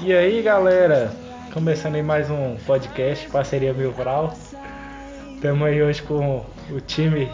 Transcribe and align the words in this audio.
E 0.00 0.12
aí 0.14 0.42
galera, 0.42 1.10
começando 1.52 1.96
aí 1.96 2.02
mais 2.02 2.30
um 2.30 2.56
podcast, 2.66 3.28
parceria 3.28 3.72
Mil 3.72 3.92
Grau. 3.92 4.32
Estamos 5.34 5.66
aí 5.66 5.82
hoje 5.82 6.02
com 6.02 6.44
o 6.70 6.80
time 6.80 7.30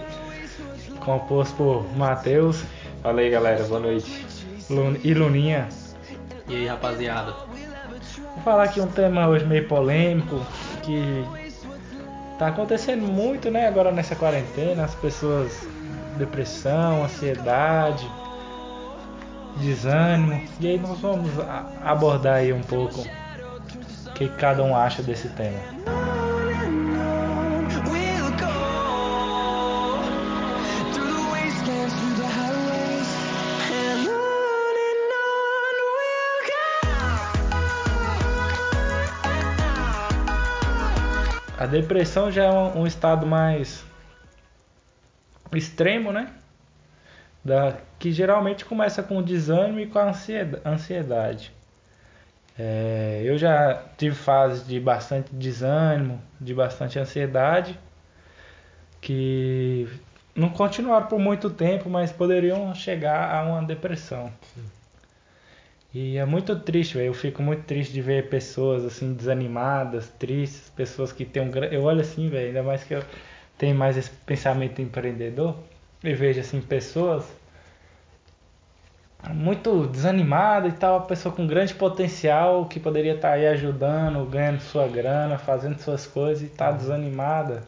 composto 1.04 1.54
por 1.56 1.96
Matheus 1.96 2.62
Fala 3.02 3.20
aí 3.20 3.28
galera, 3.30 3.62
boa 3.64 3.80
noite. 3.80 4.24
Lu- 4.70 4.98
e 5.04 5.12
Luninha. 5.12 5.68
E 6.48 6.54
aí, 6.54 6.66
rapaziada? 6.66 7.32
Vou 8.34 8.42
falar 8.42 8.64
aqui 8.64 8.80
um 8.80 8.86
tema 8.86 9.28
hoje 9.28 9.44
meio 9.44 9.68
polêmico, 9.68 10.40
que 10.82 11.24
tá 12.38 12.48
acontecendo 12.48 13.02
muito, 13.06 13.50
né, 13.50 13.68
agora 13.68 13.92
nessa 13.92 14.16
quarentena, 14.16 14.84
as 14.84 14.94
pessoas 14.94 15.66
depressão, 16.16 17.04
ansiedade, 17.04 18.10
desânimo. 19.56 20.42
E 20.60 20.68
aí 20.68 20.78
nós 20.78 20.98
vamos 21.00 21.30
abordar 21.82 22.36
aí 22.36 22.52
um 22.52 22.62
pouco 22.62 23.00
o 23.00 24.12
que 24.12 24.28
cada 24.28 24.62
um 24.62 24.76
acha 24.76 25.02
desse 25.02 25.28
tema. 25.30 25.58
A 41.56 41.66
depressão 41.66 42.30
já 42.30 42.44
é 42.44 42.50
um 42.50 42.86
estado 42.86 43.26
mais 43.26 43.82
extremo, 45.50 46.12
né? 46.12 46.30
Da, 47.44 47.76
que 47.98 48.10
geralmente 48.10 48.64
começa 48.64 49.02
com 49.02 49.18
o 49.18 49.22
desânimo 49.22 49.80
e 49.80 49.86
com 49.86 49.98
a 49.98 50.08
ansieda- 50.08 50.62
ansiedade. 50.64 51.52
É, 52.58 53.22
eu 53.24 53.36
já 53.36 53.82
tive 53.98 54.14
fases 54.14 54.66
de 54.66 54.78
bastante 54.80 55.34
desânimo, 55.34 56.20
de 56.40 56.54
bastante 56.54 56.98
ansiedade, 56.98 57.78
que 59.00 59.86
não 60.34 60.48
continuaram 60.48 61.06
por 61.06 61.18
muito 61.18 61.50
tempo, 61.50 61.88
mas 61.90 62.12
poderiam 62.12 62.74
chegar 62.74 63.34
a 63.34 63.42
uma 63.42 63.62
depressão. 63.62 64.32
E 65.92 66.16
é 66.18 66.24
muito 66.24 66.58
triste, 66.58 66.94
velho. 66.96 67.06
Eu 67.06 67.14
fico 67.14 67.42
muito 67.42 67.62
triste 67.64 67.92
de 67.92 68.02
ver 68.02 68.28
pessoas 68.28 68.84
assim 68.84 69.14
desanimadas, 69.14 70.08
tristes, 70.18 70.68
pessoas 70.70 71.12
que 71.12 71.24
têm 71.24 71.42
um 71.42 71.54
eu 71.70 71.84
olho 71.84 72.00
assim, 72.00 72.28
velho, 72.28 72.48
ainda 72.48 72.62
mais 72.62 72.82
que 72.82 72.94
eu 72.94 73.04
tenho 73.56 73.76
mais 73.76 73.96
esse 73.96 74.10
pensamento 74.10 74.82
empreendedor, 74.82 75.56
e 76.04 76.14
vejo 76.14 76.40
assim 76.40 76.60
pessoas 76.60 77.24
muito 79.32 79.86
desanimada 79.86 80.68
e 80.68 80.72
tal, 80.72 80.98
uma 80.98 81.06
pessoa 81.06 81.34
com 81.34 81.46
grande 81.46 81.74
potencial 81.74 82.66
que 82.66 82.78
poderia 82.78 83.14
estar 83.14 83.32
aí 83.32 83.46
ajudando, 83.46 84.24
ganhando 84.26 84.60
sua 84.60 84.86
grana, 84.86 85.38
fazendo 85.38 85.78
suas 85.78 86.06
coisas 86.06 86.42
e 86.42 86.50
tá 86.50 86.70
desanimada. 86.70 87.62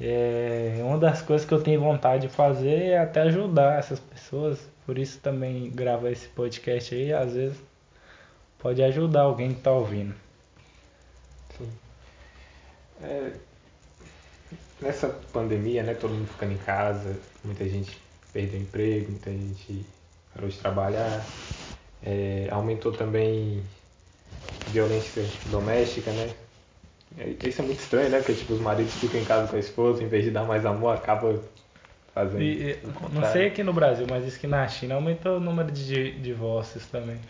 É, 0.00 0.80
uma 0.82 0.98
das 0.98 1.22
coisas 1.22 1.46
que 1.46 1.52
eu 1.52 1.62
tenho 1.62 1.80
vontade 1.80 2.26
de 2.26 2.34
fazer 2.34 2.86
é 2.86 2.98
até 2.98 3.22
ajudar 3.22 3.78
essas 3.78 4.00
pessoas, 4.00 4.58
por 4.86 4.98
isso 4.98 5.20
também 5.20 5.70
gravo 5.70 6.08
esse 6.08 6.26
podcast 6.28 6.94
aí, 6.94 7.12
às 7.12 7.34
vezes 7.34 7.62
pode 8.58 8.82
ajudar 8.82 9.22
alguém 9.22 9.54
que 9.54 9.60
tá 9.60 9.72
ouvindo. 9.72 10.14
Sim. 11.56 11.70
É, 13.02 13.32
nessa 14.80 15.08
pandemia, 15.08 15.82
né, 15.82 15.94
todo 15.94 16.14
mundo 16.14 16.28
ficando 16.28 16.52
em 16.52 16.58
casa, 16.58 17.16
muita 17.44 17.68
gente 17.68 18.00
perdeu 18.32 18.60
emprego, 18.60 19.10
muita 19.10 19.30
gente 19.30 19.86
parou 20.34 20.48
de 20.48 20.58
trabalhar, 20.58 21.26
é, 22.02 22.48
aumentou 22.50 22.92
também 22.92 23.62
violência 24.66 25.22
doméstica, 25.44 26.12
né? 26.12 26.34
É, 27.18 27.48
Isso 27.48 27.60
é 27.62 27.64
muito 27.64 27.80
estranho, 27.80 28.10
né? 28.10 28.18
Porque 28.18 28.34
tipo, 28.34 28.52
os 28.52 28.60
maridos 28.60 28.94
ficam 28.96 29.20
em 29.20 29.24
casa 29.24 29.48
com 29.48 29.56
a 29.56 29.58
esposa, 29.58 30.02
em 30.02 30.08
vez 30.08 30.24
de 30.24 30.30
dar 30.30 30.44
mais 30.44 30.64
amor, 30.66 30.94
acaba 30.94 31.40
fazendo. 32.14 32.42
E, 32.42 32.70
e, 32.72 32.78
não 33.12 33.24
sei 33.24 33.46
aqui 33.46 33.62
no 33.62 33.72
Brasil, 33.72 34.06
mas 34.08 34.24
diz 34.24 34.36
que 34.36 34.46
na 34.46 34.66
China 34.68 34.94
aumentou 34.94 35.36
o 35.36 35.40
número 35.40 35.70
de 35.70 35.84
di- 35.84 36.20
divórcios 36.20 36.86
também. 36.86 37.20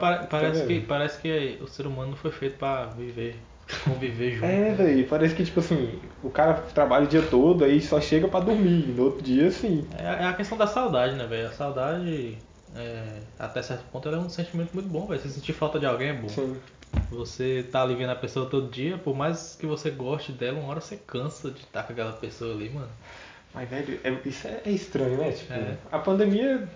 Pare- 0.00 0.26
parece, 0.28 0.60
Tá 0.62 0.66
que, 0.66 0.80
parece 0.80 1.20
que 1.20 1.58
o 1.60 1.66
ser 1.66 1.86
humano 1.86 2.10
não 2.10 2.16
foi 2.16 2.30
feito 2.30 2.56
pra 2.58 2.86
viver, 2.86 3.36
conviver 3.84 4.32
junto. 4.32 4.46
É, 4.46 4.72
velho, 4.74 5.06
parece 5.08 5.34
que 5.34 5.44
tipo 5.44 5.60
assim, 5.60 5.98
o 6.22 6.30
cara 6.30 6.54
trabalha 6.54 7.04
o 7.04 7.08
dia 7.08 7.22
todo 7.22 7.64
aí 7.64 7.80
só 7.80 8.00
chega 8.00 8.28
pra 8.28 8.40
dormir. 8.40 8.86
No 8.88 9.04
outro 9.04 9.22
dia, 9.22 9.48
assim. 9.48 9.84
É, 9.98 10.24
é 10.24 10.26
a 10.26 10.32
questão 10.32 10.56
da 10.56 10.66
saudade, 10.66 11.14
né, 11.14 11.26
velho? 11.26 11.48
A 11.48 11.52
saudade, 11.52 12.38
é, 12.74 13.02
até 13.38 13.62
certo 13.62 13.84
ponto, 13.90 14.08
ela 14.08 14.18
é 14.18 14.20
um 14.20 14.28
sentimento 14.28 14.70
muito 14.72 14.88
bom, 14.88 15.06
velho. 15.06 15.20
Você 15.20 15.28
sentir 15.28 15.52
falta 15.52 15.78
de 15.78 15.86
alguém 15.86 16.08
é 16.10 16.14
bom. 16.14 16.28
Sim. 16.28 16.56
Você 17.10 17.64
tá 17.70 17.82
ali 17.82 17.94
vendo 17.94 18.10
a 18.10 18.16
pessoa 18.16 18.48
todo 18.48 18.70
dia, 18.70 18.96
por 18.98 19.14
mais 19.14 19.56
que 19.58 19.66
você 19.66 19.90
goste 19.90 20.32
dela, 20.32 20.58
uma 20.58 20.70
hora 20.70 20.80
você 20.80 20.96
cansa 20.96 21.50
de 21.50 21.60
estar 21.60 21.82
com 21.82 21.92
aquela 21.92 22.12
pessoa 22.12 22.54
ali, 22.54 22.70
mano. 22.70 22.88
Mas, 23.54 23.68
velho, 23.68 23.98
é- 24.04 24.16
isso 24.24 24.46
é, 24.46 24.60
é 24.64 24.70
estranho, 24.70 25.16
né? 25.16 25.32
Tipo, 25.32 25.52
É. 25.52 25.76
a 25.90 25.98
pandemia 25.98 26.68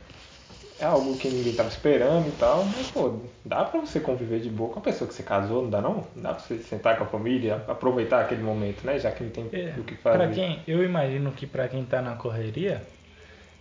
é 0.81 0.85
algo 0.87 1.17
que 1.17 1.29
ninguém 1.29 1.53
tava 1.55 1.69
esperando 1.69 2.29
e 2.29 2.33
tal, 2.33 2.65
mas, 2.65 2.91
pô, 2.91 3.21
dá 3.45 3.65
pra 3.65 3.81
você 3.81 4.01
conviver 4.01 4.41
de 4.41 4.49
boa 4.49 4.73
com 4.73 4.79
a 4.79 4.83
pessoa 4.83 5.07
que 5.07 5.15
você 5.15 5.23
casou, 5.23 5.63
não 5.63 5.71
dá 5.71 5.81
não? 5.81 6.07
Dá 6.17 6.33
pra 6.33 6.43
você 6.43 6.59
sentar 6.59 6.97
com 6.97 7.05
a 7.05 7.07
família, 7.07 7.63
aproveitar 7.69 8.23
aquele 8.23 8.43
momento, 8.43 8.85
né? 8.85 8.99
Já 8.99 9.13
que 9.13 9.23
não 9.23 9.31
tem 9.31 9.49
É, 9.53 9.75
o 9.79 9.85
que 9.85 9.95
fazer. 9.97 10.19
Pra 10.19 10.29
quem, 10.29 10.61
eu 10.67 10.83
imagino 10.83 11.31
que 11.33 11.47
pra 11.47 11.69
quem 11.69 11.85
tá 11.85 12.01
na 12.01 12.17
correria, 12.17 12.83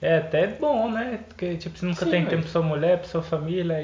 é 0.01 0.17
até 0.17 0.47
bom, 0.47 0.89
né? 0.89 1.19
Porque 1.27 1.57
tipo, 1.57 1.77
você 1.77 1.85
nunca 1.85 2.05
Sim, 2.05 2.11
tem 2.11 2.19
velho. 2.21 2.29
tempo 2.29 2.43
pra 2.43 2.51
sua 2.51 2.61
mulher, 2.63 2.97
pra 2.99 3.07
sua 3.07 3.21
família, 3.21 3.75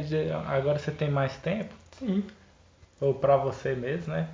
agora 0.48 0.80
você 0.80 0.92
tem 0.92 1.10
mais 1.12 1.36
tempo, 1.38 1.74
Sim. 2.00 2.24
ou 3.02 3.14
pra 3.14 3.36
você 3.36 3.74
mesmo, 3.76 4.14
né? 4.14 4.30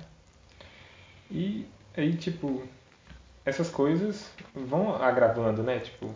E 1.28 1.66
aí, 1.96 2.14
tipo, 2.14 2.62
essas 3.44 3.68
coisas 3.68 4.30
vão 4.54 4.94
agravando, 5.02 5.62
né? 5.62 5.80
Tipo, 5.80 6.14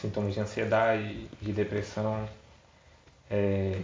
sintomas 0.00 0.34
de 0.34 0.40
ansiedade, 0.40 1.28
de 1.40 1.52
depressão. 1.52 2.28
É, 3.30 3.80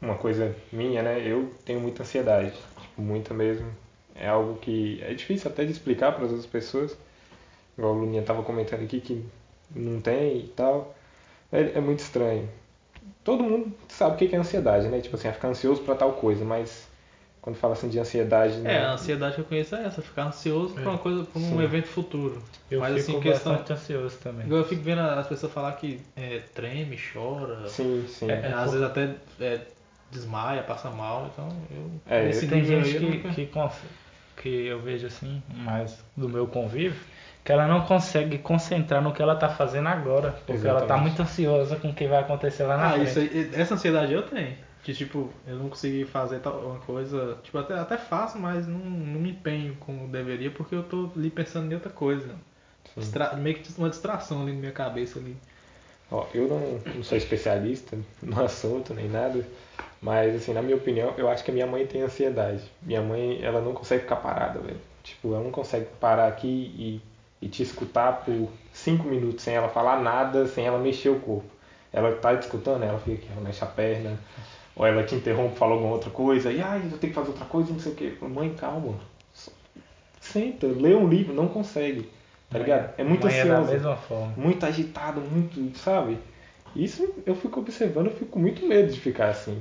uma 0.00 0.16
coisa 0.16 0.54
minha, 0.72 1.02
né? 1.02 1.20
Eu 1.26 1.52
tenho 1.64 1.80
muita 1.80 2.02
ansiedade, 2.02 2.52
tipo, 2.80 3.02
muita 3.02 3.34
mesmo. 3.34 3.70
É 4.14 4.28
algo 4.28 4.56
que 4.58 5.02
é 5.02 5.14
difícil 5.14 5.50
até 5.50 5.64
de 5.64 5.72
explicar 5.72 6.12
para 6.12 6.24
as 6.24 6.30
outras 6.30 6.46
pessoas. 6.46 6.96
Igual 7.76 7.94
a 7.94 7.96
Luninha 7.96 8.22
tava 8.22 8.42
comentando 8.42 8.82
aqui 8.82 9.00
que 9.00 9.24
não 9.74 10.00
tem 10.00 10.38
e 10.38 10.48
tal. 10.48 10.94
É, 11.52 11.78
é 11.78 11.80
muito 11.80 12.00
estranho. 12.00 12.48
Todo 13.24 13.42
mundo 13.44 13.72
sabe 13.88 14.14
o 14.14 14.28
que 14.28 14.34
é 14.34 14.38
ansiedade, 14.38 14.88
né? 14.88 15.00
Tipo 15.00 15.16
assim, 15.16 15.28
é 15.28 15.32
ficar 15.32 15.48
ansioso 15.48 15.82
para 15.82 15.94
tal 15.94 16.14
coisa, 16.14 16.44
mas 16.44 16.87
quando 17.40 17.56
fala 17.56 17.72
assim 17.74 17.88
de 17.88 17.98
ansiedade, 17.98 18.54
É, 18.58 18.62
né? 18.62 18.78
a 18.84 18.92
ansiedade 18.92 19.34
que 19.36 19.40
eu 19.40 19.44
conheço 19.44 19.74
é 19.76 19.84
essa, 19.84 20.02
ficar 20.02 20.24
ansioso 20.24 20.74
por 20.74 20.82
É. 20.82 20.88
uma 20.88 20.98
coisa, 20.98 21.24
por 21.24 21.38
um 21.40 21.48
Sim. 21.58 21.62
evento 21.62 21.86
futuro. 21.88 22.42
Eu 22.70 22.80
Mas 22.80 22.94
fico 23.04 23.18
assim, 23.18 23.20
questão. 23.20 23.52
bastante 23.54 23.72
ansioso 23.72 24.18
também. 24.18 24.46
Eu 24.50 24.64
fico 24.64 24.82
vendo 24.82 25.00
as 25.00 25.26
pessoas 25.26 25.52
falar 25.52 25.72
que 25.72 26.00
é, 26.16 26.40
treme, 26.54 26.98
chora, 27.12 27.66
Sim, 27.68 28.04
sim. 28.08 28.30
É, 28.30 28.48
É, 28.48 28.52
às 28.52 28.72
vezes 28.72 28.86
até 28.86 29.14
é, 29.40 29.60
desmaia, 30.10 30.62
passa 30.62 30.90
mal, 30.90 31.30
então 31.32 31.48
eu. 31.70 31.90
É, 32.06 32.24
nesse 32.26 32.46
Tem 32.46 32.60
nível 32.62 32.82
gente 32.82 32.88
aí 32.88 32.94
eu 32.96 33.00
que, 33.10 33.16
nunca- 33.16 33.28
que, 33.34 33.46
cons- 33.46 33.82
que 34.36 34.66
eu 34.66 34.80
vejo 34.80 35.06
assim, 35.06 35.42
mais 35.50 35.98
do 36.16 36.28
meu 36.28 36.46
convívio, 36.46 37.00
que 37.44 37.52
ela 37.52 37.66
não 37.66 37.82
consegue 37.82 38.38
concentrar 38.38 39.00
no 39.02 39.12
que 39.12 39.22
ela 39.22 39.34
tá 39.36 39.48
fazendo 39.48 39.88
agora, 39.88 40.32
porque 40.46 40.66
ela 40.66 40.80
tá 40.80 40.84
Exatamente. 40.86 41.02
muito 41.02 41.22
ansiosa 41.22 41.76
com 41.76 41.88
o 41.88 41.94
que 41.94 42.06
vai 42.06 42.20
acontecer 42.20 42.64
lá 42.64 42.76
na 42.76 42.88
Ah, 42.88 42.92
frente. 42.92 43.08
isso 43.08 43.18
aí, 43.18 43.50
essa 43.54 43.74
ansiedade 43.74 44.12
eu 44.12 44.22
tenho. 44.22 44.54
Que 44.88 44.94
tipo, 44.94 45.28
eu 45.46 45.56
não 45.56 45.68
consegui 45.68 46.06
fazer 46.06 46.38
tal, 46.38 46.60
uma 46.64 46.78
coisa. 46.78 47.36
Tipo, 47.42 47.58
até, 47.58 47.74
até 47.74 47.98
faço, 47.98 48.38
mas 48.38 48.66
não, 48.66 48.78
não 48.78 49.20
me 49.20 49.32
empenho 49.32 49.76
como 49.80 50.08
deveria, 50.08 50.50
porque 50.50 50.74
eu 50.74 50.82
tô 50.82 51.10
ali 51.14 51.28
pensando 51.28 51.70
em 51.70 51.74
outra 51.74 51.90
coisa. 51.90 52.34
Distra- 52.96 53.36
meio 53.36 53.56
que 53.56 53.70
uma 53.76 53.90
distração 53.90 54.40
ali 54.40 54.52
na 54.52 54.60
minha 54.60 54.72
cabeça 54.72 55.18
ali. 55.18 55.36
Ó, 56.10 56.24
eu 56.32 56.48
não, 56.48 56.94
não 56.94 57.02
sou 57.02 57.18
especialista 57.18 57.98
no 58.22 58.42
assunto 58.42 58.94
nem 58.94 59.10
nada, 59.10 59.46
mas 60.00 60.34
assim, 60.34 60.54
na 60.54 60.62
minha 60.62 60.76
opinião, 60.76 61.12
eu 61.18 61.28
acho 61.28 61.44
que 61.44 61.50
a 61.50 61.54
minha 61.54 61.66
mãe 61.66 61.86
tem 61.86 62.00
ansiedade. 62.00 62.62
Minha 62.80 63.02
mãe, 63.02 63.44
ela 63.44 63.60
não 63.60 63.74
consegue 63.74 64.04
ficar 64.04 64.16
parada, 64.16 64.58
velho. 64.58 64.80
Tipo, 65.04 65.34
ela 65.34 65.44
não 65.44 65.50
consegue 65.50 65.84
parar 66.00 66.28
aqui 66.28 66.48
e, 66.78 67.44
e 67.44 67.48
te 67.50 67.62
escutar 67.62 68.24
por 68.24 68.48
cinco 68.72 69.06
minutos 69.06 69.44
sem 69.44 69.54
ela 69.54 69.68
falar 69.68 70.00
nada, 70.00 70.46
sem 70.46 70.64
ela 70.64 70.78
mexer 70.78 71.10
o 71.10 71.20
corpo. 71.20 71.50
Ela 71.92 72.16
tá 72.16 72.34
te 72.34 72.44
escutando, 72.44 72.84
ela 72.84 72.98
fica 72.98 73.18
aqui, 73.18 73.28
ela 73.30 73.42
mexe 73.42 73.62
a 73.62 73.66
perna, 73.66 74.18
ou 74.78 74.86
ela 74.86 75.02
te 75.02 75.16
interrompe, 75.16 75.58
fala 75.58 75.72
alguma 75.72 75.92
outra 75.92 76.10
coisa, 76.10 76.52
e 76.52 76.62
ai, 76.62 76.78
eu 76.84 76.98
tenho 76.98 77.12
que 77.12 77.18
fazer 77.18 77.30
outra 77.30 77.44
coisa, 77.46 77.72
não 77.72 77.80
sei 77.80 77.92
o 77.92 77.94
quê. 77.96 78.12
Mãe, 78.22 78.54
calma. 78.54 78.94
Senta, 80.20 80.66
lê 80.66 80.94
um 80.94 81.08
livro, 81.08 81.34
não 81.34 81.48
consegue. 81.48 82.08
Tá 82.48 82.58
ligado? 82.58 82.94
É 82.96 83.04
muito 83.04 83.26
Mãe 83.26 83.38
é 83.38 83.44
da 83.44 83.60
mesma 83.60 83.96
forma. 83.96 84.32
muito 84.36 84.64
agitado, 84.64 85.20
muito, 85.20 85.76
sabe? 85.78 86.16
Isso 86.74 87.12
eu 87.26 87.34
fico 87.34 87.60
observando, 87.60 88.06
eu 88.06 88.12
fico 88.12 88.30
com 88.30 88.38
muito 88.38 88.64
medo 88.64 88.90
de 88.92 88.98
ficar 89.00 89.28
assim. 89.30 89.60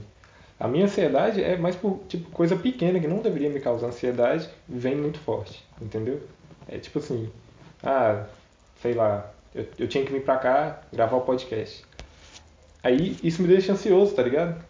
A 0.60 0.68
minha 0.68 0.86
ansiedade 0.86 1.44
é 1.44 1.58
mais 1.58 1.76
por 1.76 2.00
tipo 2.08 2.30
coisa 2.32 2.56
pequena 2.56 3.00
que 3.00 3.08
não 3.08 3.20
deveria 3.20 3.50
me 3.50 3.60
causar 3.60 3.88
ansiedade, 3.88 4.50
vem 4.68 4.96
muito 4.96 5.20
forte, 5.20 5.64
entendeu? 5.82 6.22
É 6.68 6.78
tipo 6.78 7.00
assim, 7.00 7.30
ah, 7.84 8.26
sei 8.82 8.94
lá, 8.94 9.32
eu, 9.54 9.66
eu 9.80 9.88
tinha 9.88 10.06
que 10.06 10.12
vir 10.12 10.24
pra 10.24 10.38
cá 10.38 10.82
gravar 10.92 11.18
o 11.18 11.22
podcast. 11.22 11.84
Aí 12.84 13.18
isso 13.24 13.42
me 13.42 13.48
deixa 13.48 13.74
ansioso, 13.74 14.16
tá 14.16 14.24
ligado? 14.24 14.64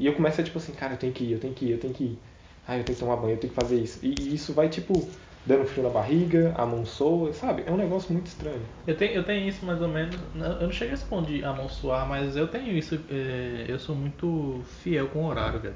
E 0.00 0.06
eu 0.06 0.14
começo 0.16 0.40
a 0.40 0.44
tipo 0.44 0.58
assim, 0.58 0.72
cara, 0.74 0.94
eu 0.94 0.98
tenho 0.98 1.12
que 1.14 1.24
ir, 1.24 1.32
eu 1.32 1.40
tenho 1.40 1.54
que 1.54 1.66
ir, 1.66 1.70
eu 1.72 1.80
tenho 1.80 1.94
que 1.94 2.04
ir. 2.04 2.22
Ah, 2.66 2.78
eu 2.78 2.84
tenho 2.84 2.96
que 2.98 3.04
tomar 3.04 3.16
banho, 3.16 3.34
eu 3.34 3.40
tenho 3.40 3.52
que 3.52 3.60
fazer 3.60 3.80
isso. 3.82 4.04
E, 4.04 4.08
e 4.30 4.34
isso 4.34 4.54
vai, 4.54 4.68
tipo, 4.70 5.14
dando 5.44 5.64
frio 5.64 5.82
na 5.84 5.90
barriga, 5.90 6.54
a 6.56 6.66
mão 6.66 6.84
soa, 6.84 7.32
sabe? 7.32 7.64
É 7.66 7.70
um 7.70 7.76
negócio 7.76 8.12
muito 8.12 8.26
estranho. 8.26 8.60
Eu 8.86 8.96
tenho, 8.96 9.12
eu 9.12 9.22
tenho 9.24 9.48
isso 9.48 9.64
mais 9.64 9.80
ou 9.80 9.88
menos. 9.88 10.16
Eu 10.34 10.62
não 10.66 10.72
cheguei 10.72 10.94
a 10.94 11.20
de 11.22 11.44
amonsoar, 11.44 12.06
mas 12.08 12.36
eu 12.36 12.46
tenho 12.46 12.76
isso. 12.76 12.98
é, 13.10 13.64
eu 13.68 13.78
sou 13.78 13.94
muito 13.94 14.62
fiel 14.82 15.08
com 15.08 15.20
o 15.20 15.26
horário, 15.26 15.60
velho. 15.60 15.74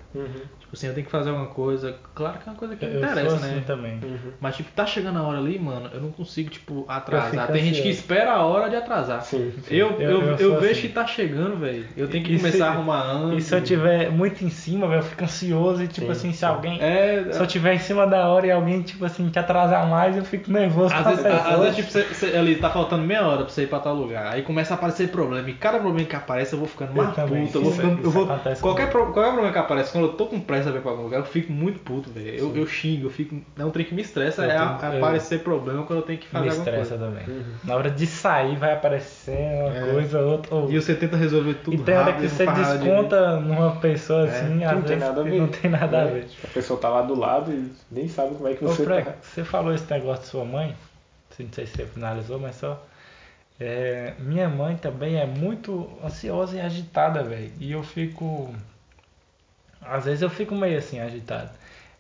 Tipo 0.61 0.70
assim, 0.72 0.87
eu 0.88 0.94
tenho 0.94 1.06
que 1.06 1.12
fazer 1.12 1.31
alguma 1.31 1.49
coisa. 1.49 1.96
Claro 2.14 2.38
que 2.38 2.49
é 2.49 2.52
uma 2.52 2.58
coisa 2.58 2.76
que 2.76 2.84
me 2.84 2.93
Eu 2.93 2.99
interessa, 2.99 3.28
sou 3.28 3.38
assim 3.38 3.55
né? 3.56 3.62
também. 3.66 4.00
Mas, 4.40 4.56
tipo, 4.56 4.70
tá 4.72 4.84
chegando 4.87 5.19
a 5.19 5.22
hora 5.22 5.38
ali, 5.38 5.58
mano, 5.58 5.90
eu 5.93 6.00
não 6.00 6.10
consigo, 6.10 6.50
tipo, 6.50 6.84
atrasar. 6.88 7.50
Tem 7.50 7.62
gente 7.62 7.82
que 7.82 7.88
espera 7.88 8.32
a 8.32 8.44
hora 8.44 8.69
de 8.69 8.76
atrasar. 8.76 9.22
Sim, 9.22 9.52
sim. 9.62 9.75
Eu, 9.75 9.93
Eu- 10.00 10.22
eu, 10.22 10.37
eu 10.37 10.60
vejo 10.60 10.72
assim. 10.72 10.81
que 10.82 10.88
tá 10.88 11.06
chegando, 11.06 11.56
velho. 11.56 11.87
Eu 11.96 12.08
tenho 12.08 12.25
que 12.25 12.32
E 12.34 12.37
começar 12.38 12.56
se- 12.56 12.62
a 12.62 12.70
arrumar 12.70 13.05
E 13.05 13.17
antes. 13.34 13.44
se 13.46 13.55
eu 13.55 13.62
tiver 13.62 14.10
muito 14.10 14.44
em 14.44 14.50
cima, 14.50 14.87
velho, 14.88 14.99
eu 15.00 15.05
fico 15.05 15.25
ansioso 15.25 15.82
e 15.82 15.88
tipo 15.88 16.06
Sim, 16.06 16.12
assim, 16.12 16.32
se 16.32 16.38
sim. 16.38 16.46
alguém. 16.46 16.81
É, 16.82 17.32
Se 17.32 17.40
eu 17.40 17.46
tiver 17.46 17.75
em 17.75 17.78
cima 17.78 18.06
da 18.06 18.28
hora 18.28 18.46
e 18.46 18.50
alguém, 18.50 18.82
tipo 18.82 19.05
assim, 19.05 19.28
te 19.31 19.38
atrasar 19.38 19.54
mais, 19.89 20.17
eu 20.17 20.25
fico 20.25 20.51
nervoso 20.51 20.93
Às 20.95 21.06
vezes, 21.06 21.25
às 21.27 21.59
vezes, 21.61 21.77
tipo, 21.77 21.91
você, 21.91 22.03
você- 22.05 22.37
ali 22.37 22.56
tá 22.56 22.71
faltando 22.71 23.03
meia 23.05 23.27
hora 23.27 23.45
pra 23.45 23.49
você 23.53 23.62
ir 23.62 23.67
pra 23.69 23.79
tal 23.79 23.95
lugar. 23.95 24.33
Aí 24.33 24.43
começa 24.43 24.75
a 24.75 24.77
aparecer 24.77 25.09
problema. 25.09 25.49
E 25.49 25.55
cada 25.55 25.79
problema 25.79 26.06
que 26.09 26.17
aparece 26.17 26.53
eu 26.55 26.59
vou 26.59 26.69
ficando 26.69 26.93
mais 26.95 27.09
puto. 27.11 27.21
Eu 27.21 27.27
vou 27.29 27.43
Isso- 27.62 27.73
ficando. 27.73 28.03
eu 28.03 28.11
vou- 28.11 28.27
qualquer, 28.61 28.91
pro- 28.91 29.12
qualquer 29.12 29.31
problema 29.33 29.53
que 29.53 29.59
aparece, 29.59 29.93
quando 29.93 30.05
eu 30.06 30.12
tô 30.15 30.27
com 30.27 30.41
pressa 30.41 30.71
pra 30.71 30.79
ir 30.79 30.83
pra 30.83 30.91
algum 30.91 31.03
lugar, 31.05 31.19
eu 31.21 31.25
fico 31.25 31.53
muito 31.53 31.79
puto, 31.81 32.11
velho. 32.11 32.35
Eu, 32.35 32.56
eu 32.56 32.67
xingo, 32.67 33.06
eu 33.06 33.11
fico. 33.11 33.37
É 33.59 33.65
um 33.65 33.71
trem 33.71 33.85
que 33.87 33.95
me 33.95 34.03
estressa, 34.03 34.43
Eu 34.45 34.51
é, 34.51 34.56
a- 34.56 34.67
tenho- 34.75 34.93
é 34.93 34.95
eu- 34.97 35.05
aparecer 35.05 35.41
problema 35.41 35.83
quando 35.85 36.01
eu 36.01 36.05
tenho 36.05 36.19
que 36.19 36.27
fazer 36.29 36.45
Me 36.45 36.51
alguma 36.51 36.69
estressa 36.71 36.97
coisa. 36.99 37.05
também. 37.23 37.45
Na 37.65 37.75
hora 37.77 37.91
de 37.91 38.06
sair 38.06 38.56
vai 38.56 38.73
aparecer 38.73 39.37
uma 39.61 39.77
É. 39.77 39.93
coisa, 39.93 40.21
outra. 40.21 40.55
ou- 40.55 40.71
E 40.71 40.81
você 40.81 40.95
tenta 40.95 41.17
resolver 41.17 41.55
tudo 41.55 41.75
E 41.75 41.79
tem 41.79 41.97
hora 41.97 42.12
que 42.12 42.29
você 42.29 42.47
desconta 42.47 43.37
numa 43.41 43.73
pessoa 43.77 44.25
assim, 44.25 44.59
Que 44.59 44.65
às 44.65 44.73
não 44.73 44.83
tem 44.83 44.97
vezes 44.97 45.05
nada 45.09 45.21
a 45.21 45.25
ver. 45.25 45.41
não 45.41 45.49
tem 45.49 45.71
nada 45.71 46.01
a 46.01 46.05
né? 46.05 46.11
ver. 46.12 46.27
A 46.45 46.47
pessoa 46.49 46.81
tá 46.81 46.89
lá 46.89 47.03
do 47.03 47.19
lado 47.19 47.53
e 47.53 47.71
nem 47.91 48.09
sabe 48.09 48.35
como 48.35 48.49
é 48.49 48.55
que 48.55 48.65
Ô, 48.65 48.69
você 48.69 48.85
Frank, 48.85 49.05
tá. 49.05 49.12
você 49.23 49.44
falou 49.44 49.75
esse 49.75 49.91
negócio 49.91 50.23
de 50.25 50.29
sua 50.31 50.44
mãe, 50.44 50.75
não 51.38 51.52
sei 51.52 51.67
se 51.67 51.76
você 51.76 51.87
finalizou, 51.87 52.38
mas 52.38 52.56
só. 52.56 52.82
é, 53.61 54.14
minha 54.19 54.49
mãe 54.49 54.76
também 54.76 55.17
é 55.19 55.26
muito 55.26 55.91
ansiosa 56.05 56.56
e 56.56 56.61
agitada, 56.61 57.23
velho. 57.23 57.52
E 57.61 57.73
eu 57.73 57.82
fico. 57.82 58.55
Às 59.81 60.05
vezes 60.06 60.23
eu 60.23 60.31
fico 60.31 60.55
meio 60.55 60.79
assim, 60.79 60.99
agitado. 61.00 61.50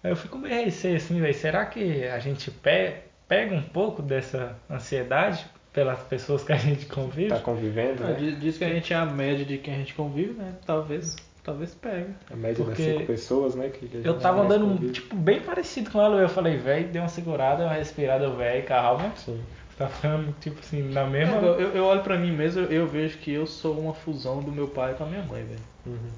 Eu 0.02 0.16
fico 0.16 0.38
meio 0.38 0.64
receio 0.64 0.96
assim, 0.96 1.20
velho. 1.20 1.34
Será 1.34 1.64
que 1.66 2.04
a 2.06 2.18
gente 2.18 2.50
pe- 2.50 2.96
pega 3.28 3.54
um 3.54 3.62
pouco 3.62 4.02
dessa 4.02 4.56
ansiedade 4.70 5.44
pelas 5.72 5.98
pessoas 6.00 6.42
que 6.44 6.52
a 6.52 6.56
gente 6.56 6.86
convive? 6.86 7.28
Tá 7.30 7.40
convivendo, 7.40 8.04
Ah, 8.04 8.08
né? 8.08 8.16
diz, 8.18 8.40
diz 8.40 8.58
que 8.58 8.64
a 8.64 8.68
gente 8.68 8.92
é 8.92 8.96
a 8.96 9.04
média 9.06 9.44
de 9.44 9.58
quem 9.58 9.74
a 9.74 9.78
gente 9.78 9.94
convive, 9.94 10.32
né? 10.34 10.54
Talvez, 10.66 11.16
talvez 11.44 11.74
pegue. 11.74 12.12
A 12.32 12.34
média 12.36 12.64
das 12.64 12.74
Porque 12.74 12.82
cinco 12.92 13.06
pessoas, 13.06 13.54
né? 13.54 13.68
Que 13.68 13.88
Eu 14.02 14.18
tava 14.18 14.42
mais 14.42 14.50
andando, 14.52 14.70
convive. 14.74 14.92
tipo, 14.92 15.14
bem 15.14 15.40
parecido 15.40 15.90
com 15.90 16.00
ela. 16.00 16.16
Eu 16.20 16.28
falei, 16.28 16.56
velho, 16.56 16.88
deu 16.88 17.02
uma 17.02 17.08
segurada, 17.08 17.64
uma 17.64 17.74
respirada, 17.74 18.28
velho, 18.30 18.64
calma. 18.66 19.12
Sim. 19.16 19.40
Você 19.70 19.76
tá 19.78 19.88
ficando, 19.88 20.34
tipo 20.40 20.58
assim, 20.60 20.82
na 20.92 21.02
É, 21.02 21.06
mesma. 21.06 21.36
eu, 21.36 21.60
eu- 21.60 21.70
eu 21.76 21.84
olho 21.84 22.02
pra 22.02 22.16
mim 22.18 22.32
mesmo, 22.32 22.62
eu, 22.62 22.70
eu 22.72 22.86
vejo 22.86 23.18
que 23.18 23.32
eu 23.32 23.46
sou 23.46 23.78
uma 23.78 23.92
fusão 23.94 24.40
do 24.40 24.50
meu 24.50 24.68
pai 24.68 24.94
com 24.94 25.04
a 25.04 25.06
minha 25.06 25.22
mãe, 25.22 25.44
velho. 25.44 25.60
Uhum. 25.86 26.10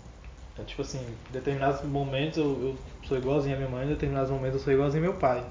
É, 0.59 0.63
tipo 0.63 0.81
assim, 0.83 0.99
em 0.99 1.33
determinados 1.33 1.83
momentos 1.83 2.39
eu, 2.39 2.45
eu 2.45 2.79
sou 3.07 3.17
igualzinho 3.19 3.55
a 3.57 3.59
minha 3.59 3.71
mãe, 3.71 3.85
em 3.85 3.89
determinados 3.89 4.31
momentos 4.31 4.57
eu 4.61 4.65
sou 4.65 4.73
igualzinho 4.73 5.05
ao 5.05 5.11
meu 5.11 5.19
pai. 5.21 5.43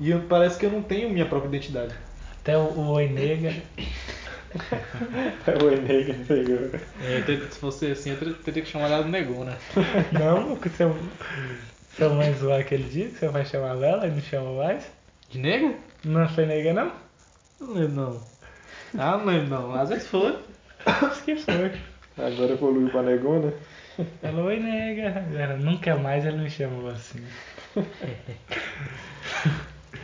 E 0.00 0.10
eu- 0.10 0.20
parece 0.28 0.58
que 0.58 0.66
eu 0.66 0.70
não 0.70 0.82
tenho 0.82 1.10
minha 1.10 1.26
própria 1.26 1.48
identidade. 1.48 1.92
Até 2.40 2.56
o, 2.56 2.62
o 2.62 2.88
Oi 2.92 3.08
Nega. 3.08 3.52
É 5.46 5.52
o 5.62 5.70
Enega 5.70 6.14
pegou. 6.26 6.70
É, 7.02 7.20
teria- 7.22 7.50
se 7.50 7.58
fosse 7.58 7.90
assim, 7.90 8.10
eu 8.10 8.34
teria, 8.34 8.62
que 8.62 8.68
chamar 8.68 8.90
ela 8.90 9.04
de 9.04 9.10
negona. 9.10 9.56
Não, 10.12 10.56
que 10.56 10.68
seu, 10.70 10.96
sua 11.96 12.08
mãe 12.10 12.32
zoar 12.34 12.60
aquele 12.60 12.84
dia 12.84 13.08
que 13.08 13.18
seu 13.18 13.30
pai 13.32 13.44
chamava 13.44 13.84
ela 13.86 14.06
e 14.06 14.10
não 14.10 14.20
chama 14.20 14.52
mais. 14.64 14.90
De 15.30 15.38
nega? 15.38 15.74
Não 16.04 16.28
foi 16.28 16.46
nega, 16.46 16.72
não? 16.72 16.92
Não 17.60 17.74
lembro 17.74 17.94
não. 17.94 18.22
Ah, 18.96 19.18
não 19.18 19.26
lembro 19.26 19.48
não. 19.50 19.74
Às 19.74 19.88
vezes 19.90 20.06
foi. 20.08 20.38
Acho 20.86 21.22
que 21.24 21.36
foi. 21.36 21.72
Agora 22.16 22.52
evoluiu 22.52 22.88
pra 22.88 23.02
negona. 23.02 23.52
Ela, 24.22 24.42
oi 24.42 24.58
nega. 24.60 25.08
Agora, 25.28 25.56
nunca 25.56 25.96
mais 25.96 26.24
ele 26.24 26.38
me 26.38 26.48
chamou 26.50 26.88
assim. 26.88 27.22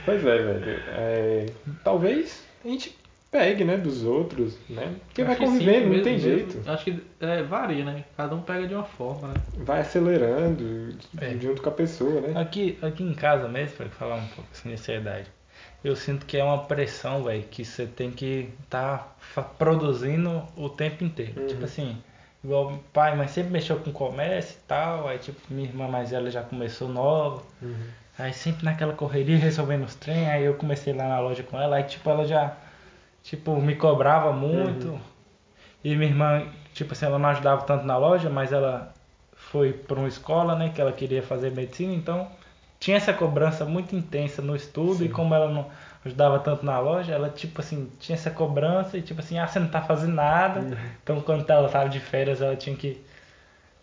Pois 0.04 0.24
é, 0.26 0.36
velho. 0.36 0.82
É, 0.88 1.46
talvez 1.82 2.44
a 2.64 2.68
gente 2.68 2.96
pegue, 3.34 3.64
né, 3.64 3.76
dos 3.76 4.04
outros, 4.04 4.56
né? 4.70 4.94
Porque 5.06 5.24
vai 5.24 5.34
convivendo, 5.34 5.88
não 5.92 6.02
tem 6.04 6.12
mesmo. 6.12 6.18
jeito. 6.20 6.62
Acho 6.70 6.84
que 6.84 7.02
é, 7.20 7.42
varia, 7.42 7.84
né? 7.84 8.04
Cada 8.16 8.32
um 8.36 8.40
pega 8.40 8.68
de 8.68 8.74
uma 8.74 8.84
forma, 8.84 9.28
né? 9.28 9.34
Vai 9.56 9.80
acelerando 9.80 10.96
É. 11.20 11.30
junto 11.40 11.60
com 11.60 11.68
a 11.68 11.72
pessoa, 11.72 12.20
né? 12.20 12.40
Aqui, 12.40 12.78
aqui 12.80 13.02
em 13.02 13.12
casa 13.12 13.48
mesmo, 13.48 13.76
pra 13.76 13.88
falar 13.88 14.16
um 14.16 14.26
pouco 14.28 14.48
assim 14.52 14.68
de 14.68 14.74
ansiedade, 14.74 15.26
eu 15.82 15.96
sinto 15.96 16.24
que 16.26 16.36
é 16.36 16.44
uma 16.44 16.58
pressão, 16.58 17.24
velho, 17.24 17.42
que 17.50 17.64
você 17.64 17.86
tem 17.86 18.10
que 18.12 18.50
estar 18.62 19.16
produzindo 19.58 20.42
o 20.56 20.68
tempo 20.68 21.02
inteiro. 21.02 21.40
Uhum. 21.40 21.46
Tipo 21.48 21.64
assim, 21.64 21.96
igual 22.44 22.72
o 22.74 22.78
pai, 22.92 23.16
mas 23.16 23.32
sempre 23.32 23.50
mexeu 23.52 23.76
com 23.78 23.90
comércio 23.90 24.58
e 24.62 24.68
tal, 24.68 25.08
aí 25.08 25.18
tipo, 25.18 25.40
minha 25.50 25.68
irmã 25.68 25.88
mais 25.88 26.10
velha 26.10 26.30
já 26.30 26.42
começou 26.42 26.88
nova, 26.88 27.42
Uhum. 27.60 27.74
aí 28.18 28.32
sempre 28.32 28.64
naquela 28.64 28.92
correria 28.92 29.36
resolvendo 29.38 29.84
os 29.84 29.94
trem, 29.96 30.28
aí 30.30 30.44
eu 30.44 30.54
comecei 30.54 30.92
lá 30.92 31.08
na 31.08 31.18
loja 31.20 31.42
com 31.42 31.60
ela, 31.60 31.76
aí 31.76 31.82
tipo, 31.84 32.08
ela 32.08 32.24
já, 32.26 32.56
tipo, 33.24 33.60
me 33.60 33.74
cobrava 33.74 34.32
muito, 34.32 34.88
Uhum. 34.90 35.00
e 35.82 35.96
minha 35.96 36.08
irmã, 36.10 36.46
tipo 36.72 36.92
assim, 36.92 37.06
ela 37.06 37.18
não 37.18 37.30
ajudava 37.30 37.62
tanto 37.62 37.84
na 37.84 37.96
loja, 37.96 38.30
mas 38.30 38.52
ela 38.52 38.94
foi 39.34 39.72
para 39.72 39.98
uma 39.98 40.06
escola, 40.08 40.54
né, 40.54 40.70
que 40.72 40.80
ela 40.80 40.92
queria 40.92 41.22
fazer 41.22 41.50
medicina, 41.50 41.92
então 41.92 42.28
tinha 42.78 42.96
essa 42.96 43.12
cobrança 43.12 43.64
muito 43.64 43.96
intensa 43.96 44.42
no 44.42 44.54
estudo 44.54 45.04
e 45.04 45.08
como 45.08 45.34
ela 45.34 45.48
não 45.50 45.66
ajudava 46.04 46.38
tanto 46.38 46.66
na 46.66 46.78
loja, 46.78 47.12
ela 47.14 47.30
tipo 47.30 47.60
assim, 47.60 47.90
tinha 47.98 48.14
essa 48.14 48.30
cobrança 48.30 48.98
e 48.98 49.02
tipo 49.02 49.20
assim, 49.20 49.38
ah, 49.38 49.46
você 49.46 49.58
não 49.58 49.68
tá 49.68 49.80
fazendo 49.80 50.12
nada. 50.14 50.60
Então 51.02 51.20
quando 51.22 51.48
ela 51.48 51.68
tava 51.68 51.88
de 51.88 51.98
férias, 51.98 52.42
ela 52.42 52.54
tinha 52.56 52.76
que 52.76 53.02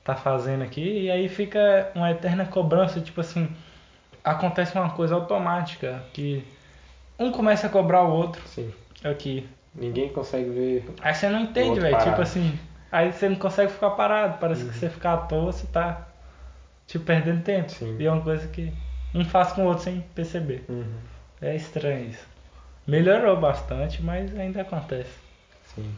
tá 0.04 0.16
fazendo 0.16 0.64
aqui 0.64 1.06
e 1.06 1.12
aí 1.12 1.28
fica 1.30 1.92
uma 1.96 2.12
eterna 2.12 2.46
cobrança, 2.46 3.02
tipo 3.02 3.22
assim, 3.22 3.50
acontece 4.24 4.78
uma 4.78 4.92
coisa 4.92 5.16
automática 5.16 6.04
que 6.14 6.44
um 7.18 7.32
começa 7.32 7.66
a 7.68 7.70
cobrar 7.70 8.04
o 8.04 8.12
outro 8.12 8.42
Sim. 8.48 8.72
Aqui. 9.04 9.48
Ninguém 9.74 10.10
consegue 10.10 10.50
ver. 10.50 10.86
Aí 11.02 11.14
você 11.14 11.30
não 11.30 11.42
entende, 11.42 11.80
velho. 11.80 11.98
Tipo 12.00 12.22
assim, 12.22 12.60
aí 12.92 13.12
você 13.14 13.30
não 13.30 13.38
consegue 13.38 13.72
ficar 13.72 13.92
parado. 13.92 14.38
Parece 14.40 14.64
Uhum. 14.64 14.70
que 14.70 14.78
você 14.78 14.90
ficar 14.90 15.14
à 15.14 15.18
toa, 15.18 15.52
você 15.52 15.66
tá 15.68 16.08
tipo 16.88 17.06
perdendo 17.06 17.42
tempo. 17.44 17.72
Sim. 17.72 17.96
E 18.00 18.06
é 18.06 18.12
uma 18.12 18.22
coisa 18.22 18.48
que 18.50 18.74
um 19.16 19.24
faz 19.24 19.54
com 19.54 19.64
o 19.64 19.68
outro 19.68 19.84
sem 19.86 20.02
perceber. 20.14 20.66
Uhum. 20.68 20.94
É 21.42 21.56
estranho 21.56 22.10
isso. 22.10 22.26
Melhorou 22.86 23.38
bastante, 23.40 24.02
mas 24.02 24.38
ainda 24.38 24.62
acontece. 24.62 25.12
Sim. 25.74 25.90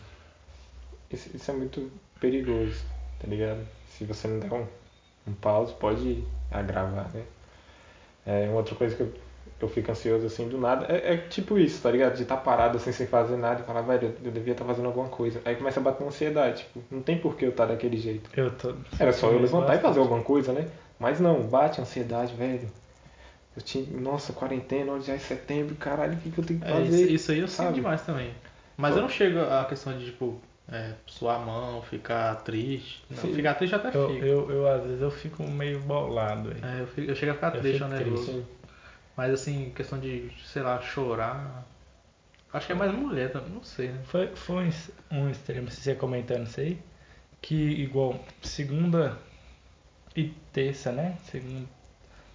Isso, 1.11 1.35
isso 1.35 1.49
é 1.51 1.53
muito 1.53 1.91
perigoso, 2.19 2.83
tá 3.19 3.27
ligado? 3.27 3.65
Se 3.89 4.05
você 4.05 4.27
não 4.27 4.39
der 4.39 4.51
um, 4.53 4.65
um 5.27 5.33
pause, 5.33 5.73
pode 5.75 6.23
agravar, 6.51 7.09
né? 7.13 7.23
É, 8.25 8.47
uma 8.47 8.57
outra 8.57 8.75
coisa 8.75 8.95
que 8.95 9.01
eu, 9.01 9.13
eu 9.61 9.67
fico 9.69 9.91
ansioso 9.91 10.25
assim 10.25 10.47
do 10.49 10.57
nada 10.57 10.85
é, 10.93 11.13
é 11.13 11.17
tipo 11.17 11.57
isso, 11.57 11.81
tá 11.81 11.89
ligado? 11.91 12.15
De 12.15 12.23
estar 12.23 12.37
parado 12.37 12.77
assim 12.77 12.91
sem 12.91 13.07
fazer 13.07 13.37
nada 13.37 13.61
e 13.61 13.63
falar, 13.65 13.81
velho, 13.81 14.13
eu 14.23 14.31
devia 14.31 14.53
estar 14.53 14.65
fazendo 14.65 14.87
alguma 14.87 15.09
coisa. 15.09 15.41
Aí 15.45 15.55
começa 15.55 15.79
a 15.79 15.83
bater 15.83 16.03
uma 16.03 16.09
ansiedade, 16.09 16.63
tipo, 16.63 16.81
não 16.91 17.01
tem 17.01 17.17
por 17.17 17.35
que 17.35 17.45
eu 17.45 17.49
estar 17.49 17.65
daquele 17.65 17.97
jeito. 17.97 18.29
Eu 18.35 18.51
tô. 18.51 18.73
Era 18.99 19.11
só 19.13 19.29
eu 19.31 19.39
levantar 19.39 19.75
e 19.75 19.79
fazer 19.79 19.99
bastante. 19.99 19.99
alguma 19.99 20.21
coisa, 20.23 20.51
né? 20.53 20.67
Mas 20.99 21.19
não, 21.19 21.41
bate 21.43 21.79
a 21.79 21.83
ansiedade, 21.83 22.33
velho. 22.35 22.69
Eu 23.55 23.61
tinha, 23.61 23.85
nossa, 23.99 24.33
quarentena, 24.33 24.91
hoje 24.93 25.07
já 25.07 25.13
é 25.13 25.19
setembro, 25.19 25.75
caralho, 25.75 26.13
o 26.13 26.17
que, 26.17 26.31
que 26.31 26.39
eu 26.39 26.43
tenho 26.45 26.59
que 26.59 26.65
É, 26.67 26.71
fazer? 26.71 27.03
isso, 27.03 27.13
isso 27.13 27.31
aí 27.31 27.39
eu 27.39 27.47
sinto 27.47 27.73
demais 27.73 28.01
também. 28.01 28.33
Mas 28.77 28.95
eu 28.95 29.01
não 29.01 29.09
chego 29.09 29.39
à 29.41 29.65
questão 29.65 29.95
de, 29.97 30.05
tipo, 30.05 30.41
é, 30.71 30.93
suar 31.05 31.35
a 31.39 31.45
mão, 31.45 31.81
ficar 31.83 32.35
triste. 32.37 33.03
Não, 33.11 33.17
Sim. 33.17 33.33
ficar 33.33 33.53
triste 33.53 33.75
até 33.75 33.95
Eu, 33.95 34.07
fico. 34.09 34.25
eu, 34.25 34.49
eu, 34.51 34.67
às 34.67 34.83
vezes 34.83 35.01
eu 35.01 35.11
fico 35.11 35.43
meio 35.43 35.79
bolado. 35.81 36.49
velho. 36.49 36.65
É, 36.65 36.81
eu, 36.81 36.87
fico- 36.87 37.11
eu 37.11 37.15
chego 37.15 37.31
a 37.31 37.35
ficar 37.35 37.51
Eu 37.55 37.61
triste 37.61 37.83
nervoso. 37.83 38.25
Sim. 38.25 38.45
Mas 39.15 39.33
assim, 39.33 39.71
questão 39.75 39.99
de, 39.99 40.31
sei 40.45 40.61
lá, 40.61 40.81
chorar. 40.81 41.65
Acho 42.51 42.67
que 42.67 42.73
é 42.73 42.75
mais 42.75 42.93
mulher 42.93 43.31
também, 43.31 43.49
não 43.49 43.63
sei, 43.63 43.89
né? 43.89 43.99
Foi, 44.05 44.35
foi 44.35 44.69
um, 45.11 45.29
extremo, 45.29 45.69
se 45.71 45.81
você 45.81 45.95
comentando 45.95 46.45
isso 46.45 46.59
aí, 46.59 46.79
que 47.41 47.55
igual 47.55 48.19
segunda 48.41 49.17
e 50.15 50.25
terça, 50.51 50.91
né? 50.91 51.17
Segunda, 51.25 51.67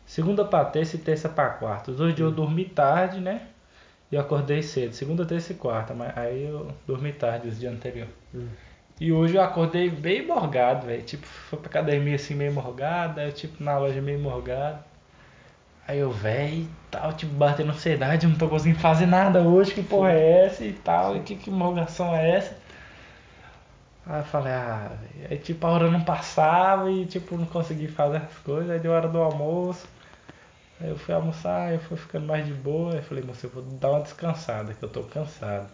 segunda 0.04 0.44
pra 0.44 0.64
terça 0.64 0.96
e 0.96 0.98
terça 0.98 1.28
pra 1.28 1.50
quarta. 1.50 1.92
Os 1.92 1.96
dois 1.96 2.14
dias 2.14 2.28
eu 2.28 2.34
dormi 2.34 2.64
tarde, 2.64 3.20
né? 3.20 3.48
E 4.10 4.16
eu 4.16 4.20
acordei 4.20 4.62
cedo. 4.62 4.92
Segunda, 4.92 5.24
terça 5.24 5.52
e 5.52 5.56
quarta, 5.56 5.94
mas 5.94 6.16
aí 6.16 6.44
eu 6.44 6.72
dormi 6.86 7.12
tarde 7.12 7.48
os 7.48 7.58
dias 7.58 7.72
anteriores. 7.72 8.12
Hum. 8.34 8.48
E 9.00 9.12
hoje 9.12 9.36
eu 9.36 9.42
acordei 9.42 9.88
bem 9.90 10.26
morgado, 10.26 10.86
velho. 10.86 11.02
Tipo, 11.02 11.26
fui 11.26 11.58
pra 11.58 11.68
academia 11.68 12.16
assim 12.16 12.34
meio 12.34 12.52
morgado, 12.52 13.20
aí 13.20 13.28
eu 13.28 13.32
tipo 13.32 13.62
na 13.62 13.78
loja 13.78 14.00
meio 14.00 14.18
morgado. 14.18 14.82
Aí 15.88 16.00
eu, 16.00 16.10
velho, 16.10 16.68
tal, 16.90 17.14
tipo, 17.14 17.32
batendo 17.32 17.70
ansiedade, 17.70 18.26
eu 18.26 18.30
não 18.30 18.36
tô 18.36 18.46
conseguindo 18.46 18.78
fazer 18.78 19.06
nada 19.06 19.40
hoje, 19.40 19.72
que 19.72 19.82
porra 19.82 20.12
é 20.12 20.44
essa 20.44 20.62
e 20.62 20.74
tal, 20.74 21.16
e 21.16 21.20
que, 21.20 21.34
que 21.34 21.50
morgação 21.50 22.14
é 22.14 22.36
essa? 22.36 22.54
Aí 24.06 24.20
eu 24.20 24.24
falei, 24.24 24.52
ah, 24.52 24.92
aí 25.30 25.38
tipo 25.38 25.66
a 25.66 25.70
hora 25.70 25.90
não 25.90 26.02
passava 26.02 26.90
e 26.90 27.06
tipo 27.06 27.38
não 27.38 27.46
consegui 27.46 27.88
fazer 27.88 28.18
as 28.18 28.38
coisas, 28.44 28.70
aí 28.70 28.78
deu 28.78 28.92
hora 28.92 29.08
do 29.08 29.18
almoço. 29.18 29.88
Aí 30.78 30.90
eu 30.90 30.96
fui 30.96 31.14
almoçar, 31.14 31.72
eu 31.72 31.80
fui 31.80 31.96
ficando 31.96 32.26
mais 32.26 32.46
de 32.46 32.52
boa, 32.52 32.92
aí 32.92 32.98
eu 32.98 33.02
falei, 33.02 33.24
moço, 33.24 33.46
eu 33.46 33.50
vou 33.50 33.62
dar 33.62 33.90
uma 33.90 34.00
descansada, 34.00 34.74
que 34.74 34.82
eu 34.82 34.88
tô 34.90 35.02
cansado. 35.04 35.68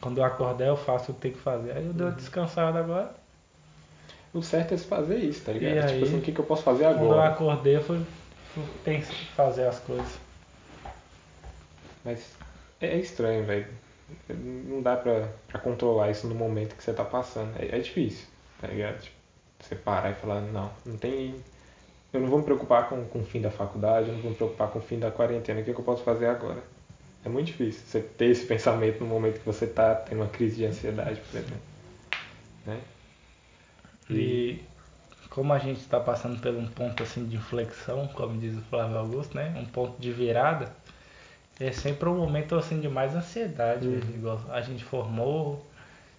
Quando 0.00 0.18
eu 0.18 0.24
acordar 0.24 0.66
eu 0.66 0.76
faço 0.76 1.12
o 1.12 1.14
que 1.14 1.20
tem 1.22 1.32
que 1.32 1.38
fazer. 1.38 1.72
Aí 1.72 1.86
eu 1.86 1.94
dei 1.94 2.06
uma 2.06 2.12
descansada 2.12 2.78
agora. 2.78 3.10
O 4.34 4.42
certo 4.42 4.74
é 4.74 4.76
se 4.76 4.86
fazer 4.86 5.16
isso, 5.16 5.44
tá 5.44 5.52
ligado? 5.52 5.72
E 5.72 5.80
tipo 5.80 5.92
aí, 5.92 6.02
assim, 6.02 6.18
o 6.18 6.20
que, 6.20 6.32
que 6.32 6.38
eu 6.38 6.44
posso 6.44 6.62
fazer 6.62 6.84
Quando 6.84 6.98
eu 6.98 7.12
agora? 7.12 7.28
acordei 7.30 7.76
eu 7.76 7.82
fui, 7.82 8.00
fui 8.64 8.78
pensar 8.84 9.12
em 9.12 9.26
fazer 9.34 9.66
as 9.66 9.78
coisas. 9.80 10.18
Mas 12.04 12.34
é 12.80 12.86
é 12.86 12.98
estranho, 12.98 13.44
velho. 13.44 13.66
Não 14.28 14.80
dá 14.82 14.96
pra, 14.96 15.28
pra 15.48 15.58
controlar 15.60 16.10
isso 16.10 16.26
no 16.28 16.34
momento 16.34 16.76
que 16.76 16.82
você 16.82 16.92
tá 16.92 17.04
passando. 17.04 17.52
É, 17.58 17.76
é 17.76 17.78
difícil, 17.80 18.26
tá 18.60 18.68
ligado? 18.68 19.00
Tipo, 19.00 19.16
você 19.60 19.74
parar 19.74 20.10
e 20.10 20.14
falar, 20.14 20.40
não, 20.40 20.70
não 20.84 20.96
tem. 20.96 21.34
Eu 22.12 22.20
não 22.20 22.28
vou 22.28 22.38
me 22.38 22.44
preocupar 22.44 22.88
com, 22.88 23.04
com 23.06 23.18
o 23.20 23.24
fim 23.24 23.40
da 23.40 23.50
faculdade, 23.50 24.08
eu 24.08 24.14
não 24.14 24.22
vou 24.22 24.30
me 24.30 24.36
preocupar 24.36 24.68
com 24.70 24.78
o 24.78 24.82
fim 24.82 24.98
da 24.98 25.10
quarentena, 25.10 25.60
o 25.60 25.64
que, 25.64 25.74
que 25.74 25.80
eu 25.80 25.84
posso 25.84 26.02
fazer 26.02 26.26
agora? 26.26 26.62
É 27.24 27.28
muito 27.28 27.48
difícil 27.48 27.82
você 27.84 28.00
ter 28.00 28.26
esse 28.26 28.46
pensamento 28.46 29.00
no 29.00 29.06
momento 29.06 29.40
que 29.40 29.44
você 29.44 29.66
tá 29.66 29.94
tendo 29.96 30.20
uma 30.20 30.28
crise 30.28 30.56
de 30.56 30.66
ansiedade, 30.66 31.20
por 31.20 31.38
exemplo. 31.38 31.60
Né? 32.64 32.80
E 34.08 34.62
como 35.36 35.52
a 35.52 35.58
gente 35.60 35.80
está 35.80 36.00
passando 36.00 36.40
por 36.40 36.50
um 36.54 36.66
ponto 36.66 37.04
assim 37.04 37.26
de 37.26 37.36
inflexão, 37.36 38.08
como 38.08 38.40
diz 38.40 38.56
o 38.56 38.62
Flávio 38.62 38.98
Augusto, 38.98 39.36
né? 39.36 39.54
Um 39.58 39.66
ponto 39.66 40.00
de 40.00 40.10
virada, 40.10 40.72
é 41.60 41.72
sempre 41.72 42.08
um 42.08 42.16
momento 42.16 42.56
assim 42.56 42.80
de 42.80 42.88
mais 42.88 43.14
ansiedade, 43.14 43.86
Uhum. 43.86 44.00
igual 44.14 44.40
a 44.50 44.62
gente 44.62 44.84
formou, 44.84 45.66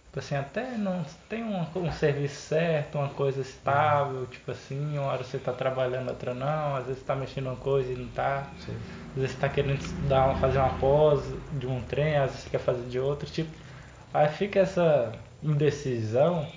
tipo 0.08 0.20
assim, 0.20 0.36
até 0.36 0.78
não 0.78 1.04
tem 1.30 1.44
um, 1.44 1.66
um 1.78 1.92
serviço 1.92 2.36
certo, 2.42 3.00
uma 3.00 3.10
coisa 3.10 3.42
estável, 3.42 4.28
tipo 4.28 4.52
assim, 4.52 4.98
uma 4.98 5.08
hora 5.14 5.24
você 5.24 5.40
tá 5.40 5.54
trabalhando, 5.54 6.10
outra 6.10 6.34
não, 6.36 6.76
às 6.76 6.86
vezes 6.88 7.02
você 7.02 7.08
tá 7.08 7.16
mexendo 7.16 7.48
uma 7.48 7.58
coisa 7.58 7.92
e 7.92 7.96
não 7.98 8.10
tá, 8.10 8.52
Sim. 8.66 8.78
às 9.12 9.16
vezes 9.22 9.32
você 9.32 9.38
tá 9.40 9.50
querendo 9.50 9.80
estudar, 9.82 10.36
fazer 10.38 10.60
uma 10.60 10.78
pós 10.78 11.24
de 11.52 11.68
um 11.68 11.82
trem, 11.82 12.18
às 12.18 12.32
vezes 12.32 12.46
você 12.46 12.50
quer 12.52 12.60
fazer 12.60 12.88
de 12.90 13.00
outro, 13.00 13.30
tipo, 13.30 13.52
aí 14.14 14.30
fica 14.30 14.60
essa 14.62 15.14
indecisão 15.44 16.48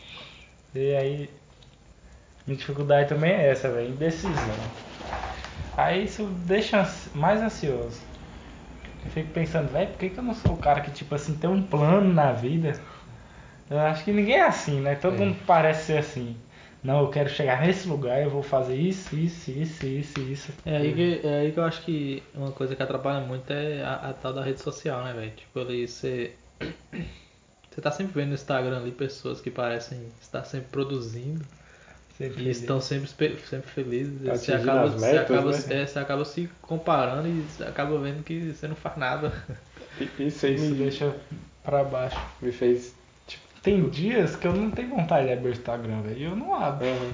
e 0.75 0.95
aí 0.97 1.40
minha 2.51 2.59
dificuldade 2.59 3.09
também 3.09 3.31
é 3.33 3.49
essa, 3.49 3.71
velho, 3.71 3.91
indecisão. 3.91 4.35
Aí 5.77 6.05
isso 6.05 6.25
deixa 6.47 6.85
mais 7.15 7.41
ansioso. 7.41 8.01
Eu 9.05 9.11
fico 9.13 9.31
pensando, 9.31 9.71
velho, 9.73 9.89
por 9.89 9.99
que, 9.99 10.11
que 10.11 10.19
eu 10.19 10.23
não 10.25 10.35
sou 10.35 10.55
o 10.55 10.57
cara 10.57 10.81
que, 10.81 10.91
tipo 10.91 11.15
assim, 11.15 11.35
tem 11.37 11.49
um 11.49 11.63
plano 11.63 12.13
na 12.13 12.33
vida? 12.33 12.73
Eu 13.71 13.79
acho 13.79 14.03
que 14.05 14.13
ninguém 14.13 14.35
é 14.35 14.47
assim, 14.47 14.81
né? 14.81 14.97
Todo 14.97 15.15
É. 15.15 15.19
mundo 15.19 15.37
parece 15.47 15.85
ser 15.87 15.99
assim. 15.99 16.37
Não, 16.83 17.03
eu 17.03 17.09
quero 17.09 17.29
chegar 17.29 17.61
nesse 17.61 17.87
lugar, 17.87 18.21
eu 18.21 18.31
vou 18.31 18.43
fazer 18.43 18.75
isso, 18.75 19.15
isso, 19.15 19.51
isso, 19.51 19.87
isso, 19.87 20.21
isso. 20.21 20.53
É 20.67 20.77
aí, 20.79 20.93
que, 20.93 21.21
é 21.23 21.41
aí 21.41 21.53
que 21.53 21.61
eu 21.61 21.65
acho 21.65 21.83
que 21.83 22.23
uma 22.35 22.51
coisa 22.51 22.75
que 22.75 22.83
atrapalha 22.83 23.21
muito 23.21 23.51
é 23.53 23.83
a, 23.83 24.11
a 24.11 24.13
tal 24.13 24.33
da 24.33 24.43
rede 24.43 24.61
social, 24.61 25.05
né, 25.05 25.13
velho? 25.13 25.31
Tipo, 25.31 25.61
ali 25.61 25.87
você. 25.87 26.33
Você 27.71 27.81
tá 27.81 27.93
sempre 27.93 28.13
vendo 28.15 28.29
no 28.31 28.35
Instagram 28.35 28.79
ali 28.79 28.91
pessoas 28.91 29.41
que 29.41 29.51
parecem 29.51 30.01
estar 30.21 30.43
sempre 30.45 30.69
produzindo 30.73 31.45
Sempre 32.21 32.45
e 32.45 32.51
estão 32.51 32.81
sempre, 32.83 33.09
sempre 33.49 33.71
felizes. 33.71 34.13
Tá 34.27 34.37
você, 34.37 34.53
acaba, 34.53 34.85
as 34.85 34.93
você, 34.93 35.07
metas, 35.07 35.21
acaba, 35.23 35.51
né? 35.53 35.83
é, 35.83 35.87
você 35.87 35.99
acaba 35.99 36.25
se 36.27 36.51
comparando 36.61 37.27
e 37.27 37.63
acaba 37.65 37.99
vendo 37.99 38.23
que 38.23 38.53
você 38.53 38.69
não 38.69 38.77
faz 38.77 38.99
nada. 38.99 39.33
Isso 40.19 40.45
aí 40.45 40.55
Isso 40.55 40.65
me, 40.67 40.75
deixa 40.75 41.17
pra 41.65 41.83
baixo. 41.83 42.19
me 42.43 42.53
fez. 42.53 42.95
Tipo, 43.27 43.43
Tem 43.63 43.89
dias 43.89 44.37
que 44.37 44.47
eu 44.47 44.53
não 44.53 44.71
tenho 44.71 44.91
vontade 44.91 45.29
de 45.29 45.33
abrir 45.33 45.49
o 45.49 45.53
Instagram, 45.53 46.03
velho. 46.03 46.19
E 46.19 46.25
eu 46.25 46.37
não 46.37 46.55
abro. 46.55 46.87
aham. 46.87 47.13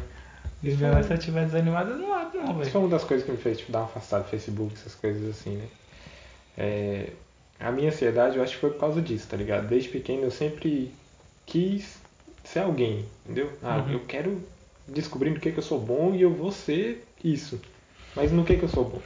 E 0.64 0.72
se 0.72 0.82
eu 0.82 1.16
estiver 1.16 1.44
desanimado, 1.44 1.90
eu 1.92 1.98
não 1.98 2.12
abro, 2.12 2.38
não, 2.38 2.46
Isso 2.46 2.58
velho. 2.58 2.70
foi 2.72 2.80
uma 2.80 2.90
das 2.90 3.04
coisas 3.04 3.25
que 3.25 3.30
me 3.30 3.38
fez 3.38 3.58
tipo, 3.58 3.70
dar 3.70 3.78
uma 3.80 3.84
afastada 3.86 4.25
do 4.25 4.28
Facebook, 4.30 4.75
essas 4.75 4.96
coisas 4.96 5.30
assim, 5.30 5.56
né? 5.56 5.68
É, 6.58 7.10
a 7.60 7.70
minha 7.70 7.90
ansiedade 7.90 8.36
eu 8.36 8.42
acho 8.42 8.54
que 8.54 8.60
foi 8.60 8.70
por 8.70 8.80
causa 8.80 9.00
disso, 9.00 9.28
tá 9.28 9.36
ligado? 9.36 9.68
Desde 9.68 9.88
pequeno 9.88 10.25
eu 10.25 10.30
sempre 10.32 10.92
quis 11.44 11.98
ser 12.42 12.60
alguém, 12.60 13.04
entendeu? 13.25 13.52
Ah, 13.62 13.76
Uhum. 13.78 13.92
eu 13.92 14.00
quero 14.00 14.42
descobrir 14.88 15.31
no 15.31 15.40
que, 15.40 15.52
que 15.52 15.59
eu 15.59 15.62
sou 15.62 15.81
bom 15.81 16.14
e 16.14 16.23
eu 16.23 16.31
vou 16.33 16.50
ser 16.50 17.07
isso. 17.23 17.61
Mas 18.14 18.33
no 18.33 18.45
que, 18.45 18.57
que 18.57 18.64
eu 18.64 18.69
sou 18.69 18.85
bom? 18.85 19.02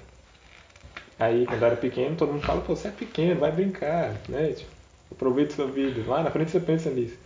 Aí 1.19 1.47
quando 1.47 1.61
eu 1.63 1.67
era 1.67 1.77
pequeno, 1.77 2.17
todo 2.17 2.33
mundo 2.33 2.45
fala, 2.45 2.61
pô, 2.61 2.75
você 2.75 2.89
é 2.89 2.91
pequeno, 2.91 3.41
vai 3.41 3.53
brincar, 3.53 4.15
né? 4.29 4.53
Tipo, 4.53 4.71
aproveita 5.13 5.55
sua 5.55 5.67
vida. 5.67 6.03
Lá 6.09 6.23
na 6.23 6.31
frente 6.31 6.51
você 6.51 6.61
pensa 6.61 6.91
nisso. 6.91 7.17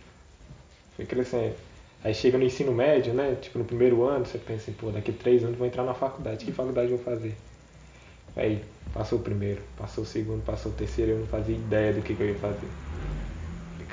Foi 0.95 1.05
crescendo. 1.05 1.55
Aí 2.03 2.13
chega 2.13 2.37
no 2.37 2.43
ensino 2.43 2.71
médio, 2.71 3.13
né? 3.13 3.35
Tipo, 3.35 3.59
no 3.59 3.65
primeiro 3.65 4.03
ano, 4.03 4.25
você 4.25 4.37
pensa 4.37 4.63
assim, 4.63 4.73
pô, 4.73 4.91
daqui 4.91 5.11
três 5.11 5.41
anos 5.43 5.53
eu 5.53 5.59
vou 5.59 5.67
entrar 5.67 5.83
na 5.83 5.93
faculdade. 5.93 6.45
Que 6.45 6.51
faculdade 6.51 6.91
eu 6.91 6.97
vou 6.97 7.05
fazer? 7.05 7.35
Aí 8.35 8.63
passou 8.93 9.19
o 9.19 9.21
primeiro, 9.21 9.61
passou 9.77 10.03
o 10.03 10.07
segundo, 10.07 10.43
passou 10.43 10.71
o 10.71 10.75
terceiro, 10.75 11.11
eu 11.11 11.19
não 11.19 11.27
fazia 11.27 11.55
ideia 11.55 11.93
do 11.93 12.01
que, 12.01 12.15
que 12.15 12.21
eu 12.21 12.27
ia 12.27 12.35
fazer. 12.35 12.69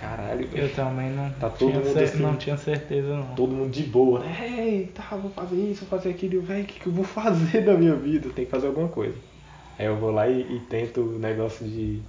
Caralho, 0.03 0.49
Eu 0.53 0.69
também 0.75 1.11
não, 1.11 1.31
Tá 1.33 1.49
todo 1.49 1.71
tinha, 1.71 1.79
mundo 1.81 1.99
assim. 2.03 2.23
não 2.23 2.37
tinha 2.37 2.57
certeza, 2.57 3.17
não. 3.17 3.35
todo 3.37 3.53
mundo 3.55 3.71
de 3.71 3.85
boa, 3.85 4.21
né? 4.21 4.37
Ei, 4.43 4.87
tá, 4.89 5.17
vou 5.17 5.31
fazer 5.31 5.57
isso, 5.57 5.85
vou 5.85 5.99
fazer 5.99 6.11
aquilo. 6.11 6.35
Eu, 6.35 6.43
velho, 6.43 6.65
o 6.65 6.67
que, 6.67 6.81
que 6.81 6.87
eu 6.89 6.93
vou 6.93 7.05
fazer 7.05 7.65
da 7.65 7.75
minha 7.75 7.95
vida? 7.95 8.29
Tem 8.31 8.45
que 8.45 8.51
fazer 8.51 8.67
alguma 8.67 8.89
coisa. 8.89 9.17
Aí 9.79 9.87
eu 9.87 9.97
vou 9.97 10.11
lá 10.11 10.29
e, 10.29 10.57
e 10.57 10.61
tento 10.61 11.01
o 11.01 11.19
negócio 11.19 11.65
de, 11.67 12.03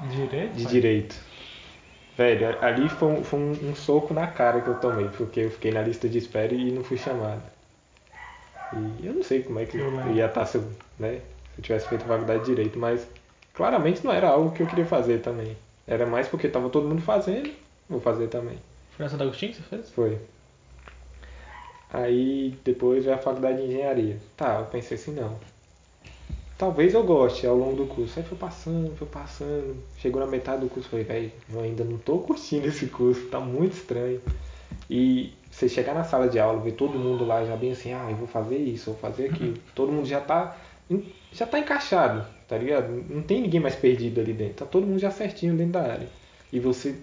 Direito? 0.00 0.56
de 0.56 0.64
pai? 0.64 0.72
direito. 0.72 1.16
Velho, 2.16 2.56
ali 2.62 2.88
foi, 2.88 3.08
um, 3.12 3.24
foi 3.24 3.38
um, 3.40 3.52
um 3.70 3.74
soco 3.74 4.12
na 4.12 4.26
cara 4.26 4.60
que 4.60 4.68
eu 4.68 4.74
tomei, 4.74 5.08
porque 5.08 5.40
eu 5.40 5.50
fiquei 5.50 5.70
na 5.72 5.82
lista 5.82 6.08
de 6.08 6.18
espera 6.18 6.52
e 6.54 6.70
não 6.72 6.82
fui 6.84 6.96
chamado. 6.98 7.42
E 8.72 9.04
eu 9.06 9.14
não 9.14 9.22
sei 9.22 9.42
como 9.42 9.58
é 9.58 9.66
que 9.66 9.76
Eu 9.78 9.84
eu 9.86 9.90
lembro. 9.90 10.12
ia 10.12 10.26
estar 10.26 10.44
se 10.46 10.56
eu, 10.58 10.64
né, 10.98 11.20
se 11.54 11.58
eu 11.60 11.62
tivesse 11.62 11.88
feito 11.88 12.04
faculdade 12.04 12.40
de 12.40 12.46
direito, 12.46 12.78
mas 12.78 13.06
claramente 13.54 14.04
não 14.04 14.12
era 14.12 14.28
algo 14.28 14.52
que 14.52 14.62
eu 14.62 14.66
queria 14.66 14.86
fazer 14.86 15.20
também. 15.20 15.56
Era 15.88 16.04
mais 16.04 16.28
porque 16.28 16.48
tava 16.48 16.68
todo 16.68 16.86
mundo 16.86 17.00
fazendo, 17.00 17.50
vou 17.88 17.98
fazer 17.98 18.28
também. 18.28 18.58
Foi 18.90 19.04
na 19.04 19.10
Santo 19.10 19.22
Agostinho 19.22 19.52
que 19.52 19.58
você 19.58 19.64
fez? 19.64 19.90
Foi. 19.90 20.18
Aí 21.90 22.54
depois 22.62 23.04
veio 23.04 23.16
a 23.16 23.18
faculdade 23.18 23.56
de 23.56 23.68
engenharia. 23.68 24.18
Tá, 24.36 24.58
eu 24.60 24.66
pensei 24.66 24.98
assim, 24.98 25.12
não. 25.14 25.38
Talvez 26.58 26.92
eu 26.92 27.02
goste 27.02 27.46
ao 27.46 27.56
longo 27.56 27.76
do 27.76 27.86
curso. 27.86 28.18
Aí 28.18 28.24
foi 28.24 28.36
passando, 28.36 28.94
foi 28.96 29.08
passando. 29.08 29.76
Chegou 29.96 30.20
na 30.20 30.26
metade 30.26 30.60
do 30.60 30.68
curso, 30.68 30.90
falei, 30.90 31.06
velho, 31.06 31.32
eu 31.50 31.60
ainda 31.60 31.84
não 31.84 31.96
tô 31.96 32.18
curtindo 32.18 32.66
esse 32.66 32.86
curso, 32.88 33.26
tá 33.28 33.40
muito 33.40 33.72
estranho. 33.72 34.20
E 34.90 35.32
você 35.50 35.68
chegar 35.68 35.94
na 35.94 36.04
sala 36.04 36.28
de 36.28 36.38
aula, 36.38 36.60
ver 36.60 36.72
todo 36.72 36.98
mundo 36.98 37.24
lá 37.24 37.44
já 37.44 37.56
bem 37.56 37.72
assim, 37.72 37.92
ah, 37.92 38.06
eu 38.10 38.16
vou 38.16 38.26
fazer 38.26 38.58
isso, 38.58 38.90
eu 38.90 38.94
vou 38.94 39.00
fazer 39.00 39.30
aquilo. 39.30 39.56
Todo 39.74 39.90
mundo 39.90 40.06
já 40.06 40.20
tá, 40.20 40.56
já 41.32 41.46
tá 41.46 41.58
encaixado, 41.58 42.26
tá 42.48 42.56
ligado? 42.56 42.90
Não 43.08 43.22
tem 43.22 43.42
ninguém 43.42 43.60
mais 43.60 43.76
perdido 43.76 44.20
ali 44.20 44.32
dentro. 44.32 44.54
Tá 44.54 44.66
todo 44.66 44.86
mundo 44.86 44.98
já 44.98 45.10
certinho 45.10 45.54
dentro 45.54 45.74
da 45.74 45.82
área. 45.82 46.08
E 46.50 46.58
você, 46.58 46.96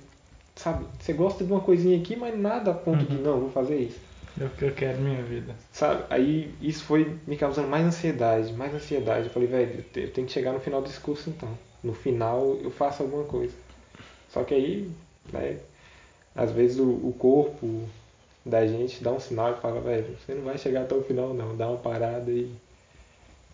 sabe, 0.56 0.86
você 1.00 1.14
gosta 1.14 1.44
de 1.44 1.52
uma 1.52 1.62
coisinha 1.62 1.98
aqui, 1.98 2.16
mas 2.16 2.38
nada 2.38 2.72
a 2.72 2.74
ponto 2.74 3.06
de, 3.06 3.16
não, 3.16 3.40
vou 3.40 3.52
fazer 3.52 3.78
isso. 3.78 4.00
É 4.42 4.44
o 4.44 4.50
que 4.50 4.66
eu 4.66 4.74
quero 4.74 5.00
minha 5.00 5.22
vida. 5.24 5.56
Sabe? 5.72 6.04
Aí 6.10 6.54
isso 6.60 6.84
foi 6.84 7.16
me 7.26 7.38
causando 7.38 7.70
mais 7.70 7.86
ansiedade, 7.86 8.52
mais 8.54 8.74
ansiedade. 8.74 9.28
Eu 9.28 9.32
falei, 9.32 9.48
velho, 9.48 9.86
eu 9.96 10.12
tenho 10.12 10.28
que 10.28 10.34
chegar 10.34 10.52
no 10.52 10.60
final 10.60 10.82
desse 10.82 11.00
curso 11.00 11.30
então. 11.30 11.50
No 11.84 11.94
final 11.94 12.58
eu 12.62 12.72
faço 12.72 13.04
alguma 13.04 13.24
coisa. 13.24 13.54
Só 14.30 14.44
que 14.44 14.54
aí, 14.54 14.92
né, 15.32 15.60
às 16.36 16.52
vezes 16.52 16.80
o, 16.80 16.90
o 16.90 17.16
corpo 17.18 17.84
da 18.46 18.68
gente 18.68 19.02
dá 19.04 19.12
um 19.12 19.20
sinal 19.20 19.54
e 19.54 19.62
fala, 19.62 19.80
velho, 19.80 20.18
você 20.18 20.34
não 20.34 20.44
vai 20.44 20.58
chegar 20.58 20.82
até 20.82 20.96
o 20.96 21.04
final 21.04 21.34
não, 21.34 21.56
dá 21.56 21.70
uma 21.70 21.78
parada 21.78 22.30
e 22.30 22.52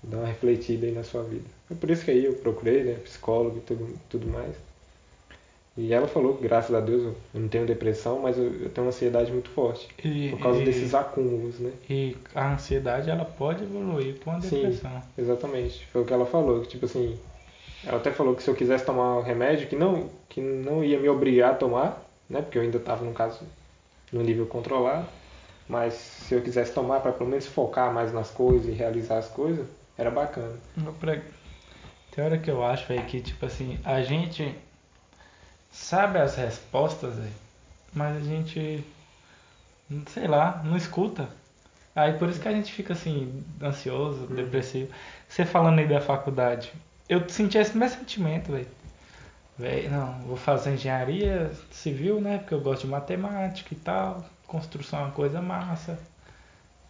dá 0.03 0.17
uma 0.17 0.27
refletida 0.27 0.85
aí 0.85 0.91
na 0.91 1.03
sua 1.03 1.23
vida. 1.23 1.45
É 1.69 1.75
por 1.75 1.89
isso 1.89 2.05
que 2.05 2.11
aí 2.11 2.25
eu 2.25 2.33
procurei, 2.35 2.83
né, 2.83 2.93
psicólogo 2.95 3.57
e 3.57 3.61
tudo, 3.61 3.99
tudo 4.09 4.27
mais. 4.27 4.55
E 5.77 5.93
ela 5.93 6.07
falou 6.07 6.35
que, 6.35 6.43
graças 6.43 6.75
a 6.75 6.81
Deus, 6.81 7.15
eu 7.33 7.39
não 7.39 7.47
tenho 7.47 7.65
depressão, 7.65 8.19
mas 8.19 8.37
eu, 8.37 8.43
eu 8.45 8.69
tenho 8.69 8.85
uma 8.85 8.89
ansiedade 8.89 9.31
muito 9.31 9.49
forte. 9.49 9.87
E, 10.03 10.29
Por 10.29 10.39
causa 10.39 10.59
e- 10.61 10.65
desses 10.65 10.93
acúmulos, 10.93 11.59
né? 11.59 11.71
E 11.89 12.15
a 12.35 12.53
ansiedade, 12.53 13.09
ela 13.09 13.23
pode 13.23 13.63
evoluir 13.63 14.15
para 14.19 14.33
uma 14.33 14.41
Sim. 14.41 14.61
depressão. 14.63 15.01
Exatamente, 15.17 15.85
foi 15.87 16.01
o 16.01 16.05
que 16.05 16.13
ela 16.13 16.25
falou, 16.25 16.61
que 16.61 16.67
tipo 16.67 16.85
assim, 16.85 17.17
ela 17.85 17.97
até 17.97 18.11
falou 18.11 18.35
que 18.35 18.43
se 18.43 18.49
eu 18.49 18.55
quisesse 18.55 18.85
tomar 18.85 19.17
um 19.19 19.21
remédio, 19.21 19.67
que 19.67 19.75
não, 19.75 20.09
que 20.29 20.41
não 20.41 20.83
ia 20.83 20.99
me 20.99 21.07
obrigar 21.09 21.51
a 21.53 21.55
tomar, 21.55 22.03
né, 22.29 22.41
porque 22.41 22.57
eu 22.57 22.61
ainda 22.63 22.77
estava 22.77 23.05
no 23.05 23.13
caso 23.13 23.39
no 24.11 24.21
nível 24.21 24.45
controlado, 24.45 25.07
mas 25.67 25.93
se 25.93 26.33
eu 26.35 26.41
quisesse 26.41 26.73
tomar 26.73 26.99
para 26.99 27.11
pelo 27.13 27.29
menos 27.29 27.47
focar 27.47 27.93
mais 27.93 28.11
nas 28.13 28.29
coisas 28.29 28.67
e 28.67 28.71
realizar 28.71 29.17
as 29.19 29.29
coisas, 29.29 29.65
era 30.01 30.11
bacana. 30.11 30.57
Tem 32.11 32.23
hora 32.23 32.37
que 32.37 32.49
eu 32.49 32.65
acho, 32.65 32.87
velho, 32.87 33.05
que 33.05 33.21
tipo 33.21 33.45
assim, 33.45 33.79
a 33.85 34.01
gente 34.01 34.53
sabe 35.71 36.19
as 36.19 36.35
respostas, 36.35 37.15
velho, 37.15 37.33
mas 37.93 38.17
a 38.17 38.19
gente, 38.19 38.83
sei 40.07 40.27
lá, 40.27 40.61
não 40.65 40.75
escuta. 40.75 41.29
Aí 41.95 42.13
por 42.13 42.29
isso 42.29 42.39
que 42.39 42.47
a 42.47 42.51
gente 42.51 42.71
fica 42.71 42.93
assim, 42.93 43.43
ansioso, 43.61 44.27
depressivo. 44.27 44.91
Você 45.27 45.45
falando 45.45 45.79
aí 45.79 45.87
da 45.87 46.01
faculdade, 46.01 46.73
eu 47.07 47.27
senti 47.29 47.57
esse 47.57 47.77
mesmo 47.77 47.99
sentimento, 47.99 48.51
velho. 48.51 48.67
Não, 49.91 50.13
vou 50.23 50.37
fazer 50.37 50.73
engenharia 50.73 51.51
civil, 51.69 52.19
né? 52.19 52.39
Porque 52.39 52.53
eu 52.53 52.61
gosto 52.61 52.81
de 52.81 52.87
matemática 52.87 53.73
e 53.73 53.77
tal. 53.77 54.25
Construção 54.47 54.99
é 54.99 55.03
uma 55.03 55.11
coisa 55.11 55.41
massa. 55.41 55.99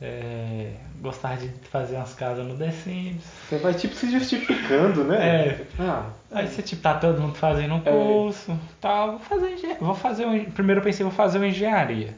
É, 0.02 0.72
gostar 1.00 1.38
de 1.38 1.48
fazer 1.70 1.96
umas 1.96 2.14
casas 2.16 2.44
no 2.46 2.58
The 2.58 2.72
Sims. 2.72 3.24
Você 3.48 3.58
vai 3.60 3.74
tipo 3.76 3.94
se 3.94 4.10
justificando, 4.12 5.04
né? 5.04 5.18
É. 5.48 5.66
Ah, 5.80 6.10
Aí 6.32 6.48
você 6.48 6.64
tipo, 6.64 6.82
tá 6.82 6.96
todo 6.96 7.22
mundo 7.22 7.36
fazendo 7.36 7.76
um 7.76 7.82
É. 7.86 7.92
curso, 7.92 8.58
tal, 8.80 9.12
vou 9.12 9.20
fazer. 9.20 9.78
Vou 9.80 9.94
fazer 9.94 10.26
um, 10.26 10.46
primeiro 10.46 10.80
eu 10.82 10.84
pensei, 10.84 11.04
vou 11.04 11.14
fazer 11.14 11.38
uma 11.38 11.48
engenharia. 11.48 12.16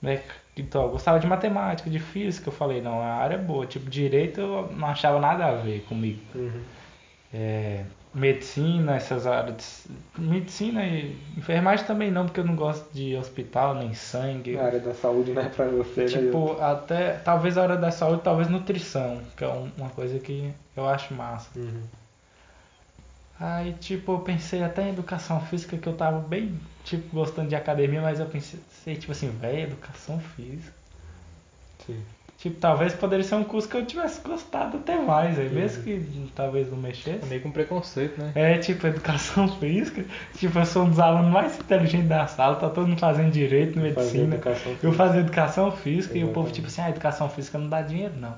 Né? 0.00 0.22
Então, 0.56 0.84
eu 0.84 0.88
gostava 0.88 1.20
de 1.20 1.26
matemática, 1.26 1.90
de 1.90 1.98
física, 1.98 2.48
eu 2.48 2.52
falei, 2.52 2.80
não, 2.80 3.00
a 3.02 3.14
área 3.16 3.34
é 3.34 3.38
boa. 3.38 3.66
Tipo, 3.66 3.90
direito 3.90 4.40
eu 4.40 4.72
não 4.74 4.88
achava 4.88 5.20
nada 5.20 5.44
a 5.44 5.52
ver 5.56 5.84
comigo. 5.86 6.20
uhum. 6.34 6.62
É, 7.34 7.84
medicina, 8.16 8.96
essas 8.96 9.26
áreas. 9.26 9.86
Medicina 10.16 10.84
e 10.84 11.16
enfermagem 11.36 11.84
também 11.86 12.10
não, 12.10 12.24
porque 12.24 12.40
eu 12.40 12.44
não 12.44 12.56
gosto 12.56 12.90
de 12.92 13.14
hospital, 13.14 13.74
nem 13.74 13.92
sangue. 13.94 14.56
a 14.58 14.64
área 14.64 14.80
da 14.80 14.94
saúde 14.94 15.32
não 15.32 15.42
é 15.42 15.48
pra 15.48 15.66
você, 15.66 16.00
né? 16.00 16.06
Tipo, 16.06 16.60
até 16.60 17.12
talvez 17.18 17.58
a 17.58 17.62
hora 17.62 17.76
da 17.76 17.90
saúde, 17.90 18.22
talvez 18.24 18.48
nutrição, 18.48 19.20
que 19.36 19.44
é 19.44 19.48
um- 19.48 19.70
uma 19.76 19.90
coisa 19.90 20.18
que 20.18 20.50
eu 20.76 20.88
acho 20.88 21.12
massa. 21.14 21.48
Uhum. 21.56 21.82
Aí, 23.38 23.74
tipo, 23.74 24.12
eu 24.12 24.20
pensei 24.20 24.62
até 24.64 24.82
em 24.84 24.88
educação 24.90 25.40
física, 25.42 25.76
que 25.76 25.86
eu 25.86 25.94
tava 25.94 26.18
bem, 26.20 26.58
tipo, 26.84 27.14
gostando 27.14 27.48
de 27.50 27.54
academia, 27.54 28.00
mas 28.00 28.18
eu 28.18 28.24
pensei, 28.26 28.96
tipo 28.96 29.12
assim, 29.12 29.28
velho, 29.28 29.64
educação 29.64 30.18
física. 30.18 30.72
Sim. 31.86 32.00
Tipo, 32.38 32.56
talvez 32.60 32.92
poderia 32.92 33.24
ser 33.24 33.34
um 33.36 33.44
curso 33.44 33.66
que 33.66 33.76
eu 33.78 33.86
tivesse 33.86 34.20
gostado 34.20 34.76
até 34.76 35.00
mais, 35.00 35.38
aí, 35.38 35.48
mesmo 35.48 35.82
que 35.82 36.30
talvez 36.34 36.70
não 36.70 36.78
É 36.78 36.82
mexesse. 36.82 37.24
meio 37.26 37.40
com 37.40 37.50
preconceito, 37.50 38.20
né? 38.20 38.30
É, 38.34 38.58
tipo, 38.58 38.86
educação 38.86 39.48
física. 39.58 40.04
Tipo, 40.36 40.58
eu 40.58 40.66
sou 40.66 40.84
um 40.84 40.90
dos 40.90 41.00
alunos 41.00 41.32
mais 41.32 41.58
inteligentes 41.58 42.08
da 42.08 42.26
sala, 42.26 42.56
tá 42.56 42.68
todo 42.68 42.86
mundo 42.88 43.00
fazendo 43.00 43.30
direito, 43.32 43.74
Fazer 43.74 43.88
medicina. 43.94 44.34
educação 44.34 44.76
Eu 44.82 44.92
fazia 44.92 45.20
educação 45.20 45.72
física 45.72 46.18
e 46.18 46.24
o 46.24 46.28
povo, 46.28 46.48
Exatamente. 46.48 46.54
tipo 46.56 46.66
assim, 46.68 46.80
ah, 46.82 46.90
educação 46.90 47.28
física 47.30 47.56
não 47.58 47.68
dá 47.70 47.80
dinheiro, 47.80 48.12
não. 48.18 48.34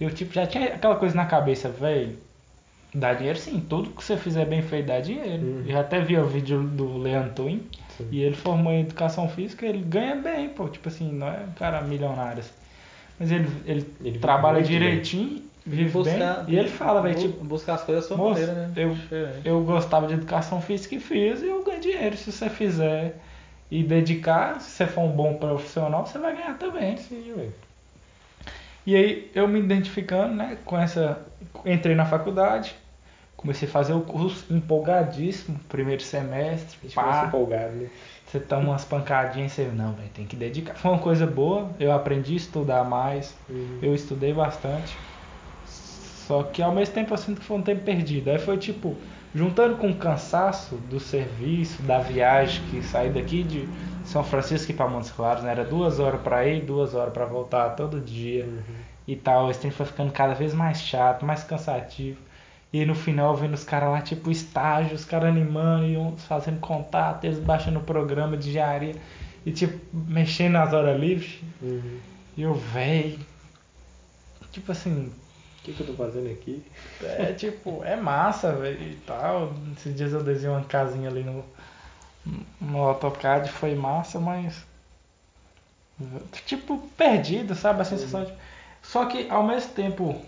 Eu, 0.00 0.10
tipo, 0.10 0.32
já 0.34 0.46
tinha 0.46 0.66
aquela 0.74 0.96
coisa 0.96 1.14
na 1.14 1.24
cabeça, 1.26 1.68
velho. 1.68 2.18
Dá 2.94 3.12
dinheiro 3.14 3.38
sim, 3.38 3.60
tudo 3.60 3.90
que 3.90 4.02
você 4.02 4.16
fizer 4.16 4.44
bem 4.46 4.62
feito 4.62 4.86
dá 4.86 4.98
dinheiro. 4.98 5.42
Uhum. 5.44 5.64
Eu 5.66 5.78
até 5.78 6.00
vi 6.00 6.16
o 6.16 6.26
vídeo 6.26 6.62
do 6.62 6.96
Leandro 6.98 7.30
Twin 7.34 7.62
e 8.10 8.22
ele 8.22 8.34
formou 8.34 8.72
em 8.72 8.80
educação 8.80 9.28
física, 9.28 9.66
ele 9.66 9.82
ganha 9.82 10.16
bem, 10.16 10.48
pô. 10.48 10.68
Tipo 10.68 10.88
assim, 10.88 11.12
não 11.12 11.28
é 11.28 11.40
um 11.48 11.52
cara 11.52 11.80
milionário. 11.82 12.40
assim. 12.40 12.50
Mas 13.18 13.32
ele, 13.32 13.48
ele, 13.66 13.94
Ele 14.04 14.18
trabalha 14.18 14.58
bem. 14.60 14.64
direitinho, 14.66 15.42
vive 15.66 16.02
bem. 16.04 16.18
E 16.48 16.56
ele 16.58 16.68
fala, 16.68 17.02
velho, 17.02 17.18
tipo, 17.18 17.44
buscar 17.44 17.74
as 17.74 17.82
coisas 17.82 18.04
da 18.04 18.08
sua 18.08 18.16
moço, 18.16 18.40
maneira, 18.40 18.52
né? 18.54 18.72
eu- 18.76 18.94
Diferente. 18.94 19.40
eu 19.44 19.60
gostava 19.64 20.06
de 20.06 20.14
educação 20.14 20.60
física 20.60 20.94
e 20.94 21.00
fiz, 21.00 21.42
e 21.42 21.46
eu 21.46 21.64
ganho 21.64 21.80
dinheiro. 21.80 22.16
Se 22.16 22.30
você 22.30 22.48
fizer 22.48 23.16
e 23.70 23.82
dedicar, 23.82 24.60
se 24.60 24.70
você 24.70 24.86
for 24.86 25.02
um 25.02 25.10
bom 25.10 25.34
profissional, 25.34 26.06
você 26.06 26.18
vai 26.18 26.34
ganhar 26.36 26.56
também. 26.58 26.96
Sim, 26.96 27.32
ué. 27.36 27.48
E 28.86 28.96
aí 28.96 29.30
eu 29.34 29.46
me 29.46 29.58
identificando, 29.58 30.34
né, 30.34 30.56
com 30.64 30.78
essa. 30.78 31.20
Entrei 31.66 31.94
na 31.94 32.06
faculdade, 32.06 32.74
comecei 33.36 33.68
a 33.68 33.70
fazer 33.70 33.92
o 33.92 34.00
curso 34.00 34.46
empolgadíssimo, 34.50 35.58
primeiro 35.68 36.02
semestre, 36.02 36.88
pá, 36.94 37.24
empolgado, 37.26 37.74
né? 37.74 37.88
Você 38.28 38.40
toma 38.40 38.70
umas 38.70 38.84
pancadinhas 38.84 39.52
e 39.52 39.54
você, 39.56 39.68
não, 39.72 39.94
velho, 39.94 40.10
tem 40.10 40.26
que 40.26 40.36
dedicar. 40.36 40.74
Foi 40.76 40.90
uma 40.92 41.00
coisa 41.00 41.26
boa, 41.26 41.74
eu 41.80 41.92
aprendi 41.92 42.34
a 42.34 42.36
estudar 42.36 42.84
mais, 42.84 43.42
Uhum. 43.48 43.78
eu 43.82 43.94
estudei 43.94 44.32
bastante. 44.34 45.00
Só 45.64 46.42
que 46.44 46.62
ao 46.62 46.74
mesmo 46.74 46.94
tempo 46.94 47.12
eu 47.14 47.18
sinto 47.18 47.40
que 47.40 47.46
foi 47.46 47.56
um 47.58 47.62
tempo 47.62 47.84
perdido. 47.84 48.30
Aí 48.30 48.38
foi 48.38 48.58
tipo, 48.58 49.02
juntando 49.34 49.76
com 49.78 49.90
o 49.90 49.96
cansaço 49.98 50.76
do 50.78 51.00
serviço, 51.00 51.82
da 51.82 51.98
viagem, 52.00 52.64
que 52.66 52.82
saí 52.82 53.10
daqui 53.10 53.42
de 53.44 53.72
São 54.02 54.22
Francisco 54.24 54.70
e 54.72 54.74
para 54.74 54.88
Montes 54.88 55.10
Claros, 55.10 55.42
né? 55.42 55.50
Era 55.50 55.64
duas 55.64 55.98
horas 55.98 56.20
para 56.22 56.46
ir, 56.46 56.64
duas 56.64 56.94
horas 56.94 57.12
para 57.12 57.24
voltar 57.26 57.70
todo 57.70 58.00
dia 58.00 58.44
Uhum. 58.46 58.84
e 59.06 59.16
tal. 59.16 59.50
Esse 59.50 59.60
tempo 59.60 59.74
foi 59.74 59.86
ficando 59.86 60.12
cada 60.12 60.34
vez 60.34 60.52
mais 60.54 60.80
chato, 60.80 61.24
mais 61.24 61.44
cansativo. 61.44 62.20
E 62.72 62.84
no 62.84 62.94
final 62.94 63.34
vendo 63.34 63.54
os 63.54 63.64
caras 63.64 63.90
lá, 63.90 64.00
tipo, 64.02 64.30
estágio, 64.30 64.94
os 64.94 65.04
caras 65.04 65.30
animando 65.30 65.86
e 65.86 65.96
uns 65.96 66.24
fazendo 66.24 66.60
contato, 66.60 67.24
eles 67.24 67.38
baixando 67.38 67.78
o 67.78 67.82
programa 67.82 68.36
de 68.36 68.50
engenharia 68.50 68.94
e 69.46 69.52
tipo, 69.52 69.78
mexendo 69.94 70.52
nas 70.52 70.72
horas 70.74 71.00
livres. 71.00 71.40
Uhum. 71.62 71.98
E 72.36 72.42
eu, 72.42 72.54
véi. 72.54 73.18
Tipo 74.52 74.72
assim, 74.72 75.12
O 75.60 75.62
que, 75.62 75.72
que 75.72 75.80
eu 75.80 75.86
tô 75.86 75.94
fazendo 75.94 76.30
aqui? 76.30 76.62
é 77.02 77.32
tipo, 77.32 77.82
é 77.84 77.96
massa, 77.96 78.52
velho, 78.52 78.82
e 78.82 78.96
tal. 79.06 79.52
Esses 79.76 79.94
dias 79.96 80.12
eu 80.12 80.22
desenhei 80.22 80.54
uma 80.54 80.64
casinha 80.64 81.08
ali 81.08 81.22
no, 81.24 81.44
no 82.60 82.82
AutoCAD, 82.82 83.50
foi 83.50 83.74
massa, 83.74 84.20
mas. 84.20 84.66
Tipo, 86.46 86.78
perdido, 86.96 87.54
sabe? 87.54 87.80
A 87.82 87.84
sensação 87.84 88.24
de. 88.24 88.32
Só 88.82 89.06
que 89.06 89.28
ao 89.30 89.42
mesmo 89.42 89.72
tempo, 89.72 90.20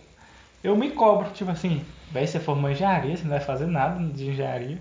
eu 0.64 0.76
me 0.76 0.90
cobro, 0.90 1.30
tipo 1.32 1.50
assim, 1.50 1.84
velho, 2.10 2.26
você 2.26 2.40
formou 2.40 2.70
engenharia, 2.70 3.16
você 3.16 3.22
não 3.22 3.30
vai 3.30 3.40
fazer 3.40 3.66
nada 3.66 4.02
de 4.12 4.30
engenharia. 4.30 4.78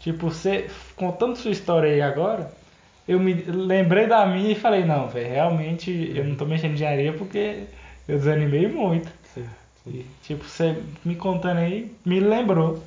Tipo, 0.00 0.30
você, 0.30 0.68
contando 0.94 1.36
sua 1.36 1.50
história 1.50 1.90
aí 1.90 2.02
agora, 2.02 2.50
eu 3.08 3.18
me 3.18 3.34
lembrei 3.34 4.06
da 4.06 4.26
minha 4.26 4.52
e 4.52 4.54
falei, 4.54 4.84
não, 4.84 5.08
velho, 5.08 5.28
realmente 5.28 6.12
eu 6.14 6.24
não 6.24 6.36
tô 6.36 6.44
mexendo 6.44 6.72
em 6.72 6.74
engenharia 6.74 7.12
porque 7.12 7.64
eu 8.08 8.18
desanimei 8.18 8.68
muito. 8.68 9.10
Sim. 9.34 9.46
E, 9.86 10.06
tipo, 10.22 10.44
você 10.44 10.82
me 11.04 11.14
contando 11.14 11.58
aí, 11.58 11.94
me 12.04 12.20
lembrou. 12.20 12.82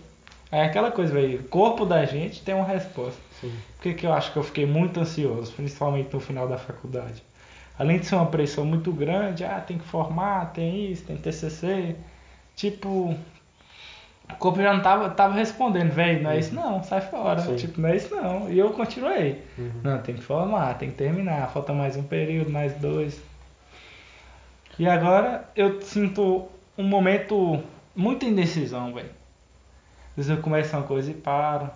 É 0.51 0.63
aquela 0.63 0.91
coisa, 0.91 1.13
velho, 1.13 1.39
o 1.39 1.43
corpo 1.43 1.85
da 1.85 2.05
gente 2.05 2.41
tem 2.41 2.55
uma 2.55 2.65
resposta. 2.65 3.21
Sim. 3.39 3.51
Por 3.75 3.83
que, 3.83 3.93
que 3.93 4.05
eu 4.05 4.13
acho 4.13 4.33
que 4.33 4.37
eu 4.37 4.43
fiquei 4.43 4.65
muito 4.65 4.99
ansioso, 4.99 5.53
principalmente 5.53 6.13
no 6.13 6.19
final 6.19 6.47
da 6.47 6.57
faculdade? 6.57 7.23
Além 7.77 7.99
de 7.99 8.07
ser 8.07 8.15
uma 8.15 8.25
pressão 8.25 8.65
muito 8.65 8.91
grande, 8.91 9.45
ah, 9.45 9.63
tem 9.65 9.77
que 9.77 9.85
formar, 9.85 10.51
tem 10.51 10.91
isso, 10.91 11.05
tem 11.05 11.15
TCC. 11.15 11.95
Tipo, 12.59 13.15
o 14.29 14.35
corpo 14.37 14.61
já 14.61 14.73
não 14.73 14.81
tava, 14.81 15.09
tava 15.11 15.33
respondendo, 15.33 15.91
velho, 15.91 16.21
não 16.21 16.31
é 16.31 16.39
isso 16.39 16.53
não, 16.53 16.83
sai 16.83 16.99
fora. 16.99 17.39
Sim. 17.41 17.55
Tipo, 17.55 17.79
não 17.79 17.87
é 17.87 17.95
isso 17.95 18.13
não. 18.13 18.51
E 18.51 18.59
eu 18.59 18.71
continuei. 18.71 19.41
Uhum. 19.57 19.71
Não, 19.81 19.97
tem 20.01 20.15
que 20.15 20.21
formar, 20.21 20.73
tem 20.77 20.89
que 20.91 20.97
terminar, 20.97 21.49
falta 21.51 21.71
mais 21.71 21.95
um 21.95 22.03
período, 22.03 22.51
mais 22.51 22.73
dois. 22.73 23.21
E 24.77 24.85
agora 24.87 25.49
eu 25.55 25.81
sinto 25.81 26.49
um 26.77 26.83
momento 26.83 27.63
muita 27.95 28.25
indecisão, 28.25 28.93
velho. 28.93 29.09
Às 30.11 30.25
vezes 30.27 30.31
eu 30.31 30.37
começo 30.43 30.75
uma 30.75 30.83
coisa 30.85 31.09
e 31.11 31.13
paro. 31.13 31.69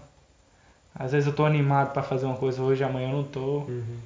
Às 0.94 1.14
vezes 1.14 1.28
eu 1.28 1.34
tô 1.34 1.46
animado 1.46 1.94
pra 1.94 2.04
fazer 2.04 2.26
uma 2.26 2.36
coisa 2.36 2.62
hoje, 2.62 2.84
amanhã 2.84 3.10
eu 3.10 3.16
não 3.18 3.24
tô. 3.24 3.60
Uhum. 3.60 3.98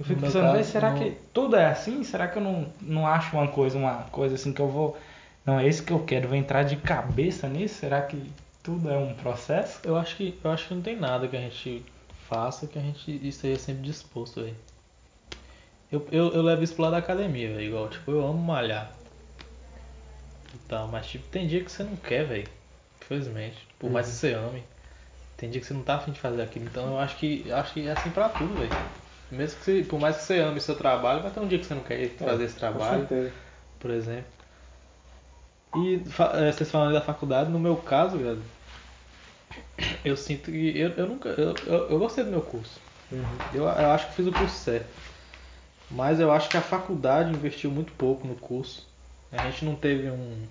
Eu 0.00 0.04
fico 0.04 0.20
pensando, 0.20 0.42
caso, 0.42 0.54
"Véi, 0.54 0.64
será 0.64 0.90
no- 0.90 0.98
que 0.98 1.16
tudo 1.32 1.54
é 1.54 1.66
assim? 1.66 2.02
Será 2.02 2.26
que 2.26 2.36
eu 2.36 2.42
não, 2.42 2.66
não 2.82 3.06
acho 3.06 3.36
uma 3.36 3.46
coisa, 3.46 3.78
uma 3.78 4.06
coisa 4.10 4.34
assim 4.34 4.52
que 4.52 4.60
eu 4.60 4.68
vou. 4.68 4.96
Não, 5.44 5.58
é 5.58 5.68
isso 5.68 5.82
que 5.84 5.92
eu 5.92 6.00
quero, 6.04 6.28
vou 6.28 6.36
entrar 6.36 6.62
de 6.62 6.76
cabeça 6.76 7.48
nisso? 7.48 7.74
Será 7.80 8.00
que 8.02 8.30
tudo 8.62 8.90
é 8.90 8.96
um 8.96 9.14
processo? 9.14 9.78
Eu 9.84 9.96
acho 9.96 10.16
que 10.16 10.38
eu 10.42 10.50
acho 10.50 10.68
que 10.68 10.74
não 10.74 10.80
tem 10.82 10.96
nada 10.96 11.28
que 11.28 11.36
a 11.36 11.40
gente 11.40 11.84
faça 12.28 12.66
que 12.66 12.78
a 12.78 12.82
gente 12.82 13.20
esteja 13.26 13.58
sempre 13.58 13.82
disposto, 13.82 14.40
velho. 14.42 14.56
Eu, 15.92 16.06
eu, 16.10 16.32
eu 16.32 16.42
levo 16.42 16.62
isso 16.64 16.74
pro 16.74 16.82
lado 16.84 16.92
da 16.92 16.98
academia, 16.98 17.48
velho. 17.48 17.60
Igual, 17.60 17.88
tipo, 17.88 18.10
eu 18.10 18.26
amo 18.26 18.38
malhar. 18.38 18.90
E 20.54 20.58
tal, 20.68 20.88
mas 20.88 21.06
tipo, 21.06 21.28
tem 21.28 21.46
dia 21.46 21.62
que 21.62 21.70
você 21.70 21.82
não 21.84 21.96
quer, 21.96 22.24
velho. 22.24 22.48
Infelizmente. 23.02 23.68
Por 23.78 23.90
mais 23.90 24.06
que 24.06 24.12
você 24.14 24.32
ame. 24.32 24.64
Tem 25.36 25.50
dia 25.50 25.60
que 25.60 25.66
você 25.66 25.74
não 25.74 25.82
tá 25.82 25.96
afim 25.96 26.12
de 26.12 26.20
fazer 26.20 26.40
aquilo. 26.42 26.64
Então 26.64 26.86
eu 26.92 26.98
acho 26.98 27.16
que 27.16 27.44
eu 27.46 27.56
acho 27.56 27.74
que 27.74 27.86
é 27.86 27.92
assim 27.92 28.10
pra 28.10 28.30
tudo, 28.30 28.54
velho. 28.56 28.70
Mesmo 29.30 29.58
que 29.58 29.64
você, 29.64 29.82
por 29.82 30.00
mais 30.00 30.16
que 30.16 30.22
você 30.22 30.38
ame 30.38 30.60
seu 30.60 30.74
trabalho, 30.76 31.20
vai 31.22 31.30
ter 31.30 31.40
um 31.40 31.48
dia 31.48 31.58
que 31.58 31.66
você 31.66 31.74
não 31.74 31.82
quer 31.82 32.00
ir 32.00 32.08
fazer 32.10 32.44
esse 32.44 32.54
Com 32.54 32.60
trabalho 32.60 33.00
certeza. 33.00 33.32
por 33.78 33.90
exemplo. 33.90 34.43
E 35.76 35.96
eh, 35.96 36.52
vocês 36.52 36.70
falando 36.70 36.92
da 36.92 37.00
faculdade, 37.00 37.50
no 37.50 37.58
meu 37.58 37.76
caso, 37.76 38.16
velho, 38.16 38.42
eu 40.04 40.16
sinto 40.16 40.50
que 40.50 40.78
eu, 40.78 40.90
eu 40.90 41.06
nunca. 41.06 41.30
Eu, 41.30 41.54
eu, 41.66 41.90
eu 41.90 41.98
gostei 41.98 42.24
do 42.24 42.30
meu 42.30 42.42
curso. 42.42 42.80
Uhum. 43.10 43.24
Eu, 43.52 43.64
eu 43.64 43.90
acho 43.90 44.08
que 44.08 44.14
fiz 44.14 44.26
o 44.26 44.32
curso 44.32 44.54
certo. 44.54 44.86
Mas 45.90 46.20
eu 46.20 46.32
acho 46.32 46.48
que 46.48 46.56
a 46.56 46.62
faculdade 46.62 47.30
investiu 47.30 47.70
muito 47.70 47.92
pouco 47.92 48.26
no 48.26 48.34
curso. 48.34 48.86
A 49.32 49.50
gente 49.50 49.64
não 49.64 49.74
teve 49.74 50.10
um. 50.10 50.46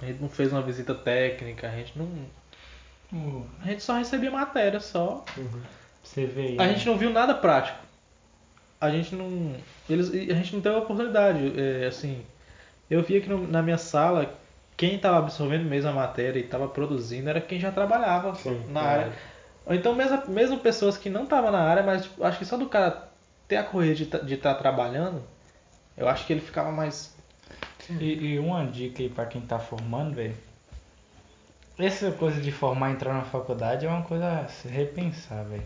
A 0.00 0.06
gente 0.06 0.20
não 0.20 0.28
fez 0.28 0.52
uma 0.52 0.62
visita 0.62 0.94
técnica, 0.94 1.68
a 1.68 1.70
gente 1.70 1.98
não. 1.98 2.08
Hum, 3.12 3.44
A 3.62 3.68
gente 3.68 3.82
só 3.82 3.94
recebia 3.94 4.30
matéria 4.30 4.80
só. 4.80 5.24
Uhum. 5.36 5.62
Você 6.02 6.26
vê 6.26 6.48
aí. 6.48 6.58
A 6.58 6.66
né? 6.66 6.74
gente 6.74 6.86
não 6.86 6.98
viu 6.98 7.10
nada 7.10 7.34
prático. 7.34 7.78
A 8.80 8.90
gente 8.90 9.14
não. 9.14 9.54
Eles, 9.88 10.10
a 10.10 10.34
gente 10.34 10.54
não 10.54 10.60
teve 10.60 10.74
a 10.74 10.78
oportunidade. 10.78 11.58
é, 11.58 11.86
assim, 11.86 12.24
eu 12.90 13.02
via 13.02 13.20
que 13.20 13.28
no- 13.28 13.46
na 13.46 13.62
minha 13.62 13.78
sala, 13.78 14.34
quem 14.76 14.96
estava 14.96 15.18
absorvendo 15.18 15.64
mesmo 15.64 15.90
a 15.90 15.92
matéria 15.92 16.38
e 16.38 16.44
estava 16.44 16.68
produzindo 16.68 17.28
era 17.30 17.40
quem 17.40 17.58
já 17.60 17.70
trabalhava 17.72 18.34
Sim, 18.34 18.62
na 18.68 18.80
é. 18.80 18.84
área. 18.86 19.12
Ou 19.66 19.74
então 19.74 19.94
mesmo, 19.94 20.22
mesmo 20.28 20.58
pessoas 20.58 20.96
que 20.98 21.08
não 21.08 21.24
estavam 21.24 21.50
na 21.50 21.60
área, 21.60 21.82
mas 21.82 22.02
tipo, 22.04 22.22
acho 22.24 22.38
que 22.38 22.44
só 22.44 22.56
do 22.56 22.66
cara 22.66 23.08
ter 23.48 23.56
a 23.56 23.62
correria 23.64 23.94
de 23.94 24.34
estar 24.34 24.54
trabalhando, 24.54 25.22
eu 25.96 26.08
acho 26.08 26.26
que 26.26 26.32
ele 26.32 26.40
ficava 26.40 26.70
mais. 26.70 27.14
E, 28.00 28.32
e 28.34 28.38
uma 28.38 28.64
dica 28.66 29.02
aí 29.02 29.08
pra 29.08 29.26
quem 29.26 29.40
tá 29.42 29.58
formando, 29.58 30.14
velho. 30.14 30.34
essa 31.78 32.10
coisa 32.12 32.40
de 32.40 32.50
formar 32.52 32.90
e 32.90 32.92
entrar 32.94 33.12
na 33.14 33.22
faculdade 33.24 33.84
é 33.86 33.88
uma 33.88 34.02
coisa 34.02 34.40
a 34.40 34.48
se 34.48 34.68
repensar, 34.68 35.44
velho. 35.44 35.62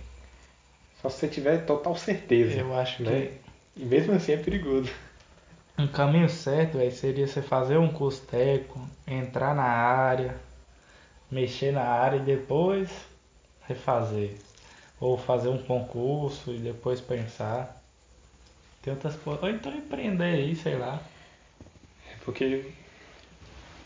Só 1.00 1.08
se 1.08 1.18
você 1.20 1.28
tiver 1.28 1.58
total 1.64 1.94
certeza. 1.96 2.58
Eu 2.60 2.76
acho 2.76 2.98
que 2.98 3.02
né? 3.04 3.30
E 3.76 3.84
mesmo 3.84 4.12
assim 4.14 4.32
é 4.32 4.36
perigoso. 4.36 4.90
Um 5.78 5.86
caminho 5.86 6.28
certo, 6.28 6.76
velho, 6.76 6.90
seria 6.90 7.26
você 7.26 7.40
fazer 7.40 7.78
um 7.78 7.88
curso 7.88 8.22
técnico, 8.22 8.80
entrar 9.06 9.54
na 9.54 9.62
área, 9.62 10.34
mexer 11.30 11.72
na 11.72 11.84
área 11.84 12.16
e 12.16 12.20
depois 12.20 12.90
refazer. 13.66 14.34
Ou 15.00 15.16
fazer 15.16 15.48
um 15.48 15.58
concurso 15.58 16.52
e 16.52 16.58
depois 16.58 17.00
pensar. 17.00 17.80
Tem 18.82 18.92
outras 18.92 19.14
coisas. 19.14 19.40
Ou 19.44 19.48
então 19.48 19.72
empreender 19.72 20.24
aí, 20.24 20.56
sei 20.56 20.76
lá. 20.76 21.00
Porque, 22.24 22.72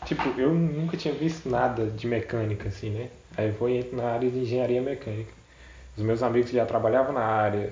tipo, 0.05 0.27
eu 0.39 0.51
nunca 0.51 0.97
tinha 0.97 1.13
visto 1.13 1.47
nada 1.47 1.85
de 1.85 2.07
mecânica, 2.07 2.69
assim, 2.69 2.89
né? 2.89 3.09
Aí 3.37 3.49
eu 3.49 3.53
vou 3.53 3.69
na 3.91 4.13
área 4.13 4.29
de 4.31 4.39
engenharia 4.39 4.81
mecânica. 4.81 5.31
Os 5.95 6.01
meus 6.01 6.23
amigos 6.23 6.49
já 6.49 6.65
trabalhavam 6.65 7.13
na 7.13 7.23
área, 7.23 7.71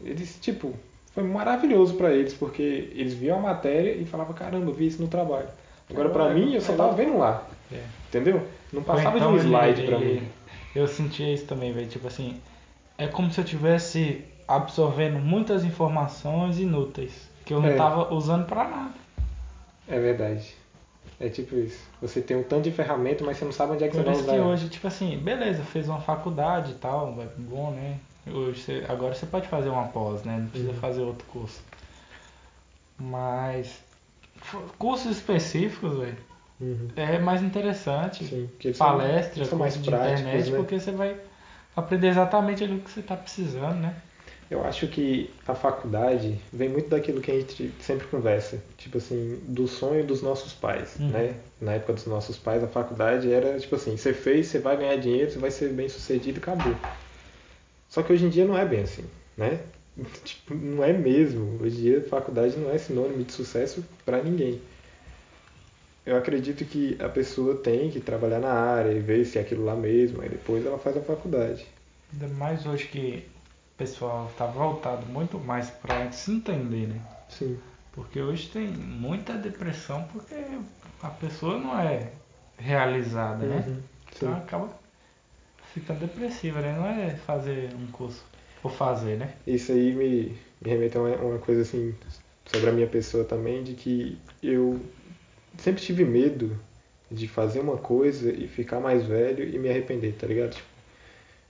eles, 0.00 0.40
tipo, 0.40 0.74
foi 1.14 1.22
maravilhoso 1.22 1.94
pra 1.94 2.12
eles, 2.12 2.34
porque 2.34 2.90
eles 2.94 3.14
viam 3.14 3.38
a 3.38 3.42
matéria 3.42 3.92
e 3.92 4.04
falavam, 4.04 4.34
caramba, 4.34 4.70
eu 4.70 4.74
vi 4.74 4.86
isso 4.88 5.00
no 5.00 5.08
trabalho. 5.08 5.46
Agora 5.88 6.08
pra 6.08 6.24
Agora, 6.24 6.38
mim, 6.38 6.54
eu 6.54 6.60
só 6.60 6.72
é 6.72 6.76
tava 6.76 6.92
igual- 6.92 7.06
vendo 7.06 7.18
lá, 7.18 7.46
É. 7.72 7.82
entendeu? 8.08 8.46
Não 8.72 8.82
passava 8.82 9.16
então 9.16 9.30
de 9.32 9.36
um 9.36 9.40
ele- 9.40 9.48
slide 9.48 9.80
ele- 9.82 10.20
mim. 10.20 10.28
Eu 10.74 10.88
sentia 10.88 11.32
isso 11.32 11.44
também, 11.46 11.72
velho. 11.72 11.86
Tipo 11.86 12.08
assim, 12.08 12.40
é 12.98 13.06
como 13.06 13.30
se 13.30 13.40
eu 13.40 13.44
tivesse 13.44 14.24
absorvendo 14.48 15.18
muitas 15.20 15.64
informações 15.64 16.58
inúteis 16.58 17.12
que 17.44 17.54
eu 17.54 17.60
não 17.60 17.68
É. 17.68 17.76
tava 17.76 18.12
usando 18.12 18.46
pra 18.46 18.64
nada. 18.68 18.94
É 19.88 19.98
verdade. 20.00 20.52
É 21.20 21.28
tipo 21.28 21.54
isso. 21.54 21.78
Você 22.02 22.20
tem 22.20 22.36
um 22.36 22.42
tanto 22.42 22.62
de 22.64 22.72
ferramenta, 22.72 23.22
mas 23.24 23.36
você 23.36 23.44
não 23.44 23.52
sabe 23.52 23.74
onde 23.74 23.84
é 23.84 23.88
que 23.88 23.92
Por 23.96 24.00
você 24.00 24.04
vai 24.06 24.14
isso 24.14 24.22
usar. 24.24 24.32
que 24.32 24.38
ela. 24.38 24.48
hoje, 24.48 24.68
tipo 24.68 24.86
assim, 24.88 25.16
beleza, 25.18 25.62
fez 25.62 25.88
uma 25.88 26.00
faculdade 26.00 26.72
e 26.72 26.74
tal, 26.74 27.14
é 27.20 27.26
bom, 27.38 27.70
né? 27.70 27.98
Hoje 28.26 28.60
você- 28.62 28.84
agora 28.88 29.14
você 29.14 29.26
pode 29.26 29.48
fazer 29.48 29.68
uma 29.68 29.88
pós, 29.88 30.22
né? 30.22 30.38
Não 30.38 30.46
precisa 30.48 30.72
Uhum. 30.72 30.78
fazer 30.78 31.02
outro 31.02 31.26
curso. 31.26 31.60
Mas 32.98 33.82
cursos 34.78 35.10
específicos, 35.16 35.98
velho, 35.98 36.16
Uhum. 36.60 36.88
é 36.96 37.18
mais 37.18 37.42
interessante. 37.42 38.24
Sim, 38.24 38.48
Palestra, 38.78 39.44
são 39.44 39.58
mais 39.58 39.76
práticos, 39.76 40.20
internet, 40.20 40.50
né? 40.50 40.56
porque 40.56 40.78
você 40.78 40.92
vai 40.92 41.16
aprender 41.76 42.08
exatamente 42.08 42.64
o 42.64 42.78
que 42.80 42.90
você 42.90 43.02
tá 43.02 43.16
precisando, 43.16 43.76
né? 43.80 43.94
Eu 44.50 44.64
acho 44.64 44.86
que 44.86 45.30
a 45.48 45.54
faculdade 45.54 46.38
vem 46.52 46.68
muito 46.68 46.88
daquilo 46.88 47.20
que 47.20 47.30
a 47.30 47.34
gente 47.34 47.74
sempre 47.80 48.06
conversa, 48.06 48.62
tipo 48.76 48.98
assim, 48.98 49.40
do 49.48 49.66
sonho 49.66 50.06
dos 50.06 50.22
nossos 50.22 50.52
pais, 50.52 50.96
Uhum. 51.00 51.08
né? 51.08 51.34
Na 51.60 51.72
época 51.72 51.94
dos 51.94 52.06
nossos 52.06 52.38
pais, 52.38 52.62
a 52.62 52.68
faculdade 52.68 53.32
era 53.32 53.58
tipo 53.58 53.74
assim, 53.74 53.96
você 53.96 54.12
fez, 54.14 54.46
você 54.46 54.58
vai 54.60 54.76
ganhar 54.76 54.96
dinheiro, 54.96 55.30
você 55.30 55.38
vai 55.38 55.50
ser 55.50 55.70
bem 55.72 55.88
sucedido 55.88 56.38
e 56.38 56.42
acabou. 56.42 56.76
Só 57.94 58.02
que 58.02 58.12
hoje 58.12 58.26
em 58.26 58.28
dia 58.28 58.44
não 58.44 58.58
é 58.58 58.66
bem 58.66 58.80
assim, 58.80 59.04
né? 59.36 59.60
Tipo, 60.24 60.52
não 60.52 60.82
é 60.82 60.92
mesmo. 60.92 61.62
Hoje 61.62 61.78
em 61.78 61.82
dia 61.82 62.08
faculdade 62.08 62.56
não 62.56 62.68
é 62.72 62.76
sinônimo 62.76 63.22
de 63.22 63.32
sucesso 63.32 63.84
para 64.04 64.20
ninguém. 64.20 64.60
Eu 66.04 66.16
acredito 66.16 66.64
que 66.64 66.98
a 67.00 67.08
pessoa 67.08 67.54
tem 67.54 67.92
que 67.92 68.00
trabalhar 68.00 68.40
na 68.40 68.52
área 68.52 68.90
e 68.90 68.98
ver 68.98 69.24
se 69.24 69.38
é 69.38 69.42
aquilo 69.42 69.64
lá 69.64 69.76
mesmo, 69.76 70.20
aí 70.20 70.28
depois 70.28 70.66
ela 70.66 70.76
faz 70.76 70.96
a 70.96 71.02
faculdade. 71.02 71.64
Ainda 72.12 72.26
mais 72.34 72.66
hoje 72.66 72.88
que 72.88 73.24
o 73.74 73.78
pessoal 73.78 74.28
tá 74.36 74.44
voltado 74.44 75.06
muito 75.06 75.38
mais 75.38 75.70
pra 75.70 76.10
se 76.10 76.32
entender, 76.32 76.88
né? 76.88 77.00
Sim. 77.28 77.56
Porque 77.92 78.20
hoje 78.20 78.48
tem 78.48 78.66
muita 78.66 79.34
depressão 79.34 80.02
porque 80.12 80.34
a 81.00 81.10
pessoa 81.10 81.60
não 81.60 81.78
é 81.78 82.10
realizada, 82.58 83.46
né? 83.46 83.64
Uhum. 83.68 83.80
Então 84.16 84.32
acaba 84.34 84.83
ficando 85.74 86.00
depressiva, 86.00 86.60
né? 86.60 86.72
Não 86.72 86.86
é 86.86 87.16
fazer 87.16 87.74
um 87.74 87.86
curso 87.88 88.24
por 88.62 88.70
fazer, 88.70 89.18
né? 89.18 89.34
Isso 89.44 89.72
aí 89.72 89.92
me, 89.92 90.36
me 90.60 90.70
remete 90.70 90.96
a 90.96 91.00
uma, 91.00 91.16
uma 91.16 91.38
coisa 91.38 91.62
assim 91.62 91.94
sobre 92.46 92.70
a 92.70 92.72
minha 92.72 92.86
pessoa 92.86 93.24
também, 93.24 93.64
de 93.64 93.74
que 93.74 94.16
eu 94.40 94.80
sempre 95.58 95.82
tive 95.82 96.04
medo 96.04 96.56
de 97.10 97.26
fazer 97.26 97.60
uma 97.60 97.76
coisa 97.76 98.32
e 98.32 98.46
ficar 98.46 98.80
mais 98.80 99.04
velho 99.04 99.44
e 99.44 99.58
me 99.58 99.68
arrepender, 99.68 100.14
tá 100.14 100.26
ligado? 100.26 100.54
Tipo, 100.54 100.68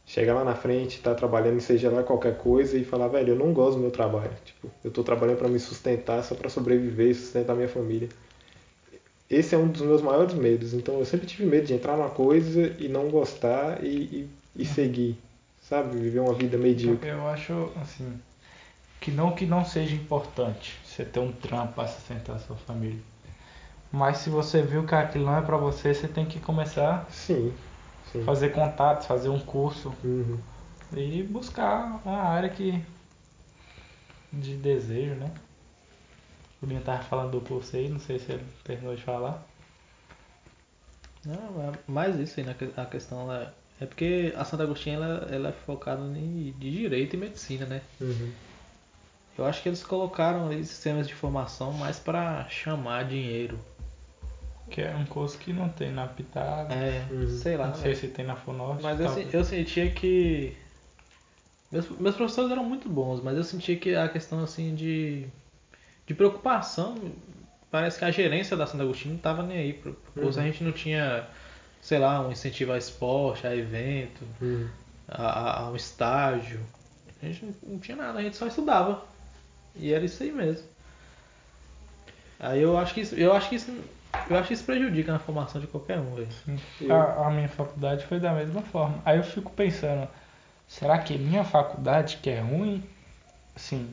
chegar 0.06 0.34
lá 0.34 0.44
na 0.44 0.54
frente, 0.54 0.96
estar 0.96 1.14
trabalhando, 1.14 1.60
seja 1.60 1.90
lá 1.90 2.02
qualquer 2.02 2.37
coisa 2.38 2.78
e 2.78 2.84
falar, 2.84 3.08
velho, 3.08 3.30
eu 3.30 3.37
não 3.37 3.52
gosto 3.52 3.76
do 3.76 3.82
meu 3.82 3.90
trabalho. 3.90 4.32
Tipo, 4.44 4.70
eu 4.82 4.90
tô 4.90 5.02
trabalhando 5.02 5.38
para 5.38 5.48
me 5.48 5.58
sustentar, 5.58 6.22
só 6.24 6.34
para 6.34 6.48
sobreviver 6.48 7.10
e 7.10 7.14
sustentar 7.14 7.54
minha 7.54 7.68
família. 7.68 8.08
Esse 9.35 9.55
é 9.55 9.59
um 9.59 9.68
dos 9.68 9.83
meus 9.83 10.01
maiores 10.01 10.35
medos. 10.35 10.75
Então 10.75 10.99
eu 10.99 11.05
sempre 11.05 11.27
tive 11.27 11.44
medo 11.44 11.66
de 11.66 11.75
entrar 11.75 11.97
numa 11.97 12.11
coisa 12.11 12.75
e 12.79 12.88
não 12.88 13.09
gostar 13.11 13.83
e, 13.83 13.88
e, 13.88 14.62
e 14.62 14.64
seguir, 14.64 15.18
sabe? 15.61 15.97
Viver 15.97 16.20
uma 16.20 16.35
vida 16.35 16.57
medíocre. 16.57 17.09
Eu 17.09 17.27
acho 17.29 17.70
assim 17.81 18.20
que 19.01 19.11
não 19.11 19.33
que 19.35 19.44
não 19.44 19.64
seja 19.64 19.94
importante 19.94 20.79
você 20.85 21.05
ter 21.05 21.20
um 21.20 21.33
trampo 21.33 21.75
para 21.75 21.88
sustentar 21.88 22.37
a 22.37 22.38
sua 22.38 22.57
família. 22.57 23.01
Mas 23.92 24.18
se 24.18 24.31
você 24.31 24.62
viu 24.62 24.87
que 24.87 24.94
aquilo 24.94 25.27
não 25.27 25.37
é 25.37 25.42
pra 25.42 25.57
você, 25.57 25.92
você 25.94 26.09
tem 26.09 26.25
que 26.25 26.40
começar 26.40 27.07
Sim, 27.11 27.53
a 28.09 28.12
sim. 28.12 28.25
fazer 28.25 28.51
contatos, 28.51 29.07
fazer 29.07 29.29
um 29.29 29.38
curso 29.40 29.92
Uhum. 30.03 30.38
e 30.97 31.23
buscar 31.23 32.01
uma 32.05 32.18
área 32.23 32.49
que 32.49 32.81
de 34.33 34.57
desejo, 34.57 35.14
né? 35.14 35.31
O 36.64 36.66
Linho 36.66 36.81
tava 36.81 37.03
falando 37.03 37.33
do 37.33 37.40
curso 37.42 37.77
aí, 37.77 37.88
não 37.90 37.98
sei 38.00 38.18
se 38.18 38.33
ele 38.33 38.44
terminou 38.64 38.96
de 38.96 39.03
falar. 39.03 39.46
Não, 41.27 41.62
é 41.62 41.72
mais 41.87 42.18
isso 42.18 42.40
aí, 42.40 42.46
né? 42.46 42.55
que- 42.59 42.70
A 42.77 42.87
questão 42.87 43.31
é, 43.33 43.48
é 43.81 43.87
porque 43.87 44.33
a 44.37 44.44
Santa 44.44 44.62
Agostinho 44.62 44.96
ela, 45.03 45.29
ela 45.31 45.48
é 45.50 45.53
focada 45.53 46.00
em, 46.03 46.55
de 46.59 46.70
direito 46.70 47.14
e 47.14 47.18
medicina, 47.18 47.66
né? 47.66 47.83
Uhum. 48.00 48.33
Eu 49.37 49.44
acho 49.44 49.62
que 49.62 49.68
eles 49.68 49.83
colocaram 49.83 50.46
ali 50.46 50.64
sistemas 50.64 51.07
de 51.09 51.14
formação 51.14 51.72
mais 51.72 51.98
pra 51.98 52.48
chamar 52.48 53.05
dinheiro. 53.05 53.59
Que 54.70 54.81
é 54.81 54.94
um 54.96 55.05
curso 55.05 55.37
que 55.38 55.53
não 55.53 55.68
tem 55.68 55.92
na 55.92 56.07
Pitada. 56.07 56.74
É, 56.74 57.07
Uhum. 57.11 57.29
sei 57.29 57.57
lá. 57.57 57.66
não 57.68 57.74
sei 57.74 57.94
se 57.94 58.09
tem 58.09 58.24
na 58.24 58.37
Fonorte. 58.37 58.83
Mas 58.83 58.98
eu, 59.00 59.18
eu 59.33 59.44
sentia 59.44 59.90
que. 59.90 60.57
Meus, 61.70 61.88
meus 61.90 62.14
professores 62.14 62.50
eram 62.50 62.64
muito 62.64 62.88
bons, 62.88 63.20
mas 63.22 63.37
eu 63.37 63.44
sentia 63.44 63.77
que 63.77 63.94
a 63.94 64.09
questão 64.09 64.42
assim 64.42 64.74
de. 64.74 65.27
De 66.07 66.14
preocupação. 66.14 66.97
Parece 67.71 67.99
que 67.99 68.05
a 68.05 68.11
gerência 68.11 68.57
da 68.57 68.67
Santa 68.67 68.85
Agostinho 68.85 69.14
não 69.14 69.21
tava 69.21 69.43
nem 69.43 69.59
aí 69.59 69.73
pro, 69.73 69.95
pro 69.95 70.23
curso. 70.23 70.38
Uhum. 70.38 70.45
A 70.45 70.49
gente 70.49 70.62
não 70.62 70.73
tinha, 70.73 71.27
sei 71.81 71.99
lá, 71.99 72.21
um 72.21 72.31
incentivo 72.31 72.73
a 72.73 72.79
esporte, 72.79 73.47
a 73.47 73.55
evento, 73.57 74.25
Uhum. 74.40 74.69
a, 75.09 75.23
a, 75.27 75.61
a 75.61 75.71
um 75.71 75.77
estágio. 75.77 76.61
A 77.23 77.27
gente 77.27 77.45
não, 77.45 77.55
não 77.73 77.79
tinha 77.79 77.97
nada, 77.97 78.19
a 78.19 78.23
gente 78.23 78.37
só 78.37 78.47
estudava. 78.47 79.03
E 79.75 79.93
era 79.93 80.05
isso 80.05 80.23
aí 80.23 80.31
mesmo. 80.31 80.69
Aí 82.38 82.61
eu 82.61 82.77
acho 82.77 82.95
que 82.95 83.01
isso, 83.01 83.14
eu 83.14 83.33
acho 83.33 83.49
que 83.49 83.55
isso, 83.57 83.73
eu 84.29 84.37
acho 84.37 84.49
que 84.49 84.55
isso 84.55 84.64
prejudica 84.64 85.12
na 85.12 85.19
formação 85.19 85.61
de 85.61 85.67
qualquer 85.67 85.99
um. 85.99 86.17
Eu- 86.81 86.95
A, 86.95 87.27
a 87.27 87.31
minha 87.31 87.49
faculdade 87.49 88.05
foi 88.07 88.21
da 88.21 88.33
mesma 88.33 88.61
forma. 88.62 89.01
Aí 89.05 89.17
eu 89.17 89.23
fico 89.25 89.51
pensando, 89.53 90.07
será 90.69 90.99
que 90.99 91.17
minha 91.17 91.45
faculdade 91.45 92.19
que 92.19 92.31
é 92.31 92.40
ruim? 92.40 92.83
Assim, 93.57 93.88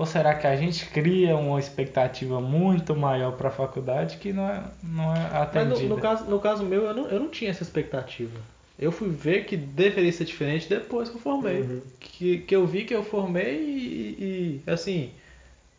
ou 0.00 0.06
será 0.06 0.34
que 0.34 0.46
a 0.46 0.56
gente 0.56 0.86
cria 0.86 1.36
uma 1.36 1.58
expectativa 1.58 2.40
muito 2.40 2.96
maior 2.96 3.32
para 3.32 3.50
a 3.50 3.52
faculdade 3.52 4.16
que 4.16 4.32
não 4.32 4.48
é, 4.48 4.62
não 4.82 5.14
é 5.14 5.28
Mas 5.30 5.42
atendida? 5.42 5.78
no, 5.82 5.88
no 5.94 6.00
caso, 6.00 6.24
no 6.24 6.40
caso 6.40 6.64
meu, 6.64 6.84
eu 6.84 6.94
não, 6.94 7.06
eu 7.08 7.20
não 7.20 7.28
tinha 7.28 7.50
essa 7.50 7.62
expectativa. 7.62 8.40
Eu 8.78 8.90
fui 8.90 9.10
ver 9.10 9.44
que 9.44 9.58
deveria 9.58 10.10
ser 10.10 10.24
diferente 10.24 10.66
depois 10.70 11.10
que 11.10 11.16
eu 11.16 11.20
formei. 11.20 11.60
Uhum. 11.60 11.82
Que, 12.00 12.38
que 12.38 12.56
eu 12.56 12.66
vi 12.66 12.86
que 12.86 12.94
eu 12.94 13.02
formei 13.02 13.60
e, 13.60 14.62
e, 14.66 14.70
assim, 14.70 15.10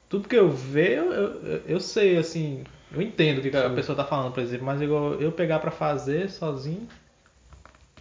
tudo 0.08 0.30
que 0.30 0.36
eu 0.36 0.52
vejo, 0.52 1.02
eu, 1.06 1.44
eu, 1.44 1.62
eu 1.66 1.80
sei, 1.80 2.16
assim, 2.16 2.64
eu 2.94 3.02
entendo 3.02 3.40
o 3.40 3.42
que 3.42 3.58
a 3.58 3.70
Sim. 3.70 3.76
pessoa 3.76 3.96
tá 3.96 4.06
falando, 4.06 4.34
por 4.36 4.44
exemplo, 4.44 4.68
mas 4.68 4.80
igual 4.80 5.16
eu 5.16 5.32
pegar 5.32 5.58
pra 5.58 5.72
fazer 5.72 6.30
sozinho, 6.30 6.88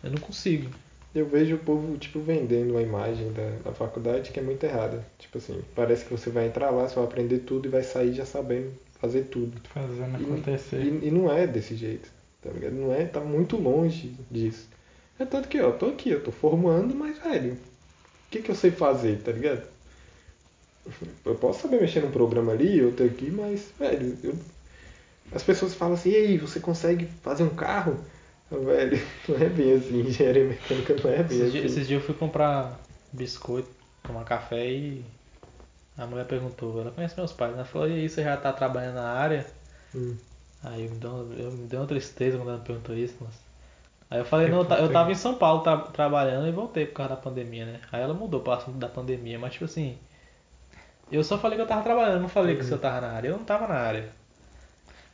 eu 0.05 0.11
não 0.11 0.19
consigo. 0.19 0.69
Eu 1.15 1.27
vejo 1.27 1.57
o 1.57 1.59
povo, 1.59 1.99
tipo, 1.99 2.21
vendendo 2.21 2.71
uma 2.71 2.83
imagem 2.83 3.33
da, 3.33 3.51
da 3.65 3.73
faculdade 3.75 4.31
que 4.31 4.39
é 4.39 4.43
muito 4.43 4.63
errada. 4.65 5.05
Tipo 5.19 5.39
assim, 5.39 5.61
parece 5.75 6.05
que 6.05 6.11
você 6.13 6.31
vai 6.31 6.47
entrar 6.47 6.71
lá, 6.71 6.89
você 6.89 6.95
vai 6.95 7.05
aprender 7.05 7.41
tudo 7.41 7.67
e 7.67 7.71
vai 7.71 7.83
sair 7.83 8.13
já 8.13 8.25
sabendo 8.25 8.73
fazer 9.01 9.25
tudo. 9.25 9.61
Fazendo 9.75 10.21
E, 10.21 10.25
acontecer. 10.25 10.77
e, 10.81 11.09
e 11.09 11.11
não 11.11 11.33
é 11.33 11.47
desse 11.47 11.75
jeito, 11.75 12.09
tá 12.43 12.51
ligado? 12.51 12.75
Não 12.75 12.95
é, 12.95 13.05
tá 13.07 13.21
muito 13.21 13.57
longe 13.57 14.15
disso. 14.31 14.69
É 15.19 15.25
tanto 15.25 15.49
que, 15.49 15.61
ó, 15.61 15.69
eu 15.69 15.73
tô 15.79 15.87
aqui, 15.87 16.11
eu 16.11 16.23
tô 16.23 16.31
formando, 16.31 16.95
mas, 16.95 17.19
velho, 17.19 17.55
o 17.55 18.31
que 18.31 18.41
que 18.43 18.51
eu 18.51 18.55
sei 18.55 18.71
fazer, 18.71 19.19
tá 19.23 19.33
ligado? 19.33 19.63
Eu 21.25 21.35
posso 21.35 21.63
saber 21.63 21.81
mexer 21.81 22.01
num 22.01 22.11
programa 22.11 22.53
ali, 22.53 22.83
outro 22.83 23.05
aqui, 23.05 23.31
mas, 23.31 23.69
velho, 23.79 24.17
eu... 24.23 24.35
as 25.33 25.43
pessoas 25.43 25.75
falam 25.75 25.95
assim, 25.95 26.11
e 26.11 26.17
aí, 26.17 26.39
você 26.39 26.61
consegue 26.61 27.07
fazer 27.23 27.43
um 27.43 27.51
carro? 27.55 27.99
Eu, 28.51 28.65
velho, 28.65 28.99
não 29.29 29.37
é 29.37 29.49
bem 29.49 29.73
assim, 29.75 30.01
engenharia 30.01 30.45
mecânica 30.45 30.95
não 30.95 31.11
é 31.11 31.23
bem 31.23 31.25
Esses, 31.25 31.43
assim. 31.43 31.51
dias, 31.53 31.65
esses 31.73 31.89
dias 31.89 32.01
eu 32.01 32.07
fui 32.07 32.15
comprar 32.17 32.79
biscoito, 33.13 33.69
tomar 34.03 34.25
café 34.25 34.67
e 34.69 35.05
a 35.97 36.07
mulher 36.07 36.27
perguntou, 36.27 36.81
ela 36.81 36.91
conhece 36.91 37.17
meus 37.17 37.33
pais, 37.33 37.53
né? 37.53 37.59
Ela 37.59 37.67
falou, 37.67 37.89
e 37.89 37.93
aí, 37.93 38.09
você 38.09 38.23
já 38.25 38.37
tá 38.37 38.53
trabalhando 38.53 38.95
na 38.97 39.09
área? 39.09 39.47
Hum. 39.95 40.17
Aí 40.63 40.89
me 40.89 40.97
deu, 40.97 41.33
eu, 41.39 41.53
me 41.53 41.67
deu 41.67 41.81
uma 41.81 41.87
tristeza 41.87 42.37
quando 42.37 42.49
ela 42.49 42.59
me 42.59 42.65
perguntou 42.65 42.97
isso, 42.97 43.15
mas 43.21 43.35
Aí 44.11 44.19
eu 44.19 44.25
falei, 44.25 44.49
Eu 44.49 44.51
não, 44.51 44.77
eu 44.77 44.87
eu 44.87 44.93
tava 44.93 45.13
em 45.13 45.15
São 45.15 45.35
Paulo 45.37 45.63
tra- 45.63 45.79
trabalhando 45.79 46.49
e 46.49 46.51
voltei 46.51 46.85
por 46.85 46.95
causa 46.95 47.15
da 47.15 47.21
pandemia, 47.21 47.65
né? 47.65 47.81
Aí 47.93 48.03
ela 48.03 48.13
mudou 48.13 48.41
pro 48.41 48.53
assunto 48.53 48.77
da 48.77 48.89
pandemia, 48.89 49.39
mas 49.39 49.53
tipo 49.53 49.67
assim, 49.67 49.97
eu 51.13 51.23
só 51.23 51.39
falei 51.39 51.57
que 51.57 51.63
eu 51.63 51.67
tava 51.67 51.83
trabalhando, 51.83 52.15
eu 52.17 52.21
não 52.21 52.29
falei 52.29 52.57
que 52.57 52.65
se 52.65 52.73
eu 52.73 52.79
tava 52.79 53.01
na 53.01 53.13
área. 53.13 53.29
Eu 53.29 53.37
não 53.37 53.45
tava 53.45 53.69
na 53.69 53.75
área. 53.75 54.09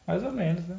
Mais 0.07 0.23
ou 0.23 0.33
menos, 0.33 0.67
né? 0.67 0.79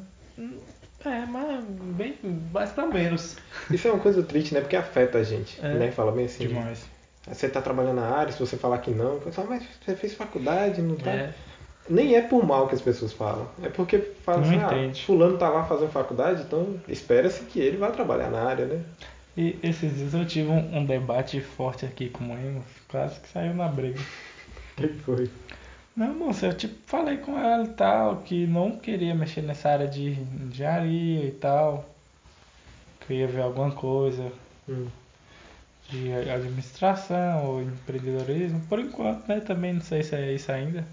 É, 1.04 1.24
mas 1.26 1.64
bem 1.64 2.16
mais 2.52 2.70
pra 2.72 2.86
menos. 2.86 3.36
Isso 3.70 3.86
é 3.88 3.92
uma 3.92 4.00
coisa 4.00 4.22
triste, 4.22 4.52
né? 4.54 4.60
Porque 4.60 4.76
afeta 4.76 5.18
a 5.18 5.22
gente, 5.22 5.58
É. 5.62 5.74
né? 5.74 5.90
Fala 5.92 6.10
bem 6.12 6.24
assim. 6.26 6.46
Demais. 6.48 6.84
Você 7.26 7.48
tá 7.48 7.60
trabalhando 7.60 7.96
na 7.96 8.08
área, 8.08 8.32
se 8.32 8.38
você 8.40 8.56
falar 8.56 8.78
que 8.78 8.90
não, 8.90 9.20
pessoal, 9.20 9.46
mas 9.48 9.62
você 9.84 9.94
fez 9.94 10.14
faculdade, 10.14 10.80
não 10.82 10.96
tá. 10.96 11.10
É. 11.10 11.34
Nem 11.88 12.16
é 12.16 12.22
por 12.22 12.44
mal 12.44 12.68
que 12.68 12.74
as 12.74 12.80
pessoas 12.82 13.12
falam. 13.12 13.48
É 13.62 13.68
porque 13.68 13.98
falam 14.24 14.40
Não 14.42 14.48
assim, 14.48 14.60
ah, 14.62 14.66
entende. 14.66 15.04
fulano 15.04 15.38
tá 15.38 15.48
lá 15.48 15.64
fazendo 15.64 15.90
faculdade, 15.90 16.42
então 16.42 16.78
espera-se 16.88 17.44
que 17.44 17.60
ele 17.60 17.76
vá 17.76 17.90
trabalhar 17.90 18.30
na 18.30 18.42
área, 18.42 18.66
né? 18.66 18.82
E 19.36 19.58
esses 19.62 19.94
dias 19.96 20.14
eu 20.14 20.26
tive 20.26 20.48
um, 20.48 20.78
um 20.78 20.84
debate 20.84 21.40
forte 21.40 21.86
aqui 21.86 22.10
com 22.10 22.24
o 22.24 22.32
Emo, 22.32 22.62
quase 22.88 23.20
que 23.20 23.28
saiu 23.28 23.54
na 23.54 23.68
briga. 23.68 24.00
Que 24.76 24.86
foi? 24.88 25.28
Não, 25.98 26.14
moça, 26.14 26.46
eu 26.46 26.56
tipo 26.56 26.76
falei 26.86 27.18
com 27.18 27.38
ela 27.38 27.64
e 27.64 27.68
tal, 27.74 28.22
que 28.22 28.46
não 28.46 28.78
queria 28.78 29.14
mexer 29.14 29.42
nessa 29.42 29.68
área 29.70 29.86
de 29.88 30.16
engenharia 30.48 31.24
e 31.26 31.32
tal. 31.32 31.84
Que 33.00 33.12
eu 33.14 33.16
ia 33.18 33.26
ver 33.26 33.42
alguma 33.42 33.70
coisa 33.72 34.32
Hum. 34.68 34.86
de 35.90 36.12
administração 36.30 37.46
ou 37.46 37.62
empreendedorismo. 37.62 38.60
Por 38.68 38.78
enquanto, 38.78 39.26
né? 39.28 39.40
Também 39.40 39.72
não 39.74 39.80
sei 39.80 40.02
se 40.02 40.14
é 40.14 40.32
isso 40.34 40.52
ainda. 40.52 40.84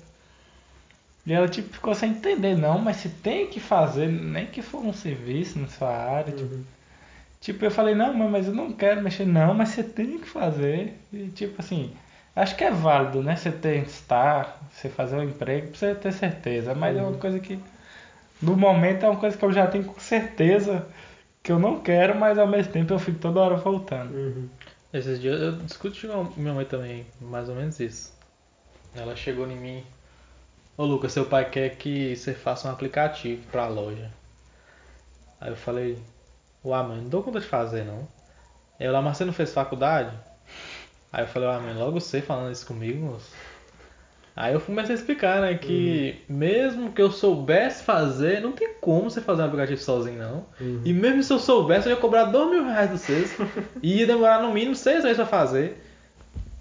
E 1.25 1.33
ela 1.33 1.47
tipo 1.47 1.73
ficou 1.73 1.93
sem 1.95 2.11
entender, 2.11 2.55
não, 2.55 2.77
mas 2.79 2.97
se 2.97 3.09
tem 3.09 3.47
que 3.47 3.59
fazer, 3.59 4.07
nem 4.07 4.45
que 4.45 4.61
for 4.61 4.83
um 4.85 4.93
serviço 4.93 5.59
na 5.59 5.67
sua 5.67 5.89
área. 5.89 6.31
Tipo, 6.33 6.53
Uhum. 6.55 6.63
tipo, 7.41 7.65
eu 7.65 7.71
falei, 7.71 7.95
não, 7.95 8.13
mãe, 8.13 8.29
mas 8.29 8.47
eu 8.47 8.53
não 8.55 8.71
quero 8.73 9.01
mexer, 9.03 9.25
não, 9.25 9.53
mas 9.53 9.69
você 9.69 9.83
tem 9.83 10.19
que 10.19 10.27
fazer. 10.27 10.93
E 11.13 11.27
tipo 11.29 11.55
assim, 11.61 11.93
acho 12.35 12.55
que 12.55 12.63
é 12.63 12.71
válido, 12.71 13.23
né? 13.23 13.35
Você 13.35 13.51
testar, 13.51 14.59
você 14.71 14.89
fazer 14.89 15.15
um 15.15 15.23
emprego 15.23 15.69
pra 15.69 15.77
você 15.77 15.95
ter 15.95 16.11
certeza. 16.11 16.75
Mas 16.75 16.97
é 16.97 17.01
uma 17.01 17.17
coisa 17.17 17.39
que, 17.39 17.59
no 18.41 18.55
momento, 18.55 19.05
é 19.05 19.09
uma 19.09 19.19
coisa 19.19 19.37
que 19.37 19.45
eu 19.45 19.51
já 19.51 19.67
tenho 19.67 19.85
com 19.85 19.99
certeza 19.99 20.85
que 21.41 21.51
eu 21.51 21.59
não 21.59 21.79
quero, 21.79 22.17
mas 22.17 22.39
ao 22.39 22.47
mesmo 22.47 22.73
tempo 22.73 22.91
eu 22.91 22.99
fico 22.99 23.19
toda 23.19 23.39
hora 23.39 23.55
voltando. 23.55 24.13
Uhum. 24.13 24.49
Esses 24.91 25.19
dias 25.19 25.39
eu 25.39 25.51
discuti 25.57 26.07
com 26.07 26.21
a 26.21 26.39
minha 26.39 26.53
mãe 26.53 26.65
também, 26.65 27.05
mais 27.21 27.47
ou 27.47 27.55
menos 27.55 27.79
isso. 27.79 28.13
Ela 28.95 29.15
chegou 29.15 29.49
em 29.49 29.55
mim. 29.55 29.83
Ô 30.77 30.85
Lucas, 30.85 31.11
seu 31.11 31.25
pai 31.25 31.49
quer 31.49 31.75
que 31.75 32.15
você 32.15 32.33
faça 32.33 32.67
um 32.67 32.71
aplicativo 32.71 33.45
pra 33.51 33.67
loja. 33.67 34.09
Aí 35.39 35.49
eu 35.49 35.55
falei, 35.55 35.99
uai 36.63 36.81
mãe, 36.81 36.97
não 36.97 37.09
dou 37.09 37.21
conta 37.21 37.39
de 37.39 37.45
fazer 37.45 37.83
não. 37.83 38.07
Ela, 38.79 39.01
mas 39.01 39.17
você 39.17 39.25
não 39.25 39.33
fez 39.33 39.53
faculdade? 39.53 40.17
Aí 41.15 41.23
eu 41.23 41.27
falei, 41.27 41.47
uai 41.47 41.61
mãe, 41.61 41.73
logo 41.75 41.97
você 41.97 42.21
falando 42.21 42.51
isso 42.51 42.65
comigo, 42.65 43.05
moço. 43.05 43.31
Aí 44.35 44.53
eu 44.53 44.59
comecei 44.59 44.93
a 44.93 44.97
explicar, 44.97 45.39
né, 45.39 45.53
que 45.55 46.21
mesmo 46.27 46.91
que 46.91 47.01
eu 47.01 47.09
soubesse 47.09 47.83
fazer, 47.85 48.41
não 48.41 48.51
tem 48.51 48.73
como 48.81 49.09
você 49.09 49.21
fazer 49.21 49.41
um 49.41 49.45
aplicativo 49.45 49.79
sozinho 49.79 50.19
não. 50.19 50.45
Uhum. 50.59 50.81
E 50.83 50.91
mesmo 50.91 51.23
se 51.23 51.31
eu 51.31 51.39
soubesse, 51.39 51.87
eu 51.87 51.95
ia 51.95 52.01
cobrar 52.01 52.25
dois 52.25 52.49
mil 52.51 52.65
reais 52.65 52.91
de 52.91 52.97
vocês. 52.97 53.33
e 53.81 53.99
ia 53.99 54.05
demorar 54.05 54.41
no 54.41 54.53
mínimo 54.53 54.75
seis 54.75 55.03
meses 55.03 55.15
pra 55.15 55.25
fazer. 55.25 55.81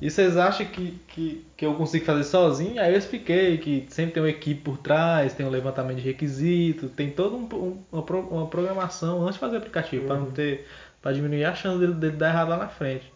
E 0.00 0.08
vocês 0.08 0.36
acham 0.36 0.66
que, 0.66 1.00
que, 1.08 1.44
que 1.56 1.66
eu 1.66 1.74
consigo 1.74 2.04
fazer 2.04 2.22
sozinho? 2.22 2.80
Aí 2.80 2.92
eu 2.92 2.98
expliquei 2.98 3.58
que 3.58 3.86
sempre 3.88 4.12
tem 4.12 4.22
uma 4.22 4.28
equipe 4.28 4.60
por 4.60 4.78
trás, 4.78 5.32
tem 5.34 5.44
um 5.44 5.50
levantamento 5.50 5.96
de 5.96 6.02
requisitos, 6.04 6.92
tem 6.92 7.10
toda 7.10 7.34
um, 7.34 7.48
um- 7.52 7.78
uma, 7.90 8.02
uma 8.30 8.46
programação 8.46 9.22
antes 9.22 9.34
de 9.34 9.40
fazer 9.40 9.56
o 9.56 9.58
aplicativo, 9.58 10.06
pra 10.06 10.14
não 10.16 10.30
ter. 10.30 10.64
para 11.02 11.12
diminuir 11.12 11.44
a 11.44 11.54
chance 11.56 11.80
dele, 11.80 11.94
dele 11.94 12.16
dar 12.16 12.28
errado 12.28 12.50
lá 12.50 12.56
na 12.56 12.68
frente. 12.68 13.12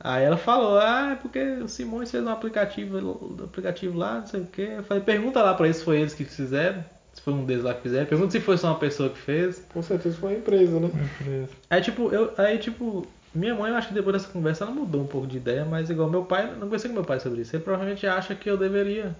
Aí 0.00 0.24
ela 0.24 0.36
falou, 0.36 0.78
ah, 0.78 1.10
é 1.12 1.14
porque 1.16 1.40
o 1.40 1.68
Simões 1.68 2.10
fez 2.10 2.24
um 2.24 2.28
aplicativo, 2.28 2.98
um 2.98 3.44
aplicativo 3.44 3.98
lá, 3.98 4.20
não 4.20 4.26
sei 4.26 4.40
o 4.40 4.46
que. 4.46 4.62
Eu 4.62 4.84
falei, 4.84 5.02
pergunta 5.02 5.42
lá 5.42 5.54
pra 5.54 5.66
eles 5.66 5.78
se 5.78 5.84
foi 5.84 6.00
eles 6.00 6.14
que 6.14 6.24
fizeram, 6.24 6.84
se 7.12 7.20
foi 7.20 7.32
um 7.32 7.44
deles 7.44 7.64
lá 7.64 7.74
que 7.74 7.82
fizeram, 7.82 8.06
pergunta 8.06 8.30
se 8.30 8.40
foi 8.40 8.56
só 8.56 8.68
uma 8.68 8.78
pessoa 8.78 9.10
que 9.10 9.18
fez. 9.18 9.64
Com 9.72 9.82
certeza 9.82 10.16
foi 10.16 10.34
uma 10.34 10.38
empresa, 10.38 10.78
né? 10.78 10.86
Empresa. 10.86 11.48
Aí 11.68 11.82
tipo, 11.82 12.12
eu, 12.12 12.32
aí 12.38 12.58
tipo, 12.58 13.06
minha 13.34 13.54
mãe, 13.54 13.70
eu 13.70 13.76
acho 13.76 13.88
que 13.88 13.94
depois 13.94 14.14
dessa 14.14 14.32
conversa 14.32 14.64
ela 14.64 14.72
mudou 14.72 15.02
um 15.02 15.06
pouco 15.06 15.26
de 15.26 15.36
ideia, 15.36 15.64
mas 15.64 15.90
igual 15.90 16.08
meu 16.08 16.24
pai, 16.24 16.46
não 16.52 16.60
conversei 16.60 16.90
com 16.90 16.94
meu 16.94 17.04
pai 17.04 17.18
sobre 17.18 17.40
isso. 17.42 17.56
Ele 17.56 17.64
provavelmente 17.64 18.06
acha 18.06 18.34
que 18.36 18.48
eu 18.48 18.56
deveria. 18.56 19.16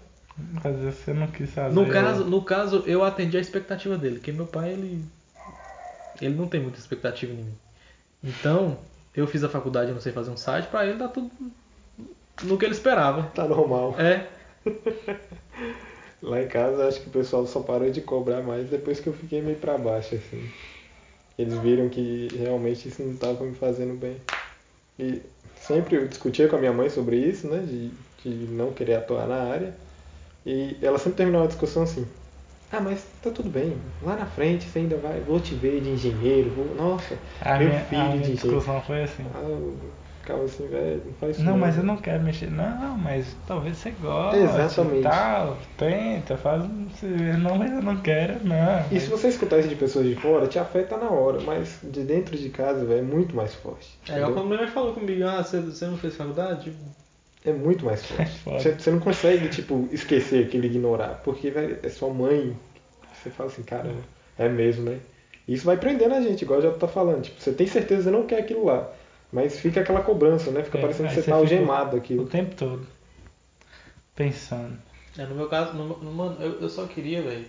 Às 0.63 0.77
vezes 0.77 0.95
você 0.95 1.13
não 1.13 1.27
quis 1.27 1.51
fazer. 1.51 1.75
No 1.75 1.89
caso, 1.89 2.25
no 2.25 2.43
caso, 2.43 2.85
eu 2.87 3.03
atendi 3.03 3.37
a 3.37 3.41
expectativa 3.41 3.99
dele, 3.99 4.21
que 4.21 4.31
meu 4.31 4.47
pai 4.47 4.71
ele 4.71 5.05
ele 6.21 6.35
não 6.35 6.47
tem 6.47 6.61
muita 6.61 6.79
expectativa 6.79 7.33
em 7.33 7.37
mim. 7.37 7.55
Então, 8.23 8.79
eu 9.15 9.27
fiz 9.27 9.43
a 9.45 9.49
faculdade, 9.49 9.93
não 9.93 10.01
sei 10.01 10.13
fazer 10.13 10.31
um 10.31 10.37
site, 10.37 10.69
pra 10.69 10.87
ele 10.87 10.99
tá 10.99 11.09
tudo 11.09 11.31
no 12.43 12.57
que 12.57 12.65
ele 12.65 12.75
esperava. 12.75 13.25
Tá 13.35 13.47
normal. 13.47 13.95
É, 13.99 14.29
Lá 16.23 16.43
em 16.43 16.49
casa 16.49 16.89
acho 16.89 17.01
que 17.01 17.09
o 17.09 17.13
pessoal 17.13 17.47
só 17.47 17.61
parou 17.61 17.91
de 17.91 18.01
cobrar 18.01 18.43
mais 18.43 18.69
depois 18.69 18.99
que 18.99 19.07
eu 19.07 19.13
fiquei 19.13 19.41
meio 19.41 19.57
pra 19.57 19.79
baixo, 19.79 20.17
assim. 20.17 20.51
Eles 21.39 21.57
viram 21.59 21.89
que 21.89 22.29
realmente 22.37 22.89
isso 22.89 23.03
não 23.03 23.13
estava 23.13 23.45
me 23.45 23.55
fazendo 23.55 23.95
bem. 23.95 24.17
E 24.99 25.23
sempre 25.55 25.97
eu 25.97 26.09
discutia 26.09 26.49
com 26.49 26.57
a 26.57 26.59
minha 26.59 26.73
mãe 26.73 26.91
sobre 26.91 27.17
isso, 27.17 27.47
né? 27.47 27.59
De, 27.59 27.91
de 28.25 28.53
não 28.53 28.73
querer 28.73 28.95
atuar 28.95 29.29
na 29.29 29.43
área. 29.43 29.75
E 30.45 30.77
ela 30.83 30.99
sempre 30.99 31.19
terminava 31.19 31.45
a 31.45 31.49
discussão 31.49 31.85
assim. 31.85 32.07
Ah, 32.71 32.81
mas 32.81 33.05
tá 33.23 33.31
tudo 33.31 33.49
bem. 33.49 33.77
Lá 34.03 34.15
na 34.17 34.27
frente 34.27 34.69
você 34.69 34.81
ainda 34.81 34.97
vai. 34.99 35.21
Vou 35.21 35.41
te 35.41 35.55
ver 35.55 35.81
de 35.81 35.89
engenheiro. 35.91 36.51
Vou... 36.51 36.75
Nossa, 36.75 37.17
A 37.41 37.57
meu 37.59 37.69
minha, 37.69 37.81
filho 37.81 38.01
a 38.01 38.05
de 38.05 38.09
minha 38.11 38.21
engenheiro. 38.21 38.43
discussão 38.49 38.83
foi 38.83 39.03
assim. 39.05 39.25
Ah, 39.35 39.39
eu 39.41 39.79
ficava 40.21 40.45
assim, 40.45 40.69
velho, 40.69 41.03
não 41.07 41.15
faz 41.15 41.37
isso. 41.37 41.45
Não, 41.47 41.57
mas 41.57 41.79
eu 41.79 41.83
não 41.83 41.97
quero 41.97 42.23
mexer. 42.23 42.51
Não, 42.51 42.99
mas 42.99 43.35
talvez 43.47 43.79
você 43.79 43.91
goste. 43.93 44.37
Exatamente. 44.41 44.99
E 44.99 45.03
tal. 45.03 45.57
Tenta, 45.79 46.37
faz. 46.37 46.63
Não, 47.41 47.57
mas 47.57 47.73
eu 47.73 47.81
não 47.83 47.97
quero, 48.03 48.45
não. 48.47 48.85
E 48.93 49.01
se 49.01 49.09
você 49.09 49.29
escutar 49.29 49.59
isso 49.61 49.69
de 49.69 49.77
pessoas 49.77 50.05
de 50.07 50.15
fora, 50.17 50.47
te 50.47 50.59
afeta 50.59 50.99
na 50.99 51.09
hora, 51.09 51.41
mas 51.41 51.81
de 51.83 52.03
dentro 52.05 52.37
de 52.37 52.51
casa, 52.51 52.85
velho, 52.85 52.99
é 53.01 53.03
muito 53.03 53.35
mais 53.35 53.55
forte. 53.55 53.99
é 54.09 54.13
igual 54.17 54.31
entendeu? 54.31 54.35
quando 54.35 54.47
minha 54.49 54.61
mãe 54.63 54.71
falou 54.71 54.93
comigo, 54.93 55.25
ah, 55.25 55.43
você, 55.43 55.61
você 55.61 55.87
não 55.87 55.97
fez 55.97 56.15
faculdade? 56.17 56.73
É 57.45 57.53
muito 57.53 57.85
mais 57.85 58.05
forte. 58.05 58.31
foda. 58.45 58.59
Você, 58.59 58.73
você 58.73 58.91
não 58.91 59.01
consegue, 59.01 59.49
tipo, 59.49 59.89
esquecer 59.93 60.47
aquilo, 60.47 60.65
ignorar. 60.67 61.21
Porque, 61.25 61.51
velho, 61.51 61.79
é 61.83 61.89
sua 61.89 62.13
mãe. 62.13 62.57
Você 63.15 63.31
fala 63.31 63.49
assim, 63.51 63.63
cara, 63.63 63.95
é 64.39 64.49
mesmo, 64.49 64.91
né? 64.91 65.01
Isso 65.47 65.65
vai 65.65 65.77
prendendo 65.77 66.15
a 66.15 66.21
gente, 66.21 66.43
igual 66.43 66.61
já 66.61 66.71
tá 66.73 66.87
falando. 66.87 67.23
Tipo, 67.23 67.41
você 67.41 67.53
tem 67.53 67.67
certeza 67.67 68.03
que 68.03 68.05
você 68.05 68.11
não 68.11 68.27
quer 68.27 68.41
aquilo 68.41 68.65
lá. 68.67 68.91
Mas 69.33 69.59
fica 69.59 69.81
aquela 69.81 70.03
cobrança, 70.03 70.51
né? 70.51 70.63
Fica 70.63 70.79
É, 70.79 70.81
parecendo 70.83 71.09
que 71.09 71.15
aí 71.17 71.23
você 71.23 71.31
tá 71.31 71.37
algemado 71.37 71.97
O 71.97 71.99
aquilo. 71.99 72.27
tempo 72.27 72.55
todo. 72.55 72.87
Pensando. 74.15 74.77
é, 75.17 75.25
no 75.27 75.35
meu 75.35 75.49
caso, 75.49 75.75
no, 75.75 75.87
no- 75.99 76.13
mano, 76.13 76.37
eu, 76.41 76.61
eu 76.61 76.69
só 76.69 76.87
queria, 76.87 77.23
velho. 77.23 77.47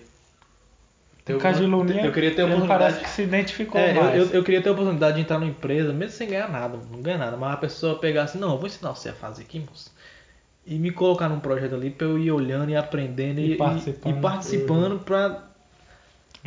Ter 1.23 1.35
uma- 1.35 1.59
Luninha, 1.59 2.05
eu 2.05 2.11
queria 2.11 2.33
ter 2.33 2.41
a 2.41 2.45
oportunidade. 2.45 2.79
parece 2.83 2.99
que 3.03 3.09
se 3.09 3.21
identificou 3.23 3.79
É, 3.79 3.91
eu, 3.91 3.95
mais. 3.95 4.15
eu, 4.17 4.25
eu 4.37 4.43
queria 4.43 4.61
ter 4.61 4.69
a 4.69 4.71
oportunidade 4.71 5.15
de 5.15 5.21
entrar 5.21 5.39
numa 5.39 5.49
empresa, 5.51 5.93
mesmo 5.93 6.11
sem 6.13 6.27
ganhar 6.29 6.49
nada, 6.49 6.77
não 6.91 7.01
ganhar 7.01 7.17
nada, 7.17 7.37
mas 7.37 7.53
a 7.53 7.57
pessoa 7.57 7.99
pegar 7.99 8.23
assim, 8.23 8.39
não, 8.39 8.51
eu 8.51 8.57
vou 8.57 8.67
ensinar 8.67 8.91
você 8.95 9.09
a 9.09 9.13
fazer 9.13 9.43
aqui, 9.43 9.59
moço. 9.59 9.93
E 10.65 10.75
me 10.77 10.91
colocar 10.91 11.29
num 11.29 11.39
projeto 11.39 11.75
ali 11.75 11.89
pra 11.89 12.05
eu 12.07 12.19
ir 12.19 12.31
olhando 12.31 12.69
e 12.71 12.75
aprendendo 12.75 13.39
E 13.39 13.53
e, 13.53 13.57
participando. 13.57 14.17
e 14.17 14.21
participando 14.21 14.99
pra. 14.99 15.43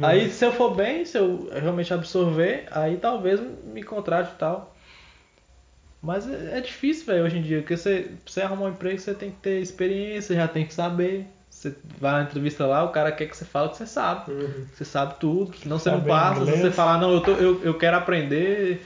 Aí 0.01 0.31
se 0.31 0.45
eu 0.45 0.53
for 0.53 0.75
bem, 0.75 1.05
se 1.05 1.19
eu 1.19 1.49
realmente 1.53 1.93
absorver, 1.93 2.67
aí 2.71 2.97
talvez 2.97 3.41
me 3.65 3.83
contrate 3.83 4.33
e 4.35 4.39
tal. 4.39 4.75
Mas 6.01 6.29
é, 6.29 6.59
é 6.59 6.61
difícil, 6.61 7.07
velho, 7.07 7.25
hoje 7.25 7.39
em 7.39 7.43
dia, 7.43 7.61
porque 7.61 7.77
você, 7.77 8.11
você 8.27 8.43
arrumar 8.43 8.67
um 8.67 8.71
emprego, 8.71 8.99
você 8.99 9.15
tem 9.15 9.31
que 9.31 9.37
ter 9.39 9.61
experiência, 9.61 10.35
já 10.35 10.49
tem 10.49 10.67
que 10.67 10.75
saber. 10.75 11.27
Você 11.63 11.73
vai 12.01 12.13
na 12.15 12.23
entrevista 12.23 12.67
lá, 12.67 12.83
o 12.83 12.89
cara 12.89 13.13
quer 13.13 13.27
que 13.27 13.37
você 13.37 13.45
fale 13.45 13.69
que 13.69 13.77
você 13.77 13.87
sabe. 13.87 14.33
Uhum. 14.33 14.65
Você 14.75 14.85
sabe 14.85 15.15
tudo, 15.21 15.57
senão 15.57 15.79
você 15.79 15.91
não 15.91 15.99
Saber 15.99 16.09
passa. 16.11 16.45
Se 16.45 16.61
você 16.61 16.71
falar, 16.73 16.99
não, 16.99 17.13
eu, 17.13 17.21
tô, 17.21 17.31
eu, 17.33 17.61
eu 17.63 17.75
quero 17.79 17.97
aprender, 17.97 18.85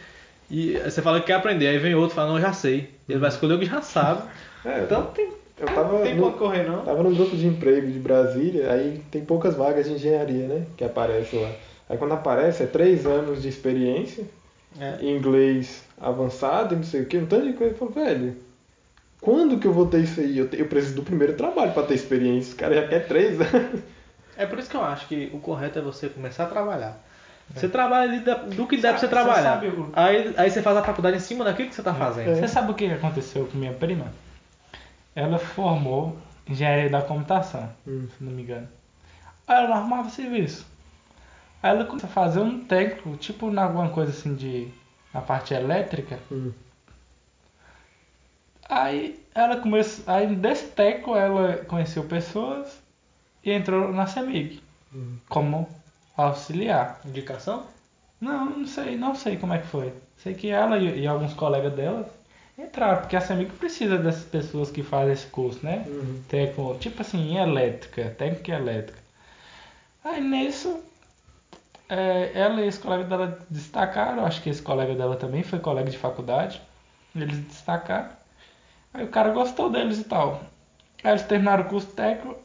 e 0.50 0.74
você 0.84 1.00
fala 1.00 1.20
que 1.20 1.26
quer 1.26 1.32
aprender, 1.34 1.68
aí 1.68 1.78
vem 1.78 1.94
outro 1.94 2.12
e 2.12 2.16
fala, 2.16 2.28
não, 2.28 2.36
eu 2.36 2.42
já 2.42 2.52
sei. 2.52 2.90
Ele 3.08 3.18
vai 3.18 3.30
escolher 3.30 3.54
o 3.54 3.58
que 3.58 3.64
já 3.64 3.80
sabe. 3.80 4.22
É, 4.66 4.82
Então 4.82 5.06
tem, 5.14 5.32
eu 5.60 5.68
tava 5.68 5.92
não 5.92 6.02
tem 6.02 6.16
no- 6.16 6.32
correr, 6.32 6.64
não. 6.68 6.84
Tava 6.84 7.00
num 7.02 7.14
grupo 7.14 7.36
de 7.36 7.46
emprego 7.46 7.86
de 7.90 8.00
Brasília, 8.00 8.72
aí 8.72 9.00
tem 9.12 9.24
poucas 9.24 9.54
vagas 9.54 9.86
de 9.86 9.92
engenharia, 9.92 10.48
né? 10.48 10.66
Que 10.76 10.82
aparece 10.82 11.36
lá. 11.36 11.48
Aí 11.88 11.96
quando 11.96 12.12
aparece 12.14 12.64
é 12.64 12.66
três 12.66 13.06
anos 13.06 13.40
de 13.42 13.48
experiência, 13.48 14.24
É. 14.80 14.98
inglês 15.08 15.84
avançado 16.00 16.74
e 16.74 16.78
não 16.78 16.82
sei 16.84 17.02
o 17.02 17.06
que, 17.06 17.16
um 17.16 17.26
tanto 17.26 17.46
de 17.46 17.52
coisa. 17.52 17.72
Eu 17.74 17.78
falo, 17.78 17.92
velho, 17.92 18.36
quando 19.26 19.58
que 19.58 19.66
eu 19.66 19.72
vou 19.72 19.86
ter 19.86 20.00
isso 20.04 20.20
aí? 20.20 20.38
Eu, 20.38 20.48
te- 20.48 20.58
eu 20.60 20.66
preciso 20.68 20.94
do 20.94 21.02
primeiro 21.02 21.34
trabalho 21.34 21.72
pra 21.72 21.82
ter 21.82 21.94
experiência. 21.94 22.50
Os 22.52 22.54
caras 22.54 22.76
já 22.76 22.86
querem 22.86 23.08
três 23.08 23.40
anos. 23.42 23.80
É 24.36 24.46
por 24.46 24.58
isso 24.58 24.70
que 24.70 24.76
eu 24.76 24.84
acho 24.84 25.08
que 25.08 25.30
o 25.34 25.38
correto 25.40 25.78
é 25.78 25.82
você 25.82 26.08
começar 26.08 26.44
a 26.44 26.46
trabalhar. 26.46 26.96
Você 27.54 27.68
trabalha 27.68 28.10
ali 28.10 28.20
da- 28.20 28.34
do 28.34 28.66
que 28.66 28.76
der 28.76 28.90
pra 28.90 28.98
você 28.98 29.08
trabalhar. 29.08 29.42
sabe 29.54 29.66
o- 29.68 29.90
Aí, 29.92 30.32
aí 30.36 30.50
você 30.50 30.62
faz 30.62 30.76
a 30.76 30.82
faculdade 30.84 31.16
em 31.16 31.20
cima 31.20 31.44
daquilo 31.44 31.68
que 31.68 31.74
você 31.74 31.82
tá 31.82 31.92
fazendo. 31.94 32.36
Você 32.36 32.46
sabe 32.48 32.70
o 32.70 32.74
que 32.74 32.86
aconteceu 32.86 33.46
com 33.46 33.58
minha 33.58 33.72
prima? 33.72 34.06
Ela 35.14 35.38
formou 35.38 36.16
engenharia 36.48 36.88
da 36.90 37.02
computação, 37.02 37.68
Hum. 37.86 38.06
se 38.16 38.22
não 38.22 38.32
me 38.32 38.42
engano. 38.42 38.68
Aí 39.48 39.64
ela 39.64 39.76
arrumava 39.76 40.08
serviço. 40.10 40.66
Aí 41.62 41.70
ela 41.70 41.84
começou 41.84 42.08
a 42.08 42.12
fazer 42.12 42.40
um 42.40 42.60
técnico, 42.64 43.16
tipo 43.16 43.50
na 43.50 43.64
alguma 43.64 43.88
coisa 43.88 44.10
assim 44.12 44.34
de. 44.34 44.68
na 45.14 45.20
parte 45.22 45.54
elétrica. 45.54 46.18
Hum. 46.30 46.52
Aí 48.68 49.20
ela 49.34 49.56
começou. 49.56 50.04
Aí 50.06 50.34
desse 50.34 50.66
técnico 50.68 51.14
ela 51.14 51.58
conheceu 51.68 52.04
pessoas 52.04 52.82
e 53.44 53.52
entrou 53.52 53.92
na 53.92 54.06
CEMIG 54.06 54.62
como 55.28 55.68
auxiliar. 56.16 57.00
Indicação? 57.04 57.64
Não, 58.20 58.46
não 58.46 58.66
sei, 58.66 58.96
não 58.96 59.14
sei 59.14 59.36
como 59.36 59.52
é 59.52 59.58
que 59.58 59.66
foi. 59.66 59.92
Sei 60.16 60.34
que 60.34 60.48
ela 60.48 60.78
e, 60.78 61.00
e 61.00 61.06
alguns 61.06 61.34
colegas 61.34 61.72
delas 61.74 62.06
entraram, 62.58 63.00
porque 63.02 63.16
a 63.16 63.20
CEMIG 63.20 63.52
precisa 63.52 63.98
dessas 63.98 64.24
pessoas 64.24 64.70
que 64.70 64.82
fazem 64.82 65.12
esse 65.12 65.26
curso, 65.26 65.64
né? 65.64 65.84
Uhum. 65.86 66.22
Técnico, 66.28 66.76
tipo 66.80 67.02
assim, 67.02 67.32
em 67.32 67.36
elétrica, 67.36 68.14
técnica 68.16 68.52
elétrica. 68.52 68.98
Aí 70.02 70.20
nisso, 70.20 70.80
é, 71.88 72.30
ela 72.34 72.62
e 72.62 72.68
esse 72.68 72.78
colega 72.78 73.04
dela 73.04 73.38
destacaram, 73.50 74.24
acho 74.24 74.42
que 74.42 74.48
esse 74.48 74.62
colega 74.62 74.94
dela 74.94 75.16
também 75.16 75.42
foi 75.42 75.58
colega 75.58 75.90
de 75.90 75.98
faculdade. 75.98 76.62
Eles 77.14 77.38
destacaram. 77.46 78.10
Aí 78.96 79.04
o 79.04 79.08
cara 79.08 79.30
gostou 79.30 79.70
deles 79.70 79.98
e 80.00 80.04
tal. 80.04 80.40
Aí 81.04 81.10
eles 81.12 81.22
terminaram 81.22 81.64
o 81.64 81.68
curso 81.68 81.88
técnico, 81.88 82.36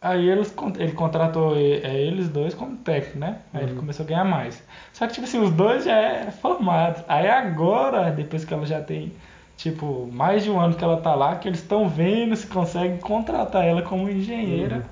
aí 0.00 0.28
eles, 0.28 0.52
ele 0.78 0.92
contratou 0.92 1.56
é, 1.56 1.60
eles 2.00 2.28
dois 2.28 2.52
como 2.54 2.76
técnico, 2.78 3.18
né? 3.18 3.38
Aí 3.54 3.62
ele 3.64 3.74
começou 3.74 4.04
a 4.04 4.08
ganhar 4.08 4.24
mais. 4.24 4.62
Só 4.92 5.06
que, 5.06 5.14
tipo 5.14 5.26
assim, 5.26 5.38
os 5.40 5.50
dois 5.52 5.84
já 5.84 5.96
é 5.96 6.30
formados. 6.30 7.02
Aí 7.08 7.28
agora, 7.28 8.10
depois 8.10 8.44
que 8.44 8.52
ela 8.52 8.66
já 8.66 8.80
tem, 8.80 9.12
tipo, 9.56 10.08
mais 10.12 10.42
de 10.42 10.50
um 10.50 10.58
ano 10.60 10.74
que 10.74 10.82
ela 10.82 11.00
tá 11.00 11.14
lá, 11.14 11.36
que 11.36 11.48
eles 11.48 11.60
estão 11.60 11.88
vendo 11.88 12.34
se 12.34 12.46
conseguem 12.48 12.98
contratar 12.98 13.64
ela 13.64 13.82
como 13.82 14.10
engenheira, 14.10 14.84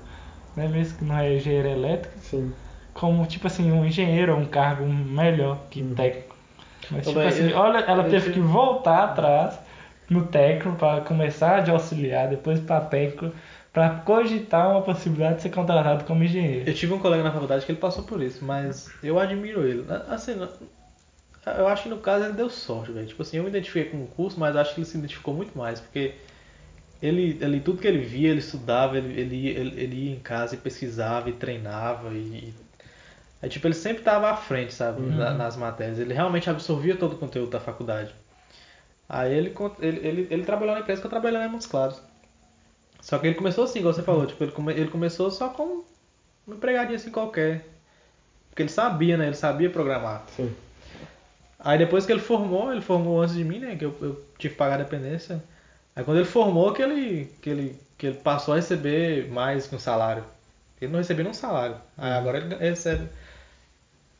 né? 0.55 0.67
Mesmo 0.67 0.97
que 0.99 1.03
não 1.05 1.17
é 1.17 1.35
engenheira 1.35 1.69
elétrica, 1.69 2.17
Sim. 2.19 2.53
como, 2.93 3.25
tipo 3.25 3.47
assim, 3.47 3.71
um 3.71 3.85
engenheiro, 3.85 4.35
um 4.37 4.45
cargo 4.45 4.85
melhor 4.85 5.57
que 5.69 5.83
técnico. 5.83 6.35
Mas, 6.89 7.05
Ô, 7.05 7.09
tipo 7.11 7.19
assim, 7.27 7.49
eu- 7.49 7.57
olha, 7.57 7.79
ela 7.79 8.03
eu 8.03 8.09
teve 8.09 8.21
tive- 8.25 8.33
que 8.35 8.39
voltar 8.39 9.03
atrás 9.03 9.59
no 10.09 10.27
técnico 10.27 10.77
para 10.77 11.01
começar 11.01 11.61
de 11.61 11.71
auxiliar, 11.71 12.29
depois 12.29 12.59
para 12.59 12.85
técnico, 12.85 13.35
para 13.73 13.89
cogitar 14.01 14.69
uma 14.71 14.81
possibilidade 14.81 15.37
de 15.37 15.41
ser 15.43 15.49
contratado 15.51 16.05
como 16.05 16.23
engenheiro. 16.23 16.69
Eu 16.69 16.73
tive 16.73 16.93
um 16.93 16.99
colega 16.99 17.23
na 17.23 17.31
faculdade 17.31 17.65
que 17.65 17.71
ele 17.71 17.79
passou 17.79 18.03
por 18.03 18.21
isso, 18.21 18.43
mas 18.43 18.97
eu 19.03 19.19
admiro 19.19 19.67
ele. 19.67 19.85
Assim, 20.09 20.33
eu 21.57 21.67
acho 21.67 21.83
que 21.83 21.89
no 21.89 21.99
caso 21.99 22.25
ele 22.25 22.33
deu 22.33 22.49
sorte, 22.49 22.91
velho. 22.91 23.07
Tipo 23.07 23.21
assim, 23.21 23.37
eu 23.37 23.43
me 23.43 23.49
identifiquei 23.49 23.85
com 23.91 24.03
o 24.03 24.07
curso, 24.07 24.39
mas 24.39 24.55
acho 24.55 24.73
que 24.73 24.79
ele 24.81 24.85
se 24.87 24.97
identificou 24.97 25.33
muito 25.33 25.57
mais, 25.57 25.79
porque 25.79 26.15
ele, 27.01 27.37
ele 27.41 27.61
tudo 27.61 27.81
que 27.81 27.87
ele 27.87 27.99
via, 28.05 28.29
ele 28.31 28.39
estudava, 28.39 28.97
ele, 28.97 29.19
ele, 29.19 29.35
ia- 29.37 29.59
ele, 29.59 29.81
ele 29.81 29.95
ia 30.07 30.15
em 30.15 30.19
casa 30.19 30.55
e 30.55 30.59
pesquisava 30.59 31.29
e 31.29 31.33
treinava 31.33 32.13
e. 32.13 32.53
Aí, 33.41 33.49
tipo, 33.49 33.67
ele 33.67 33.75
sempre 33.75 33.99
estava 33.99 34.31
à 34.31 34.37
frente, 34.37 34.73
sabe, 34.73 35.01
na- 35.01 35.33
nas 35.35 35.57
matérias. 35.57 35.99
Ele 35.99 36.13
realmente 36.13 36.49
absorvia 36.49 36.97
todo 36.97 37.13
o 37.15 37.17
conteúdo 37.19 37.51
da 37.51 37.59
faculdade. 37.59 38.13
Aí 39.09 39.33
ele, 39.33 39.53
ele, 39.81 40.07
ele, 40.07 40.27
ele 40.29 40.45
trabalhou 40.45 40.75
na 40.75 40.81
empresa 40.81 41.01
que 41.01 41.07
eu 41.07 41.11
trabalhei 41.11 41.39
lá 41.39 41.45
em 41.47 41.49
Montes 41.49 41.67
Claros. 41.67 42.01
Só 43.01 43.17
que 43.17 43.27
ele 43.27 43.35
começou 43.35 43.63
assim, 43.63 43.79
igual 43.79 43.93
você 43.93 44.03
falou, 44.03 44.25
tipo, 44.27 44.43
ele, 44.43 44.51
come- 44.51 44.73
ele 44.73 44.89
começou 44.89 45.31
só 45.31 45.49
com 45.49 45.83
uma 46.45 46.55
empregadinha 46.55 46.97
assim 46.97 47.11
qualquer. 47.11 47.65
Porque 48.49 48.63
ele 48.63 48.69
sabia, 48.69 49.17
né? 49.17 49.27
Ele 49.27 49.35
sabia 49.35 49.69
programar. 49.69 50.25
Sim. 50.35 50.53
Aí 51.59 51.77
depois 51.77 52.05
que 52.05 52.11
ele 52.11 52.21
formou, 52.21 52.71
ele 52.71 52.81
formou 52.81 53.21
antes 53.21 53.35
de 53.35 53.43
mim, 53.43 53.59
né? 53.59 53.75
Que 53.75 53.85
eu, 53.85 53.95
eu 54.01 54.25
tive 54.37 54.53
que 54.53 54.57
pagar 54.59 54.75
a 54.75 54.83
dependência. 54.83 55.43
Aí 55.95 56.03
quando 56.03 56.17
ele 56.17 56.25
formou 56.27 56.73
que 56.73 56.81
ele, 56.81 57.25
que 57.41 57.49
ele, 57.49 57.79
que 57.97 58.07
ele 58.07 58.17
passou 58.17 58.53
a 58.53 58.57
receber 58.57 59.29
mais 59.29 59.67
que 59.67 59.75
um 59.75 59.79
salário. 59.79 60.23
Ele 60.81 60.91
não 60.91 60.99
recebia 60.99 61.23
nenhum 61.23 61.33
salário. 61.33 61.75
Aí 61.97 62.11
agora 62.13 62.37
ele 62.37 62.55
recebe. 62.55 63.09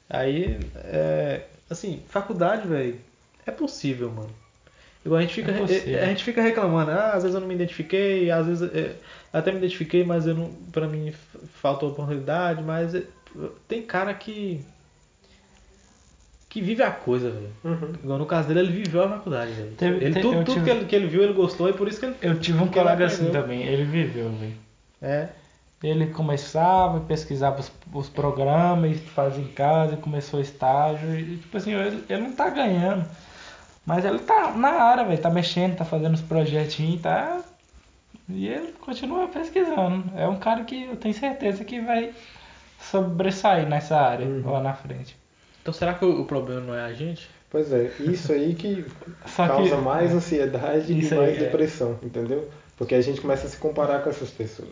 Aí, 0.09 0.59
é, 0.75 1.45
assim, 1.69 2.03
faculdade, 2.07 2.67
velho, 2.67 2.99
é 3.45 3.51
possível, 3.51 4.09
mano. 4.11 4.29
Igual 5.05 5.19
a 5.19 5.21
gente 5.21 5.33
fica, 5.35 5.51
É 5.51 5.57
possível. 5.57 6.03
a, 6.03 6.05
gente 6.05 6.23
fica 6.23 6.41
reclamando, 6.41 6.91
ah, 6.91 7.11
às 7.13 7.23
vezes 7.23 7.33
eu 7.33 7.39
não 7.41 7.47
me 7.47 7.55
identifiquei, 7.55 8.29
às 8.29 8.45
vezes 8.45 8.69
é, 8.73 8.95
até 9.31 9.51
me 9.51 9.57
identifiquei, 9.57 10.03
mas 10.03 10.27
eu 10.27 10.35
não, 10.35 10.51
pra 10.71 10.87
mim 10.87 11.13
faltou 11.61 11.89
oportunidade, 11.89 12.61
mas 12.61 12.93
é, 12.93 13.03
tem 13.67 13.81
cara 13.81 14.13
que 14.13 14.61
que 16.49 16.61
vive 16.61 16.81
a 16.81 16.89
coisa, 16.89 17.29
velho. 17.29 17.51
Uhum. 17.63 17.93
Igual 18.03 18.17
no 18.17 18.25
caso 18.25 18.47
dele, 18.47 18.61
ele 18.61 18.71
viveu 18.71 19.03
a 19.03 19.09
faculdade, 19.09 19.51
velho. 19.51 19.75
Ele, 20.01 20.19
tudo 20.19 20.43
tudo 20.43 20.53
tive- 20.53 20.65
que, 20.65 20.69
ele, 20.71 20.85
que 20.85 20.95
ele 20.95 21.07
viu, 21.07 21.21
ele 21.23 21.33
gostou, 21.33 21.69
e 21.69 21.73
por 21.73 21.87
isso 21.87 21.99
que 21.99 22.07
ele. 22.07 22.15
Eu 22.21 22.39
tive 22.39 22.61
um 22.61 22.67
colega 22.67 23.05
assim 23.05 23.29
também, 23.31 23.63
ele 23.63 23.83
viveu, 23.83 24.29
velho. 24.31 24.53
É. 25.01 25.29
Ele 25.81 26.07
começava, 26.07 26.99
pesquisava 27.01 27.59
os, 27.59 27.71
os 27.93 28.09
programas, 28.09 28.99
fazia 29.15 29.43
em 29.43 29.47
casa, 29.47 29.95
começou 29.95 30.39
o 30.39 30.43
estágio, 30.43 31.17
e 31.17 31.37
tipo 31.37 31.55
assim, 31.55 31.73
ele, 31.73 32.03
ele 32.09 32.21
não 32.21 32.33
tá 32.33 32.49
ganhando. 32.49 33.05
Mas 33.89 34.05
ele 34.05 34.19
tá 34.19 34.51
na 34.51 34.69
área, 34.69 35.03
velho, 35.03 35.19
tá 35.19 35.31
mexendo, 35.31 35.75
tá 35.75 35.83
fazendo 35.83 36.13
os 36.13 36.21
projetinhos, 36.21 37.01
tá. 37.01 37.41
E 38.29 38.47
ele 38.47 38.71
continua 38.73 39.27
pesquisando. 39.27 40.03
É 40.15 40.27
um 40.27 40.37
cara 40.37 40.63
que 40.63 40.83
eu 40.83 40.95
tenho 40.95 41.15
certeza 41.15 41.65
que 41.65 41.81
vai 41.81 42.13
sobressair 42.79 43.67
nessa 43.67 43.97
área 43.99 44.27
Uhum. 44.27 44.51
lá 44.51 44.61
na 44.61 44.73
frente. 44.75 45.17
Então 45.61 45.73
será 45.73 45.95
que 45.95 46.05
o, 46.05 46.21
o 46.21 46.25
problema 46.25 46.61
não 46.61 46.75
é 46.75 46.81
a 46.83 46.93
gente? 46.93 47.27
Pois 47.49 47.73
é, 47.73 47.91
isso 47.99 48.31
aí 48.31 48.53
que 48.53 48.85
Só 49.25 49.47
causa 49.47 49.75
que- 49.75 49.81
mais 49.81 50.13
ansiedade 50.13 50.93
e 50.93 51.05
aí, 51.11 51.15
mais 51.15 51.35
é. 51.35 51.39
depressão, 51.39 51.97
entendeu? 52.03 52.47
Porque 52.77 52.93
a 52.93 53.01
gente 53.01 53.19
começa 53.19 53.47
a 53.47 53.49
se 53.49 53.57
comparar 53.57 54.03
com 54.03 54.09
essas 54.11 54.29
pessoas. 54.29 54.69